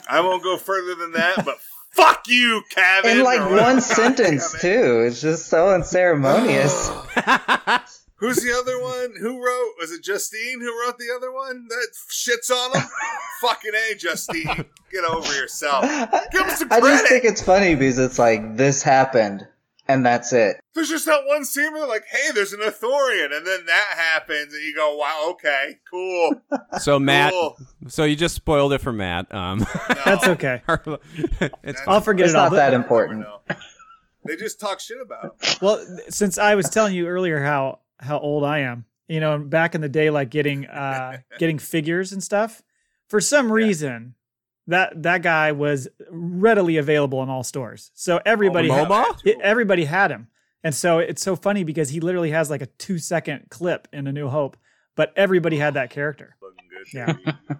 I 0.09 0.21
won't 0.23 0.43
go 0.43 0.57
further 0.59 0.95
than 0.95 1.13
that, 1.13 1.45
but 1.45 1.59
fuck 1.93 2.25
you, 2.29 2.63
Kevin. 2.71 3.19
In 3.19 3.25
like 3.25 3.41
one 3.41 3.53
whatever. 3.53 3.81
sentence 3.81 4.61
too. 4.61 5.05
It's 5.07 5.21
just 5.21 5.47
so 5.47 5.69
unceremonious. 5.69 6.89
Who's 8.17 8.37
the 8.37 8.57
other 8.57 8.81
one? 8.81 9.15
Who 9.19 9.45
wrote? 9.45 9.73
Was 9.81 9.91
it 9.91 10.05
Justine 10.05 10.61
who 10.61 10.81
wrote 10.81 10.97
the 10.97 11.13
other 11.17 11.33
one 11.33 11.67
that 11.69 11.89
shits 12.09 12.53
on 12.53 12.81
him? 12.81 12.89
Fucking 13.41 13.73
a, 13.75 13.97
Justine. 13.97 14.65
Get 14.93 15.05
over 15.05 15.35
yourself. 15.35 15.85
Give 16.31 16.43
him 16.43 16.51
some 16.51 16.69
I 16.71 16.79
just 16.79 17.09
think 17.09 17.25
it's 17.25 17.43
funny 17.43 17.75
because 17.75 17.99
it's 17.99 18.21
like 18.21 18.57
this 18.57 18.85
happened 18.85 19.49
and 19.89 20.05
that's 20.07 20.33
it. 20.33 20.57
There's 20.75 20.89
just 20.89 21.07
that 21.07 21.23
one 21.27 21.45
scene 21.45 21.73
where 21.73 21.81
they're 21.81 21.89
like, 21.89 22.05
"Hey, 22.11 22.31
there's 22.35 22.53
an 22.53 22.61
Ithorian," 22.61 23.37
and 23.37 23.47
then 23.47 23.67
that 23.67 23.87
happens, 23.97 24.55
and 24.55 24.63
you 24.63 24.75
go, 24.75 24.97
"Wow, 24.97 25.29
okay, 25.33 25.79
cool." 25.91 26.35
So 26.81 26.99
Matt, 26.99 27.33
Cool. 27.33 27.57
so 27.89 28.05
you 28.05 28.17
just 28.17 28.35
spoiled 28.35 28.73
it 28.73 28.79
for 28.81 28.93
Matt. 28.93 29.33
Um, 29.35 29.59
No, 29.61 29.67
That's 30.05 30.27
okay. 30.29 30.63
it's 31.63 31.81
I'll 31.87 32.01
forget 32.01 32.27
It's 32.27 32.35
it 32.35 32.39
all. 32.39 32.51
not 32.51 32.57
that 32.57 32.73
important. 32.75 33.21
know. 33.21 33.41
They 34.25 34.37
just 34.37 34.59
talk 34.61 34.81
shit 34.81 34.99
about. 35.01 35.25
Him. 35.25 35.57
Well, 35.61 35.85
since 36.09 36.39
I 36.39 36.55
was 36.55 36.69
telling 36.71 36.95
you 36.95 37.09
earlier 37.09 37.43
how 37.43 37.81
how 37.99 38.19
old 38.19 38.45
I 38.45 38.61
am, 38.61 38.85
you 39.09 39.21
know, 39.21 39.39
back 39.39 39.75
in 39.75 39.81
the 39.81 39.89
day, 39.89 40.11
like 40.11 40.31
getting 40.31 40.67
uh 40.67 41.19
getting 41.39 41.59
figures 41.59 42.13
and 42.13 42.23
stuff. 42.23 42.63
For 43.09 43.21
some 43.21 43.53
reason, 43.53 44.15
that 44.67 45.03
that 45.03 45.23
guy 45.23 45.53
was 45.53 45.89
readily 46.11 46.77
available 46.77 47.23
in 47.23 47.29
all 47.29 47.43
stores, 47.43 47.91
so 47.95 48.21
everybody 48.25 48.71
Oh, 48.71 48.75
had, 48.75 49.07
it- 49.25 49.39
everybody 49.43 49.85
had 49.85 50.11
him, 50.11 50.29
and 50.63 50.75
so 50.75 50.99
it's 50.99 51.23
so 51.23 51.35
funny 51.37 51.65
because 51.65 51.91
he 51.91 52.01
literally 52.01 52.31
has 52.31 52.49
like 52.51 52.63
a 52.63 52.67
two 52.67 52.99
second 52.99 53.47
clip 53.51 53.89
in 53.93 54.07
A 54.07 54.13
New 54.13 54.29
Hope, 54.29 54.57
but 54.97 55.13
everybody 55.17 55.59
had 55.59 55.75
that 55.75 55.91
character. 55.91 56.37
Looking 56.41 56.69
good. 56.69 57.17
Yeah. 57.37 57.57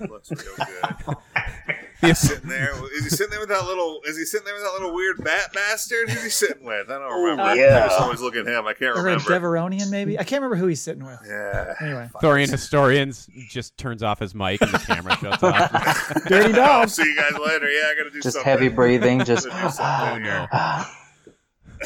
Looks 0.08 0.30
real 0.30 0.56
good. 0.56 1.16
He's 2.00 2.18
sitting 2.28 2.48
there. 2.48 2.72
Is 2.94 3.04
he 3.04 3.10
sitting 3.10 3.30
there 3.30 3.40
with 3.40 3.48
that 3.48 3.64
little? 3.64 4.00
Is 4.04 4.18
he 4.18 4.24
sitting 4.24 4.44
there 4.44 4.54
with 4.54 4.64
that 4.64 4.72
little 4.72 4.94
weird 4.94 5.22
bat 5.24 5.52
bastard? 5.54 6.10
Who's 6.10 6.22
he 6.24 6.28
sitting 6.30 6.64
with? 6.64 6.90
I 6.90 6.98
don't 6.98 7.02
oh, 7.10 7.22
remember. 7.22 7.54
yeah. 7.56 7.84
I 7.84 7.86
just 7.88 8.00
always 8.00 8.20
look 8.20 8.36
at 8.36 8.46
him. 8.46 8.66
I 8.66 8.74
can't 8.74 8.96
Or 8.96 9.00
a 9.00 9.02
remember. 9.02 9.24
Devaronian, 9.30 9.90
maybe 9.90 10.18
I 10.18 10.24
can't 10.24 10.42
remember 10.42 10.56
who 10.56 10.66
he's 10.66 10.80
sitting 10.80 11.04
with. 11.06 11.18
yeah. 11.26 11.74
Anyway, 11.80 12.08
Thorian 12.22 12.50
historians 12.50 13.28
just 13.48 13.76
turns 13.78 14.02
off 14.02 14.18
his 14.18 14.34
mic 14.34 14.60
and 14.60 14.70
the 14.72 14.78
camera 14.78 15.16
shuts 15.16 15.42
off. 15.42 16.14
dirty 16.26 16.52
I'll 16.52 16.52
dog. 16.82 16.88
see 16.90 17.04
you 17.04 17.16
guys 17.16 17.32
later. 17.38 17.70
Yeah, 17.70 17.82
I 17.90 17.94
gotta 17.96 18.10
do 18.10 18.20
Just 18.20 18.34
something. 18.34 18.50
heavy 18.52 18.68
breathing, 18.68 19.24
just 19.24 19.48
Gotta 19.48 20.22
do. 20.22 20.46
Oh, 20.52 20.92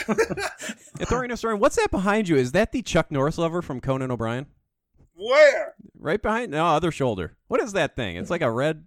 yeah, 0.08 1.06
Thorian 1.06 1.30
historian, 1.30 1.61
what's 1.61 1.76
that 1.76 1.90
behind 1.90 2.28
you? 2.28 2.36
Is 2.36 2.52
that 2.52 2.72
the 2.72 2.82
Chuck 2.82 3.11
Norris 3.11 3.38
lover 3.38 3.62
from 3.62 3.80
Conan 3.80 4.11
O'Brien? 4.11 4.46
Where? 5.14 5.74
Right 5.98 6.20
behind? 6.22 6.52
No, 6.52 6.64
other 6.66 6.90
shoulder. 6.90 7.36
What 7.48 7.61
is 7.61 7.72
that 7.72 7.94
thing? 7.96 8.16
It's 8.16 8.30
like 8.30 8.40
a 8.40 8.50
red. 8.50 8.84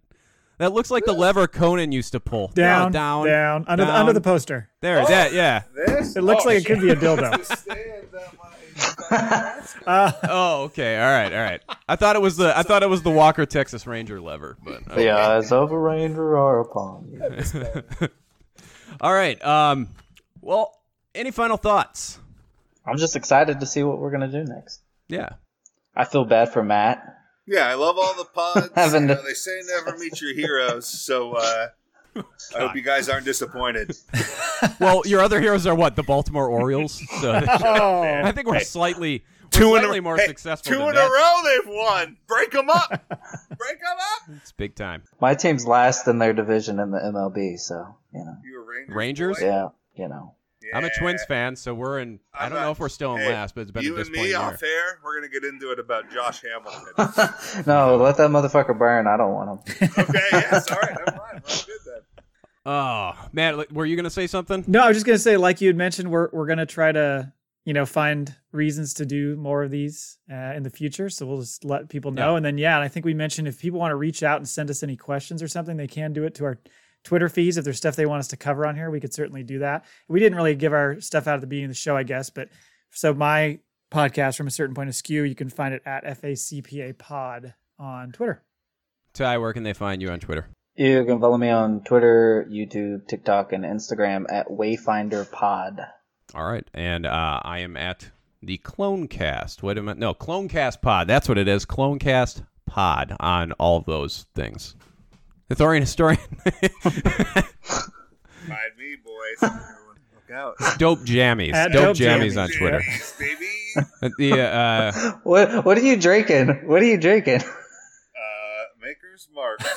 That 0.64 0.72
looks 0.72 0.89
like 0.89 1.03
the 1.03 1.11
lever 1.11 1.45
Conan 1.45 1.91
used 1.91 2.14
to 2.14 2.22
pull. 2.22 2.47
Down, 2.53 2.88
Oh, 2.88 2.89
down, 2.93 3.26
down, 3.26 3.66
under 3.68 3.84
the 3.84 3.93
under 3.93 4.14
the 4.14 4.22
poster. 4.22 4.70
There, 4.80 5.05
that, 5.05 5.34
yeah. 5.34 5.64
This? 5.76 6.16
It 6.16 6.22
looks 6.24 6.45
Oh, 6.45 6.47
like 6.49 6.59
it 6.59 6.66
could 6.66 6.80
be 6.80 6.89
a 6.89 6.95
dildo. 6.95 7.34
up, 9.11 9.64
Uh, 9.86 10.11
Oh, 10.30 10.61
okay. 10.64 10.97
All 11.01 11.11
right, 11.11 11.34
all 11.34 11.41
right. 11.41 11.61
I 11.89 11.97
thought 11.97 12.16
it 12.16 12.22
was 12.22 12.38
the 12.38 12.57
I 12.57 12.64
thought 12.64 12.82
it 12.82 12.88
was 12.89 13.01
the 13.01 13.11
Walker 13.11 13.45
Texas 13.45 13.86
Ranger 13.86 14.22
lever, 14.22 14.57
but 14.64 14.86
The 14.95 15.09
eyes 15.11 15.51
of 15.51 15.74
a 15.74 15.78
ranger 15.78 16.38
are 16.38 16.61
upon 16.61 17.09
you. 17.11 18.07
all 19.01 19.14
right. 19.14 19.43
Um, 19.43 19.89
well, 20.39 20.80
any 21.14 21.32
final 21.32 21.57
thoughts? 21.57 22.20
I'm 22.86 22.97
just 22.97 23.18
excited 23.18 23.59
to 23.59 23.66
see 23.66 23.84
what 23.84 23.99
we're 23.99 24.11
gonna 24.11 24.30
do 24.32 24.45
next. 24.45 24.80
Yeah. 25.09 25.30
I 25.93 26.05
feel 26.05 26.24
bad 26.24 26.53
for 26.53 26.64
Matt. 26.64 27.03
Yeah, 27.46 27.68
I 27.68 27.74
love 27.74 27.98
all 27.98 28.16
the 28.16 28.26
pods. 28.26 28.70
You 28.94 29.00
know, 29.00 29.22
they 29.24 29.34
say 29.34 29.62
never 29.68 29.98
meet 29.98 30.22
your 30.22 30.34
heroes, 30.34 30.88
so 30.88 31.34
uh, 31.34 31.68
I 32.16 32.60
hope 32.60 32.76
you 32.76 32.82
guys 32.82 33.10
aren't 33.10 33.26
disappointed. 33.26 33.96
Well, 34.80 35.02
your 35.06 35.20
other 35.20 35.41
heroes 35.41 35.68
are 35.68 35.76
what? 35.76 35.98
The 35.98 36.04
Baltimore 36.04 36.48
Orioles. 36.48 37.02
So 37.22 37.34
oh, 37.34 38.02
I 38.02 38.32
think 38.32 38.48
we're 38.48 38.62
slightly 38.62 39.26
we're 39.44 39.50
Two 39.50 39.76
in 39.76 39.82
slightly 39.82 39.98
a, 39.98 40.02
more 40.02 40.16
hey, 40.16 40.28
successful. 40.28 40.72
Two 40.72 40.80
than 40.80 40.89
in 40.89 40.96
that. 40.96 41.06
a 41.06 41.12
row 41.12 41.41
they've 41.44 41.76
won. 41.76 42.18
Break 42.28 42.52
them 42.52 42.70
up. 42.70 42.89
Break 43.10 43.80
them 43.82 43.98
up. 44.00 44.38
It's 44.38 44.54
big 44.54 44.76
time. 44.76 45.04
My 45.20 45.36
team's 45.36 45.68
last 45.68 46.08
in 46.08 46.18
their 46.18 46.32
division 46.32 46.80
in 46.80 46.91
the 46.91 46.98
MLB, 46.98 47.60
so 47.60 47.98
you 48.14 48.24
know. 48.24 48.38
You 48.44 48.62
a 48.62 48.66
Rangers? 48.66 48.96
Rangers? 48.96 49.38
Yeah, 49.41 49.68
you 49.96 50.08
know. 50.08 50.36
I'm 50.76 50.86
a 50.86 50.89
Twins 50.97 51.24
fan, 51.26 51.55
so 51.55 51.74
we're 51.74 51.99
in. 51.99 52.19
I 52.34 52.45
I'm 52.45 52.51
don't 52.51 52.61
know 52.61 52.71
if 52.71 52.80
we're 52.80 52.89
still 52.89 53.15
in 53.15 53.21
Hey, 53.21 53.34
last, 53.34 53.55
but 53.55 53.61
it's 53.61 53.71
been 53.71 53.84
a 53.84 53.86
you 53.86 53.95
and 53.95 53.99
disappointing 54.05 54.30
me 54.32 54.34
off 54.36 54.61
air. 54.63 54.99
We're 55.03 55.15
gonna 55.15 55.30
get 55.30 55.43
into 55.43 55.71
it 55.71 55.80
about 55.80 56.11
Josh 56.11 56.41
Hamilton. 56.43 57.63
no, 57.67 57.95
let 57.97 58.17
that 58.17 58.30
motherfucker 58.30 58.78
burn. 58.78 59.07
I 59.07 59.17
don't 59.17 59.34
want 59.34 59.49
him. 59.80 59.89
okay, 59.97 60.19
yeah, 60.32 60.59
sorry, 60.59 60.93
never 61.05 61.17
mind. 61.17 61.43
We're 61.45 61.51
all 61.51 61.63
good 61.65 61.80
then. 61.86 62.01
Oh, 62.65 63.11
man, 63.34 63.63
were 63.71 63.86
you 63.86 63.95
gonna 63.95 64.09
say 64.09 64.28
something? 64.28 64.63
no, 64.67 64.82
I 64.84 64.88
was 64.88 64.95
just 64.97 65.05
gonna 65.05 65.17
say, 65.17 65.38
like 65.38 65.59
you 65.61 65.67
had 65.67 65.78
mentioned, 65.78 66.09
we're 66.09 66.30
we're 66.32 66.47
gonna 66.47 66.65
try 66.65 66.91
to 66.91 67.32
you 67.65 67.74
know 67.74 67.86
find 67.86 68.34
reasons 68.51 68.93
to 68.95 69.05
do 69.05 69.36
more 69.36 69.63
of 69.63 69.71
these 69.71 70.17
uh, 70.32 70.36
in 70.55 70.63
the 70.63 70.69
future. 70.69 71.09
So 71.09 71.26
we'll 71.26 71.39
just 71.41 71.65
let 71.65 71.89
people 71.89 72.11
know, 72.11 72.32
Yeah. 72.32 72.38
and 72.38 72.45
then 72.45 72.57
yeah, 72.57 72.76
and 72.76 72.84
I 72.84 72.88
think 72.88 73.05
we 73.05 73.13
mentioned 73.13 73.47
if 73.47 73.59
people 73.59 73.80
want 73.80 73.91
to 73.91 73.95
reach 73.95 74.24
out 74.24 74.38
and 74.38 74.47
send 74.47 74.69
us 74.69 74.82
any 74.84 74.95
questions 74.95 75.43
or 75.43 75.47
something, 75.47 75.76
they 75.78 75.88
can 75.88 76.13
do 76.13 76.24
it 76.24 76.36
to 76.36 76.45
our 76.45 76.59
Twitter 77.04 77.30
feeds. 77.30 77.58
If 77.58 77.66
there's 77.66 77.78
stuff 77.78 77.95
they 77.95 78.06
want 78.06 78.20
us 78.20 78.28
to 78.30 78.38
cover 78.38 78.66
on 78.66 78.76
here, 78.76 78.89
we 78.89 78.99
could 78.99 79.14
certainly 79.14 79.43
do 79.43 79.60
that. 79.60 79.86
We 80.08 80.20
didn't 80.20 80.38
really 80.38 80.56
give 80.56 80.74
our 80.74 80.99
stuff 81.01 81.28
out 81.28 81.36
at 81.36 81.41
the 81.41 81.47
beginning 81.47 81.66
of 81.66 81.72
the 81.72 81.76
show, 81.76 81.97
I 81.97 82.04
guess, 82.04 82.30
but 82.30 82.49
so 82.91 83.14
my 83.14 83.60
podcast 83.91 84.38
from 84.38 84.47
a 84.47 84.51
certain 84.51 84.76
point 84.76 84.89
askew, 84.89 85.24
you 85.24 85.36
can 85.36 85.49
find 85.49 85.74
it 85.74 85.82
at 85.86 86.04
FACPA 86.06 86.97
Pod 86.97 87.54
on 87.78 88.12
Twitter. 88.12 88.43
Ty, 89.14 89.38
where 89.38 89.54
can 89.54 89.64
they 89.64 89.74
find 89.74 90.01
you 90.01 90.10
on 90.10 90.20
Twitter? 90.20 90.47
You 90.76 91.06
can 91.06 91.20
follow 91.20 91.38
me 91.38 91.49
on 91.49 91.82
Twitter, 91.84 92.47
YouTube, 92.49 93.08
TikTok, 93.08 93.54
and 93.54 93.64
Instagram 93.64 94.26
at 94.30 94.47
Wayfinder 94.47 95.32
Pod. 95.32 95.82
All 96.34 96.45
right, 96.45 96.68
and 96.74 97.06
uh, 97.06 97.39
I 97.43 97.60
am 97.60 97.78
at 97.78 98.10
the 98.41 98.58
Clonecast. 98.58 99.62
Wait 99.62 99.78
a 99.78 99.84
minute, 99.84 99.99
no, 99.99 100.16
Clonecast 100.16 100.82
Pod. 100.82 101.08
That's 101.08 101.30
what 101.30 101.38
it 101.38 101.47
is. 101.47 101.66
Clonecast 101.66 102.45
Pod 102.66 103.16
on 103.20 103.51
all 103.54 103.82
those 103.82 104.26
things. 104.34 104.76
Historian, 105.50 105.82
historian, 105.84 106.18
Find 106.18 106.54
me, 108.78 108.96
boys. 109.04 109.41
Look 109.41 110.32
out. 110.34 110.56
dope 110.78 111.00
jammies, 111.02 111.54
At 111.54 111.72
dope, 111.72 111.96
Dope 111.96 111.98
jammies, 111.98 112.34
Jammies. 112.34 112.41
on 112.44 112.50
Twitter. 112.50 112.80
Jammies, 112.82 113.20
baby. 113.20 113.50
Uh, 114.02 114.10
The 114.18 114.41
uh, 114.41 114.91
What 115.24 115.66
What 115.66 115.78
are 115.78 115.82
you 115.82 115.96
drinking? 115.98 116.48
What 116.68 116.82
are 116.82 116.86
you 116.86 116.98
drinking? 116.98 117.41
Uh, 117.41 117.46
Maker's 118.82 119.28
Mark. 119.34 119.60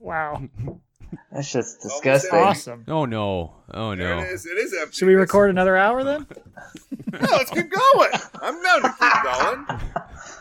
Wow, 0.00 0.42
That's 1.32 1.50
just 1.50 1.80
disgusting. 1.80 2.38
awesome. 2.38 2.84
oh 2.88 3.06
no, 3.06 3.54
oh 3.72 3.96
There 3.96 4.16
no. 4.16 4.22
it 4.22 4.28
is. 4.32 4.44
It 4.44 4.58
is 4.58 4.74
empty. 4.78 4.96
Should 4.96 5.08
we 5.08 5.14
record 5.14 5.48
another 5.48 5.76
hour 5.78 6.04
then? 6.04 6.26
No, 7.12 7.20
let's 7.30 7.50
keep 7.50 7.70
going. 7.70 8.10
I'm 8.42 8.60
down 8.62 8.82
to 8.82 8.94
keep 8.98 9.22
going. 9.22 9.66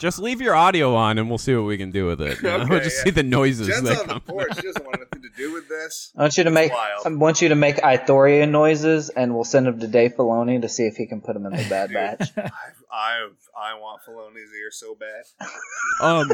Just 0.03 0.19
leave 0.19 0.41
your 0.41 0.53
audio 0.53 0.95
on, 0.95 1.17
and 1.17 1.29
we'll 1.29 1.37
see 1.37 1.55
what 1.55 1.63
we 1.63 1.77
can 1.77 1.89
do 1.89 2.05
with 2.05 2.21
it. 2.21 2.35
You 2.41 2.43
know? 2.43 2.55
Okay, 2.57 2.69
we'll 2.69 2.81
just 2.81 2.97
yeah. 2.97 3.03
see 3.05 3.09
the 3.11 3.23
noises 3.23 3.69
Jen's 3.69 3.83
that 3.83 4.01
on 4.01 4.07
the 4.09 4.19
porch. 4.19 4.53
She 4.53 4.63
doesn't 4.63 4.83
want 4.83 4.97
anything 4.97 5.21
to 5.21 5.29
do 5.37 5.53
with 5.53 5.69
this. 5.69 6.11
I 6.17 6.23
want 6.23 6.37
you 6.37 6.43
to 6.43 6.51
make. 6.51 6.73
wild. 6.73 7.05
I 7.05 7.09
want 7.13 7.41
you 7.41 7.47
to 7.47 7.55
make 7.55 7.77
Ithorian 7.77 8.49
noises, 8.49 9.07
and 9.07 9.33
we'll 9.33 9.45
send 9.45 9.65
them 9.65 9.79
to 9.79 9.87
Dave 9.87 10.15
Filoni 10.15 10.61
to 10.61 10.67
see 10.67 10.87
if 10.87 10.97
he 10.97 11.05
can 11.07 11.21
put 11.21 11.35
them 11.35 11.45
in 11.45 11.53
the 11.53 11.65
Bad 11.69 11.93
Batch. 11.93 12.31
I, 12.35 12.49
I, 12.91 13.27
I 13.57 13.79
want 13.79 14.01
Filoni's 14.05 14.51
ear 14.53 14.71
so 14.71 14.93
bad. 14.93 15.23
Um, 16.01 16.29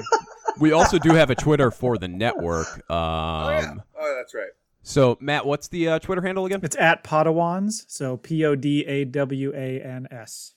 we 0.59 0.71
also 0.71 0.97
do 0.97 1.11
have 1.13 1.29
a 1.29 1.35
Twitter 1.35 1.69
for 1.69 1.97
the 1.99 2.07
network. 2.07 2.67
Um, 2.89 2.95
Oh 2.95 3.49
yeah. 3.51 3.73
Oh, 3.99 4.15
that's 4.17 4.33
right. 4.33 4.49
so 4.81 5.17
Matt, 5.19 5.45
what's 5.45 5.67
the 5.67 5.89
uh, 5.89 5.99
Twitter 5.99 6.21
handle 6.21 6.45
again? 6.45 6.61
It's 6.63 6.77
at 6.77 7.03
Podawans, 7.03 7.83
so 7.87 8.17
P 8.17 8.43
O 8.45 8.55
D 8.55 8.85
A 8.87 9.03
W 9.03 9.53
A 9.53 9.79
N 9.81 10.07
S. 10.09 10.53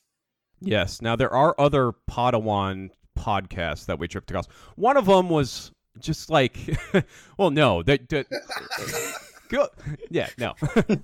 Yes. 0.61 1.03
Now 1.03 1.17
there 1.17 1.35
are 1.35 1.55
other 1.59 1.93
Podawan 2.09 2.91
podcasts 3.19 3.87
that 3.87 3.99
we 3.99 4.09
took 4.09 4.27
to 4.27 4.35
calls. 4.35 4.49
One 4.77 4.97
of 4.97 5.07
them 5.07 5.29
was 5.29 5.73
just 6.01 6.31
like, 6.31 6.57
well, 7.39 7.51
no, 7.51 7.83
they, 7.83 7.99
they 7.99 8.25
yeah, 10.11 10.29
no, 10.39 10.55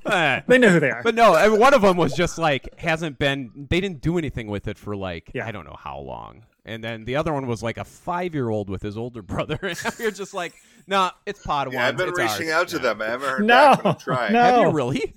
Uh, 0.07 0.41
They 0.47 0.57
know 0.59 0.71
who 0.71 0.81
they 0.81 0.91
are. 0.91 1.03
but 1.03 1.15
no, 1.15 1.35
I 1.35 1.49
mean, 1.49 1.61
one 1.61 1.75
of 1.75 1.83
them 1.83 1.97
was 1.99 2.15
just 2.15 2.39
like 2.39 2.79
hasn't 2.79 3.19
been. 3.19 3.67
They 3.69 3.81
didn't 3.81 4.01
do 4.01 4.17
anything 4.19 4.47
with 4.49 4.69
it 4.69 4.79
for 4.79 4.97
like 4.97 5.31
Yeah. 5.35 5.47
I 5.47 5.53
don't 5.53 5.67
know 5.67 5.77
how 5.79 5.99
long. 5.99 6.45
And 6.65 6.83
then 6.85 7.05
the 7.05 7.17
other 7.17 7.33
one 7.33 7.47
was 7.47 7.63
like 7.63 7.77
a 7.79 7.85
five 7.85 8.35
year 8.35 8.49
old 8.51 8.69
with 8.71 8.83
his 8.83 8.97
older 8.97 9.23
brother, 9.23 9.59
and 9.63 9.79
you're 9.99 10.11
just 10.11 10.33
like, 10.35 10.55
nah, 10.87 11.11
it's 11.27 11.43
Padawan. 11.45 11.73
Yeah, 11.75 11.89
I've 11.89 11.97
been 11.97 12.09
it's 12.11 12.19
reaching 12.19 12.51
ours. 12.51 12.63
out 12.63 12.69
to 12.69 12.77
Yeah. 12.77 12.83
them. 12.83 13.03
I 13.03 13.07
haven't 13.07 13.29
heard 13.29 13.41
No, 13.45 13.55
back, 13.75 13.87
I'm 13.87 13.97
trying. 13.97 14.33
no. 14.33 14.43
Have 14.43 14.61
you 14.63 14.71
really? 14.71 15.15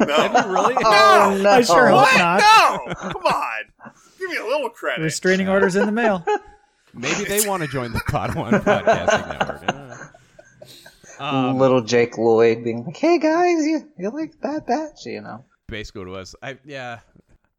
No. 0.00 0.14
Have 0.16 0.46
you 0.46 0.52
really? 0.52 0.74
oh 0.78 1.38
no! 1.42 1.50
I 1.50 1.60
sure 1.62 1.88
hope 1.88 2.08
not. 2.18 2.40
No! 2.40 2.94
Come 2.94 3.22
on. 3.22 3.62
Give 4.32 4.42
me 4.42 4.46
a 4.46 4.50
little 4.50 4.70
credit. 4.70 5.02
Restraining 5.02 5.48
orders 5.48 5.76
in 5.76 5.86
the 5.86 5.92
mail. 5.92 6.24
Maybe 6.94 7.24
they 7.24 7.46
want 7.48 7.62
to 7.62 7.68
join 7.68 7.92
the 7.92 8.00
Podawan 8.00 8.52
podcasting 8.62 9.28
network. 9.38 9.62
Yeah. 9.66 10.08
Um, 11.18 11.58
Little 11.58 11.80
Jake 11.82 12.18
Lloyd 12.18 12.64
being 12.64 12.84
like, 12.84 12.96
"Hey 12.96 13.18
guys, 13.18 13.64
you 13.66 13.88
you 13.98 14.10
like 14.10 14.38
Bad 14.40 14.66
Batch?" 14.66 15.06
You 15.06 15.20
know. 15.20 15.44
base 15.68 15.90
go 15.90 16.04
to 16.04 16.14
us. 16.14 16.34
I 16.42 16.58
yeah, 16.64 16.98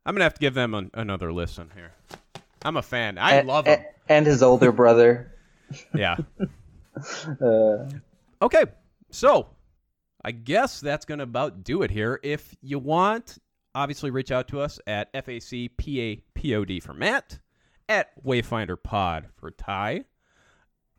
I'm 0.06 0.14
gonna 0.16 0.26
have 0.26 0.34
to 0.36 0.40
give 0.40 0.54
them 0.54 0.74
an, 0.74 0.92
another 0.94 1.32
listen 1.32 1.72
here. 1.74 1.94
I'm 2.64 2.78
a 2.78 2.82
fan. 2.82 3.18
I 3.18 3.36
A- 3.36 3.44
love 3.44 3.66
a- 3.68 3.70
them. 3.78 3.86
And 4.10 4.26
his 4.28 4.44
older 4.44 4.72
brother. 4.72 5.32
Yeah. 5.96 6.18
Uh, 7.42 7.90
Okay, 8.42 8.66
so 9.10 9.48
I 10.24 10.30
guess 10.32 10.80
that's 10.82 11.06
gonna 11.06 11.24
about 11.24 11.64
do 11.64 11.82
it 11.82 11.90
here. 11.90 12.20
If 12.22 12.54
you 12.62 12.78
want, 12.78 13.40
obviously 13.74 14.12
reach 14.12 14.32
out 14.32 14.48
to 14.50 14.60
us 14.60 14.80
at 14.86 15.12
FACPAPOD 16.44 16.84
for 16.84 16.94
Matt, 16.94 17.40
at 17.90 18.24
Wayfinder 18.24 18.82
Pod 18.82 19.28
for 19.36 19.52
Ty, 19.52 20.06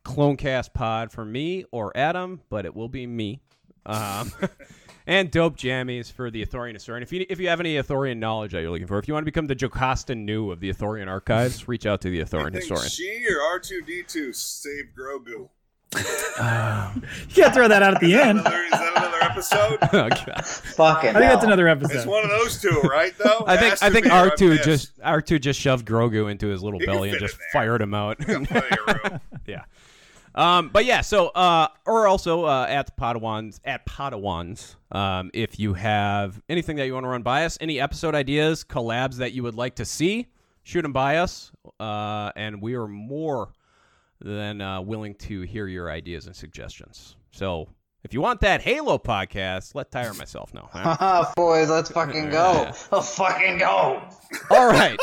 Clonecast 0.04 0.74
Pod 0.74 1.12
for 1.12 1.24
me 1.24 1.64
or 1.70 1.96
Adam, 1.96 2.40
but 2.48 2.64
it 2.66 2.74
will 2.74 2.88
be 2.88 3.06
me. 3.06 3.40
Um, 3.86 4.32
and 5.06 5.30
Dope 5.30 5.56
Jammies 5.56 6.10
for 6.10 6.30
the 6.30 6.44
Ithorian 6.44 6.74
historian. 6.74 7.02
If 7.02 7.12
you 7.12 7.26
if 7.28 7.38
you 7.38 7.48
have 7.48 7.60
any 7.60 7.74
Ithorian 7.74 8.18
knowledge 8.18 8.52
that 8.52 8.60
you're 8.60 8.70
looking 8.70 8.86
for, 8.86 8.98
if 8.98 9.08
you 9.08 9.14
want 9.14 9.24
to 9.24 9.30
become 9.30 9.46
the 9.46 9.54
Jocasta 9.54 10.14
Nu 10.14 10.50
of 10.50 10.60
the 10.60 10.70
Ithorian 10.70 11.08
archives, 11.08 11.68
reach 11.68 11.86
out 11.86 12.00
to 12.02 12.10
the 12.10 12.24
think 12.24 12.54
historian. 12.54 12.88
she 12.88 13.24
or 13.28 13.60
R2D2 13.60 14.34
saved 14.34 14.96
Grogu. 14.96 15.48
You 16.36 17.34
can't 17.42 17.54
throw 17.54 17.68
that 17.68 17.82
out 17.82 17.94
at 17.94 18.00
the 18.00 18.14
end. 18.14 18.40
Another, 18.40 18.62
is 18.64 18.70
that 18.72 18.96
another 18.96 19.22
episode? 19.22 19.78
Oh, 19.92 20.08
God. 20.08 20.44
fucking. 20.44 21.10
I 21.10 21.12
think 21.12 21.32
that's 21.32 21.44
another 21.44 21.68
episode. 21.68 21.96
It's 21.96 22.06
one 22.06 22.24
of 22.24 22.30
those 22.30 22.60
two, 22.60 22.80
right? 22.82 23.12
Though 23.16 23.44
I 23.46 23.56
think 23.56 23.70
has 23.70 23.82
I 23.82 23.90
think 23.90 24.04
be, 24.06 24.10
or 24.10 24.14
R 24.14 24.30
I'm 24.30 24.36
two 24.36 24.58
just 24.58 24.92
R 25.02 25.22
two 25.22 25.38
just 25.38 25.60
shoved 25.60 25.86
Grogu 25.86 26.30
into 26.30 26.48
his 26.48 26.62
little 26.62 26.80
He 26.80 26.86
belly 26.86 27.10
and 27.10 27.20
just 27.20 27.36
fired 27.52 27.80
him 27.80 27.94
out. 27.94 28.18
Got 28.18 28.44
plenty 28.46 28.76
of 28.86 29.04
room. 29.04 29.20
yeah. 29.46 29.62
Um, 30.34 30.70
but 30.72 30.84
yeah, 30.84 31.00
so 31.00 31.28
uh, 31.28 31.68
or 31.86 32.08
also 32.08 32.44
uh, 32.44 32.66
at 32.68 32.86
the 32.86 32.92
Podawans 32.92 33.60
at 33.64 33.86
Podawans, 33.86 34.74
um, 34.90 35.30
if 35.32 35.60
you 35.60 35.74
have 35.74 36.42
anything 36.48 36.76
that 36.76 36.86
you 36.86 36.94
want 36.94 37.04
to 37.04 37.08
run 37.08 37.22
by 37.22 37.44
us, 37.44 37.56
any 37.60 37.80
episode 37.80 38.16
ideas, 38.16 38.64
collabs 38.64 39.16
that 39.16 39.32
you 39.32 39.44
would 39.44 39.54
like 39.54 39.76
to 39.76 39.84
see, 39.84 40.26
shoot 40.64 40.82
them 40.82 40.92
by 40.92 41.18
us, 41.18 41.52
uh, 41.78 42.32
and 42.34 42.60
we 42.60 42.74
are 42.74 42.88
more 42.88 43.52
than 44.24 44.60
uh, 44.60 44.80
willing 44.80 45.14
to 45.14 45.42
hear 45.42 45.68
your 45.68 45.90
ideas 45.90 46.26
and 46.26 46.34
suggestions. 46.34 47.16
So 47.30 47.68
if 48.02 48.14
you 48.14 48.20
want 48.22 48.40
that 48.40 48.62
Halo 48.62 48.98
podcast, 48.98 49.74
let 49.74 49.90
Tyre 49.90 50.08
and 50.08 50.18
myself 50.18 50.52
know. 50.54 50.68
huh? 50.72 50.96
Ah, 51.00 51.32
boys, 51.36 51.68
let's 51.68 51.90
fucking 51.90 52.30
go. 52.30 52.70
Let's 52.90 53.16
fucking 53.16 53.58
go. 53.58 54.02
All 54.50 54.66
right. 54.66 54.98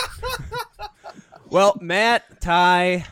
well, 1.49 1.77
Matt, 1.79 2.41
Ty, 2.41 3.05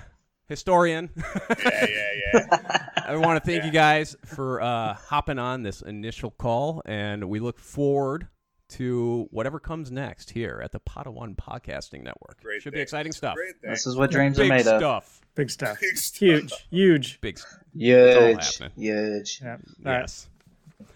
historian. 0.47 1.11
Yeah, 1.15 1.85
yeah, 1.87 2.11
yeah. 2.33 2.77
I 3.05 3.15
want 3.17 3.43
to 3.43 3.47
thank 3.51 3.63
you 3.63 3.71
guys 3.71 4.15
for 4.25 4.61
uh, 4.61 4.95
hopping 4.95 5.37
on 5.39 5.61
this 5.63 5.81
initial 5.81 6.31
call, 6.31 6.81
and 6.85 7.29
we 7.29 7.39
look 7.39 7.59
forward 7.59 8.27
to 8.69 9.27
whatever 9.31 9.59
comes 9.59 9.91
next 9.91 10.31
here 10.31 10.61
at 10.63 10.71
the 10.71 10.79
Podawan 10.79 11.35
Podcasting 11.35 12.03
Network. 12.03 12.41
Great 12.41 12.61
Should 12.61 12.73
be 12.73 12.79
exciting 12.79 13.11
stuff. 13.11 13.35
This 13.61 13.85
is 13.85 13.95
what 13.95 14.11
dreams 14.11 14.37
Big 14.37 14.49
are 14.49 14.55
made 14.55 14.67
of. 14.67 15.21
Big 15.35 15.49
stuff. 15.49 15.79
Big 15.81 15.97
stuff. 15.97 16.19
Huge, 16.29 16.67
huge. 16.69 17.21
Big. 17.21 17.37
Huge, 17.37 17.45
huge. 17.75 18.61
Yeah. 18.75 19.51
All 19.51 19.55
right. 19.85 20.01
Yes. 20.01 20.29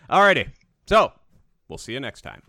Alrighty. 0.09 0.49
So 0.87 1.11
we'll 1.67 1.77
see 1.77 1.93
you 1.93 1.99
next 1.99 2.21
time. 2.21 2.41